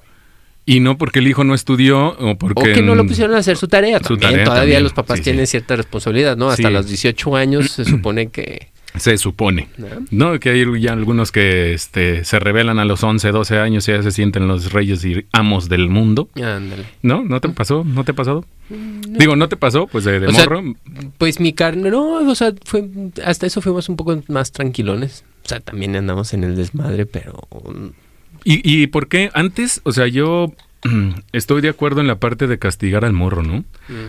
Y 0.65 0.81
no 0.81 0.97
porque 0.97 1.19
el 1.19 1.29
hijo 1.29 1.45
no 1.45 1.55
estudió 1.55 2.09
o 2.19 2.37
porque... 2.37 2.59
O 2.59 2.63
que 2.75 2.81
no 2.81 2.93
lo 2.93 3.05
pusieron 3.07 3.35
a 3.37 3.39
hacer 3.39 3.55
su 3.55 3.69
tarea. 3.69 3.99
Su 3.99 4.17
también. 4.17 4.31
tarea 4.31 4.43
Todavía 4.43 4.61
también, 4.63 4.83
los 4.83 4.91
papás 4.91 5.19
sí, 5.19 5.23
tienen 5.23 5.47
sí. 5.47 5.51
cierta 5.51 5.77
responsabilidad, 5.77 6.35
¿no? 6.35 6.49
Hasta 6.49 6.67
Sí. 6.67 6.73
los 6.73 6.87
18 6.87 7.35
años 7.37 7.71
se 7.71 7.85
supone 7.85 8.27
que... 8.27 8.67
Se 8.95 9.17
supone. 9.17 9.69
¿no? 10.09 10.39
Que 10.39 10.49
hay 10.49 10.81
ya 10.81 10.93
algunos 10.93 11.31
que 11.31 11.73
este, 11.73 12.23
se 12.25 12.39
revelan 12.39 12.79
a 12.79 12.85
los 12.85 13.03
11, 13.03 13.31
12 13.31 13.59
años 13.59 13.87
y 13.87 13.91
ya 13.91 14.03
se 14.03 14.11
sienten 14.11 14.47
los 14.47 14.71
reyes 14.73 15.03
y 15.05 15.25
amos 15.31 15.69
del 15.69 15.89
mundo. 15.89 16.29
Ándale. 16.35 16.85
¿No? 17.01 17.23
¿No 17.23 17.39
te 17.39 17.49
pasó? 17.49 17.83
¿No 17.85 18.03
te 18.03 18.11
ha 18.11 18.15
pasado? 18.15 18.45
Digo, 18.69 19.35
¿no 19.35 19.49
te 19.49 19.57
pasó? 19.57 19.87
Pues 19.87 20.03
de, 20.05 20.19
de 20.19 20.27
O 20.27 20.31
sea, 20.31 20.45
morro. 20.45 20.75
Pues 21.17 21.39
mi 21.39 21.53
carne, 21.53 21.89
no, 21.89 22.29
o 22.29 22.35
sea, 22.35 22.53
fue, 22.65 22.87
hasta 23.25 23.47
eso 23.47 23.61
fuimos 23.61 23.89
un 23.89 23.95
poco 23.95 24.21
más 24.27 24.51
tranquilones. 24.51 25.23
O 25.45 25.49
sea, 25.49 25.59
también 25.59 25.95
andamos 25.95 26.33
en 26.33 26.43
el 26.43 26.55
desmadre, 26.55 27.05
pero... 27.05 27.47
¿Y, 28.43 28.61
¿Y 28.83 28.87
por 28.87 29.07
qué? 29.07 29.29
Antes, 29.33 29.81
o 29.83 29.91
sea, 29.91 30.07
yo 30.07 30.53
estoy 31.31 31.61
de 31.61 31.69
acuerdo 31.69 32.01
en 32.01 32.07
la 32.07 32.19
parte 32.19 32.47
de 32.47 32.57
castigar 32.59 33.05
al 33.05 33.13
morro, 33.13 33.43
¿no? 33.43 33.63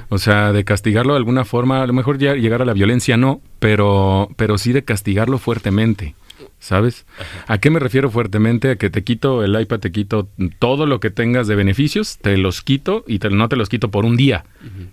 O 0.09 0.19
sea, 0.19 0.53
de 0.53 0.65
castigarlo 0.65 1.13
de 1.15 1.19
alguna 1.19 1.45
forma, 1.45 1.83
a 1.83 1.87
lo 1.87 1.93
mejor 1.93 2.19
ya 2.19 2.35
llegar 2.35 2.63
a 2.63 2.65
la 2.65 2.73
violencia 2.73 3.17
no, 3.17 3.41
pero, 3.59 4.29
pero 4.37 4.59
sí 4.59 4.73
de 4.73 4.83
castigarlo 4.85 5.39
fuertemente. 5.39 6.15
¿Sabes? 6.59 7.07
¿A 7.49 7.59
qué 7.59 7.71
me 7.71 7.81
refiero 7.81 8.09
fuertemente? 8.09 8.71
A 8.71 8.77
que 8.77 8.89
te 8.89 9.03
quito 9.03 9.43
el 9.43 9.61
iPad, 9.61 9.81
te 9.81 9.91
quito 9.91 10.29
todo 10.61 10.87
lo 10.87 11.01
que 11.01 11.11
tengas 11.11 11.49
de 11.49 11.57
beneficios, 11.57 12.19
te 12.19 12.37
los 12.37 12.63
quito 12.63 13.05
y 13.09 13.19
te- 13.19 13.31
no 13.31 13.49
te 13.49 13.57
los 13.57 13.69
quito 13.69 13.91
por 13.91 14.05
un 14.05 14.17
día, 14.17 14.45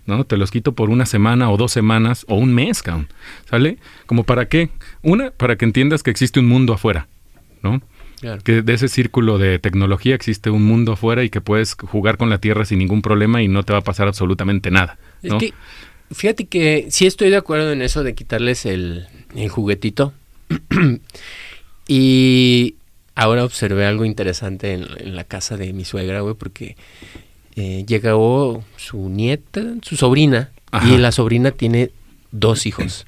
¿no? 0.08 0.24
Te 0.24 0.36
los 0.38 0.50
quito 0.50 0.72
por 0.74 0.90
una 0.90 1.06
semana 1.06 1.52
o 1.52 1.58
dos 1.58 1.72
semanas 1.72 2.26
o 2.28 2.36
un 2.38 2.56
mes, 2.56 2.82
cabrón. 2.82 3.08
¿Sale? 3.48 3.78
¿Como 4.08 4.24
para 4.24 4.48
qué? 4.48 4.72
Una, 5.04 5.30
para 5.30 5.58
que 5.58 5.66
entiendas 5.66 6.02
que 6.02 6.10
existe 6.10 6.40
un 6.40 6.48
mundo 6.48 6.74
afuera, 6.74 7.08
¿no? 7.62 7.82
Claro. 8.20 8.42
que 8.44 8.62
de 8.62 8.74
ese 8.74 8.90
círculo 8.90 9.38
de 9.38 9.60
tecnología 9.60 10.14
existe 10.14 10.50
un 10.50 10.66
mundo 10.66 10.94
afuera 10.94 11.24
y 11.24 11.30
que 11.30 11.40
puedes 11.40 11.76
jugar 11.76 12.18
con 12.18 12.30
la 12.30 12.40
Tierra 12.40 12.66
sin 12.66 12.80
ningún 12.80 13.02
problema 13.02 13.42
y 13.42 13.48
no 13.48 13.64
te 13.64 13.72
va 13.74 13.80
a 13.80 13.84
pasar 13.84 14.08
absolutamente 14.08 14.72
nada. 14.72 14.98
Es 15.24 15.34
que, 15.36 15.54
fíjate 16.12 16.46
que 16.46 16.88
sí 16.90 17.08
estoy 17.08 17.30
de 17.30 17.38
acuerdo 17.38 17.72
en 17.72 17.82
eso 17.82 18.04
de 18.04 18.16
quitarles 18.16 18.66
el, 18.66 19.08
el 19.36 19.50
juguetito. 19.50 20.14
y 21.88 22.76
ahora 23.16 23.46
observé 23.46 23.86
algo 23.86 24.06
interesante 24.06 24.74
en, 24.74 24.86
en 24.98 25.16
la 25.16 25.24
casa 25.24 25.58
de 25.58 25.74
mi 25.74 25.86
suegra, 25.86 26.22
güey, 26.22 26.36
porque 26.36 26.76
eh, 27.56 27.84
llegó 27.88 28.64
su 28.78 29.10
nieta, 29.10 29.76
su 29.82 29.98
sobrina, 29.98 30.52
Ajá. 30.72 30.88
y 30.88 30.98
la 30.98 31.12
sobrina 31.12 31.52
tiene 31.52 31.92
dos 32.32 32.66
hijos. 32.66 33.06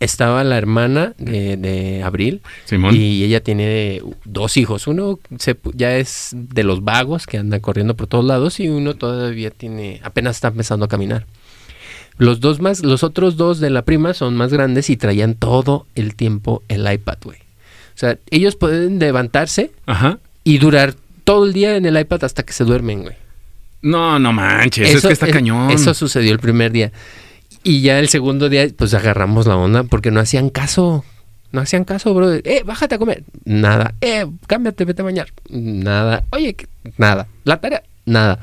Estaba 0.00 0.44
la 0.44 0.56
hermana 0.58 1.14
de, 1.18 1.56
de 1.56 2.02
Abril 2.04 2.40
Simón. 2.66 2.94
y 2.94 3.24
ella 3.24 3.42
tiene 3.42 4.00
dos 4.24 4.56
hijos. 4.56 4.86
Uno 4.86 5.18
se 5.38 5.56
ya 5.74 5.96
es 5.96 6.30
de 6.32 6.62
los 6.62 6.84
vagos 6.84 7.26
que 7.26 7.36
anda 7.38 7.58
corriendo 7.60 7.96
por 7.96 8.06
todos 8.06 8.24
lados 8.24 8.60
y 8.60 8.68
uno 8.68 8.94
todavía 8.94 9.50
tiene, 9.50 10.00
apenas 10.04 10.36
está 10.36 10.48
empezando 10.48 10.84
a 10.84 10.88
caminar. 10.88 11.26
Los 12.16 12.40
dos 12.40 12.60
más, 12.60 12.84
los 12.84 13.02
otros 13.02 13.36
dos 13.36 13.58
de 13.60 13.70
la 13.70 13.82
prima 13.82 14.14
son 14.14 14.36
más 14.36 14.52
grandes 14.52 14.88
y 14.90 14.96
traían 14.96 15.34
todo 15.34 15.86
el 15.96 16.14
tiempo 16.14 16.62
el 16.68 16.90
iPad, 16.92 17.18
güey. 17.24 17.38
O 17.38 17.98
sea, 17.98 18.18
ellos 18.30 18.54
pueden 18.54 19.00
levantarse 19.00 19.72
Ajá. 19.86 20.18
y 20.44 20.58
durar 20.58 20.94
todo 21.24 21.44
el 21.44 21.52
día 21.52 21.76
en 21.76 21.86
el 21.86 21.98
iPad 21.98 22.22
hasta 22.24 22.44
que 22.44 22.52
se 22.52 22.62
duermen, 22.64 23.02
güey. 23.02 23.16
No, 23.82 24.18
no 24.18 24.32
manches, 24.32 24.94
es 24.94 25.02
que 25.06 25.12
está 25.12 25.26
es- 25.26 25.32
cañón. 25.32 25.70
Eso 25.72 25.92
sucedió 25.94 26.32
el 26.32 26.38
primer 26.38 26.70
día. 26.72 26.92
Y 27.68 27.82
ya 27.82 27.98
el 27.98 28.08
segundo 28.08 28.48
día, 28.48 28.66
pues 28.76 28.94
agarramos 28.94 29.46
la 29.46 29.56
onda 29.56 29.82
porque 29.84 30.10
no 30.10 30.20
hacían 30.20 30.48
caso. 30.48 31.04
No 31.52 31.60
hacían 31.60 31.84
caso, 31.84 32.14
bro. 32.14 32.32
Eh, 32.32 32.62
bájate 32.64 32.94
a 32.94 32.98
comer. 32.98 33.24
Nada. 33.44 33.94
Eh, 34.00 34.26
cámbiate, 34.46 34.84
vete 34.84 35.02
a 35.02 35.04
bañar. 35.04 35.28
Nada. 35.50 36.24
Oye, 36.30 36.56
nada. 36.96 37.26
La 37.44 37.60
tarea, 37.60 37.82
nada. 38.06 38.38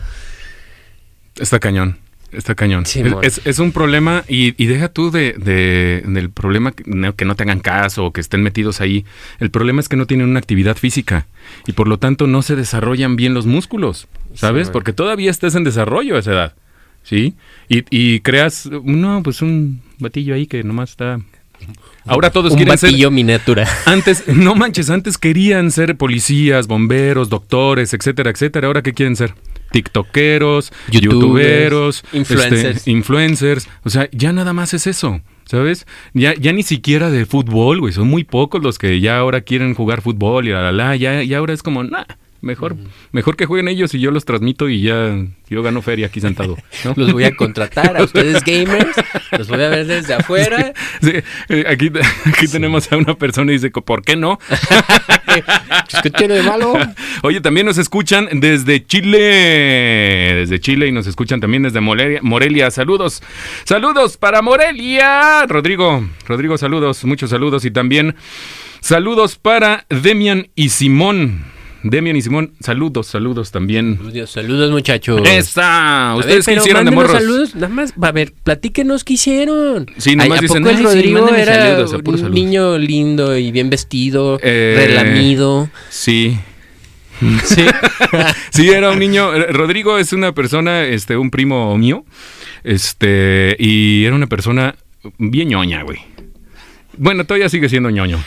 Está 1.38 1.60
cañón. 1.60 1.98
Está 2.32 2.54
cañón. 2.54 2.86
Sí, 2.86 3.02
es, 3.22 3.38
es- 3.40 3.48
es 3.48 3.60
un 3.60 3.72
problema 3.72 4.24
y, 4.28 4.62
y 4.62 4.68
deja 4.68 4.90
tú 4.90 5.10
de, 5.10 5.34
de- 5.34 6.04
del 6.06 6.30
problema 6.30 6.72
que 6.74 6.84
no, 6.86 7.16
que 7.16 7.24
no 7.24 7.36
te 7.36 7.44
hagan 7.44 7.62
caso 7.62 8.06
o 8.06 8.12
que 8.14 8.20
estén 8.22 8.44
metidos 8.44 8.82
ahí. 8.82 9.06
El 9.40 9.52
problema 9.52 9.80
es 9.80 9.88
que 9.88 9.96
no 9.96 10.06
tienen 10.06 10.28
una 10.30 10.40
actividad 10.40 10.76
física 10.76 11.28
y 11.66 11.72
por 11.74 11.88
lo 11.88 11.98
tanto 11.98 12.28
no 12.28 12.42
se 12.42 12.56
desarrollan 12.56 13.16
bien 13.16 13.34
los 13.34 13.46
músculos, 13.46 14.08
¿sabes? 14.34 14.68
Sí. 14.68 14.74
Porque 14.74 14.92
todavía 14.92 15.32
estás 15.32 15.56
en 15.56 15.64
desarrollo 15.64 16.18
a 16.18 16.20
esa 16.20 16.32
edad, 16.34 16.54
¿sí? 17.06 17.36
Y, 17.70 17.84
y 17.90 18.20
creas, 18.20 18.70
no, 18.84 19.24
pues 19.24 19.42
un 19.42 19.82
batillo 20.00 20.36
ahí 20.36 20.48
que 20.48 20.64
nomás 20.64 20.90
está... 20.90 21.22
Ahora 22.06 22.30
todos 22.32 22.52
Un 22.52 22.58
quieren 22.58 22.78
ser... 22.78 22.90
batillo 22.90 23.10
miniatura. 23.10 23.66
Antes, 23.86 24.28
no 24.28 24.56
manches, 24.56 24.90
antes 24.90 25.18
querían 25.18 25.72
ser 25.72 25.96
policías, 25.96 26.68
bomberos, 26.68 27.30
doctores, 27.30 27.94
etcétera, 27.94 28.30
etcétera. 28.30 28.68
Ahora 28.68 28.84
qué 28.84 28.94
quieren 28.94 29.16
ser? 29.16 29.34
TikTokeros, 29.72 30.72
youtuberos, 30.92 32.04
influencers. 32.14 32.78
este, 32.78 32.92
influencers. 32.92 33.68
O 33.84 33.90
sea, 33.90 34.10
ya 34.12 34.32
nada 34.32 34.54
más 34.54 34.74
es 34.74 34.86
eso, 34.86 35.22
¿sabes? 35.46 35.88
Ya, 36.14 36.36
ya 36.36 36.52
ni 36.54 36.64
siquiera 36.64 37.10
de 37.10 37.26
fútbol, 37.26 37.80
güey. 37.80 37.94
Son 37.94 38.08
muy 38.08 38.24
pocos 38.24 38.62
los 38.62 38.78
que 38.78 39.00
ya 39.00 39.18
ahora 39.18 39.42
quieren 39.42 39.74
jugar 39.74 40.02
fútbol 40.02 40.48
y 40.48 40.52
la 40.52 40.62
la 40.62 40.72
la. 40.72 40.96
Ya, 40.96 41.24
ya 41.24 41.38
ahora 41.40 41.54
es 41.54 41.64
como, 41.64 41.84
nah, 41.84 42.06
mejor, 42.42 42.76
mejor 43.12 43.36
que 43.36 43.46
jueguen 43.46 43.68
ellos 43.68 43.94
y 43.94 44.00
yo 44.00 44.12
los 44.12 44.26
transmito 44.26 44.70
y 44.70 44.82
ya 44.82 45.18
yo 45.50 45.62
gano 45.62 45.82
feria 45.82 46.08
aquí 46.08 46.22
sentado. 46.22 46.58
¿no? 46.84 46.94
Los 46.98 47.14
voy 47.14 47.24
a 47.24 47.36
contratar 47.36 47.98
a 47.98 48.04
ustedes 48.04 48.44
gamers. 48.44 48.96
Los 49.38 49.48
voy 49.48 49.62
a 49.62 49.70
ver 49.70 49.86
desde 49.86 50.14
afuera. 50.14 50.74
Sí, 51.02 51.12
eh, 51.50 51.66
aquí, 51.68 51.92
aquí 52.26 52.48
tenemos 52.48 52.92
a 52.92 52.98
una 52.98 53.16
persona 53.16 53.52
y 53.52 53.56
dice, 53.56 53.70
¿por 53.70 54.04
qué 54.04 54.16
no? 54.16 54.40
Pues, 55.26 55.44
¿Qué 56.04 56.10
tiene 56.10 56.36
de 56.36 56.44
malo? 56.44 56.74
Oye, 57.24 57.42
también 57.42 57.66
nos 57.66 57.78
escuchan 57.78 58.28
desde 58.34 58.86
Chile, 58.86 59.18
desde 59.18 60.60
Chile 60.60 60.88
y 60.88 60.92
nos 60.92 61.08
escuchan 61.08 61.40
también 61.40 61.64
desde 61.64 61.82
Morelia. 61.82 62.20
Morelia. 62.22 62.72
Saludos, 62.72 63.22
saludos 63.66 64.18
para 64.18 64.42
Morelia. 64.42 65.46
Rodrigo, 65.48 66.08
Rodrigo, 66.28 66.58
saludos, 66.58 67.04
muchos 67.06 67.30
saludos 67.30 67.66
y 67.66 67.72
también 67.72 68.16
saludos 68.82 69.38
para 69.38 69.86
Demian 69.90 70.50
y 70.56 70.70
Simón. 70.70 71.55
Demian 71.88 72.16
y 72.16 72.22
Simón, 72.24 72.54
saludos, 72.62 73.06
saludos 73.06 73.52
también. 73.52 73.98
Saludos, 73.98 74.32
saludos, 74.32 74.72
muchachos. 74.72 75.22
¡Esa! 75.24 76.16
¿Ustedes 76.18 76.44
ver, 76.48 76.56
qué 76.56 76.60
hicieron 76.62 76.86
de 76.86 76.90
morros? 76.92 77.12
saludos, 77.12 77.54
nada 77.56 77.70
más, 77.70 77.94
a 78.02 78.12
ver, 78.12 78.34
platíquenos 78.44 79.04
qué 79.04 79.14
hicieron. 79.14 79.86
Sí, 79.98 80.16
nomás 80.16 80.32
Ay, 80.32 80.38
¿a 80.38 80.42
dicen, 80.42 80.64
poco 80.64 80.70
el 80.72 80.76
"Ay, 80.78 80.82
sí, 80.82 80.84
Rodrigo 80.88 81.20
mándenme 81.20 81.42
era 81.44 81.54
saludos, 81.56 81.94
a 81.94 81.98
puro 82.00 82.12
un 82.18 82.24
saludos". 82.24 82.32
niño 82.44 82.78
lindo 82.80 83.38
y 83.38 83.52
bien 83.52 83.70
vestido, 83.70 84.40
Eh, 84.42 84.74
relamido. 84.88 85.70
Sí, 85.90 86.38
Sí. 87.44 87.66
Sí, 88.52 88.70
era 88.70 88.90
un 88.90 89.00
niño. 89.00 89.34
eh, 89.36 89.52
Rodrigo 89.52 90.00
es 90.00 90.12
una 90.12 90.34
persona, 90.34 90.86
este, 90.86 91.16
un 91.18 91.30
primo 91.30 91.78
mío. 91.78 92.04
Este, 92.64 93.56
y 93.60 94.04
era 94.06 94.16
una 94.16 94.28
persona 94.28 94.76
bien 95.20 95.50
ñoña, 95.50 95.84
güey. 95.84 96.00
Bueno, 96.98 97.26
todavía 97.26 97.48
sigue 97.50 97.70
siendo 97.70 97.90
ñoño. 97.92 98.20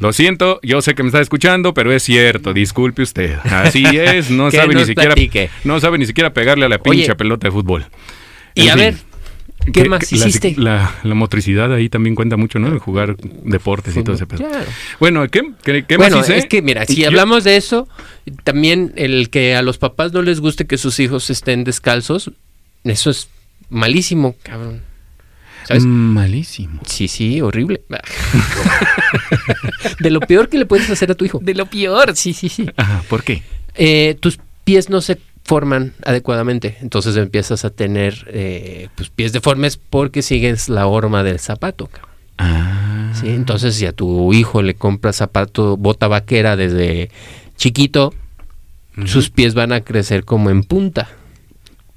Lo 0.00 0.12
siento, 0.12 0.60
yo 0.62 0.80
sé 0.82 0.94
que 0.94 1.02
me 1.02 1.08
está 1.08 1.20
escuchando, 1.20 1.74
pero 1.74 1.92
es 1.92 2.02
cierto, 2.02 2.52
disculpe 2.52 3.02
usted. 3.02 3.36
Así 3.44 3.84
es, 3.92 4.30
no 4.30 4.50
sabe 4.50 4.74
ni 4.74 4.84
siquiera 4.84 5.14
platique. 5.14 5.50
no 5.64 5.80
sabe 5.80 5.98
ni 5.98 6.06
siquiera 6.06 6.32
pegarle 6.32 6.66
a 6.66 6.68
la 6.68 6.78
pinche 6.78 7.04
Oye. 7.06 7.14
pelota 7.16 7.48
de 7.48 7.52
fútbol. 7.52 7.86
y 8.54 8.68
a 8.68 8.74
fin. 8.74 8.80
ver, 8.82 8.94
¿qué 9.66 9.82
Que- 9.82 9.88
más 9.88 10.06
que 10.08 10.14
hiciste? 10.16 10.54
La, 10.56 10.94
la 11.02 11.14
motricidad 11.14 11.72
ahí 11.72 11.88
también 11.88 12.14
cuenta 12.14 12.36
mucho, 12.36 12.58
¿no? 12.58 12.68
El 12.68 12.78
jugar 12.78 13.16
deportes 13.44 13.96
y 13.96 14.02
todo 14.04 14.14
ese 14.14 14.26
pedo. 14.26 14.48
Claro. 14.48 14.64
Bueno, 15.00 15.26
¿qué, 15.28 15.42
qué, 15.64 15.84
qué 15.84 15.96
bueno, 15.96 16.18
más 16.18 16.26
hice? 16.28 16.38
es 16.38 16.46
que 16.46 16.62
mira, 16.62 16.86
si 16.86 16.96
Yo- 17.02 17.08
hablamos 17.08 17.44
de 17.44 17.56
eso, 17.56 17.88
también 18.44 18.92
el 18.96 19.30
que 19.30 19.56
a 19.56 19.62
los 19.62 19.78
papás 19.78 20.12
no 20.12 20.22
les 20.22 20.40
guste 20.40 20.66
que 20.66 20.78
sus 20.78 21.00
hijos 21.00 21.28
estén 21.30 21.64
descalzos, 21.64 22.30
eso 22.84 23.10
es 23.10 23.28
malísimo, 23.68 24.36
cabrón. 24.44 24.82
¿Sabes? 25.68 25.84
Malísimo. 25.84 26.80
Sí, 26.86 27.08
sí, 27.08 27.42
horrible. 27.42 27.82
de 30.00 30.10
lo 30.10 30.20
peor 30.20 30.48
que 30.48 30.56
le 30.56 30.64
puedes 30.64 30.88
hacer 30.88 31.10
a 31.10 31.14
tu 31.14 31.26
hijo. 31.26 31.40
De 31.42 31.54
lo 31.54 31.66
peor. 31.66 32.16
Sí, 32.16 32.32
sí, 32.32 32.48
sí. 32.48 32.70
Ajá, 32.74 33.02
¿por 33.06 33.22
qué? 33.22 33.42
Eh, 33.74 34.16
tus 34.18 34.38
pies 34.64 34.88
no 34.88 35.02
se 35.02 35.18
forman 35.44 35.92
adecuadamente, 36.06 36.78
entonces 36.80 37.16
empiezas 37.16 37.66
a 37.66 37.70
tener 37.70 38.26
eh, 38.28 38.88
pues, 38.94 39.10
pies 39.10 39.32
deformes 39.32 39.76
porque 39.76 40.22
sigues 40.22 40.70
la 40.70 40.86
horma 40.86 41.22
del 41.22 41.38
zapato. 41.38 41.90
Ah. 42.38 43.12
¿sí? 43.12 43.28
Entonces, 43.28 43.74
si 43.74 43.84
a 43.84 43.92
tu 43.92 44.32
hijo 44.32 44.62
le 44.62 44.72
compras 44.74 45.16
zapato, 45.16 45.76
bota 45.76 46.08
vaquera 46.08 46.56
desde 46.56 47.10
chiquito, 47.56 48.14
sus 49.04 49.28
pies 49.28 49.52
van 49.52 49.72
a 49.72 49.82
crecer 49.82 50.24
como 50.24 50.48
en 50.48 50.62
punta. 50.62 51.08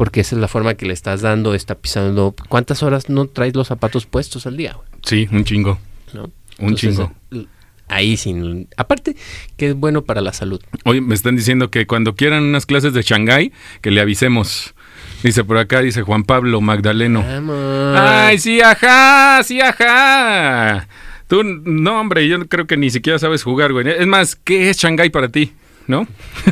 Porque 0.01 0.21
esa 0.21 0.35
es 0.35 0.41
la 0.41 0.47
forma 0.47 0.73
que 0.73 0.87
le 0.87 0.93
estás 0.93 1.21
dando, 1.21 1.53
está 1.53 1.75
pisando. 1.75 2.33
¿Cuántas 2.49 2.81
horas 2.81 3.07
no 3.07 3.27
traes 3.27 3.55
los 3.55 3.67
zapatos 3.67 4.07
puestos 4.07 4.47
al 4.47 4.57
día? 4.57 4.73
güey? 4.73 4.87
Sí, 5.03 5.29
un 5.31 5.43
chingo. 5.45 5.77
¿No? 6.11 6.23
Un 6.23 6.31
Entonces, 6.69 6.95
chingo. 6.95 7.13
l- 7.29 7.45
Ahí 7.87 8.17
sin. 8.17 8.67
Aparte, 8.77 9.15
que 9.57 9.67
es 9.67 9.75
bueno 9.75 10.01
para 10.01 10.21
la 10.21 10.33
salud. 10.33 10.59
Hoy 10.85 11.01
me 11.01 11.13
están 11.13 11.35
diciendo 11.35 11.69
que 11.69 11.85
cuando 11.85 12.15
quieran 12.15 12.41
unas 12.45 12.65
clases 12.65 12.93
de 12.93 13.03
Shanghái, 13.03 13.51
que 13.81 13.91
le 13.91 14.01
avisemos. 14.01 14.73
Dice 15.21 15.43
por 15.43 15.59
acá, 15.59 15.81
dice 15.81 16.01
Juan 16.01 16.23
Pablo 16.23 16.61
Magdaleno. 16.61 17.21
Vamos. 17.21 17.95
Ay, 17.99 18.39
sí, 18.39 18.59
ajá, 18.59 19.43
sí, 19.43 19.61
ajá. 19.61 20.87
Tú, 21.27 21.43
no, 21.43 21.99
hombre, 22.01 22.27
yo 22.27 22.47
creo 22.47 22.65
que 22.65 22.75
ni 22.75 22.89
siquiera 22.89 23.19
sabes 23.19 23.43
jugar, 23.43 23.71
güey. 23.71 23.87
Es 23.87 24.07
más, 24.07 24.35
¿qué 24.35 24.71
es 24.71 24.77
Shanghái 24.77 25.11
para 25.11 25.29
ti? 25.29 25.53
¿No? 25.87 26.07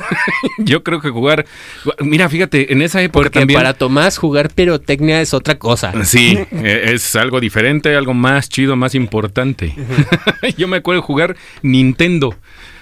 yo 0.60 0.84
creo 0.84 1.00
que 1.00 1.10
jugar. 1.10 1.46
Mira, 2.02 2.30
fíjate, 2.30 2.74
en 2.74 2.82
esa 2.82 3.02
época 3.02 3.24
Porque 3.24 3.40
también. 3.40 3.60
para 3.60 3.74
Tomás 3.74 4.18
jugar 4.18 4.50
pirotecnia 4.50 5.22
es 5.22 5.34
otra 5.34 5.58
cosa. 5.58 5.94
Sí, 6.04 6.38
eh, 6.52 6.92
es 6.94 7.16
algo 7.16 7.40
diferente, 7.40 7.96
algo 7.96 8.14
más 8.14 8.50
chido, 8.50 8.76
más 8.76 8.96
importante. 8.96 9.74
Yo 10.58 10.68
me 10.68 10.78
acuerdo 10.78 11.02
de 11.02 11.06
jugar 11.06 11.38
Nintendo. 11.62 12.36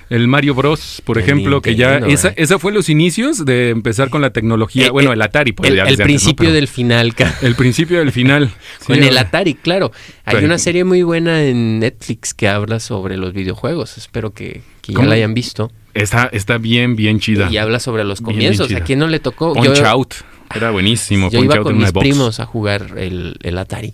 El 0.10 0.28
Mario 0.28 0.56
Bros, 0.56 1.02
por 1.03 1.18
El 1.18 1.24
ejemplo, 1.24 1.61
que 1.61 1.76
ya 1.76 1.98
esa, 1.98 2.30
eh. 2.30 2.36
esa 2.38 2.60
fue 2.60 2.72
los 2.72 2.88
inicios 2.88 3.44
de 3.44 3.69
empezar 3.72 4.10
con 4.10 4.22
la 4.22 4.30
tecnología. 4.30 4.88
Eh, 4.88 4.90
bueno, 4.90 5.11
eh, 5.11 5.15
el 5.15 5.22
Atari, 5.22 5.52
pues 5.52 5.69
el 5.69 5.80
el 5.80 5.98
principio 5.98 6.53
del 6.53 6.68
final, 6.68 7.14
el 7.41 7.56
principio 7.56 7.99
del 7.99 8.11
final. 8.14 8.49
Sí, 8.80 8.88
Con 8.88 9.03
el 9.03 9.18
Atari, 9.18 9.56
claro. 9.56 9.91
Hay 10.24 10.45
una 10.45 10.57
serie 10.60 10.86
muy 10.86 11.03
buena 11.03 11.44
en 11.44 11.80
Netflix 11.80 12.34
que 12.34 12.48
habla 12.48 12.80
sobre 12.80 13.18
los 13.18 13.34
videojuegos. 13.34 13.98
Espero 13.98 14.32
que, 14.32 14.61
que 14.82 14.94
ya 14.94 15.03
la 15.03 15.15
hayan 15.15 15.34
visto. 15.34 15.72
Está, 16.02 16.30
está 16.32 16.57
bien, 16.57 16.95
bien 16.95 17.19
chida. 17.19 17.49
Y 17.52 17.57
habla 17.57 17.80
sobre 17.80 18.03
los 18.03 18.19
Bien, 18.22 18.38
bien 18.38 18.53
comienzos. 18.56 18.74
¿A 18.80 18.84
quién 18.84 18.99
no 18.99 19.07
le 19.07 19.19
tocó? 19.19 19.53
Punch 19.53 19.78
yo 19.80 19.88
Out. 19.88 20.14
Era 20.56 20.72
buenísimo. 20.72 21.30
yo 21.30 21.40
Punch 21.40 21.45
iba 21.45 21.56
Out 21.56 21.64
con 21.64 21.72
en 21.74 21.78
una 21.78 21.86
mis 21.88 21.94
box. 21.94 22.03
primos 22.03 22.40
a 22.40 22.45
jugar 22.45 22.94
el, 22.98 23.38
el 23.44 23.57
Atari. 23.57 23.88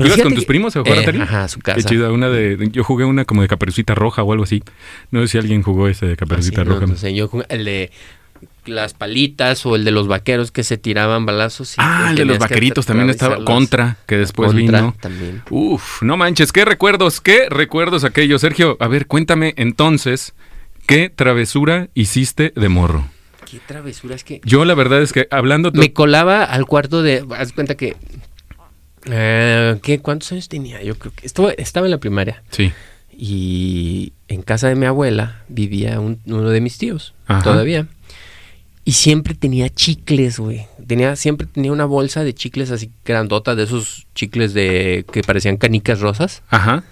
¿Ibas 0.00 0.12
fíjate 0.12 0.22
con 0.22 0.34
tus 0.34 0.44
primos 0.44 0.76
a 0.76 0.80
jugar 0.80 0.98
Eh, 0.98 1.02
Atari? 1.02 1.20
Ajá, 1.20 1.44
a 1.44 1.48
su 1.48 1.58
Qué 1.58 1.72
casa. 1.72 1.88
chida. 1.88 2.12
Una 2.12 2.28
de, 2.28 2.68
yo 2.72 2.84
jugué 2.84 3.04
una 3.04 3.24
como 3.24 3.42
de 3.42 3.48
Caperucita 3.48 3.94
Roja 3.94 4.22
o 4.22 4.32
algo 4.32 4.44
así. 4.44 4.62
No 5.10 5.20
sé 5.22 5.28
si 5.28 5.38
alguien 5.38 5.62
jugó 5.62 5.88
ese 5.88 6.06
de 6.06 6.12
Ah, 6.12 6.14
sí, 6.14 6.18
Caperucita 6.18 6.64
no, 6.64 6.74
Roja. 6.74 6.86
no 6.86 6.96
sé, 6.96 7.12
yo 7.14 7.26
jugué 7.28 7.44
el 7.48 7.64
de 7.64 7.90
las 8.66 8.94
palitas 8.94 9.64
o 9.66 9.74
el 9.74 9.84
de 9.84 9.90
los 9.90 10.06
vaqueros 10.06 10.52
que 10.52 10.62
se 10.62 10.76
tiraban 10.78 11.26
balazos. 11.26 11.72
y 11.72 11.76
ah, 11.78 12.08
el 12.10 12.16
de 12.16 12.24
los 12.26 12.38
vaqueritos 12.38 12.86
también 12.86 13.10
estaba. 13.10 13.44
Contra, 13.44 13.96
que 14.06 14.16
después 14.18 14.52
Contra 14.52 14.80
vino. 14.80 14.94
también. 15.00 15.42
Uf, 15.50 16.02
no 16.02 16.16
manches, 16.16 16.52
qué 16.52 16.64
recuerdos, 16.64 17.20
qué 17.20 17.48
recuerdos 17.48 18.04
aquellos. 18.04 18.40
Sergio, 18.42 18.76
a 18.78 18.86
ver, 18.86 19.06
cuéntame 19.06 19.54
entonces, 19.56 20.34
¿qué 20.88 21.08
travesura 21.10 21.88
hiciste 21.94 22.52
de 22.56 22.68
morro? 22.68 23.08
Qué 23.48 23.60
travesura, 23.64 24.16
es 24.16 24.24
que 24.24 24.40
Yo 24.44 24.64
la 24.64 24.74
verdad 24.74 25.00
es 25.00 25.12
que 25.12 25.28
hablando... 25.30 25.70
me 25.72 25.92
colaba 25.92 26.42
al 26.44 26.66
cuarto 26.66 27.02
de. 27.02 27.24
Haz 27.36 27.52
cuenta 27.52 27.76
que. 27.76 27.96
eh, 29.06 29.78
¿qué, 29.82 30.00
¿Cuántos 30.00 30.32
años 30.32 30.48
tenía? 30.48 30.82
Yo 30.82 30.98
creo 30.98 31.12
que 31.14 31.26
estaba, 31.26 31.52
estaba 31.52 31.86
en 31.86 31.92
la 31.92 31.98
primaria. 31.98 32.42
Sí, 32.50 32.72
Y 33.16 34.12
en 34.28 34.42
casa 34.42 34.68
de 34.68 34.74
mi 34.74 34.86
abuela 34.86 35.42
vivía 35.48 35.98
un- 36.00 36.20
uno 36.26 36.50
de 36.50 36.60
mis 36.60 36.78
tíos, 36.78 37.14
Ajá. 37.26 37.42
todavía. 37.42 37.86
Y 38.84 38.92
siempre 38.92 39.34
tenía 39.34 39.68
chicles, 39.68 40.38
güey. 40.38 40.66
Tenía, 40.86 41.14
siempre 41.16 41.46
tenía 41.46 41.72
una 41.72 41.84
bolsa 41.84 42.24
de 42.24 42.32
chicles 42.34 42.70
así 42.70 42.90
grandota, 43.04 43.54
de 43.54 43.64
esos 43.64 44.06
chicles 44.14 44.54
de 44.54 45.04
que 45.12 45.22
parecían 45.22 45.56
canicas 45.58 46.00
rosas. 46.00 46.42
ajá. 46.48 46.84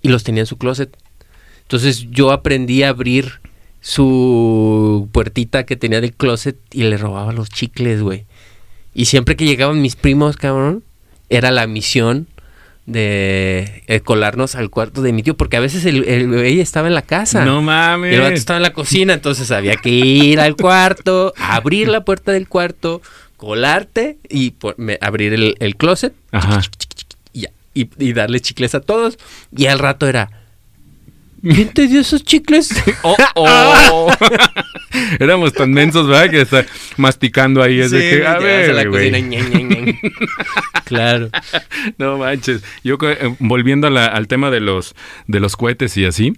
Y 0.00 0.08
los 0.08 0.22
tenía 0.24 0.42
en 0.42 0.46
su 0.46 0.58
closet. 0.58 0.96
Entonces 1.68 2.06
yo 2.10 2.32
aprendí 2.32 2.82
a 2.82 2.88
abrir 2.88 3.40
su 3.82 5.08
puertita 5.12 5.64
que 5.66 5.76
tenía 5.76 6.00
del 6.00 6.14
closet 6.14 6.56
y 6.72 6.84
le 6.84 6.96
robaba 6.96 7.32
los 7.32 7.50
chicles, 7.50 8.00
güey. 8.00 8.24
Y 8.94 9.04
siempre 9.04 9.36
que 9.36 9.44
llegaban 9.44 9.82
mis 9.82 9.94
primos, 9.94 10.36
cabrón, 10.36 10.82
era 11.28 11.50
la 11.50 11.66
misión 11.66 12.26
de 12.86 13.82
eh, 13.86 14.00
colarnos 14.00 14.54
al 14.54 14.70
cuarto 14.70 15.02
de 15.02 15.12
mi 15.12 15.22
tío, 15.22 15.36
porque 15.36 15.58
a 15.58 15.60
veces 15.60 15.84
el, 15.84 16.04
el 16.04 16.26
güey 16.28 16.58
estaba 16.60 16.88
en 16.88 16.94
la 16.94 17.02
casa. 17.02 17.44
No 17.44 17.60
Y 17.60 17.64
mames. 17.64 18.14
el 18.14 18.20
vato 18.22 18.32
estaba 18.34 18.56
en 18.56 18.62
la 18.62 18.72
cocina, 18.72 19.12
entonces 19.12 19.50
había 19.50 19.76
que 19.76 19.90
ir 19.90 20.40
al 20.40 20.56
cuarto, 20.56 21.34
abrir 21.38 21.88
la 21.88 22.02
puerta 22.04 22.32
del 22.32 22.48
cuarto, 22.48 23.02
colarte 23.36 24.16
y 24.30 24.52
por- 24.52 24.78
me- 24.78 24.96
abrir 25.02 25.34
el, 25.34 25.54
el 25.60 25.76
closet 25.76 26.14
Ajá. 26.32 26.62
y, 27.34 27.44
y, 27.74 27.90
y 27.98 28.12
darle 28.14 28.40
chicles 28.40 28.74
a 28.74 28.80
todos. 28.80 29.18
Y 29.54 29.66
al 29.66 29.78
rato 29.78 30.08
era, 30.08 30.30
¿quién 31.42 31.68
te 31.70 31.86
dio 31.86 32.00
esos 32.00 32.24
chicles? 32.24 32.70
Oh, 33.02 33.16
oh. 33.34 34.10
Éramos 35.20 35.52
tan 35.52 35.70
mensos, 35.72 36.08
¿verdad? 36.08 36.30
Que 36.30 36.40
está 36.40 36.64
masticando 36.96 37.62
ahí. 37.62 37.80
Es 37.80 37.90
de 37.90 38.00
Sí, 38.10 38.16
que, 38.18 38.26
a 38.26 38.38
ver, 38.38 38.74
la 38.74 38.86
cocina. 38.86 39.18
claro. 40.84 41.30
No 41.98 42.18
manches. 42.18 42.62
Yo 42.82 42.96
eh, 43.02 43.34
volviendo 43.38 43.86
a 43.86 43.90
la- 43.90 44.06
al 44.06 44.26
tema 44.28 44.50
de 44.50 44.60
los 44.60 44.94
de 45.26 45.40
los 45.40 45.56
cohetes 45.56 45.96
y 45.96 46.04
así. 46.04 46.32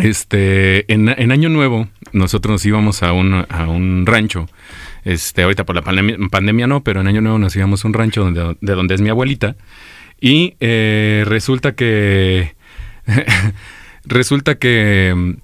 Este, 0.00 0.90
en, 0.92 1.08
en 1.10 1.32
Año 1.32 1.50
Nuevo, 1.50 1.86
nosotros 2.12 2.50
nos 2.52 2.64
íbamos 2.66 3.02
a 3.02 3.12
un, 3.12 3.44
a 3.48 3.68
un 3.68 4.04
rancho. 4.06 4.48
Este, 5.04 5.42
ahorita 5.42 5.64
por 5.64 5.74
la 5.76 5.82
pandemia, 5.82 6.16
pandemia 6.30 6.66
no, 6.66 6.82
pero 6.82 7.00
en 7.02 7.08
Año 7.08 7.20
Nuevo 7.20 7.38
nos 7.38 7.54
íbamos 7.56 7.84
a 7.84 7.88
un 7.88 7.94
rancho 7.94 8.22
donde, 8.24 8.56
de 8.60 8.72
donde 8.74 8.94
es 8.94 9.00
mi 9.00 9.10
abuelita. 9.10 9.56
Y 10.20 10.54
eh, 10.60 11.24
resulta 11.26 11.72
que. 11.74 12.54
Resulta 14.04 14.56
que 14.56 15.36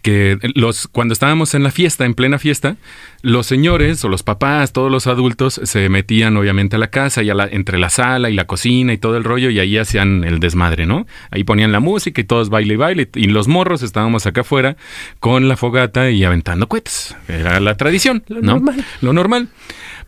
que 0.00 0.38
los 0.54 0.88
cuando 0.88 1.12
estábamos 1.12 1.54
en 1.54 1.62
la 1.62 1.70
fiesta, 1.70 2.04
en 2.04 2.14
plena 2.14 2.38
fiesta, 2.38 2.76
los 3.22 3.46
señores 3.46 4.04
o 4.04 4.08
los 4.08 4.22
papás, 4.22 4.72
todos 4.72 4.90
los 4.90 5.06
adultos 5.06 5.60
se 5.64 5.88
metían 5.88 6.36
obviamente 6.36 6.76
a 6.76 6.78
la 6.78 6.88
casa 6.88 7.22
y 7.22 7.30
a 7.30 7.34
la, 7.34 7.46
entre 7.46 7.78
la 7.78 7.90
sala 7.90 8.30
y 8.30 8.34
la 8.34 8.46
cocina 8.46 8.92
y 8.92 8.98
todo 8.98 9.16
el 9.16 9.24
rollo 9.24 9.50
y 9.50 9.58
ahí 9.58 9.76
hacían 9.78 10.24
el 10.24 10.40
desmadre, 10.40 10.86
¿no? 10.86 11.06
Ahí 11.30 11.44
ponían 11.44 11.72
la 11.72 11.80
música 11.80 12.20
y 12.20 12.24
todos 12.24 12.48
baile 12.48 12.74
y 12.74 12.76
baile 12.76 13.08
y 13.14 13.26
los 13.26 13.48
morros 13.48 13.82
estábamos 13.82 14.26
acá 14.26 14.40
afuera 14.42 14.76
con 15.18 15.48
la 15.48 15.56
fogata 15.56 16.10
y 16.10 16.24
aventando 16.24 16.68
cohetes. 16.68 17.14
Era 17.28 17.60
la 17.60 17.76
tradición, 17.76 18.22
Lo 18.28 18.40
¿no? 18.40 18.52
normal. 18.54 18.84
Lo 19.00 19.12
normal. 19.12 19.48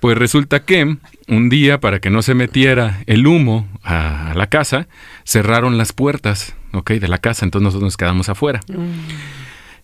Pues 0.00 0.18
resulta 0.18 0.64
que 0.64 0.96
un 1.28 1.48
día, 1.48 1.78
para 1.78 2.00
que 2.00 2.10
no 2.10 2.22
se 2.22 2.34
metiera 2.34 3.02
el 3.06 3.26
humo 3.26 3.68
a, 3.84 4.32
a 4.32 4.34
la 4.34 4.48
casa, 4.48 4.88
cerraron 5.24 5.78
las 5.78 5.92
puertas, 5.92 6.56
¿ok? 6.72 6.92
De 6.92 7.06
la 7.06 7.18
casa, 7.18 7.44
entonces 7.44 7.64
nosotros 7.64 7.84
nos 7.86 7.96
quedamos 7.96 8.28
afuera. 8.28 8.60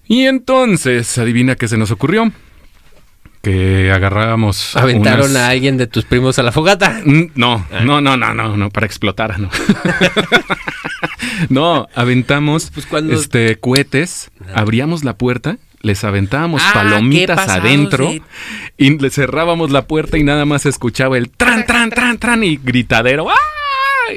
Y 0.09 0.24
entonces, 0.26 1.16
adivina 1.18 1.55
qué 1.55 1.68
se 1.68 1.76
nos 1.76 1.90
ocurrió. 1.90 2.32
Que 3.43 3.93
agarrábamos. 3.93 4.74
Aventaron 4.74 5.30
unas- 5.30 5.43
a 5.43 5.48
alguien 5.51 5.76
de 5.76 5.86
tus 5.86 6.05
primos 6.05 6.39
a 6.39 6.43
la 6.43 6.51
fogata. 6.51 7.01
Mm, 7.05 7.30
No, 7.36 7.64
no, 7.85 8.01
no, 8.01 8.16
no, 8.16 8.35
no, 8.35 8.56
no, 8.56 8.70
para 8.70 8.86
explotar, 8.86 9.39
no. 9.39 9.48
no, 11.48 11.86
aventamos 11.94 12.70
Pues 12.72 12.86
cuando- 12.86 13.14
este 13.14 13.56
cohetes, 13.60 14.30
abríamos 14.55 15.05
la 15.05 15.16
puerta, 15.16 15.59
les 15.80 16.02
aventábamos 16.05 16.62
Ah, 16.64 16.70
palomitas 16.74 17.48
adentro 17.48 18.06
de- 18.06 18.22
y 18.76 18.98
le 18.98 19.10
cerrábamos 19.10 19.70
la 19.70 19.86
puerta 19.86 20.18
y 20.18 20.24
nada 20.24 20.44
más 20.44 20.66
escuchaba 20.66 21.16
el 21.18 21.30
tran, 21.30 21.64
tran, 21.66 21.90
tran, 21.90 22.18
tran 22.18 22.43
y 22.44 22.56
gritadero. 22.56 23.30
¡Ah! 23.30 23.35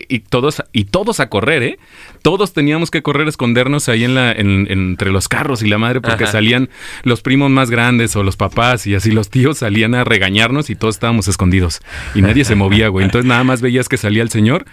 Y 0.08 0.20
todos, 0.20 0.64
y 0.72 0.86
todos 0.86 1.20
a 1.20 1.28
correr, 1.30 1.64
¿eh? 1.64 1.80
Todos 2.22 2.54
teníamos 2.54 2.92
que 2.92 3.02
correr, 3.02 3.28
escondernos 3.28 3.90
ahí 3.90 4.04
en 4.04 4.14
la, 4.16 4.32
en- 4.32 4.68
entre 4.70 5.12
los 5.12 5.28
carros 5.28 5.64
y 5.64 5.68
la 5.68 5.78
madre, 5.78 6.02
porque 6.02 6.24
Ajá. 6.26 6.34
salían 6.34 6.70
los 7.04 7.22
primos 7.22 7.50
más 7.50 7.70
grandes 7.72 8.16
o 8.16 8.24
los 8.24 8.36
papás 8.38 8.86
y 8.88 8.96
así 8.96 9.12
los 9.12 9.30
tíos 9.30 9.58
salían 9.60 9.96
a 9.96 10.04
regañarnos 10.04 10.70
y 10.70 10.76
todos 10.76 10.96
estábamos 10.96 11.28
escondidos. 11.28 11.82
Y 12.14 12.22
nadie 12.22 12.46
se 12.46 12.56
movía, 12.56 12.90
güey. 12.90 13.06
Entonces 13.06 13.28
nada 13.28 13.44
más 13.44 13.62
veías 13.62 13.90
que 13.90 13.98
salía 13.98 14.22
el 14.24 14.30
señor, 14.30 14.66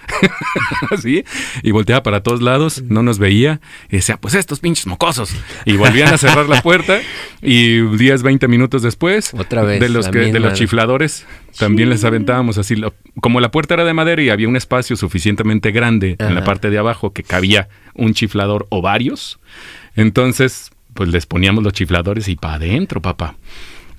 así, 0.90 1.24
y 1.62 1.70
volteaba 1.70 2.02
para 2.02 2.22
todos 2.22 2.42
lados, 2.42 2.82
no 2.86 3.02
nos 3.02 3.18
veía, 3.18 3.60
y 3.90 3.96
decía, 3.96 4.16
pues 4.18 4.34
estos 4.34 4.60
pinches 4.60 4.86
mocosos. 4.86 5.30
Y 5.64 5.76
volvían 5.76 6.12
a 6.12 6.18
cerrar 6.18 6.48
la 6.48 6.62
puerta, 6.62 7.00
y 7.42 7.80
10, 7.80 8.22
20 8.22 8.48
minutos 8.48 8.82
después, 8.82 9.32
Otra 9.34 9.62
vez, 9.62 9.80
de 9.80 9.88
los, 9.88 10.08
que, 10.08 10.18
de 10.32 10.40
los 10.40 10.52
chifladores, 10.54 11.26
también 11.58 11.88
les 11.88 12.04
aventábamos 12.04 12.58
así. 12.58 12.76
lo- 12.76 12.94
como 13.20 13.40
la 13.40 13.50
puerta 13.50 13.74
era 13.74 13.84
de 13.84 13.94
madera 13.94 14.22
y 14.22 14.30
había 14.30 14.48
un 14.48 14.56
espacio 14.56 14.96
suficientemente 14.96 15.72
grande 15.72 16.16
en 16.18 16.34
la 16.34 16.44
parte 16.44 16.70
de 16.70 16.78
abajo 16.78 17.12
que 17.12 17.22
cabía 17.22 17.37
un 17.94 18.14
chiflador 18.14 18.66
o 18.70 18.80
varios, 18.82 19.38
entonces 19.96 20.70
pues 20.94 21.10
les 21.10 21.26
poníamos 21.26 21.62
los 21.62 21.72
chifladores 21.72 22.28
y 22.28 22.36
para 22.36 22.54
adentro, 22.54 23.00
papá. 23.00 23.36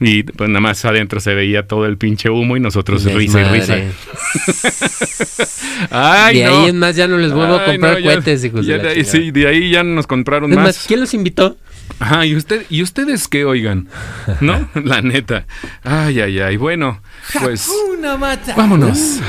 Y 0.02 0.24
pues 0.24 0.50
nada 0.50 0.62
más 0.62 0.86
adentro 0.86 1.20
se 1.20 1.34
veía 1.34 1.68
todo 1.68 1.86
el 1.86 1.98
pinche 1.98 2.30
humo 2.30 2.56
y 2.56 2.62
nosotros 2.62 3.04
risa 3.04 3.42
y 3.42 3.44
risa. 3.46 3.76
Ay, 5.92 6.40
de 6.40 6.46
no. 6.46 6.64
ahí 6.64 6.70
en 6.70 6.80
más 6.80 6.96
ya 6.96 7.08
no 7.08 7.18
les 7.18 7.32
vuelvo 7.34 7.56
a 7.56 7.66
comprar 7.66 7.94
no, 7.94 8.00
ya- 8.00 8.14
cohetes, 8.14 8.44
hijos 8.44 8.66
ya 8.66 8.78
de 8.78 8.84
la 8.84 8.90
de. 8.92 9.04
Sí, 9.04 9.32
de 9.32 9.48
ahí 9.48 9.72
ya 9.72 9.84
nos 9.84 10.08
compraron 10.08 10.50
más. 10.52 10.64
más, 10.64 10.86
¿quién 10.88 11.00
los 11.00 11.14
invitó? 11.14 11.58
Ajá, 12.00 12.26
¿y, 12.26 12.36
usted, 12.36 12.66
¿y 12.70 12.84
ustedes 12.84 13.28
qué 13.28 13.46
oigan? 13.46 13.88
¿No? 14.42 14.70
La 14.84 15.02
neta. 15.02 15.46
Ay, 15.84 16.22
ay, 16.22 16.40
ay. 16.40 16.56
Bueno, 16.56 17.02
pues 17.42 17.68
vámonos. 18.56 19.20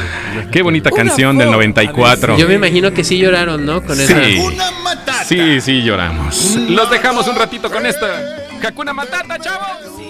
Qué 0.53 0.61
bonita 0.63 0.91
canción 0.91 1.39
del 1.39 1.51
94. 1.51 2.37
Yo 2.37 2.47
me 2.47 2.55
imagino 2.55 2.93
que 2.93 3.03
sí 3.03 3.19
lloraron, 3.19 3.65
¿no? 3.65 3.83
Con 3.83 3.97
Sí. 3.97 4.03
esa. 4.03 5.25
Sí, 5.25 5.61
sí, 5.63 5.83
lloramos. 5.83 6.57
Los 6.69 6.91
dejamos 6.91 7.27
un 7.29 7.37
ratito 7.37 7.71
con 7.71 7.87
esta. 7.87 8.37
Hakuna 8.63 8.93
Matata, 8.93 9.39
chavos. 9.39 10.10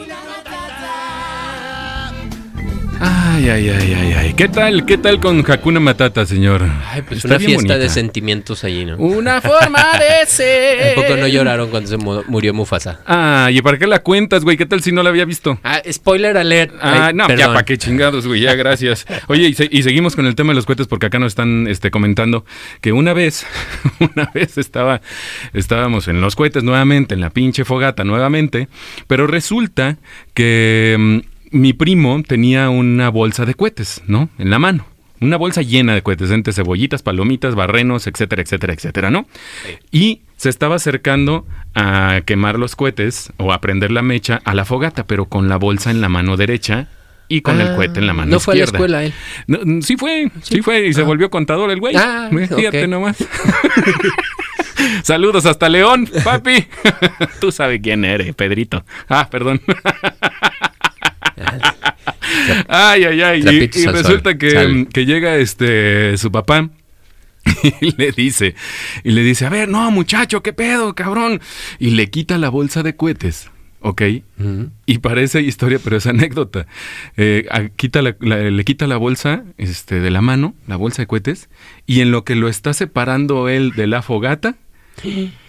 Ay, 3.03 3.49
Ay, 3.49 3.69
ay, 3.71 3.95
ay, 3.95 4.13
ay. 4.13 4.35
¿Qué 4.35 4.47
tal? 4.49 4.85
¿Qué 4.85 4.99
tal 4.99 5.19
con 5.21 5.43
Hakuna 5.51 5.81
Matata, 5.81 6.27
señor? 6.27 6.63
Ay, 6.91 7.01
pues 7.01 7.25
Está 7.25 7.37
una 7.37 7.39
fiesta 7.39 7.79
de 7.79 7.89
sentimientos 7.89 8.63
allí, 8.65 8.85
¿no? 8.85 8.97
Una 8.99 9.41
forma 9.41 9.83
de 9.99 10.27
ser. 10.27 10.93
¿A 10.93 10.95
poco 11.01 11.17
no 11.17 11.27
lloraron 11.27 11.71
cuando 11.71 11.89
se 11.89 11.97
mu- 11.97 12.23
murió 12.29 12.53
Mufasa? 12.53 13.01
Ah, 13.07 13.49
¿y 13.51 13.63
para 13.63 13.79
qué 13.79 13.87
la 13.87 14.01
cuentas, 14.01 14.45
güey? 14.45 14.59
¿Qué 14.59 14.67
tal 14.67 14.83
si 14.83 14.93
no 14.93 15.03
la 15.03 15.09
había 15.09 15.25
visto? 15.25 15.59
Ah, 15.65 15.81
spoiler 15.91 16.37
alert. 16.37 16.75
Ah, 16.83 17.07
Ay, 17.07 17.15
no, 17.15 17.35
ya 17.35 17.47
para 17.47 17.65
qué 17.65 17.79
chingados, 17.79 18.27
güey, 18.27 18.43
ya 18.43 18.55
gracias. 18.55 19.07
Oye, 19.29 19.49
y, 19.49 19.55
se- 19.55 19.69
y 19.73 19.83
seguimos 19.83 20.15
con 20.15 20.27
el 20.27 20.35
tema 20.35 20.51
de 20.51 20.57
los 20.57 20.67
cohetes 20.67 20.87
porque 20.87 21.07
acá 21.07 21.19
nos 21.19 21.29
están 21.29 21.69
este, 21.69 21.91
comentando 21.91 22.45
que 22.83 22.93
una 22.93 23.15
vez, 23.15 23.47
una 24.15 24.31
vez 24.35 24.59
estaba, 24.59 25.01
estábamos 25.55 26.07
en 26.09 26.21
los 26.21 26.37
cohetes 26.37 26.63
nuevamente, 26.65 27.15
en 27.15 27.23
la 27.23 27.31
pinche 27.31 27.65
fogata 27.65 28.05
nuevamente, 28.05 28.69
pero 29.07 29.27
resulta 29.27 29.97
que 30.35 30.97
mm, 30.99 31.30
mi 31.51 31.73
primo 31.73 32.23
tenía 32.27 32.71
una 32.71 33.09
bolsa 33.09 33.45
de 33.45 33.55
cohetes, 33.55 34.03
¿no? 34.07 34.29
En 34.39 34.51
la 34.51 34.59
mano. 34.59 34.87
Una 35.21 35.37
bolsa 35.37 35.61
llena 35.63 35.95
de 35.95 36.03
cohetes, 36.03 36.31
entre 36.31 36.53
cebollitas, 36.55 37.03
palomitas, 37.03 37.55
barrenos, 37.55 38.07
etcétera, 38.07 38.41
etcétera, 38.43 38.73
etcétera, 38.73 39.11
¿no? 39.11 39.27
Y 39.91 40.23
se 40.37 40.49
estaba 40.49 40.77
acercando 40.77 41.47
a 41.75 42.23
quemar 42.25 42.59
los 42.59 42.75
cohetes 42.75 43.31
o 43.37 43.53
a 43.53 43.61
prender 43.61 43.91
la 43.91 44.01
mecha 44.01 44.41
a 44.45 44.55
la 44.55 44.65
fogata, 44.65 45.07
pero 45.07 45.27
con 45.27 45.49
la 45.51 45.57
bolsa 45.57 45.91
en 45.91 46.01
la 46.01 46.09
mano 46.09 46.39
derecha 46.39 46.89
y 47.29 47.43
con 47.43 47.61
el 47.61 47.69
Ah, 47.69 47.77
cohete 47.77 48.01
en 48.01 48.07
la 48.07 48.15
mano 48.15 48.31
No 48.31 48.41
fue 48.41 48.55
a 48.55 48.57
la 48.57 48.65
izquierda. 48.65 48.79
escuela 48.97 49.05
él. 49.05 49.13
No, 49.47 49.59
mm, 49.63 49.83
sí 49.83 49.97
fue, 49.99 50.31
sí, 50.43 50.63
fue, 50.63 50.87
y 50.87 50.95
se 50.95 51.03
Ah. 51.03 51.05
volvió 51.05 51.29
contador 51.31 51.71
el 51.71 51.81
güey. 51.81 51.95
Ah, 51.97 52.31
Fíjate 52.31 52.89
nomás. 52.89 53.19
Saludos 55.03 55.45
hasta 55.47 55.69
León, 55.69 56.09
papi. 56.25 56.67
Tú 57.41 57.53
sabes 57.53 57.81
quién 57.83 58.05
eres, 58.07 58.35
Pedrito. 58.35 58.85
Ah, 59.09 59.29
perdón. 59.31 59.61
ay, 62.69 63.05
ay, 63.05 63.21
ay. 63.23 63.41
Y, 63.75 63.87
resulta 63.87 64.37
que, 64.39 64.51
Sal. 64.51 64.89
que 64.93 65.07
llega 65.07 65.37
este 65.37 66.17
su 66.17 66.31
papá 66.31 66.69
y 67.81 67.97
le 67.97 68.13
dice, 68.13 68.55
y 69.05 69.11
le 69.13 69.23
dice, 69.23 69.47
a 69.47 69.49
ver, 69.49 69.69
no, 69.69 69.91
muchacho, 69.91 70.43
qué 70.43 70.53
pedo, 70.53 70.95
cabrón. 70.95 71.41
Y 71.79 71.91
le 71.91 72.11
quita 72.11 72.39
la 72.39 72.49
bolsa 72.49 72.83
de 72.83 72.97
cohetes. 72.97 73.51
¿Ok? 73.83 74.03
Y 74.85 74.99
parece 74.99 75.41
historia, 75.41 75.79
pero 75.83 75.97
es 75.97 76.07
anécdota. 76.07 76.67
Eh, 77.17 77.47
a- 77.51 77.71
quita 77.71 78.03
la- 78.03 78.15
la- 78.21 78.51
le 78.51 78.65
quita 78.65 78.87
la 78.87 78.99
bolsa 78.99 79.43
este, 79.57 80.01
de 80.01 80.11
la 80.11 80.21
mano, 80.21 80.55
la 80.69 80.77
bolsa 80.77 81.01
de 81.01 81.07
cohetes, 81.07 81.49
y 81.87 82.03
en 82.03 82.11
lo 82.11 82.23
que 82.25 82.35
lo 82.35 82.49
está 82.49 82.75
separando 82.75 83.49
él 83.49 83.73
de 83.73 83.87
la 83.87 84.03
fogata, 84.03 84.57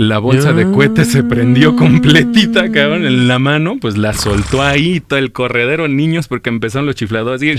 la 0.00 0.18
bolsa 0.18 0.54
de 0.54 0.64
cohetes 0.64 1.08
se 1.08 1.22
prendió 1.22 1.76
completita, 1.76 2.72
cabrón, 2.72 3.04
en 3.04 3.28
la 3.28 3.38
mano, 3.38 3.76
pues 3.78 3.98
la 3.98 4.14
soltó 4.14 4.62
ahí, 4.62 5.00
todo 5.00 5.18
el 5.18 5.30
corredero, 5.30 5.88
niños, 5.88 6.26
porque 6.26 6.48
empezaron 6.48 6.86
los 6.86 6.94
chifladores 6.94 7.42
y, 7.42 7.52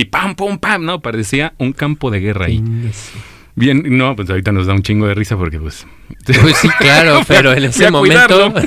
y 0.00 0.04
pam, 0.04 0.36
pum, 0.36 0.58
pam, 0.58 0.84
no, 0.84 1.00
parecía 1.00 1.52
un 1.58 1.72
campo 1.72 2.12
de 2.12 2.20
guerra 2.20 2.46
ahí. 2.46 2.58
Inés. 2.58 3.10
Bien, 3.58 3.82
no, 3.98 4.14
pues 4.14 4.30
ahorita 4.30 4.52
nos 4.52 4.68
da 4.68 4.74
un 4.74 4.82
chingo 4.82 5.08
de 5.08 5.14
risa 5.14 5.36
porque 5.36 5.58
pues... 5.58 5.84
Pues 6.24 6.56
sí, 6.58 6.68
claro, 6.78 7.22
pero 7.28 7.52
en 7.52 7.64
ese 7.64 7.90
momento. 7.90 8.54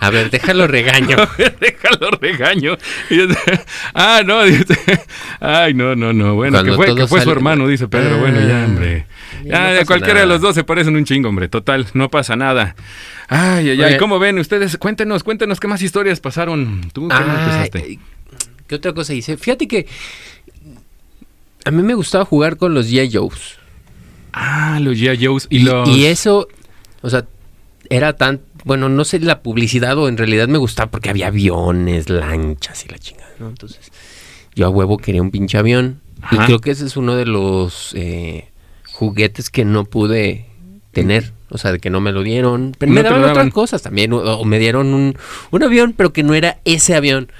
a 0.00 0.10
ver, 0.10 0.30
déjalo 0.30 0.66
regaño. 0.66 1.16
Déjalo 1.60 2.10
regaño. 2.20 2.76
Ah, 3.94 4.22
no, 4.24 4.42
dice, 4.44 4.76
ay, 5.40 5.74
no, 5.74 5.96
no, 5.96 6.12
no. 6.12 6.34
Bueno, 6.34 6.58
Cuando 6.58 6.72
que 6.72 6.76
fue, 6.76 6.94
que 6.94 7.06
fue 7.06 7.20
su 7.22 7.30
hermano, 7.30 7.66
dice 7.66 7.88
Pedro. 7.88 8.18
bueno, 8.18 8.40
ya, 8.40 8.62
Ah, 8.62 8.66
hombre. 8.66 9.06
ya 9.44 9.80
no 9.80 9.86
cualquiera 9.86 10.20
de 10.20 10.26
los 10.26 10.40
dos 10.40 10.54
se 10.54 10.64
parecen 10.64 10.94
un 10.94 11.04
chingo, 11.04 11.28
hombre. 11.28 11.48
Total, 11.48 11.86
no 11.94 12.08
pasa 12.08 12.36
nada. 12.36 12.76
Ay, 13.28 13.70
ay, 13.70 13.82
ay. 13.82 13.96
¿Cómo 13.96 14.18
ven 14.18 14.38
ustedes? 14.38 14.76
Cuéntenos, 14.76 15.24
cuéntenos 15.24 15.58
qué 15.58 15.68
más 15.68 15.82
historias 15.82 16.20
pasaron. 16.20 16.82
¿Tú 16.92 17.08
qué 17.08 17.14
Ah, 17.18 17.64
¿Qué 18.66 18.76
otra 18.76 18.92
cosa 18.92 19.12
hice? 19.12 19.36
Fíjate 19.36 19.68
que 19.68 19.86
a 21.64 21.70
mí 21.70 21.82
me 21.82 21.94
gustaba 21.94 22.24
jugar 22.24 22.56
con 22.56 22.74
los 22.74 22.90
G.I. 22.90 23.10
Joes. 23.12 23.56
Ah, 24.32 24.78
los 24.80 24.96
G.I. 24.96 25.24
Joes 25.24 25.46
y, 25.50 25.58
Y, 25.58 25.60
los... 25.60 25.88
y 25.88 26.06
eso, 26.06 26.48
o 27.02 27.10
sea, 27.10 27.26
era 27.90 28.16
tan, 28.16 28.40
bueno, 28.64 28.88
no 28.88 29.04
sé 29.04 29.20
la 29.20 29.42
publicidad 29.42 29.96
o 29.98 30.08
en 30.08 30.16
realidad 30.16 30.48
me 30.48 30.58
gustaba 30.58 30.90
porque 30.90 31.10
había 31.10 31.28
aviones, 31.28 32.08
lanchas 32.08 32.84
y 32.84 32.88
la 32.88 32.98
chingada, 32.98 33.32
¿no? 33.38 33.48
Entonces, 33.48 33.92
yo 34.54 34.66
a 34.66 34.70
huevo 34.70 34.98
quería 34.98 35.22
un 35.22 35.30
pinche 35.30 35.58
avión. 35.58 36.00
Ajá. 36.22 36.36
Y 36.36 36.38
creo 36.46 36.60
que 36.60 36.70
ese 36.70 36.86
es 36.86 36.96
uno 36.96 37.16
de 37.16 37.26
los 37.26 37.92
eh, 37.94 38.48
juguetes 38.92 39.50
que 39.50 39.64
no 39.64 39.84
pude 39.84 40.46
tener. 40.92 41.32
O 41.48 41.58
sea, 41.58 41.72
de 41.72 41.80
que 41.80 41.90
no 41.90 42.00
me 42.00 42.12
lo 42.12 42.22
dieron. 42.22 42.74
Pero 42.78 42.90
No 42.90 42.96
me 42.96 43.02
daban 43.02 43.24
otras 43.24 43.50
cosas 43.52 43.82
también. 43.82 44.12
O, 44.12 44.18
o 44.18 44.44
me 44.44 44.58
dieron 44.58 44.94
un, 44.94 45.18
un 45.50 45.62
avión, 45.62 45.92
pero 45.94 46.12
que 46.12 46.22
no 46.22 46.32
era 46.32 46.60
ese 46.64 46.94
avión. 46.94 47.30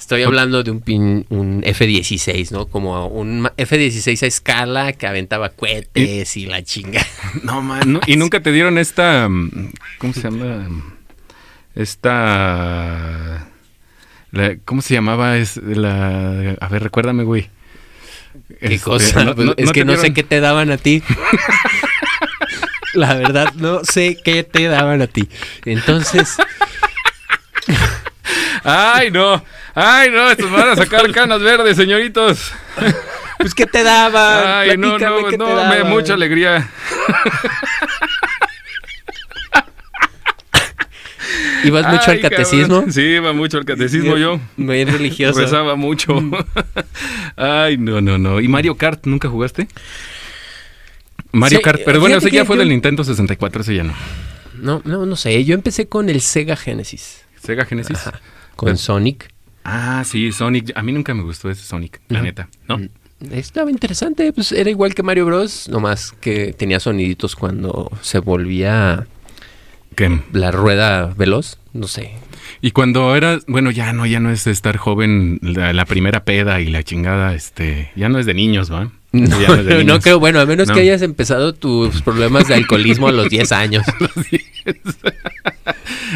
Estoy 0.00 0.22
hablando 0.24 0.62
de 0.64 0.70
un, 0.72 0.80
pin- 0.80 1.26
un 1.28 1.60
F-16, 1.64 2.50
¿no? 2.50 2.66
Como 2.66 3.06
un 3.08 3.42
ma- 3.42 3.52
F-16 3.56 4.22
a 4.22 4.26
escala 4.26 4.92
que 4.94 5.06
aventaba 5.06 5.50
cohetes 5.50 6.36
y 6.36 6.46
la 6.46 6.62
chinga. 6.64 7.04
No, 7.44 7.62
man, 7.62 7.92
no, 7.92 8.00
y 8.06 8.16
nunca 8.16 8.40
te 8.40 8.50
dieron 8.50 8.78
esta. 8.78 9.28
mm, 9.28 9.70
¿Cómo 9.98 10.12
se 10.14 10.22
llama? 10.22 10.66
Esta. 11.76 13.46
la- 14.32 14.56
¿Cómo 14.64 14.82
se 14.82 14.94
llamaba? 14.94 15.36
Es 15.36 15.58
la. 15.58 16.56
A 16.60 16.68
ver, 16.68 16.82
recuérdame, 16.82 17.22
güey. 17.24 17.48
¿Qué 18.60 18.74
Este, 18.74 18.80
cosa? 18.80 19.34
Pues, 19.34 19.50
es 19.58 19.70
que 19.72 19.84
no 19.84 19.96
sé 19.96 20.12
qué 20.14 20.22
te 20.24 20.40
daban 20.40 20.70
a 20.72 20.76
ti. 20.78 21.02
La 22.94 23.14
verdad, 23.14 23.52
no 23.54 23.84
sé 23.84 24.16
qué 24.24 24.42
te 24.42 24.64
daban 24.66 25.00
a 25.02 25.06
ti. 25.06 25.28
Entonces, 25.64 26.36
Ay, 28.64 29.10
no. 29.10 29.42
Ay, 29.74 30.10
no. 30.10 30.30
Estos 30.30 30.50
van 30.50 30.68
a 30.70 30.76
sacar 30.76 31.10
canas 31.14 31.40
verdes, 31.42 31.76
señoritos. 31.76 32.52
pues 33.38 33.54
¿qué 33.54 33.66
te 33.66 33.82
daban? 33.82 34.42
Ay, 34.46 34.76
no, 34.76 34.96
Platícame 34.96 35.22
no, 35.22 35.28
qué 35.28 35.38
te 35.38 35.38
no. 35.38 35.46
Me, 35.48 35.54
daban. 35.78 35.88
mucha 35.88 36.14
alegría. 36.14 36.68
¿Ibas 41.64 41.86
mucho 41.92 42.10
Ay, 42.10 42.16
al 42.16 42.20
catecismo? 42.22 42.74
cabrón. 42.76 42.92
Sí, 42.92 43.02
iba 43.02 43.32
mucho 43.32 43.58
al 43.58 43.64
catecismo 43.64 44.16
yo. 44.16 44.40
Muy 44.56 44.84
religioso. 44.84 45.40
Rezaba 45.40 45.76
mucho. 45.76 46.14
Mm. 46.20 46.34
Ay, 47.36 47.76
no, 47.76 48.00
no, 48.00 48.16
no. 48.18 48.40
¿Y 48.40 48.48
Mario 48.48 48.76
Kart 48.76 49.04
nunca 49.06 49.28
jugaste? 49.28 49.68
Mario 51.32 51.58
Sí, 51.58 51.62
Kart, 51.64 51.82
pero 51.84 52.00
bueno, 52.00 52.16
ese 52.16 52.30
ya 52.30 52.44
fue 52.44 52.56
yo- 52.56 52.60
del 52.60 52.70
Nintendo 52.70 53.04
64, 53.04 53.60
ese 53.62 53.74
ya 53.76 53.84
no. 53.84 53.94
No, 54.54 54.80
no, 54.84 55.06
no 55.06 55.16
sé. 55.16 55.44
Yo 55.44 55.54
empecé 55.54 55.86
con 55.88 56.08
el 56.08 56.20
Sega 56.22 56.56
Genesis. 56.56 57.24
Sega 57.42 57.64
Genesis. 57.64 57.96
Ajá. 58.06 58.20
Con 58.56 58.66
Pero- 58.66 58.76
Sonic. 58.78 59.30
Ah, 59.64 60.02
sí, 60.06 60.32
Sonic. 60.32 60.72
A 60.74 60.82
mí 60.82 60.92
nunca 60.92 61.12
me 61.14 61.22
gustó 61.22 61.50
ese 61.50 61.62
Sonic, 61.64 62.00
la 62.08 62.18
No. 62.18 62.24
neta. 62.24 62.48
¿No? 62.68 62.78
Mm, 62.78 62.88
Estaba 63.32 63.70
interesante, 63.70 64.32
pues 64.32 64.50
era 64.52 64.70
igual 64.70 64.94
que 64.94 65.02
Mario 65.02 65.26
Bros, 65.26 65.68
nomás 65.68 66.12
que 66.12 66.54
tenía 66.54 66.80
soniditos 66.80 67.36
cuando 67.36 67.90
se 68.00 68.18
volvía 68.18 69.06
¿Qué? 69.94 70.20
la 70.32 70.50
rueda 70.50 71.12
veloz, 71.16 71.58
no 71.74 71.86
sé. 71.86 72.12
Y 72.62 72.70
cuando 72.70 73.14
eras, 73.14 73.44
bueno, 73.46 73.70
ya 73.70 73.92
no, 73.92 74.06
ya 74.06 74.20
no 74.20 74.30
es 74.30 74.44
de 74.44 74.52
estar 74.52 74.78
joven, 74.78 75.38
la, 75.42 75.74
la 75.74 75.84
primera 75.84 76.24
peda 76.24 76.60
y 76.60 76.68
la 76.70 76.82
chingada, 76.82 77.34
este, 77.34 77.90
ya 77.94 78.08
no 78.08 78.18
es 78.18 78.24
de 78.24 78.32
niños, 78.32 78.72
¿va? 78.72 78.90
No, 79.12 79.82
no 79.84 79.98
creo, 80.00 80.20
bueno, 80.20 80.38
a 80.40 80.46
menos 80.46 80.68
No. 80.68 80.74
que 80.74 80.80
hayas 80.80 81.02
empezado 81.02 81.52
tus 81.52 82.00
problemas 82.02 82.46
de 82.46 82.54
alcoholismo 82.54 83.08
a 83.08 83.12
los 83.12 83.28
10 83.28 83.52
años. 83.52 83.84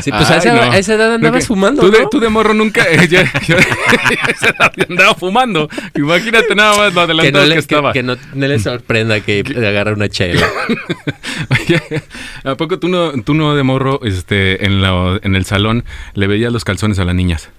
Sí, 0.03 0.11
pues 0.11 0.29
a, 0.31 0.35
Ay, 0.35 0.39
esa, 0.39 0.55
no. 0.55 0.62
a 0.62 0.79
esa 0.79 0.95
edad 0.95 1.15
andabas 1.15 1.47
fumando, 1.47 1.81
Tú 1.83 1.91
de, 1.91 2.01
¿no? 2.03 2.09
tú 2.09 2.21
de 2.21 2.29
morro 2.29 2.53
nunca, 2.53 2.83
eh, 2.83 2.99
a 2.99 3.03
esa 4.31 4.49
edad 4.49 4.73
ya 4.77 4.87
andaba 4.89 5.15
fumando. 5.15 5.69
Imagínate 5.95 6.55
nada 6.55 6.77
más 6.77 6.89
lo 6.89 6.95
que 6.95 7.01
adelantado 7.01 7.33
no, 7.33 7.41
que, 7.43 7.49
le, 7.49 7.55
que, 7.55 7.61
estaba. 7.61 7.93
que 7.93 8.03
no, 8.03 8.16
no 8.35 8.47
le 8.47 8.59
sorprenda 8.59 9.21
que 9.21 9.45
agarre 9.57 9.93
una 9.93 10.09
chela. 10.09 10.47
Oye, 11.51 12.03
¿a 12.43 12.55
poco 12.57 12.79
tú 12.79 12.89
no, 12.89 13.12
tú 13.23 13.35
no 13.35 13.55
de 13.55 13.62
morro, 13.62 14.01
este, 14.05 14.66
en, 14.66 14.83
la, 14.83 15.19
en 15.23 15.37
el 15.37 15.45
salón 15.45 15.85
le 16.15 16.27
veías 16.27 16.53
los 16.53 16.65
calzones 16.65 16.99
a 16.99 17.05
las 17.05 17.15
niñas? 17.15 17.51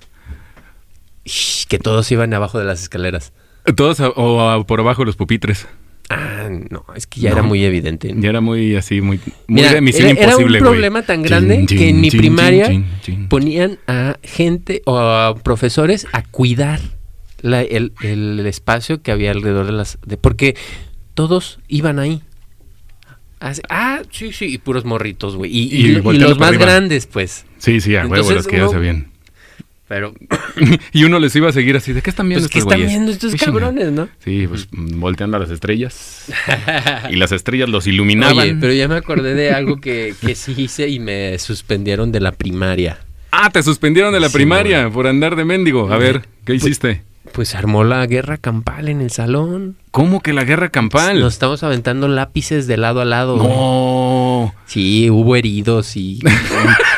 Que 1.68 1.80
todos 1.80 2.12
iban 2.12 2.34
abajo 2.34 2.60
de 2.60 2.66
las 2.66 2.82
escaleras. 2.82 3.32
Todos 3.76 4.00
a- 4.00 4.10
o 4.10 4.42
a- 4.42 4.66
por 4.66 4.80
abajo 4.80 5.06
los 5.06 5.16
pupitres. 5.16 5.68
Ah, 6.10 6.50
no, 6.70 6.86
es 6.96 7.08
que 7.08 7.20
ya 7.22 7.32
No. 7.32 7.38
era 7.38 7.44
muy 7.44 7.64
evidente. 7.66 8.14
Ya 8.16 8.30
era 8.30 8.40
muy 8.42 8.76
así, 8.76 9.02
muy, 9.02 9.18
muy 9.48 9.62
Mira, 9.62 9.74
de 9.74 9.82
misión 9.82 10.10
era, 10.10 10.20
era 10.20 10.26
un 10.28 10.32
imposible, 10.44 10.60
güey. 10.60 10.72
problema 10.72 11.02
tan 11.02 11.24
grande 11.24 11.66
Chin, 11.66 11.78
que 11.80 11.90
en 11.90 12.00
mi 12.02 12.10
chin, 12.12 12.20
primaria 12.20 12.84
ponían 13.28 13.80
a 13.88 14.18
gente 14.22 14.84
o 14.86 15.00
a 15.00 15.34
profesores 15.36 16.06
a 16.12 16.22
cuidar 16.24 16.80
la- 17.42 17.64
el, 17.64 17.94
el 18.04 18.46
espacio 18.46 19.02
que 19.02 19.12
había 19.12 19.32
alrededor 19.32 19.66
de 19.66 19.72
las... 19.72 19.98
De, 20.06 20.18
porque 20.18 20.56
todos 21.16 21.60
iban 21.68 21.98
ahí. 21.98 22.22
Así- 23.40 23.62
ah, 23.70 24.02
sí, 24.12 24.32
sí, 24.32 24.46
y 24.46 24.58
puros 24.60 24.86
morritos, 24.86 25.36
güey. 25.36 25.52
Y, 25.52 25.64
y- 25.76 25.88
Y 25.88 25.96
y 25.98 26.00
volteando 26.02 26.30
los 26.30 26.40
más 26.40 26.50
arriba. 26.50 26.66
grandes, 26.66 27.08
pues. 27.08 27.46
Sí, 27.58 27.82
sí, 27.82 27.96
a 27.96 28.06
huevo, 28.06 28.32
los 28.32 28.46
que 28.48 28.58
ya 28.58 28.68
sabían. 28.70 29.08
Pero, 29.88 30.14
y 30.94 31.04
uno 31.04 31.20
les 31.20 31.36
iba 31.36 31.50
a 31.50 31.52
seguir 31.52 31.76
así, 31.78 31.94
¿de 31.94 32.02
qué 32.02 32.10
están 32.10 32.28
viendo 32.28 32.48
pues, 32.48 32.52
¿qué 32.52 32.60
estos 32.60 32.72
están 32.72 32.80
güeyes? 32.80 32.92
viendo 32.92 33.12
estos 33.12 33.34
Qué 33.34 33.46
cabrones, 33.46 33.92
no? 33.92 34.10
Sí, 34.24 34.48
pues 34.48 34.68
mm, 34.72 35.00
volteando 35.00 35.38
a 35.38 35.40
las 35.40 35.52
estrellas. 35.52 36.26
y 37.12 37.16
las 37.18 37.32
estrellas 37.32 37.70
los 37.70 37.86
iluminaban. 37.86 38.40
Oye, 38.40 38.56
pero 38.60 38.74
ya 38.74 38.88
me 38.88 38.96
acordé 38.96 39.36
de 39.36 39.52
algo 39.52 39.80
que, 39.80 40.16
que 40.20 40.34
sí 40.34 40.56
hice 40.58 40.88
y 40.90 41.00
me 41.00 41.38
suspendieron 41.38 42.12
de 42.12 42.20
la 42.20 42.32
primaria. 42.32 43.00
Ah, 43.32 43.50
te 43.52 43.62
suspendieron 43.62 44.12
de 44.14 44.20
la 44.20 44.30
Sí, 44.30 44.34
primaria 44.34 44.90
por 44.90 45.06
andar 45.08 45.36
de 45.36 45.46
mendigo. 45.46 45.92
A 45.92 45.98
ver, 45.98 46.26
¿qué 46.46 46.56
hiciste? 46.56 47.04
Pues 47.34 47.54
armó 47.54 47.84
la 47.84 48.06
guerra 48.08 48.38
campal 48.38 48.88
en 48.88 49.02
el 49.02 49.12
salón. 49.12 49.76
¿Cómo 49.92 50.22
que 50.22 50.32
la 50.32 50.46
guerra 50.46 50.70
campal? 50.70 51.20
Nos 51.20 51.34
estamos 51.34 51.64
aventando 51.64 52.08
lápices 52.08 52.66
de 52.66 52.78
lado 52.78 53.02
a 53.02 53.06
lado. 53.06 53.36
No. 53.36 54.56
Sí, 54.66 55.10
hubo 55.10 55.36
heridos 55.36 55.98
y. 55.98 56.20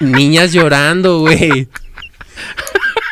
Niñas 0.00 0.52
llorando, 0.52 1.20
güey. 1.20 1.68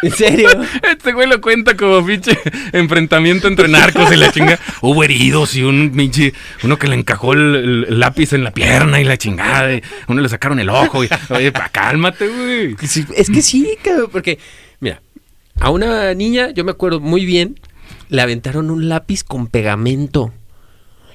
¿En 0.02 0.10
serio? 0.12 0.48
Este 0.82 1.12
güey 1.12 1.28
lo 1.28 1.40
cuenta 1.40 1.76
como 1.76 2.04
pinche 2.04 2.38
enfrentamiento 2.72 3.48
entre 3.48 3.66
narcos 3.68 4.12
y 4.12 4.16
la 4.16 4.30
chinga. 4.30 4.58
Hubo 4.82 5.02
heridos 5.02 5.54
y 5.56 5.62
un 5.62 5.90
pinche. 5.96 6.32
Uno 6.62 6.78
que 6.78 6.86
le 6.86 6.94
encajó 6.96 7.32
el, 7.32 7.84
el 7.88 8.00
lápiz 8.00 8.32
en 8.32 8.44
la 8.44 8.52
pierna 8.52 9.00
y 9.00 9.04
la 9.04 9.16
chingada. 9.16 9.74
y 9.74 9.82
uno 10.08 10.20
le 10.20 10.28
sacaron 10.28 10.60
el 10.60 10.68
ojo. 10.68 11.02
Y, 11.02 11.08
oye, 11.30 11.50
pa, 11.50 11.68
cálmate, 11.70 12.28
güey. 12.28 12.76
Sí, 12.86 13.04
Es 13.16 13.30
que 13.30 13.42
sí, 13.42 13.76
cabrón, 13.82 14.10
porque, 14.12 14.38
mira, 14.80 15.00
a 15.60 15.70
una 15.70 16.12
niña, 16.14 16.50
yo 16.50 16.64
me 16.64 16.72
acuerdo 16.72 17.00
muy 17.00 17.24
bien, 17.24 17.58
le 18.08 18.22
aventaron 18.22 18.70
un 18.70 18.88
lápiz 18.88 19.24
con 19.24 19.46
pegamento. 19.46 20.32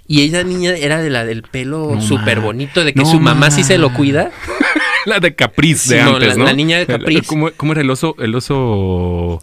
Y 0.07 0.27
esa 0.27 0.43
niña 0.43 0.71
era 0.71 1.01
de 1.01 1.09
la 1.09 1.23
del 1.23 1.43
pelo 1.43 1.91
No 1.95 2.01
súper 2.01 2.41
bonito, 2.41 2.83
de 2.83 2.93
que 2.93 2.99
no 2.99 3.09
su 3.09 3.19
mamá 3.19 3.49
sí 3.51 3.63
se 3.63 3.77
lo 3.77 3.93
cuida. 3.93 4.31
La 5.05 5.19
de 5.19 5.35
Capriz 5.35 5.87
de 5.87 6.01
no, 6.03 6.15
antes, 6.15 6.29
la- 6.29 6.35
¿no? 6.35 6.43
la 6.45 6.53
niña 6.53 6.77
de 6.79 6.85
Capriz. 6.85 7.25
¿Cómo, 7.27 7.49
cómo 7.57 7.71
era 7.73 7.81
el 7.81 7.89
oso? 7.89 8.15
El 8.19 8.35
oso. 8.35 9.41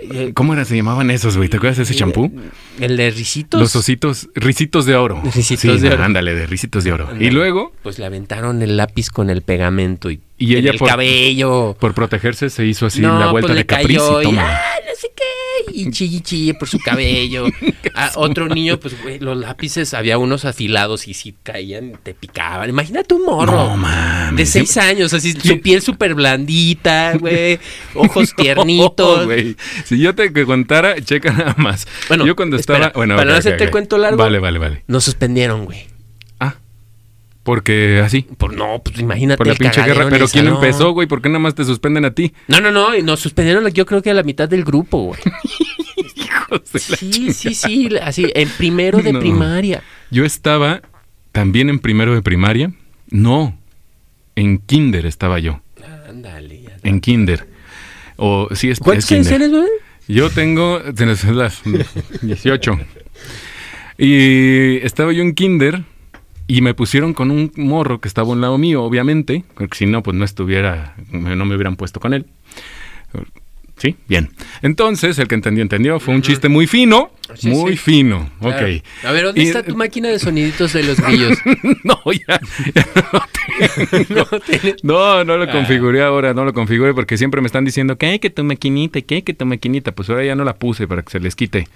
Eh, 0.00 0.30
¿Cómo 0.32 0.52
era? 0.52 0.64
Se 0.64 0.76
llamaban 0.76 1.10
esos, 1.10 1.36
güey. 1.36 1.48
¿Te 1.48 1.56
acuerdas 1.56 1.78
de 1.78 1.82
ese 1.82 1.94
champú? 1.96 2.32
El 2.78 2.96
de 2.96 3.10
risitos. 3.10 3.60
Los 3.60 3.74
ositos, 3.74 4.28
risitos 4.36 4.86
de 4.86 4.94
oro. 4.94 5.20
Ricitos 5.34 5.60
Sí, 5.60 5.78
de 5.80 5.88
oro. 5.92 6.04
Ándale, 6.04 6.34
de 6.36 6.46
risitos 6.46 6.84
de 6.84 6.92
oro. 6.92 7.08
Y 7.18 7.30
luego, 7.30 7.72
Pues 7.82 7.98
le 7.98 8.06
aventaron 8.06 8.62
el 8.62 8.76
lápiz 8.76 9.10
con 9.10 9.28
el 9.28 9.42
pegamento 9.42 10.08
y, 10.12 10.20
Y 10.36 10.52
en 10.52 10.58
ella 10.60 10.70
el 10.70 10.78
por- 10.78 10.88
cabello. 10.88 11.76
por 11.80 11.94
protegerse, 11.94 12.48
se 12.48 12.64
hizo 12.64 12.86
así 12.86 13.00
no, 13.00 13.18
la 13.18 13.32
vuelta 13.32 13.48
pues 13.48 13.56
de 13.58 13.66
Capriz 13.66 13.98
y 13.98 14.20
y, 14.20 14.22
toma. 14.22 14.42
"Ay, 14.48 14.82
no 14.88 14.94
sé 15.00 15.08
qué, 15.16 15.24
y 15.72 15.90
chille 15.90 16.20
chille 16.20 16.54
por 16.54 16.68
su 16.68 16.78
cabello. 16.78 17.46
A 17.94 18.12
otro 18.16 18.48
niño, 18.48 18.78
pues, 18.78 19.00
güey, 19.02 19.18
los 19.18 19.36
lápices, 19.36 19.94
había 19.94 20.18
unos 20.18 20.44
afilados 20.44 21.08
y 21.08 21.14
si 21.14 21.34
caían, 21.42 21.98
te 22.02 22.14
picaban. 22.14 22.68
Imagínate 22.70 23.14
un 23.14 23.24
morro. 23.24 23.52
No, 23.52 23.76
mames. 23.76 24.36
De 24.36 24.46
seis 24.46 24.76
años, 24.76 25.12
así, 25.14 25.32
su 25.32 25.60
piel 25.60 25.82
súper 25.82 26.14
blandita, 26.14 27.16
güey, 27.18 27.58
ojos 27.94 28.34
tiernitos. 28.36 29.26
No, 29.26 29.34
si 29.84 29.98
yo 29.98 30.14
te 30.14 30.32
contara, 30.44 31.00
checa 31.00 31.32
nada 31.32 31.54
más. 31.58 31.86
Bueno, 32.08 32.26
yo 32.26 32.36
cuando 32.36 32.56
espera, 32.56 32.78
estaba. 32.78 32.92
Bueno, 32.94 33.16
para 33.16 33.30
no 33.30 33.36
hacerte 33.36 33.64
ok. 33.64 33.70
cuento 33.70 33.98
largo. 33.98 34.16
Vale, 34.18 34.38
vale, 34.38 34.58
vale. 34.58 34.84
Nos 34.86 35.04
suspendieron, 35.04 35.64
güey. 35.64 35.97
Porque 37.48 38.02
así. 38.04 38.26
Por, 38.36 38.54
no, 38.54 38.82
pues 38.84 38.98
imagínate 38.98 39.38
Por 39.38 39.46
la 39.46 39.54
el 39.54 39.58
pinche 39.58 39.82
guerra. 39.82 40.06
Pero 40.10 40.26
el 40.26 40.30
¿quién 40.30 40.48
empezó, 40.48 40.90
güey? 40.92 41.08
¿Por 41.08 41.22
qué 41.22 41.30
nada 41.30 41.38
más 41.38 41.54
te 41.54 41.64
suspenden 41.64 42.04
a 42.04 42.10
ti? 42.10 42.34
No, 42.46 42.60
no, 42.60 42.70
no, 42.70 42.94
nos 43.02 43.20
suspendieron 43.20 43.66
yo 43.70 43.86
creo 43.86 44.02
que 44.02 44.10
a 44.10 44.14
la 44.14 44.22
mitad 44.22 44.50
del 44.50 44.64
grupo, 44.64 44.98
güey. 44.98 45.18
Hijos 46.14 46.72
de 46.72 46.78
la 46.90 46.96
Sí, 46.98 47.32
sí, 47.32 47.54
sí, 47.54 47.88
así, 48.02 48.30
en 48.34 48.50
primero 48.50 48.98
de 48.98 49.14
No. 49.14 49.20
primaria. 49.20 49.82
Yo 50.10 50.26
estaba 50.26 50.82
también 51.32 51.70
en 51.70 51.78
primero 51.78 52.14
de 52.14 52.20
primaria. 52.20 52.70
No. 53.08 53.58
En 54.36 54.58
kinder 54.58 55.06
estaba 55.06 55.38
yo. 55.38 55.62
Ándale. 56.06 56.64
En 56.82 57.00
kinder. 57.00 57.48
O 58.16 58.48
sí, 58.54 58.68
es, 58.68 58.78
¿Cuántos 58.78 59.10
años 59.10 59.26
kinder. 59.28 59.40
eres, 59.40 59.56
güey? 59.58 59.70
Yo 60.06 60.28
tengo 60.28 60.82
tienes 60.94 61.24
las 61.24 61.62
18. 62.20 62.78
Y 63.96 64.76
estaba 64.84 65.14
yo 65.14 65.22
en 65.22 65.32
kinder 65.34 65.84
y 66.48 66.62
me 66.62 66.74
pusieron 66.74 67.12
con 67.12 67.30
un 67.30 67.52
morro 67.56 68.00
que 68.00 68.08
estaba 68.08 68.28
a 68.28 68.32
un 68.32 68.40
lado 68.40 68.56
mío, 68.56 68.82
obviamente, 68.82 69.44
porque 69.54 69.76
si 69.76 69.86
no, 69.86 70.02
pues 70.02 70.16
no 70.16 70.24
estuviera, 70.24 70.96
no 71.12 71.44
me 71.44 71.54
hubieran 71.54 71.76
puesto 71.76 72.00
con 72.00 72.14
él. 72.14 72.26
Sí, 73.76 73.96
bien. 74.08 74.30
Entonces, 74.62 75.18
el 75.18 75.28
que 75.28 75.34
entendió, 75.36 75.62
entendió. 75.62 76.00
Fue 76.00 76.14
un 76.14 76.22
chiste 76.22 76.48
muy 76.48 76.66
fino, 76.66 77.12
Sí, 77.36 77.48
muy 77.50 77.72
sí. 77.72 77.78
fino. 77.78 78.30
Claro. 78.40 78.66
Ok. 78.76 78.82
A 79.04 79.12
ver, 79.12 79.24
¿dónde 79.24 79.42
Y- 79.42 79.46
está 79.46 79.62
tu 79.62 79.76
máquina 79.76 80.08
de 80.08 80.18
soniditos 80.18 80.72
de 80.72 80.82
los 80.82 81.00
grillos? 81.00 81.38
no, 81.84 82.00
ya, 82.12 82.40
ya 82.74 82.86
no 84.10 84.24
tengo. 84.40 84.76
No 85.24 85.36
lo 85.36 85.42
Ah. 85.44 85.50
configuré 85.52 86.02
ahora, 86.02 86.34
no 86.34 86.44
lo 86.44 86.52
configuré 86.52 86.94
porque 86.94 87.16
siempre 87.18 87.40
me 87.40 87.46
están 87.46 87.64
diciendo 87.64 87.96
que 87.96 88.06
hay 88.06 88.18
que 88.18 88.30
tu 88.30 88.44
maquinita, 88.44 89.00
que 89.00 89.16
hay 89.16 89.22
que 89.22 89.34
tu 89.34 89.46
maquinita. 89.46 89.92
Pues 89.92 90.08
ahora 90.10 90.24
ya 90.24 90.34
no 90.34 90.44
la 90.44 90.56
puse 90.56 90.86
para 90.86 91.02
que 91.02 91.10
se 91.10 91.20
les 91.20 91.34
quite. 91.36 91.68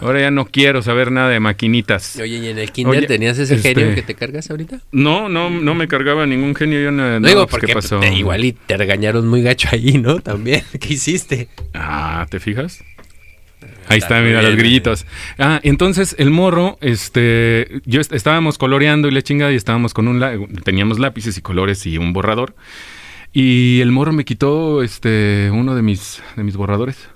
Ahora 0.00 0.20
ya 0.20 0.30
no 0.30 0.46
quiero 0.46 0.82
saber 0.82 1.10
nada 1.12 1.28
de 1.30 1.40
maquinitas. 1.40 2.16
Oye, 2.20 2.36
¿y 2.38 2.48
en 2.48 2.58
el 2.58 2.70
kinder 2.72 2.98
Oye, 2.98 3.06
tenías 3.06 3.38
ese 3.38 3.56
este- 3.56 3.74
genio 3.74 3.94
que 3.94 4.02
te 4.02 4.14
cargas 4.14 4.50
ahorita? 4.50 4.80
No, 4.92 5.28
no, 5.28 5.50
no 5.50 5.74
me 5.74 5.88
cargaba 5.88 6.26
ningún 6.26 6.54
genio. 6.54 6.80
Yo 6.80 6.90
no, 6.90 7.04
No, 7.04 7.20
no, 7.20 7.28
digo, 7.28 7.40
pues, 7.42 7.50
porque 7.50 7.66
¿qué 7.68 7.74
pasó? 7.74 8.00
te- 8.00 8.14
igual 8.14 8.44
y 8.44 8.52
te 8.52 8.76
regañaron 8.76 9.26
muy 9.28 9.42
gacho 9.42 9.68
ahí, 9.72 9.98
¿no? 9.98 10.20
También. 10.20 10.62
¿Qué 10.80 10.94
hiciste? 10.94 11.48
Ah, 11.74 12.26
¿te 12.30 12.40
fijas? 12.40 12.82
Ahí 13.88 13.98
Está 13.98 14.20
mira, 14.20 14.40
los 14.42 14.56
grillitos. 14.56 15.06
Ah, 15.38 15.60
entonces 15.62 16.14
el 16.18 16.30
morro, 16.30 16.78
este, 16.80 17.80
yo 17.84 18.00
est- 18.00 18.12
estábamos 18.12 18.56
coloreando 18.58 19.08
y 19.08 19.10
la 19.10 19.22
chingada 19.22 19.52
y 19.52 19.56
estábamos 19.56 19.92
con 19.94 20.08
un, 20.08 20.20
la- 20.20 20.38
teníamos 20.64 20.98
lápices 20.98 21.36
y 21.38 21.42
colores 21.42 21.84
y 21.86 21.98
un 21.98 22.12
borrador. 22.12 22.54
Y 23.32 23.80
el 23.80 23.90
morro 23.92 24.12
me 24.12 24.24
quitó, 24.24 24.82
este, 24.82 25.50
uno 25.52 25.74
de 25.74 25.82
mis, 25.82 26.22
de 26.36 26.44
mis 26.44 26.56
borradores. 26.56 27.08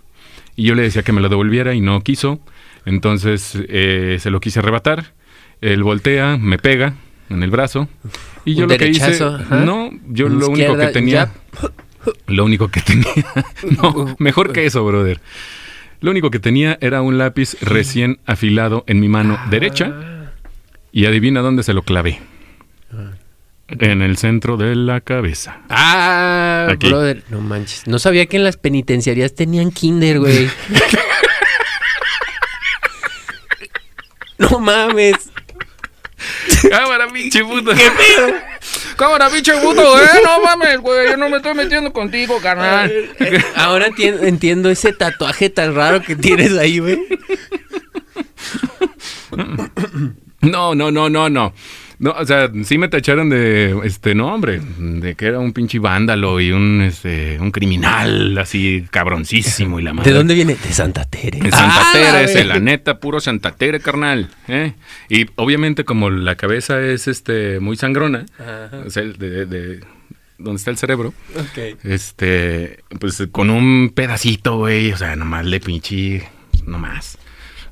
Y 0.57 0.65
yo 0.65 0.74
le 0.74 0.82
decía 0.82 1.03
que 1.03 1.12
me 1.12 1.20
lo 1.20 1.28
devolviera 1.28 1.74
y 1.74 1.81
no 1.81 2.01
quiso. 2.03 2.40
Entonces 2.85 3.57
eh, 3.69 4.19
se 4.20 4.31
lo 4.31 4.40
quise 4.40 4.59
arrebatar. 4.59 5.12
Él 5.61 5.82
voltea, 5.82 6.36
me 6.36 6.59
pega 6.59 6.95
en 7.31 7.43
el 7.43 7.51
brazo. 7.51 7.89
Y 8.45 8.55
yo 8.55 8.65
Un 8.65 8.70
lo 8.70 8.77
que 8.78 8.89
hice, 8.89 9.23
ajá. 9.23 9.57
no, 9.65 9.90
yo 10.09 10.28
lo 10.28 10.49
único 10.49 10.77
que 10.77 10.86
tenía, 10.89 11.31
lo 12.27 12.45
único 12.45 12.69
que 12.69 12.81
tenía, 12.81 13.05
no, 13.82 14.16
mejor 14.19 14.53
que 14.53 14.65
eso, 14.66 14.85
brother. 14.85 15.20
Lo 16.01 16.12
único 16.12 16.31
que 16.31 16.39
tenía 16.39 16.79
era 16.81 17.03
un 17.03 17.19
lápiz 17.19 17.57
recién 17.61 18.20
afilado 18.25 18.85
en 18.87 19.01
mi 19.01 19.09
mano 19.09 19.39
derecha 19.51 19.93
y 20.93 21.07
adivina 21.07 21.41
dónde 21.41 21.62
se 21.62 21.75
lo 21.75 21.83
clavé. 21.83 22.20
En 23.69 24.01
el 24.01 24.16
centro 24.16 24.57
de 24.57 24.75
la 24.77 25.01
cabeza. 25.03 25.61
Ah, 25.69 26.69
Aquí. 26.70 26.89
brother. 26.89 27.23
No 27.29 27.41
manches. 27.41 27.87
No 27.87 27.99
sabía 27.99 28.25
que 28.27 28.37
en 28.39 28.45
las 28.45 28.57
penitenciarías 28.57 29.35
tenían 29.35 29.73
kinder, 29.73 30.20
güey. 30.20 30.49
no 34.39 34.59
mames. 34.61 35.16
Cámara, 36.70 37.09
pinche 37.12 37.45
puto. 37.45 37.73
Cámara, 38.99 39.31
pinche 39.31 39.53
puto, 39.62 39.81
eh. 40.03 40.07
No 40.25 40.43
mames, 40.43 40.79
güey. 40.81 41.11
Yo 41.11 41.16
no 41.16 41.29
me 41.31 41.37
estoy 41.39 41.55
metiendo 41.55 41.93
contigo, 41.93 42.39
carnal. 42.43 42.91
Eh, 42.91 43.43
Ahora 43.57 43.87
entien- 43.89 44.19
entiendo 44.25 44.69
ese 44.70 44.93
tatuaje 44.93 45.49
tan 45.51 45.75
raro 45.75 46.03
que 46.03 46.16
tienes 46.16 46.53
ahí, 46.59 46.81
güey. 46.81 46.99
No, 50.41 50.75
no, 50.75 50.91
no, 50.91 51.09
no, 51.09 51.29
no. 51.31 51.53
No, 52.01 52.12
o 52.12 52.25
sea, 52.25 52.49
sí 52.62 52.79
me 52.79 52.87
tacharon 52.89 53.29
de 53.29 53.77
este 53.83 54.15
nombre, 54.15 54.61
de 54.79 55.16
que 55.16 55.27
era 55.27 55.41
un 55.41 55.53
pinche 55.53 55.81
vándalo 55.81 56.41
y 56.41 56.53
un 56.53 56.81
este 56.83 57.39
un 57.41 57.51
criminal 57.51 58.39
así 58.39 58.87
cabroncísimo 58.91 59.81
y 59.81 59.83
la 59.83 59.93
madre. 59.93 60.12
¿De 60.12 60.16
dónde 60.16 60.35
viene? 60.35 60.55
De 60.55 60.73
Santa 60.73 61.05
Tere. 61.05 61.41
De 61.41 61.51
Santa 61.51 61.75
Ah, 61.81 61.91
Tere, 61.93 62.27
verga. 62.35 62.55
la 62.55 62.61
neta, 62.61 63.01
puro 63.01 63.19
Santa 63.19 63.51
Tere, 63.57 63.81
carnal. 63.81 64.31
¿eh? 64.47 64.75
Y 65.09 65.27
obviamente 65.35 65.85
como 65.85 66.09
la 66.09 66.37
cabeza 66.37 66.81
es 66.81 67.09
este 67.09 67.59
muy 67.59 67.77
sangrona, 67.77 68.27
Ajá. 68.39 68.70
o 68.87 68.91
sea, 68.91 69.03
de, 69.03 69.47
de- 69.47 69.81
donde 70.39 70.59
está 70.59 70.70
el 70.70 70.77
cerebro, 70.77 71.12
Ok. 71.35 71.79
este, 71.83 72.79
pues 73.01 73.20
con 73.33 73.51
un 73.51 73.91
pedacito, 73.93 74.59
güey, 74.59 74.93
o 74.93 74.97
sea, 74.97 75.16
nomás 75.16 75.45
le 75.45 75.59
pinche, 75.59 76.23
nomás. 76.65 77.19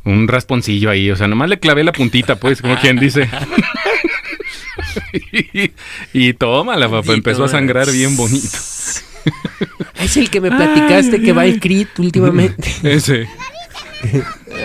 Un 0.02 0.26
rasponcillo 0.26 0.90
ahí, 0.90 1.10
o 1.12 1.16
sea, 1.16 1.28
nomás 1.28 1.48
le 1.48 1.60
clavé 1.60 1.84
la 1.84 1.92
puntita, 1.92 2.34
pues, 2.36 2.60
como 2.62 2.76
quien 2.80 2.96
dice. 2.98 3.28
y, 5.42 5.70
y 6.12 6.32
tómala, 6.34 6.88
papá, 6.88 7.12
empezó 7.12 7.44
a 7.44 7.46
toma. 7.46 7.58
sangrar 7.58 7.90
bien 7.90 8.16
bonito. 8.16 8.58
Es 10.00 10.16
el 10.16 10.30
que 10.30 10.40
me 10.40 10.50
platicaste 10.50 11.20
que 11.20 11.32
va 11.32 11.42
al 11.42 11.58
CRIT 11.58 11.98
últimamente. 11.98 12.70
Ese. 12.82 13.26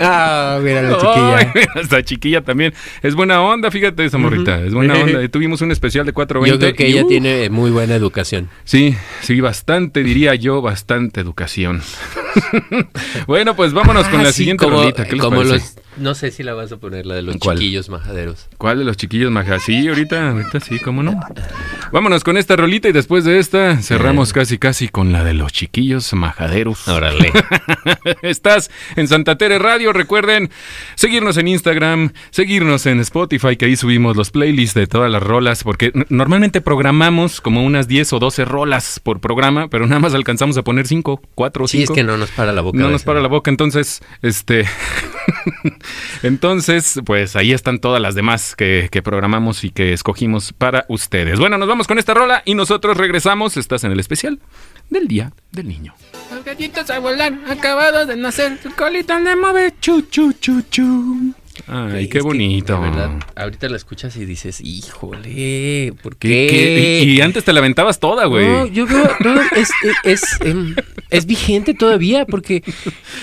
ah, 0.00 0.60
mira 0.62 0.82
la 0.82 0.96
chiquilla. 0.96 1.52
Hasta 1.74 2.04
chiquilla 2.04 2.42
también. 2.42 2.72
Es 3.02 3.14
buena 3.14 3.42
onda, 3.42 3.70
fíjate 3.70 4.04
esa 4.04 4.18
morrita. 4.18 4.62
Es 4.62 4.72
buena 4.72 4.94
onda. 4.94 5.26
Tuvimos 5.28 5.60
un 5.62 5.72
especial 5.72 6.06
de 6.06 6.12
420. 6.12 6.52
Yo 6.52 6.60
creo 6.60 6.76
que 6.76 6.88
y, 6.88 6.92
ella 6.92 7.04
uh, 7.04 7.08
tiene 7.08 7.50
muy 7.50 7.70
buena 7.70 7.94
educación. 7.94 8.50
Sí, 8.64 8.94
sí, 9.22 9.40
bastante, 9.40 10.02
diría 10.02 10.34
yo, 10.34 10.62
bastante 10.62 11.20
educación. 11.20 11.82
bueno, 13.26 13.56
pues 13.56 13.72
vámonos 13.72 14.06
con 14.08 14.22
la 14.22 14.30
sí, 14.30 14.38
siguiente 14.38 14.64
como, 14.64 14.78
rolita. 14.78 15.04
¿Qué 15.04 15.12
les 15.12 15.24
como 15.24 15.38
parece? 15.38 15.54
los 15.54 15.81
No 15.96 16.14
sé 16.14 16.30
si 16.30 16.42
la 16.42 16.54
vas 16.54 16.72
a 16.72 16.78
poner, 16.78 17.04
la 17.04 17.14
de 17.16 17.22
los 17.22 17.36
¿Cuál? 17.36 17.58
chiquillos 17.58 17.90
majaderos. 17.90 18.48
¿Cuál 18.56 18.78
de 18.78 18.84
los 18.84 18.96
chiquillos 18.96 19.30
majas? 19.30 19.62
Sí, 19.62 19.88
ahorita, 19.88 20.30
ahorita 20.30 20.60
sí, 20.60 20.78
cómo 20.78 21.02
no. 21.02 21.20
Vámonos 21.92 22.24
con 22.24 22.38
esta 22.38 22.56
rolita 22.56 22.88
y 22.88 22.92
después 22.92 23.24
de 23.24 23.38
esta 23.38 23.76
cerramos 23.82 24.32
casi 24.32 24.56
casi 24.56 24.88
con 24.88 25.12
la 25.12 25.22
de 25.22 25.34
los 25.34 25.52
chiquillos 25.52 26.12
majaderos. 26.14 26.88
Órale. 26.88 27.30
Estás 28.22 28.70
en 28.96 29.06
Santa 29.06 29.36
Tere 29.36 29.58
Radio. 29.58 29.92
Recuerden 29.92 30.50
seguirnos 30.94 31.36
en 31.36 31.48
Instagram, 31.48 32.12
seguirnos 32.30 32.86
en 32.86 33.00
Spotify, 33.00 33.56
que 33.56 33.66
ahí 33.66 33.76
subimos 33.76 34.16
los 34.16 34.30
playlists 34.30 34.74
de 34.74 34.86
todas 34.86 35.10
las 35.10 35.22
rolas, 35.22 35.62
porque 35.62 35.92
normalmente 36.08 36.62
programamos 36.62 37.42
como 37.42 37.62
unas 37.62 37.86
10 37.86 38.14
o 38.14 38.18
12 38.18 38.46
rolas 38.46 38.98
por 39.02 39.20
programa, 39.20 39.68
pero 39.68 39.86
nada 39.86 40.00
más 40.00 40.14
alcanzamos 40.14 40.56
a 40.56 40.62
poner 40.62 40.86
5, 40.86 41.20
4 41.34 41.64
o 41.64 41.68
5. 41.68 41.78
Sí, 41.78 41.82
es 41.84 41.90
que 41.94 42.02
no 42.02 42.16
nos 42.16 42.30
para 42.30 42.52
la 42.52 42.62
boca. 42.62 42.78
No 42.78 42.88
nos 42.88 43.02
para 43.02 43.20
la 43.20 43.28
boca, 43.28 43.50
entonces, 43.50 44.02
este, 44.22 44.64
entonces, 46.22 47.00
pues 47.04 47.36
ahí 47.36 47.52
están 47.52 47.78
todas 47.78 48.00
las 48.00 48.14
demás 48.14 48.54
que, 48.56 48.88
que 48.90 49.02
programamos 49.02 49.64
y 49.64 49.70
que 49.70 49.92
escogimos 49.92 50.52
para 50.52 50.84
ustedes. 50.88 51.38
Bueno, 51.38 51.58
nos 51.58 51.68
vamos 51.68 51.86
con 51.86 51.98
esta 51.98 52.14
rola 52.14 52.42
y 52.44 52.54
nosotros 52.54 52.96
regresamos. 52.96 53.56
Estás 53.56 53.84
en 53.84 53.92
el 53.92 54.00
especial 54.00 54.38
del 54.90 55.08
Día 55.08 55.32
del 55.52 55.68
Niño. 55.68 55.94
Los 56.34 56.44
gallitos 56.44 56.90
a 56.90 56.98
volar, 56.98 57.32
acabados 57.48 58.08
de 58.08 58.16
nacer, 58.16 58.58
su 58.62 58.70
colita 58.74 59.18
le 59.20 59.36
mueve, 59.36 59.74
chu, 59.80 60.02
chu, 60.02 60.32
chu, 60.34 60.62
chu. 60.70 61.34
Ay, 61.66 62.04
Es 62.04 62.08
qué 62.08 62.18
que, 62.18 62.20
bonito. 62.22 62.74
de 62.74 62.80
verdad, 62.88 63.10
ahorita 63.36 63.68
la 63.68 63.76
escuchas 63.76 64.16
y 64.16 64.24
dices, 64.24 64.60
híjole, 64.62 65.92
¿por 66.02 66.16
¿Qué- 66.16 66.28
qué? 66.28 66.46
qué? 66.48 67.00
Y, 67.04 67.16
y 67.18 67.20
antes 67.20 67.44
te 67.44 67.52
la 67.52 67.60
aventabas 67.60 68.00
toda, 68.00 68.24
güey. 68.24 68.46
No, 68.46 68.66
yo 68.66 68.86
veo, 68.86 69.08
no, 69.20 69.38
es, 69.54 69.70
es, 69.82 69.96
es, 70.04 70.40
em, 70.40 70.74
es 71.12 71.26
vigente 71.26 71.74
todavía 71.74 72.26
porque 72.26 72.62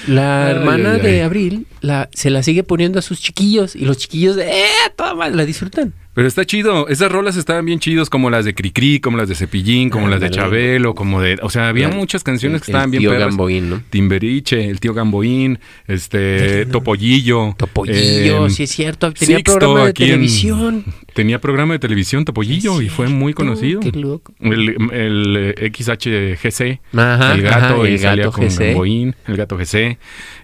la 0.08 0.46
Ay, 0.48 0.52
hermana 0.56 0.94
ay, 0.94 1.02
de. 1.02 1.24
Abril 1.24 1.66
la, 1.82 2.10
se 2.14 2.30
la 2.30 2.44
sigue 2.44 2.64
poniendo 2.64 3.00
a 3.00 3.02
sus 3.02 3.20
chiquillos 3.22 3.76
y 3.76 3.86
los 3.86 3.98
chiquillos, 3.98 4.38
¡eh! 4.38 4.64
Toda 4.96 5.16
madre, 5.16 5.36
la 5.36 5.46
disfrutan. 5.46 5.94
Pero 6.14 6.28
está 6.28 6.44
chido. 6.44 6.90
Esas 6.90 7.10
rolas 7.12 7.38
estaban 7.38 7.64
bien 7.66 7.80
chidos, 7.80 8.10
como 8.10 8.30
las 8.30 8.44
de 8.44 8.54
Cricri, 8.54 9.00
como 9.00 9.16
las 9.16 9.30
de 9.30 9.36
Cepillín, 9.36 9.90
como 9.90 10.08
las 10.10 10.20
de. 10.20 10.30
Chabelo, 10.30 10.94
como 10.96 11.22
de. 11.22 11.38
O 11.42 11.50
sea, 11.50 11.70
había 11.70 11.88
muchas 11.90 12.24
canciones 12.24 12.62
que 12.62 12.72
el 12.72 12.76
estaban 12.76 12.92
bien 12.92 13.02
tío 13.04 13.12
perras. 13.12 13.28
Gamboín, 13.30 13.70
¿no? 13.70 13.82
Timberiche, 13.90 14.70
el 14.70 14.80
tío 14.82 14.94
Gamboín, 14.94 15.60
este, 15.88 16.66
Topollillo. 16.72 17.54
Topollillo, 17.58 18.46
em, 18.46 18.50
sí 18.52 18.64
es 18.64 18.72
cierto, 18.72 19.14
tenía 19.14 19.38
Sixto 19.38 19.60
programa 19.60 19.84
de 19.84 19.90
en- 19.90 19.94
televisión. 19.94 20.86
Tenía 21.14 21.40
programa 21.40 21.74
de 21.74 21.80
televisión 21.80 22.26
Topollillo 22.26 22.82
y 22.82 22.90
fue 22.90 23.08
muy 23.08 23.34
conocido. 23.34 23.80
Qué 23.80 23.92
loco. 23.92 24.34
El, 24.40 24.76
el, 24.92 25.54
eh, 25.58 25.72
XHGC, 25.74 26.80
Ajá, 26.98 27.34
el 27.34 27.42
gato, 27.42 27.76
ajá, 27.79 27.79
y 27.88 27.94
el 27.94 28.00
salía 28.00 28.24
gato 28.26 28.36
con 28.36 28.46
GC. 28.48 28.66
Gamboín, 28.68 29.16
el 29.28 29.38
gato 29.38 29.58
GC. 29.58 29.98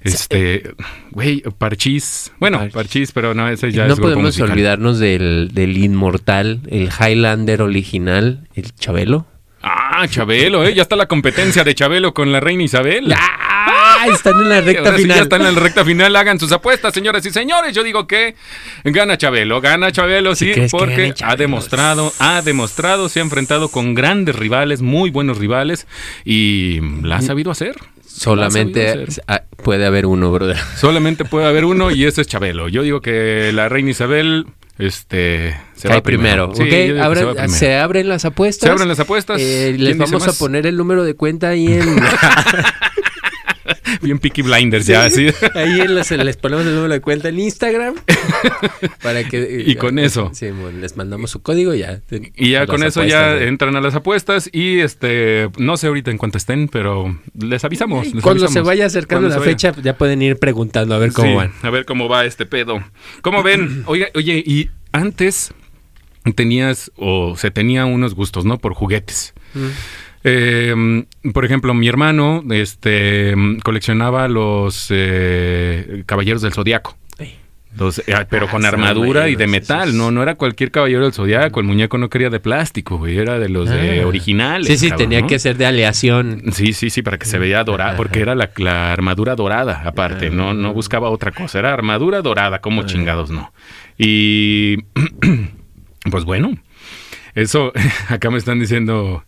Este, 0.03 0.71
güey, 1.11 1.41
Parchís. 1.57 2.31
Bueno, 2.39 2.57
Parchís. 2.59 2.73
Parchís, 2.75 3.11
pero 3.11 3.33
no, 3.33 3.47
ese 3.49 3.71
ya 3.71 3.87
no 3.87 3.93
es 3.93 3.99
podemos 3.99 4.23
musical. 4.25 4.51
olvidarnos 4.51 4.99
del, 4.99 5.49
del 5.53 5.77
inmortal, 5.77 6.61
el 6.69 6.89
Highlander 6.89 7.61
original, 7.61 8.47
el 8.55 8.73
Chabelo. 8.75 9.25
Ah, 9.61 10.05
Chabelo, 10.07 10.63
¿eh? 10.63 10.73
Ya 10.75 10.83
está 10.83 10.95
la 10.95 11.07
competencia 11.07 11.63
de 11.63 11.73
Chabelo 11.73 12.13
con 12.13 12.31
la 12.31 12.39
reina 12.39 12.63
Isabel. 12.63 13.11
¡Ah! 13.17 13.84
Están 14.11 14.39
en 14.41 14.49
la 14.49 14.61
recta 14.61 14.81
Ahora 14.81 14.95
sí 14.97 15.01
final. 15.03 15.17
ya 15.17 15.23
están 15.23 15.41
en 15.45 15.55
la 15.55 15.59
recta 15.61 15.85
final. 15.85 16.15
Hagan 16.15 16.39
sus 16.39 16.51
apuestas, 16.51 16.93
señoras 16.93 17.25
y 17.25 17.31
señores. 17.31 17.73
Yo 17.75 17.83
digo 17.83 18.07
que 18.07 18.35
gana 18.83 19.17
Chabelo, 19.17 19.61
gana 19.61 19.91
Chabelo, 19.91 20.35
sí, 20.35 20.51
porque 20.71 21.13
ha 21.23 21.35
demostrado, 21.35 22.13
ha 22.19 22.41
demostrado, 22.41 23.09
se 23.09 23.19
ha 23.19 23.23
enfrentado 23.23 23.69
con 23.69 23.93
grandes 23.95 24.35
rivales, 24.35 24.81
muy 24.81 25.09
buenos 25.09 25.37
rivales, 25.37 25.87
y 26.23 26.79
la 27.03 27.17
ha 27.17 27.21
sabido 27.21 27.51
hacer. 27.51 27.75
Solamente 28.07 28.83
La 28.83 28.85
ha 28.85 28.91
sabido 28.93 29.07
hacer. 29.09 29.23
ah, 29.27 29.41
puede 29.63 29.85
haber 29.85 30.05
uno, 30.05 30.31
brother. 30.31 30.57
Solamente 30.77 31.25
puede 31.25 31.47
haber 31.47 31.65
uno 31.65 31.91
y 31.91 32.05
ese 32.05 32.21
es 32.21 32.27
Chabelo. 32.27 32.69
Yo 32.69 32.81
digo 32.83 33.01
que 33.01 33.51
la 33.53 33.67
reina 33.67 33.89
Isabel, 33.91 34.45
este, 34.77 35.57
se 35.75 35.87
Cae 35.89 35.97
va 35.97 36.03
primero. 36.03 36.51
primero. 36.51 36.55
Sí, 36.55 36.61
¿ok? 36.63 36.69
yo 36.69 36.83
digo 36.85 36.95
que 36.95 37.01
Ahora 37.01 37.19
se 37.19 37.25
va 37.25 37.31
primero. 37.33 37.53
se 37.53 37.75
abren 37.75 38.07
las 38.07 38.23
apuestas. 38.25 38.67
Se 38.67 38.71
abren 38.71 38.87
las 38.87 38.99
apuestas. 39.01 39.41
Eh, 39.41 39.73
¿Quién 39.75 39.83
les 39.83 39.97
vamos 39.97 40.25
a 40.27 40.33
poner 40.33 40.65
el 40.65 40.77
número 40.77 41.03
de 41.03 41.15
cuenta 41.15 41.49
ahí 41.49 41.67
en. 41.67 41.95
Bien 44.05 44.19
Peaky 44.19 44.41
Blinders 44.43 44.85
ya, 44.85 45.05
así. 45.05 45.27
ahí 45.55 45.81
en 45.81 45.95
les 45.95 46.37
ponemos 46.37 46.65
el 46.65 46.75
número 46.75 46.93
de 46.93 47.01
cuenta 47.01 47.29
en 47.29 47.39
Instagram. 47.39 47.95
para 49.01 49.23
que. 49.23 49.63
Y 49.65 49.75
con 49.75 49.99
eso. 49.99 50.31
Sí, 50.33 50.51
bueno, 50.51 50.79
les 50.79 50.95
mandamos 50.95 51.31
su 51.31 51.41
código 51.41 51.73
y 51.73 51.79
ya. 51.79 52.01
Y 52.35 52.51
ya 52.51 52.67
con 52.67 52.83
eso 52.83 53.01
apuestas, 53.01 53.39
ya 53.39 53.43
entran 53.43 53.75
a 53.75 53.81
las 53.81 53.95
apuestas 53.95 54.49
y 54.51 54.79
este 54.79 55.49
no 55.57 55.77
sé 55.77 55.87
ahorita 55.87 56.11
en 56.11 56.17
cuánto 56.17 56.37
estén, 56.37 56.67
pero 56.67 57.19
les 57.37 57.63
avisamos. 57.63 58.13
les 58.13 58.23
Cuando 58.23 58.47
se 58.47 58.61
vaya 58.61 58.85
acercando 58.85 59.27
Cuando 59.27 59.35
la 59.35 59.39
vaya. 59.39 59.51
fecha, 59.51 59.81
ya 59.81 59.97
pueden 59.97 60.21
ir 60.21 60.37
preguntando 60.37 60.95
a 60.95 60.99
ver 60.99 61.11
cómo 61.11 61.29
Sí, 61.29 61.35
van. 61.35 61.51
A 61.61 61.69
ver 61.69 61.85
cómo 61.85 62.07
va 62.07 62.25
este 62.25 62.45
pedo. 62.45 62.83
¿Cómo 63.21 63.43
ven? 63.43 63.83
Oiga, 63.87 64.07
oye, 64.13 64.43
y 64.45 64.69
antes 64.91 65.53
tenías 66.35 66.91
o 66.95 67.35
se 67.37 67.51
tenía 67.51 67.85
unos 67.85 68.15
gustos, 68.15 68.45
¿no? 68.45 68.57
Por 68.57 68.73
juguetes. 68.73 69.33
Eh, 70.27 71.05
por 71.33 71.45
ejemplo, 71.45 71.73
mi 71.75 71.87
hermano 71.87 72.43
este, 72.49 73.35
coleccionaba 73.63 74.27
los 74.27 74.87
eh, 74.89 76.03
Caballeros 76.07 76.41
del 76.41 76.51
Zodiaco. 76.53 76.97
Los, 77.77 77.99
eh, 77.99 78.03
pero 78.29 78.45
Ah, 78.47 78.51
con 78.51 78.63
armadura 78.65 79.27
y 79.27 79.35
de 79.35 79.47
metal, 79.47 79.89
esos. 79.89 79.95
no, 79.95 80.09
no 80.09 80.23
era 80.23 80.35
cualquier 80.35 80.71
caballero 80.71 81.03
del 81.03 81.11
zodiaco, 81.11 81.59
el 81.59 81.65
muñeco 81.65 81.97
no 81.97 82.09
quería 82.09 82.29
de 82.29 82.39
plástico, 82.39 82.97
güey, 82.97 83.17
era 83.17 83.37
de 83.37 83.49
los 83.49 83.69
de 83.69 83.99
Ah. 84.01 84.07
originales. 84.07 84.65
Sí, 84.67 84.77
sí, 84.77 84.89
cabrón, 84.89 85.09
tenía 85.09 85.21
¿no? 85.21 85.27
que 85.27 85.37
ser 85.39 85.57
de 85.57 85.65
aleación. 85.65 86.41
Sí, 86.53 86.71
sí, 86.71 86.89
sí, 86.89 87.01
para 87.01 87.17
que 87.17 87.25
se 87.25 87.37
veía 87.37 87.65
dorada, 87.65 87.97
porque 87.97 88.21
era 88.21 88.33
la, 88.33 88.49
la 88.55 88.93
armadura 88.93 89.35
dorada, 89.35 89.81
aparte, 89.85 90.29
no, 90.29 90.53
no 90.53 90.73
buscaba 90.73 91.09
otra 91.09 91.31
cosa, 91.33 91.59
era 91.59 91.73
armadura 91.73 92.21
dorada, 92.21 92.61
como 92.61 92.83
chingados 92.83 93.29
no. 93.29 93.51
Y 93.97 94.77
pues 96.09 96.23
bueno, 96.23 96.55
eso, 97.33 97.73
acá 98.07 98.29
me 98.31 98.37
están 98.37 98.57
diciendo, 98.57 99.25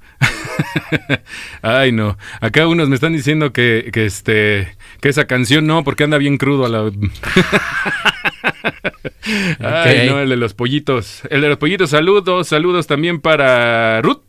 ay 1.62 1.92
no, 1.92 2.18
acá 2.42 2.68
unos 2.68 2.90
me 2.90 2.96
están 2.96 3.14
diciendo 3.14 3.54
que, 3.54 3.90
que 3.94 4.06
este, 4.06 4.76
que 5.02 5.10
esa 5.10 5.26
canción 5.26 5.68
no, 5.68 5.84
porque 5.84 6.04
anda 6.04 6.18
bien 6.18 6.38
crudo 6.38 6.66
a 6.66 6.70
la... 6.70 6.92
Ay, 9.60 10.08
no, 10.10 10.20
el 10.20 10.30
de 10.30 10.38
los 10.38 10.54
pollitos. 10.54 11.22
El 11.30 11.42
de 11.42 11.50
los 11.50 11.58
pollitos, 11.58 11.90
saludos, 11.90 12.48
saludos 12.48 12.88
también 12.88 13.20
para 13.20 14.02
Ruth. 14.02 14.22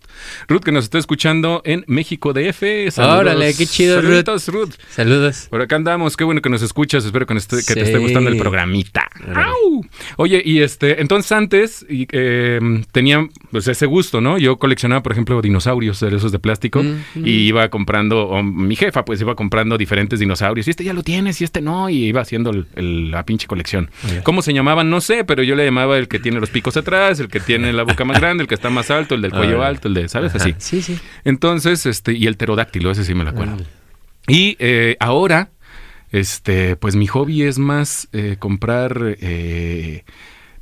Ruth 0.48 0.62
que 0.62 0.72
nos 0.72 0.84
está 0.84 0.98
escuchando 0.98 1.62
en 1.64 1.84
México 1.86 2.32
DF. 2.32 2.90
Saludos. 2.90 3.20
Órale, 3.20 3.55
qué 3.55 3.66
chido, 3.66 3.96
Ruth. 4.00 4.05
Saluditos, 4.09 4.48
Ruth. 4.48 4.72
Saludos. 4.90 5.46
Por 5.50 5.60
acá 5.62 5.76
andamos, 5.76 6.16
qué 6.16 6.24
bueno 6.24 6.40
que 6.42 6.48
nos 6.50 6.62
escuchas, 6.62 7.05
espero 7.05 7.26
que, 7.26 7.34
esté- 7.34 7.64
que 7.66 7.74
te 7.74 7.82
esté 7.82 7.98
gustando 7.98 8.30
el 8.30 8.36
programita. 8.36 9.09
¡Au! 9.34 9.84
Oye, 10.16 10.42
y 10.44 10.60
este, 10.60 11.00
entonces 11.00 11.30
antes 11.32 11.86
y, 11.88 12.06
eh, 12.12 12.60
tenía 12.92 13.26
pues, 13.50 13.68
ese 13.68 13.86
gusto, 13.86 14.20
¿no? 14.20 14.38
Yo 14.38 14.56
coleccionaba, 14.59 15.02
por 15.02 15.12
ejemplo, 15.12 15.40
dinosaurios, 15.40 16.00
de 16.00 16.14
esos 16.16 16.32
de 16.32 16.38
plástico, 16.38 16.82
Mm, 16.82 17.26
y 17.26 17.30
iba 17.48 17.68
comprando, 17.70 18.26
o 18.28 18.42
mi 18.42 18.76
jefa 18.76 19.05
pues 19.05 19.20
iba 19.20 19.34
comprando 19.34 19.76
diferentes 19.78 20.18
dinosaurios, 20.20 20.66
y 20.66 20.70
este 20.70 20.84
ya 20.84 20.92
lo 20.92 21.02
tienes, 21.02 21.40
y 21.40 21.44
este 21.44 21.60
no, 21.60 21.88
y 21.90 22.05
iba 22.06 22.20
haciendo 22.20 22.50
el- 22.50 22.66
el- 22.76 23.10
la 23.10 23.24
pinche 23.24 23.46
colección. 23.46 23.90
¿Cómo 24.22 24.42
se 24.42 24.52
llamaban? 24.52 24.90
No 24.90 25.00
sé, 25.00 25.24
pero 25.24 25.42
yo 25.42 25.55
le 25.55 25.64
llamaba 25.64 25.98
el 25.98 26.09
que 26.09 26.18
tiene 26.18 26.40
los 26.40 26.50
picos 26.50 26.76
atrás, 26.76 27.20
el 27.20 27.28
que 27.28 27.40
tiene 27.40 27.72
la 27.72 27.82
boca 27.84 28.05
más 28.05 28.20
grande, 28.20 28.42
el 28.42 28.48
que 28.48 28.55
está 28.55 28.70
más 28.70 28.90
alto, 28.90 29.14
el 29.14 29.22
del 29.22 29.32
cuello 29.32 29.62
alto, 29.62 29.88
el 29.88 29.94
de, 29.94 30.09
¿sabes? 30.19 30.35
Ajá. 30.35 30.45
Así. 30.45 30.55
Sí, 30.59 30.82
sí. 30.82 30.99
Entonces, 31.24 31.86
este, 31.86 32.12
y 32.12 32.27
el 32.27 32.36
pterodáctilo, 32.36 32.90
ese 32.90 33.05
sí 33.05 33.15
me 33.15 33.24
lo 33.24 33.31
acuerdo. 33.31 33.57
Y 34.27 34.57
eh, 34.59 34.97
ahora, 35.01 35.51
este, 36.11 36.77
pues 36.77 36.97
mi 36.97 37.07
hobby 37.07 37.43
es 37.43 37.59
más 37.59 38.09
eh, 38.12 38.36
comprar, 38.39 39.16
eh, 39.20 40.05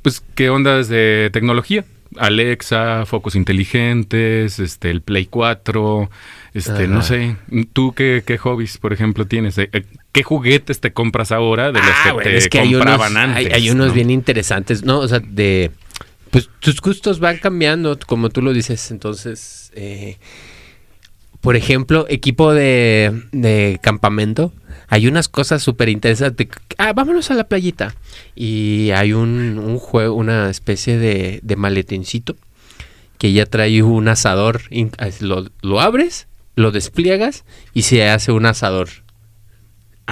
pues, 0.01 0.23
¿qué 0.35 0.49
ondas 0.49 0.87
de 0.89 1.29
tecnología? 1.33 1.85
Alexa, 2.17 3.05
focos 3.05 3.35
inteligentes, 3.35 4.59
este, 4.59 4.89
el 4.89 5.01
Play 5.01 5.25
4, 5.25 6.09
este, 6.53 6.87
no 6.87 7.01
sé, 7.01 7.35
¿tú 7.73 7.93
qué, 7.93 8.23
qué 8.25 8.37
hobbies, 8.37 8.77
por 8.77 8.93
ejemplo, 8.93 9.25
tienes? 9.27 9.59
¿Qué 10.13 10.23
juguetes 10.23 10.79
te 10.79 10.93
compras 10.93 11.31
ahora 11.31 11.67
de 11.71 11.79
los 11.79 11.89
Ah, 11.91 12.01
que 12.05 12.11
bueno, 12.13 12.29
te 12.31 12.37
es 12.37 12.47
que 12.47 12.59
hay 12.59 12.73
unos, 12.75 12.87
compraban 12.87 13.17
hay- 13.17 13.43
antes? 13.45 13.53
hay 13.53 13.69
unos 13.69 13.87
¿no? 13.87 13.93
bien 13.93 14.09
interesantes, 14.09 14.83
¿no? 14.83 14.99
O 14.99 15.07
sea, 15.07 15.19
de... 15.19 15.71
Pues 16.37 16.51
tus 16.59 16.81
gustos 16.81 17.19
van 17.19 17.39
cambiando, 17.39 17.97
como 17.97 18.29
tú 18.29 18.43
lo 18.43 18.53
dices. 18.53 18.91
Entonces, 18.91 19.71
eh, 19.73 20.19
por 21.41 21.55
ejemplo, 21.55 22.05
equipo 22.09 22.53
de, 22.53 23.79
campamento. 23.81 24.53
Hay 24.87 25.07
unas 25.07 25.29
cosas 25.29 25.63
súper 25.63 25.89
interesantes. 25.89 26.47
Ah, 26.77 26.93
vámonos 26.93 27.31
a 27.31 27.33
la 27.33 27.45
playita. 27.45 27.95
Y 28.35 28.91
hay 28.91 29.13
un, 29.13 29.79
juego, 29.79 30.13
una 30.13 30.51
especie 30.51 30.99
de, 30.99 31.39
de 31.41 31.55
que 33.17 33.33
ya 33.33 33.47
trae 33.47 33.81
un 33.81 34.07
asador. 34.07 34.61
Lo, 35.21 35.47
lo 35.63 35.81
abres, 35.81 36.27
lo 36.55 36.69
despliegas 36.69 37.45
y 37.73 37.81
se 37.81 38.07
hace 38.07 38.31
un 38.31 38.45
asador. 38.45 38.89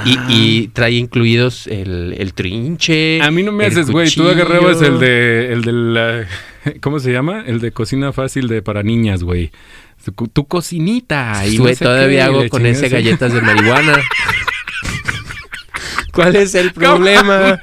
Y, 0.04 0.18
y 0.28 0.68
trae 0.68 0.92
incluidos 0.92 1.68
el, 1.68 2.16
el 2.18 2.34
trinche. 2.34 3.22
A 3.22 3.32
mí 3.32 3.44
no 3.44 3.54
me 3.54 3.66
haces, 3.66 3.90
güey. 3.90 4.12
Tú 4.12 4.28
agarrabas 4.28 4.82
el 4.82 5.00
de, 5.00 5.54
el 5.54 5.62
de 5.62 5.72
la, 5.72 6.28
¿cómo 6.82 7.00
se 7.00 7.14
llama? 7.14 7.46
El 7.48 7.62
de 7.62 7.72
cocina 7.72 8.12
fácil 8.12 8.50
de 8.50 8.62
para 8.62 8.84
niñas, 8.84 9.24
güey. 9.24 9.52
Tu, 10.04 10.12
tu 10.28 10.46
cocinita. 10.48 11.42
y 11.48 11.58
Güey, 11.58 11.72
no 11.74 11.78
sé 11.78 11.84
todavía 11.86 12.26
hago 12.26 12.48
con 12.50 12.66
ese 12.66 12.90
galletas 12.90 13.32
de 13.34 13.42
marihuana. 13.42 13.98
¿Cuál 16.14 16.36
es 16.36 16.56
el 16.56 16.72
problema? 16.74 17.60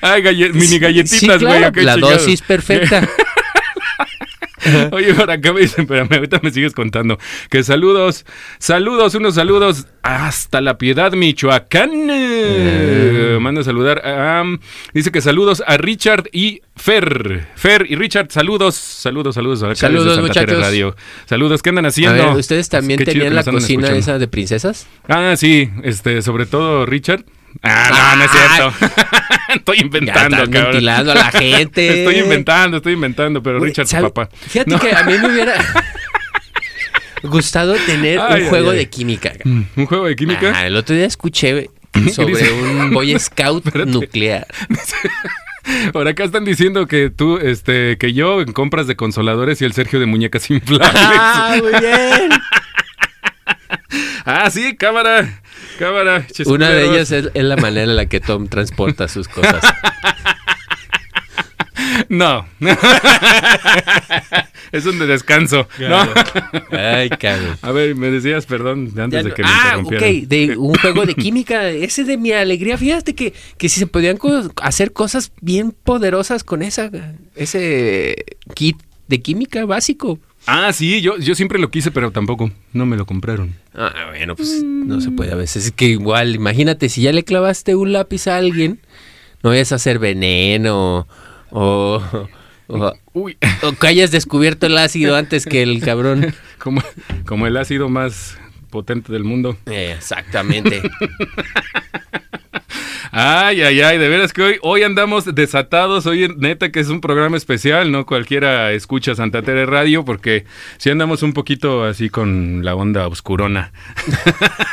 Ay, 0.00 0.22
mini 0.52 0.66
Sí, 0.66 0.78
galletitas, 0.78 1.42
güey. 1.42 1.58
claro, 1.58 1.82
la 1.82 1.94
chingados. 1.94 2.00
dosis 2.00 2.42
perfecta. 2.42 3.08
Oye, 4.92 5.14
por 5.14 5.30
acá 5.30 5.52
me 5.52 5.60
dicen, 5.60 5.82
espérame, 5.82 6.08
ahorita 6.12 6.40
me 6.42 6.50
sigues 6.50 6.72
contando. 6.72 7.18
Que 7.50 7.62
saludos, 7.64 8.24
saludos, 8.58 9.14
unos 9.14 9.34
saludos 9.34 9.86
hasta 10.02 10.60
la 10.60 10.78
Piedad, 10.78 11.12
Michoacán. 11.12 11.90
Eh, 12.10 13.38
Manda 13.40 13.60
a 13.62 13.64
saludar. 13.64 14.02
a- 14.04 14.44
dice 14.94 15.10
que 15.10 15.20
saludos 15.20 15.62
a 15.66 15.76
Richard 15.76 16.28
y 16.32 16.60
Fer. 16.76 17.46
Fer 17.56 17.86
y 17.88 17.96
Richard, 17.96 18.30
saludos, 18.30 18.74
saludos, 18.74 19.34
saludos. 19.34 19.62
acá 19.62 19.74
Saludos, 19.74 20.14
Santa 20.16 20.20
muchachos. 20.28 20.60
Radio. 20.60 20.96
Saludos, 21.26 21.62
¿qué 21.62 21.68
andan 21.70 21.84
A 21.86 21.88
haciendo? 21.88 22.28
ver, 22.28 22.36
¿ustedes 22.36 22.68
también 22.68 22.98
Qué 22.98 23.04
tenían 23.04 23.34
la 23.34 23.42
cocina 23.44 23.58
escuchando. 23.88 23.98
esa 23.98 24.18
de 24.18 24.28
princesas? 24.28 24.86
Ah, 25.08 25.34
sí, 25.36 25.70
este, 25.82 26.22
sobre 26.22 26.46
todo 26.46 26.86
Richard. 26.86 27.24
Ah, 27.62 28.14
no, 28.14 28.16
no 28.16 28.24
es 28.24 28.30
cierto. 28.30 29.04
Estoy 29.54 29.76
Ya 29.78 29.84
inventando, 29.84 30.36
estás 30.36 30.48
cabrón. 30.48 30.72
ventilando 30.72 31.12
a 31.12 31.14
la 31.14 31.30
gente. 31.32 32.00
Estoy 32.04 32.18
inventando, 32.20 32.76
estoy 32.78 32.92
inventando, 32.94 33.42
pero 33.42 33.60
Richard, 33.60 33.86
¿sabe? 33.86 34.10
papá. 34.10 34.28
Fíjate 34.48 34.78
que 34.78 34.92
a 34.94 35.02
mí 35.04 35.18
me 35.18 35.28
hubiera 35.32 35.54
gustado 37.22 37.74
tener 37.86 38.18
Ay, 38.20 38.42
un 38.42 38.48
juego 38.48 38.70
ay, 38.70 38.78
ay. 38.78 38.84
de 38.84 38.90
química. 38.90 39.32
Mm, 39.44 39.62
¿Un 39.76 39.86
juego 39.86 40.06
de 40.06 40.16
química? 40.16 40.66
El 40.66 40.76
otro 40.76 40.94
día 40.96 41.06
escuché 41.06 41.68
sobre 42.14 42.52
un 42.52 42.90
Boy 42.92 43.18
Scout 43.18 43.66
Espérate. 43.66 43.90
nuclear. 43.90 44.46
Por 45.92 46.08
acá 46.08 46.24
están 46.24 46.44
diciendo 46.44 46.86
que 46.88 47.10
tú, 47.10 47.36
este, 47.38 47.96
que 47.98 48.12
yo 48.12 48.40
en 48.40 48.52
compras 48.52 48.86
de 48.88 48.96
consoladores 48.96 49.60
y 49.62 49.64
el 49.64 49.72
Sergio 49.74 50.00
de 50.00 50.06
muñecas 50.06 50.50
inflables. 50.50 50.90
Ah, 50.94 51.56
muy 51.60 51.70
bien. 51.80 52.30
ah, 54.24 54.50
sí, 54.50 54.74
cámara, 54.76 55.40
cámara. 55.86 56.26
Una 56.46 56.70
de 56.70 56.86
ellas 56.86 57.10
es, 57.10 57.30
es 57.34 57.44
la 57.44 57.56
manera 57.56 57.82
en 57.84 57.96
la 57.96 58.06
que 58.06 58.20
Tom 58.20 58.48
transporta 58.48 59.08
sus 59.08 59.28
cosas. 59.28 59.62
No. 62.08 62.46
es 64.72 64.86
un 64.86 64.98
de 64.98 65.06
descanso. 65.06 65.68
No. 65.78 66.08
Ay, 66.70 67.10
cabrón. 67.10 67.56
A 67.62 67.72
ver, 67.72 67.94
me 67.94 68.10
decías, 68.10 68.46
perdón, 68.46 68.92
antes 68.96 69.24
de 69.24 69.32
que 69.32 69.42
me 69.42 69.48
ah, 69.48 69.76
interrumpieran. 69.78 70.22
ok, 70.22 70.28
de 70.28 70.56
un 70.56 70.74
juego 70.74 71.06
de 71.06 71.14
química, 71.14 71.68
ese 71.68 72.04
de 72.04 72.16
mi 72.16 72.32
alegría, 72.32 72.78
fíjate 72.78 73.14
que, 73.14 73.32
que 73.58 73.68
si 73.68 73.80
se 73.80 73.86
podían 73.86 74.16
co- 74.16 74.50
hacer 74.62 74.92
cosas 74.92 75.32
bien 75.40 75.72
poderosas 75.72 76.44
con 76.44 76.62
esa, 76.62 76.90
ese 77.34 78.24
kit 78.54 78.76
de 79.08 79.20
química 79.20 79.64
básico. 79.64 80.18
Ah, 80.46 80.72
sí, 80.72 81.00
yo, 81.00 81.18
yo 81.18 81.34
siempre 81.34 81.58
lo 81.58 81.70
quise, 81.70 81.90
pero 81.90 82.10
tampoco. 82.10 82.50
No 82.72 82.86
me 82.86 82.96
lo 82.96 83.06
compraron. 83.06 83.54
Ah, 83.74 83.92
bueno, 84.10 84.34
pues 84.34 84.62
no 84.62 85.00
se 85.00 85.10
puede 85.10 85.32
a 85.32 85.36
veces. 85.36 85.66
Es 85.66 85.72
que 85.72 85.86
igual, 85.86 86.34
imagínate, 86.34 86.88
si 86.88 87.02
ya 87.02 87.12
le 87.12 87.24
clavaste 87.24 87.74
un 87.76 87.92
lápiz 87.92 88.26
a 88.26 88.36
alguien, 88.36 88.80
no 89.42 89.50
vayas 89.50 89.72
a 89.72 89.76
hacer 89.76 89.98
veneno 89.98 91.06
o, 91.50 92.02
o, 92.66 92.92
Uy, 93.12 93.36
o 93.62 93.72
que 93.72 93.86
hayas 93.86 94.10
descubierto 94.10 94.66
el 94.66 94.78
ácido 94.78 95.16
antes 95.16 95.46
que 95.46 95.62
el 95.62 95.80
cabrón. 95.80 96.34
como, 96.58 96.82
como 97.26 97.46
el 97.46 97.56
ácido 97.56 97.88
más 97.88 98.38
potente 98.70 99.12
del 99.12 99.24
mundo. 99.24 99.56
Eh, 99.66 99.94
exactamente. 99.96 100.82
Ay, 103.24 103.62
ay, 103.62 103.80
ay, 103.82 103.98
de 103.98 104.08
veras 104.08 104.32
que 104.32 104.42
hoy, 104.42 104.58
hoy 104.62 104.82
andamos 104.82 105.32
desatados, 105.32 106.06
hoy 106.06 106.34
neta 106.38 106.72
que 106.72 106.80
es 106.80 106.88
un 106.88 107.00
programa 107.00 107.36
especial, 107.36 107.92
¿no? 107.92 108.04
Cualquiera 108.04 108.72
escucha 108.72 109.14
Santa 109.14 109.42
Tere 109.42 109.64
Radio 109.64 110.04
porque 110.04 110.44
sí 110.78 110.90
andamos 110.90 111.22
un 111.22 111.32
poquito 111.32 111.84
así 111.84 112.10
con 112.10 112.64
la 112.64 112.74
onda 112.74 113.06
oscurona. 113.06 113.72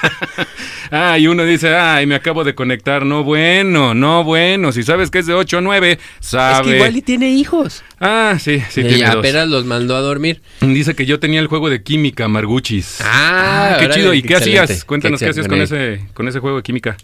ah, 0.91 1.19
y 1.19 1.27
uno 1.27 1.45
dice, 1.45 1.75
ay, 1.75 2.07
me 2.07 2.15
acabo 2.15 2.43
de 2.43 2.55
conectar, 2.55 3.05
no 3.05 3.23
bueno, 3.23 3.93
no 3.93 4.23
bueno, 4.23 4.71
si 4.71 4.81
sabes 4.81 5.11
que 5.11 5.19
es 5.19 5.27
de 5.27 5.35
8 5.35 5.59
o 5.59 5.61
9, 5.61 5.91
es 5.91 5.99
sabe. 6.19 6.69
que 6.69 6.75
igual 6.77 6.97
y 6.97 7.03
tiene 7.03 7.29
hijos. 7.29 7.83
Ah, 7.99 8.35
sí, 8.39 8.63
sí, 8.71 8.81
tiene 8.81 9.05
dos. 9.05 9.17
apenas 9.17 9.47
los 9.47 9.65
mandó 9.65 9.95
a 9.95 10.01
dormir. 10.01 10.41
Dice 10.61 10.95
que 10.95 11.05
yo 11.05 11.19
tenía 11.19 11.39
el 11.39 11.47
juego 11.47 11.69
de 11.69 11.83
química, 11.83 12.27
Marguchis. 12.27 12.97
Ah, 13.03 13.75
qué 13.77 13.85
órale, 13.85 14.01
chido. 14.01 14.13
¿Y 14.15 14.23
qué 14.23 14.33
excelente. 14.33 14.61
hacías? 14.63 14.85
Cuéntanos 14.85 15.19
Qué 15.19 15.25
qué, 15.27 15.29
hacías 15.29 15.47
con 15.47 15.61
ese, 15.61 16.07
con 16.15 16.27
ese 16.27 16.39
juego 16.39 16.57
de 16.57 16.63
química. 16.63 16.97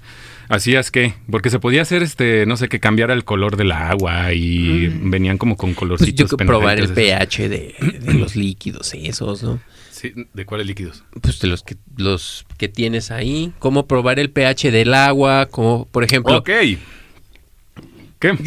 ¿Hacías 0.50 0.92
qué? 0.92 1.14
Porque 1.30 1.50
se 1.50 1.60
podía 1.60 1.82
hacer, 1.82 2.04
este, 2.04 2.46
no 2.46 2.56
sé, 2.58 2.70
que 2.70 2.80
cambiara 2.80 3.14
el 3.14 3.24
color 3.26 3.58
del 3.58 3.72
agua 3.72 4.32
y 4.34 4.88
venían 4.88 5.38
como 5.38 5.58
con 5.58 5.70
Pues 5.72 5.80
colorcitos. 5.80 6.32
yo 6.32 6.38
que 6.38 6.46
probar 6.46 6.80
el 6.80 6.94
pH 6.94 7.50
de, 7.50 7.76
de 8.02 8.14
los 8.14 8.36
líquidos 8.36 8.94
esos, 8.94 9.42
¿no? 9.44 9.60
Sí, 9.92 10.12
¿De 10.34 10.46
cuáles 10.46 10.68
líquidos? 10.68 11.04
Pues 11.22 11.40
de 11.40 11.48
los 11.48 11.64
que 11.64 11.78
los 11.98 12.46
que 12.58 12.68
tienes 12.68 13.12
ahí, 13.12 13.54
cómo 13.60 13.88
probar 13.88 14.20
el 14.20 14.30
pH 14.30 14.70
del 14.72 14.94
agua, 14.94 15.48
como 15.48 15.86
por 15.88 16.04
ejemplo, 16.04 16.38
Ok. 16.38 16.50
¿Qué? 18.20 18.32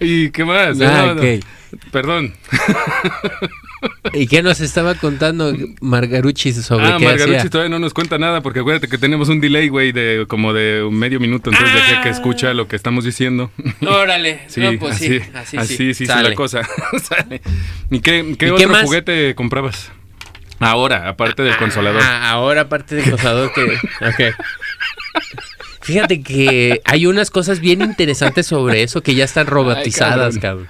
¿Y 0.00 0.30
qué 0.30 0.44
más? 0.44 0.80
Ah, 0.80 1.14
No, 1.14 1.14
no. 1.14 1.20
ok. 1.22 1.44
Perdón. 1.92 2.34
¿Y 4.12 4.26
qué 4.26 4.42
nos 4.42 4.60
estaba 4.60 4.94
contando 4.94 5.54
Margarucci 5.80 6.52
sobre 6.52 6.86
Ah, 6.86 6.96
qué 6.98 7.04
Margarucci 7.04 7.36
hacía? 7.38 7.50
todavía 7.50 7.70
no 7.70 7.78
nos 7.78 7.94
cuenta 7.94 8.18
nada 8.18 8.40
porque 8.42 8.60
acuérdate 8.60 8.88
que 8.88 8.98
tenemos 8.98 9.28
un 9.28 9.40
delay, 9.40 9.68
güey, 9.68 9.92
de 9.92 10.24
como 10.28 10.52
de 10.52 10.82
un 10.82 10.94
medio 10.98 11.20
minuto, 11.20 11.50
entonces 11.50 11.74
de 11.74 11.80
aquí 11.82 11.92
a 11.94 12.02
que 12.02 12.08
escucha 12.10 12.52
lo 12.54 12.68
que 12.68 12.76
estamos 12.76 13.04
diciendo. 13.04 13.50
Órale, 13.86 14.40
Sí, 14.48 14.60
no, 14.60 14.78
pues 14.78 14.96
así, 14.96 15.08
sí, 15.08 15.20
así, 15.34 15.56
así 15.56 15.76
sí, 15.76 15.94
sí, 15.94 16.06
la 16.06 16.34
cosa. 16.34 16.62
Sale. 17.02 17.40
¿Y 17.90 18.00
qué, 18.00 18.34
qué 18.38 18.46
¿Y 18.46 18.50
otro 18.50 18.58
qué 18.58 18.66
más? 18.66 18.82
juguete 18.84 19.34
comprabas? 19.34 19.90
Ahora, 20.58 21.08
aparte 21.08 21.42
del 21.42 21.56
consolador. 21.56 22.02
Ah, 22.04 22.30
ahora 22.32 22.62
aparte 22.62 22.94
del 22.96 23.08
consolador 23.10 23.50
que... 23.54 23.62
ok. 23.64 24.34
Fíjate 25.80 26.22
que 26.22 26.82
hay 26.84 27.06
unas 27.06 27.30
cosas 27.30 27.60
bien 27.60 27.80
interesantes 27.80 28.46
sobre 28.46 28.82
eso 28.82 29.02
que 29.02 29.14
ya 29.14 29.24
están 29.24 29.46
robotizadas, 29.46 30.34
Ay, 30.34 30.40
cabrón. 30.40 30.68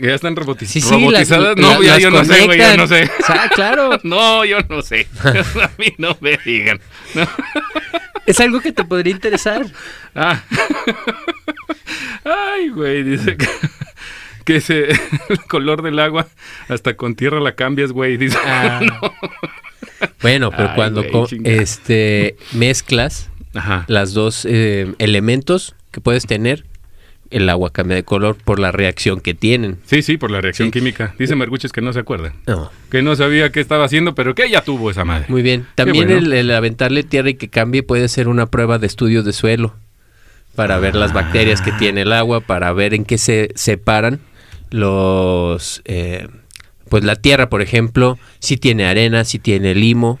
¿Ya 0.00 0.14
están 0.14 0.34
roboti- 0.36 0.66
Sí, 0.66 0.80
sí, 0.80 0.90
robotizadas? 0.90 1.56
las- 1.56 1.56
no, 1.56 1.80
la- 1.80 1.86
ya 1.86 1.98
yo 1.98 2.10
no 2.10 2.24
sé, 2.24 2.44
güey, 2.46 2.58
yo 2.58 2.76
no 2.76 2.86
sé. 2.86 3.10
Ah, 3.28 3.48
claro. 3.54 3.98
No, 4.04 4.44
yo 4.44 4.58
no 4.68 4.82
sé. 4.82 5.06
A 5.24 5.70
mí 5.78 5.94
no 5.98 6.16
me 6.20 6.38
digan. 6.44 6.80
No. 7.14 7.26
Es 8.26 8.40
algo 8.40 8.60
que 8.60 8.72
te 8.72 8.84
podría 8.84 9.12
interesar. 9.12 9.64
Ah. 10.14 10.42
Ay, 12.24 12.68
güey, 12.70 13.02
dice 13.04 13.36
que, 13.36 13.46
que 14.44 14.56
ese, 14.56 14.90
el 15.28 15.38
color 15.48 15.82
del 15.82 15.98
agua 16.00 16.26
hasta 16.68 16.96
con 16.96 17.14
tierra 17.14 17.40
la 17.40 17.54
cambias, 17.54 17.92
güey. 17.92 18.16
Dice, 18.16 18.38
Ah. 18.44 18.80
Bueno, 20.20 20.50
pero 20.50 20.70
Ay, 20.70 20.74
cuando 20.74 21.04
este 21.44 22.36
mezclas 22.52 23.30
Ajá. 23.54 23.84
las 23.88 24.12
dos 24.12 24.46
eh, 24.48 24.92
elementos 24.98 25.74
que 25.90 26.00
puedes 26.00 26.26
tener, 26.26 26.64
el 27.30 27.48
agua 27.48 27.70
cambia 27.72 27.96
de 27.96 28.04
color 28.04 28.36
por 28.36 28.58
la 28.58 28.72
reacción 28.72 29.20
que 29.20 29.34
tienen. 29.34 29.78
Sí, 29.86 30.02
sí, 30.02 30.16
por 30.16 30.30
la 30.30 30.40
reacción 30.40 30.68
Sí. 30.68 30.72
química. 30.72 31.14
Dice 31.18 31.34
Merguches 31.36 31.72
que 31.72 31.80
no 31.80 31.92
se 31.92 32.00
acuerda. 32.00 32.32
No, 32.46 32.70
Que 32.90 33.02
no 33.02 33.16
sabía 33.16 33.50
qué 33.52 33.60
estaba 33.60 33.84
haciendo, 33.84 34.14
pero 34.14 34.34
que 34.34 34.48
ya 34.50 34.62
tuvo 34.62 34.90
esa 34.90 35.04
madre. 35.04 35.26
muy 35.28 35.42
bien. 35.42 35.66
También 35.74 36.06
bueno. 36.06 36.18
el, 36.26 36.32
el 36.32 36.50
aventarle 36.52 37.02
tierra 37.02 37.30
y 37.30 37.34
que 37.34 37.48
cambie 37.48 37.82
puede 37.82 38.08
ser 38.08 38.28
una 38.28 38.46
prueba 38.46 38.78
de 38.78 38.86
estudio 38.86 39.22
de 39.22 39.32
suelo 39.32 39.74
para 40.54 40.78
ver 40.78 40.94
las 40.94 41.12
bacterias 41.12 41.60
que 41.60 41.72
tiene 41.72 42.02
el 42.02 42.12
agua, 42.12 42.40
para 42.40 42.72
ver 42.72 42.94
en 42.94 43.04
qué 43.04 43.18
se 43.18 43.50
separan 43.54 44.20
los, 44.70 45.82
eh, 45.84 46.28
pues 46.88 47.04
la 47.04 47.16
tierra, 47.16 47.48
por 47.48 47.62
ejemplo, 47.62 48.18
si 48.38 48.56
tiene 48.56 48.86
arena, 48.86 49.24
si 49.24 49.38
tiene 49.38 49.74
limo, 49.74 50.18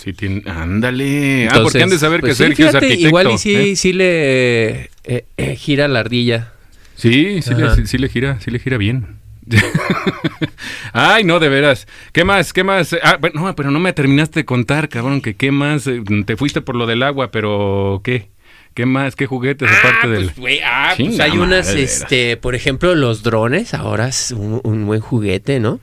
¿sí? 0.00 0.10
Sí, 0.10 0.12
tiene... 0.12 0.42
Ándale. 0.46 1.48
ah, 1.50 1.60
porque 1.62 1.82
han 1.82 1.90
de 1.90 1.98
saber 1.98 2.20
pues 2.20 2.32
que 2.32 2.34
sí, 2.36 2.42
Sergio 2.44 2.68
fíjate, 2.68 2.78
es 2.78 2.82
arquitecto. 2.92 3.08
Igual 3.08 3.30
y 3.32 3.38
sí, 3.38 3.54
¿eh? 3.54 3.76
sí 3.76 3.92
le 3.92 4.90
eh, 5.04 5.24
eh, 5.36 5.56
gira 5.56 5.88
la 5.88 6.00
ardilla. 6.00 6.52
Sí, 6.96 7.42
sí 7.42 7.54
le, 7.54 7.74
sí, 7.74 7.86
sí 7.86 8.08
gira, 8.08 8.40
sí 8.40 8.50
le 8.50 8.58
gira 8.58 8.76
bien. 8.76 9.18
Ay, 10.92 11.24
no, 11.24 11.38
de 11.40 11.48
veras. 11.48 11.86
¿Qué 12.12 12.24
más? 12.24 12.52
¿Qué 12.52 12.62
más? 12.64 12.96
Ah, 13.02 13.16
bueno, 13.20 13.40
no, 13.40 13.54
pero 13.56 13.70
no 13.70 13.80
me 13.80 13.92
terminaste 13.92 14.40
de 14.40 14.44
contar, 14.44 14.88
cabrón, 14.88 15.20
que 15.20 15.34
qué 15.34 15.50
más. 15.50 15.88
Te 16.26 16.36
fuiste 16.36 16.60
por 16.60 16.76
lo 16.76 16.86
del 16.86 17.02
agua, 17.02 17.30
pero 17.30 18.00
¿qué? 18.04 18.28
¿Qué 18.74 18.86
más? 18.86 19.16
¿Qué 19.16 19.26
juguetes 19.26 19.68
aparte 19.68 20.08
del...? 20.08 20.24
pues, 20.26 20.38
güey, 20.38 20.60
ah, 20.64 20.94
pues 20.96 21.18
hay 21.18 21.32
unas, 21.38 21.68
este, 21.74 22.36
por 22.36 22.54
ejemplo, 22.54 22.94
los 22.94 23.22
drones, 23.22 23.74
ahora 23.74 24.08
es 24.08 24.30
un, 24.30 24.60
un 24.62 24.86
buen 24.86 25.00
juguete, 25.00 25.58
¿no? 25.58 25.80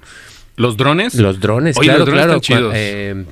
¿Los 0.55 0.77
drones? 0.77 1.15
Los 1.15 1.39
drones, 1.39 1.77
Oye, 1.77 1.87
claro, 1.87 1.99
los 1.99 2.07
drones 2.07 2.25
claro. 2.25 2.41
están 2.41 2.57
chidos. 2.57 2.73
eh, 2.75 3.25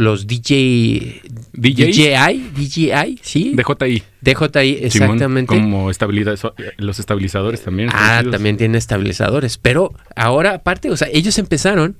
los 0.00 0.26
DJ... 0.26 1.22
DJI, 1.52 2.50
DJI, 2.54 3.18
sí. 3.22 3.54
DJI. 3.54 4.02
DJI, 4.20 4.90
Simón, 4.90 5.16
exactamente. 5.16 5.46
como 5.46 5.90
estabilidad, 5.90 6.38
los 6.76 6.98
estabilizadores 6.98 7.62
también. 7.62 7.90
Ah, 7.92 8.22
también 8.30 8.56
tiene 8.56 8.78
estabilizadores. 8.78 9.58
Pero 9.58 9.92
ahora, 10.16 10.54
aparte, 10.54 10.90
o 10.90 10.96
sea, 10.96 11.08
ellos 11.12 11.38
empezaron 11.38 11.96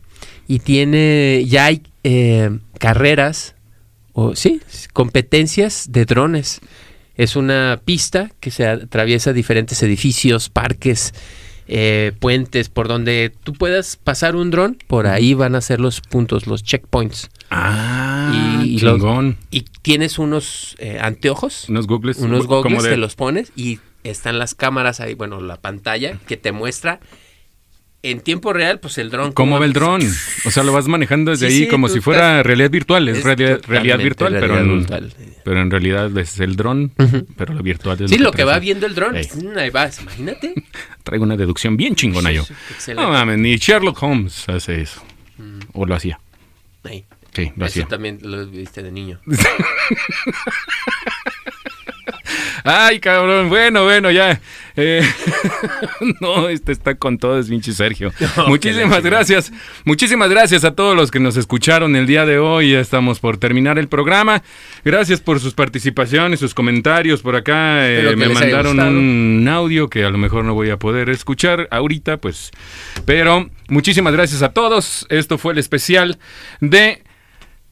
y 0.47 0.61
tiene, 0.61 1.45
ya 1.47 1.67
hay 1.67 1.83
eh, 2.05 2.59
carreras, 2.79 3.55
o 4.13 4.35
sí, 4.35 4.61
competencias 4.93 5.87
de 5.91 6.05
drones. 6.05 6.61
Es 7.15 7.37
una 7.37 7.81
pista 7.85 8.31
que 8.41 8.51
se 8.51 8.67
atraviesa 8.67 9.33
diferentes 9.33 9.83
edificios, 9.83 10.49
parques, 10.49 11.13
eh, 11.69 12.13
puentes 12.19 12.69
por 12.71 12.89
donde 12.89 13.33
tú 13.45 13.53
puedas 13.53 13.97
pasar 13.97 14.35
un 14.37 14.51
dron, 14.51 14.79
por 14.87 15.07
ahí 15.07 15.35
van 15.35 15.55
a 15.55 15.61
ser 15.61 15.81
los 15.81 16.01
puntos, 16.01 16.47
los 16.47 16.65
checkpoints. 16.65 17.29
Ah, 17.51 18.61
Y- 18.65 18.77
y 18.77 18.79
los- 18.81 18.95
chingón. 18.99 19.37
Y 19.51 19.63
tienes 19.83 20.19
unos 20.19 20.77
eh, 20.79 20.99
anteojos, 21.01 21.69
Unos 21.69 21.87
unos 21.87 22.47
goggles, 22.47 22.83
de- 22.83 22.91
te 22.91 22.97
los 22.97 23.15
pones 23.15 23.53
y 23.57 23.81
están 24.05 24.39
las 24.39 24.55
cámaras 24.55 25.01
ahí, 25.01 25.15
bueno, 25.15 25.41
la 25.41 25.57
pantalla 25.61 26.19
que 26.27 26.37
te 26.37 26.53
muestra 26.53 27.01
en 28.03 28.21
tiempo 28.21 28.53
real, 28.53 28.79
pues 28.81 28.97
el 28.99 29.11
dron. 29.11 29.33
¿Cómo 29.33 29.51
cómo 29.53 29.59
ve 29.61 29.67
el 29.67 29.73
dron? 29.73 30.01
O 30.45 30.51
sea, 30.51 30.63
lo 30.63 30.73
vas 30.73 30.87
manejando 30.87 31.31
desde 31.33 31.49
Sí, 31.51 31.53
ahí 31.55 31.63
sí, 31.65 31.69
como 31.69 31.89
si 31.89 32.01
fuera 32.01 32.37
estás- 32.39 32.47
realidad 32.47 32.71
virtual. 32.71 33.09
Es, 33.09 33.19
es 33.19 33.25
realidad, 33.25 33.99
virtual, 33.99 34.37
pero, 34.39 34.59
en, 34.59 34.79
virtual. 34.79 35.13
pero 35.45 35.61
en 35.63 35.71
realidad 35.71 36.17
es 36.19 36.39
el 36.41 36.55
dron, 36.57 36.93
pero 37.37 37.55
lo 37.55 37.63
virtual 37.63 38.01
es 38.03 38.11
Sí, 38.11 38.19
lo 38.19 38.31
que 38.33 38.45
va 38.45 38.53
trae. 38.53 38.61
viendo 38.61 38.87
el 38.87 38.95
dron. 38.95 39.17
Ey. 39.17 39.27
mm, 39.35 39.59
Ahí 39.59 39.71
vas, 39.71 40.01
imagínate. 40.01 40.55
Traigo 41.03 41.25
una 41.25 41.37
deducción 41.37 41.77
bien 41.77 41.95
chingona 41.97 42.31
yo. 42.33 42.45
No 42.95 43.11
mames, 43.11 43.39
ni 43.39 43.57
Sherlock 43.57 44.03
Holmes 44.03 44.49
hace 44.49 44.83
eso. 44.83 45.03
O 45.73 45.85
lo 45.87 45.95
hacía. 45.95 46.21
Sí, 47.35 47.53
lo 47.57 47.67
Eso 47.67 47.73
hacía. 47.83 47.87
también 47.87 48.19
lo 48.23 48.47
viste 48.47 48.83
de 48.83 48.91
niño. 48.91 49.21
Ay, 52.71 53.01
cabrón. 53.01 53.49
Bueno, 53.49 53.85
bueno, 53.85 54.11
ya. 54.11 54.39
Eh, 54.77 55.03
no, 56.21 56.51
este 56.51 56.73
está 56.73 56.97
con 56.97 57.17
todo, 57.17 57.39
es 57.39 57.49
pinche 57.49 57.73
Sergio. 57.73 58.13
No, 58.37 58.49
Muchísimas 58.49 59.03
gracias. 59.03 59.51
Muchísimas 59.85 60.29
gracias 60.29 60.65
a 60.65 60.73
todos 60.73 60.95
los 60.95 61.11
que 61.11 61.19
nos 61.19 61.39
escucharon 61.39 61.97
el 61.97 62.07
día 62.07 62.27
de 62.27 62.39
hoy. 62.39 62.73
Ya 62.73 62.81
estamos 62.81 63.21
por 63.21 63.39
terminar 63.39 63.79
el 63.79 63.89
programa. 63.89 64.43
Gracias 64.85 65.21
por 65.21 65.41
sus 65.41 65.55
participaciones, 65.55 66.41
sus 66.41 66.53
comentarios. 66.53 67.23
Por 67.23 67.37
acá 67.37 67.89
eh, 67.89 68.15
me 68.17 68.29
mandaron 68.29 68.79
un 68.79 69.49
audio 69.49 69.89
que 69.89 70.05
a 70.05 70.11
lo 70.11 70.19
mejor 70.19 70.45
no 70.45 70.53
voy 70.53 70.69
a 70.69 70.77
poder 70.77 71.09
escuchar 71.09 71.69
ahorita, 71.71 72.19
pues. 72.19 72.51
Pero 73.07 73.49
muchísimas 73.69 74.13
gracias 74.13 74.43
a 74.43 74.51
todos. 74.51 75.07
Esto 75.09 75.39
fue 75.39 75.55
el 75.55 75.59
especial 75.59 76.19
de 76.61 77.03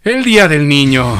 el 0.05 0.25
Día 0.25 0.49
del 0.49 0.67
Niño. 0.67 1.17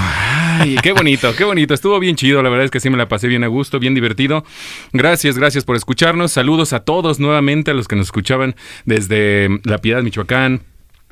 Ay, 0.61 0.77
qué 0.83 0.93
bonito, 0.93 1.35
qué 1.37 1.45
bonito. 1.45 1.75
Estuvo 1.75 1.99
bien 2.01 2.17
chido, 2.17 2.43
la 2.43 2.49
verdad 2.49 2.65
es 2.65 2.71
que 2.71 2.81
sí 2.81 2.91
me 2.91 2.97
la 2.97 3.09
pasé 3.09 3.29
bien 3.29 3.45
a 3.45 3.49
gusto, 3.49 3.79
bien 3.79 3.95
divertido. 3.95 4.45
Gracias, 4.93 5.39
gracias 5.39 5.65
por 5.65 5.77
escucharnos. 5.77 6.33
Saludos 6.33 6.73
a 6.73 6.81
todos 6.81 7.19
nuevamente, 7.21 7.71
a 7.71 7.75
los 7.75 7.89
que 7.89 7.97
nos 7.97 8.07
escuchaban 8.07 8.57
desde 8.85 9.49
La 9.65 9.79
Piedad, 9.79 10.03
Michoacán. 10.03 10.63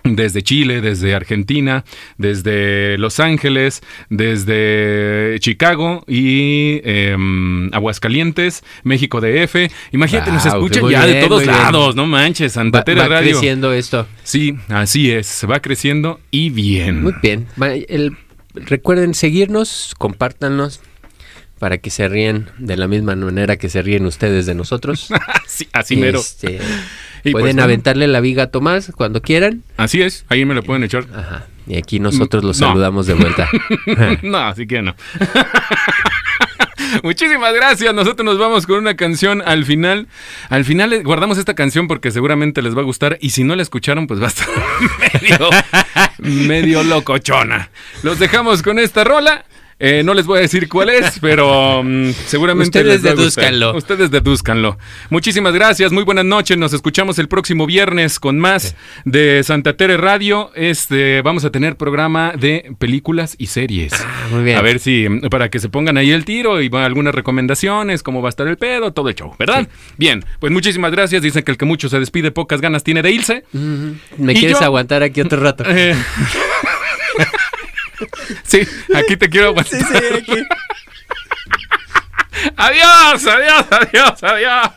Desde 0.06 0.42
Chile, 0.42 0.82
desde 0.82 1.14
Argentina, 1.14 1.82
desde 2.18 2.98
Los 2.98 3.20
Ángeles, 3.20 3.80
desde 4.10 5.36
Chicago 5.40 6.04
y 6.06 6.82
em, 6.84 7.72
Aguascalientes, 7.72 8.62
México 8.82 9.22
DF. 9.22 9.70
Imagínate, 9.92 10.30
nos 10.30 10.44
escuchan 10.44 10.90
ya 10.90 11.06
de 11.06 11.22
todos 11.26 11.40
bien. 11.42 11.52
lados, 11.54 11.96
no 11.96 12.04
manches, 12.06 12.52
Santa 12.52 12.80
Va, 12.80 12.84
Tere 12.84 13.00
va 13.00 13.08
Radio. 13.08 13.30
creciendo 13.30 13.72
esto. 13.72 14.06
Sí, 14.24 14.56
así 14.68 15.10
es, 15.10 15.46
va 15.50 15.60
creciendo 15.60 16.20
y 16.30 16.50
bien. 16.50 17.02
Muy 17.02 17.14
bien. 17.22 17.46
El- 17.88 18.16
recuerden 18.54 19.14
seguirnos, 19.14 19.94
compártanos 19.98 20.80
para 21.58 21.78
que 21.78 21.90
se 21.90 22.08
ríen 22.08 22.48
de 22.58 22.76
la 22.76 22.88
misma 22.88 23.14
manera 23.16 23.56
que 23.56 23.68
se 23.68 23.80
ríen 23.82 24.06
ustedes 24.06 24.46
de 24.46 24.54
nosotros. 24.54 25.08
Sí, 25.46 25.68
así 25.72 25.94
mero. 25.96 26.18
Este, 26.18 26.54
Y 27.22 27.30
pues, 27.30 27.32
pueden 27.42 27.42
bueno, 27.56 27.62
aventarle 27.62 28.08
la 28.08 28.18
viga 28.20 28.44
a 28.44 28.46
Tomás 28.48 28.90
cuando 28.96 29.22
quieran. 29.22 29.62
Así 29.76 30.02
es, 30.02 30.24
ahí 30.28 30.44
me 30.44 30.54
lo 30.54 30.64
pueden 30.64 30.82
echar. 30.82 31.04
Ajá. 31.14 31.46
Y 31.68 31.76
aquí 31.76 32.00
nosotros 32.00 32.42
los 32.42 32.60
No. 32.60 32.68
saludamos 32.68 33.06
de 33.06 33.14
vuelta. 33.14 33.48
no, 34.22 34.38
así 34.38 34.66
que 34.66 34.82
no. 34.82 34.96
Muchísimas 37.02 37.54
gracias. 37.54 37.94
Nosotros 37.94 38.24
nos 38.24 38.38
vamos 38.38 38.66
con 38.66 38.78
una 38.78 38.96
canción 38.96 39.42
al 39.44 39.64
final. 39.64 40.08
Al 40.48 40.64
final 40.64 40.92
eh, 40.92 41.02
guardamos 41.02 41.38
esta 41.38 41.54
canción 41.54 41.88
porque 41.88 42.10
seguramente 42.10 42.62
les 42.62 42.76
va 42.76 42.80
a 42.80 42.84
gustar. 42.84 43.18
Y 43.20 43.30
si 43.30 43.44
no 43.44 43.56
la 43.56 43.62
escucharon, 43.62 44.06
pues 44.06 44.20
va 44.20 44.26
a 44.26 44.28
estar 44.28 44.48
medio, 45.22 45.50
medio 46.18 46.82
locochona. 46.82 47.70
Los 48.02 48.18
dejamos 48.18 48.62
con 48.62 48.78
esta 48.78 49.04
rola. 49.04 49.44
Eh, 49.78 50.02
no 50.04 50.14
les 50.14 50.26
voy 50.26 50.38
a 50.38 50.40
decir 50.42 50.68
cuál 50.68 50.90
es, 50.90 51.18
pero 51.20 51.82
mm, 51.82 52.10
seguramente 52.26 52.78
Ustedes 52.78 53.02
les 53.02 53.38
va 53.38 53.68
a. 53.70 53.76
Ustedes 53.76 54.10
dedúzcanlo. 54.10 54.78
Muchísimas 55.10 55.52
gracias, 55.52 55.92
muy 55.92 56.04
buenas 56.04 56.24
noches. 56.24 56.56
Nos 56.56 56.72
escuchamos 56.72 57.18
el 57.18 57.28
próximo 57.28 57.66
viernes 57.66 58.20
con 58.20 58.38
más 58.38 58.76
de 59.04 59.42
Santa 59.44 59.76
Tere 59.76 59.96
Radio. 59.96 60.50
Este, 60.54 61.22
vamos 61.22 61.44
a 61.44 61.50
tener 61.50 61.76
programa 61.76 62.32
de 62.38 62.72
películas 62.78 63.34
y 63.38 63.46
series. 63.46 63.92
Ah, 63.94 64.28
muy 64.30 64.44
bien. 64.44 64.56
A 64.56 64.62
ver 64.62 64.78
si, 64.78 65.08
mm, 65.08 65.28
para 65.28 65.48
que 65.50 65.58
se 65.58 65.68
pongan 65.68 65.96
ahí 65.96 66.10
el 66.12 66.24
tiro 66.24 66.62
y 66.62 66.70
algunas 66.74 67.14
recomendaciones, 67.14 68.02
cómo 68.02 68.22
va 68.22 68.28
a 68.28 68.30
estar 68.30 68.46
el 68.46 68.56
pedo, 68.56 68.92
todo 68.92 69.08
el 69.08 69.14
show, 69.14 69.34
¿verdad? 69.38 69.68
Bien, 69.96 70.24
pues 70.40 70.52
muchísimas 70.52 70.92
gracias. 70.92 71.22
Dicen 71.22 71.42
que 71.42 71.50
el 71.50 71.58
que 71.58 71.64
mucho 71.64 71.88
se 71.88 71.98
despide, 71.98 72.30
pocas 72.30 72.60
ganas 72.60 72.84
tiene 72.84 73.02
de 73.02 73.10
irse. 73.12 73.44
¿Me 73.52 74.32
¿Y 74.32 74.36
quieres 74.36 74.58
yo? 74.60 74.64
aguantar 74.64 75.02
aquí 75.02 75.20
otro 75.20 75.40
rato? 75.40 75.64
Eh, 75.76 75.96
Sí, 78.44 78.66
aquí 78.94 79.16
te 79.16 79.28
quiero 79.28 79.48
aguantar. 79.48 79.78
Sí, 79.78 79.84
sí, 79.84 79.96
aquí. 80.14 80.46
adiós, 82.56 83.26
adiós, 83.26 83.66
adiós, 83.70 84.22
adiós. 84.22 84.70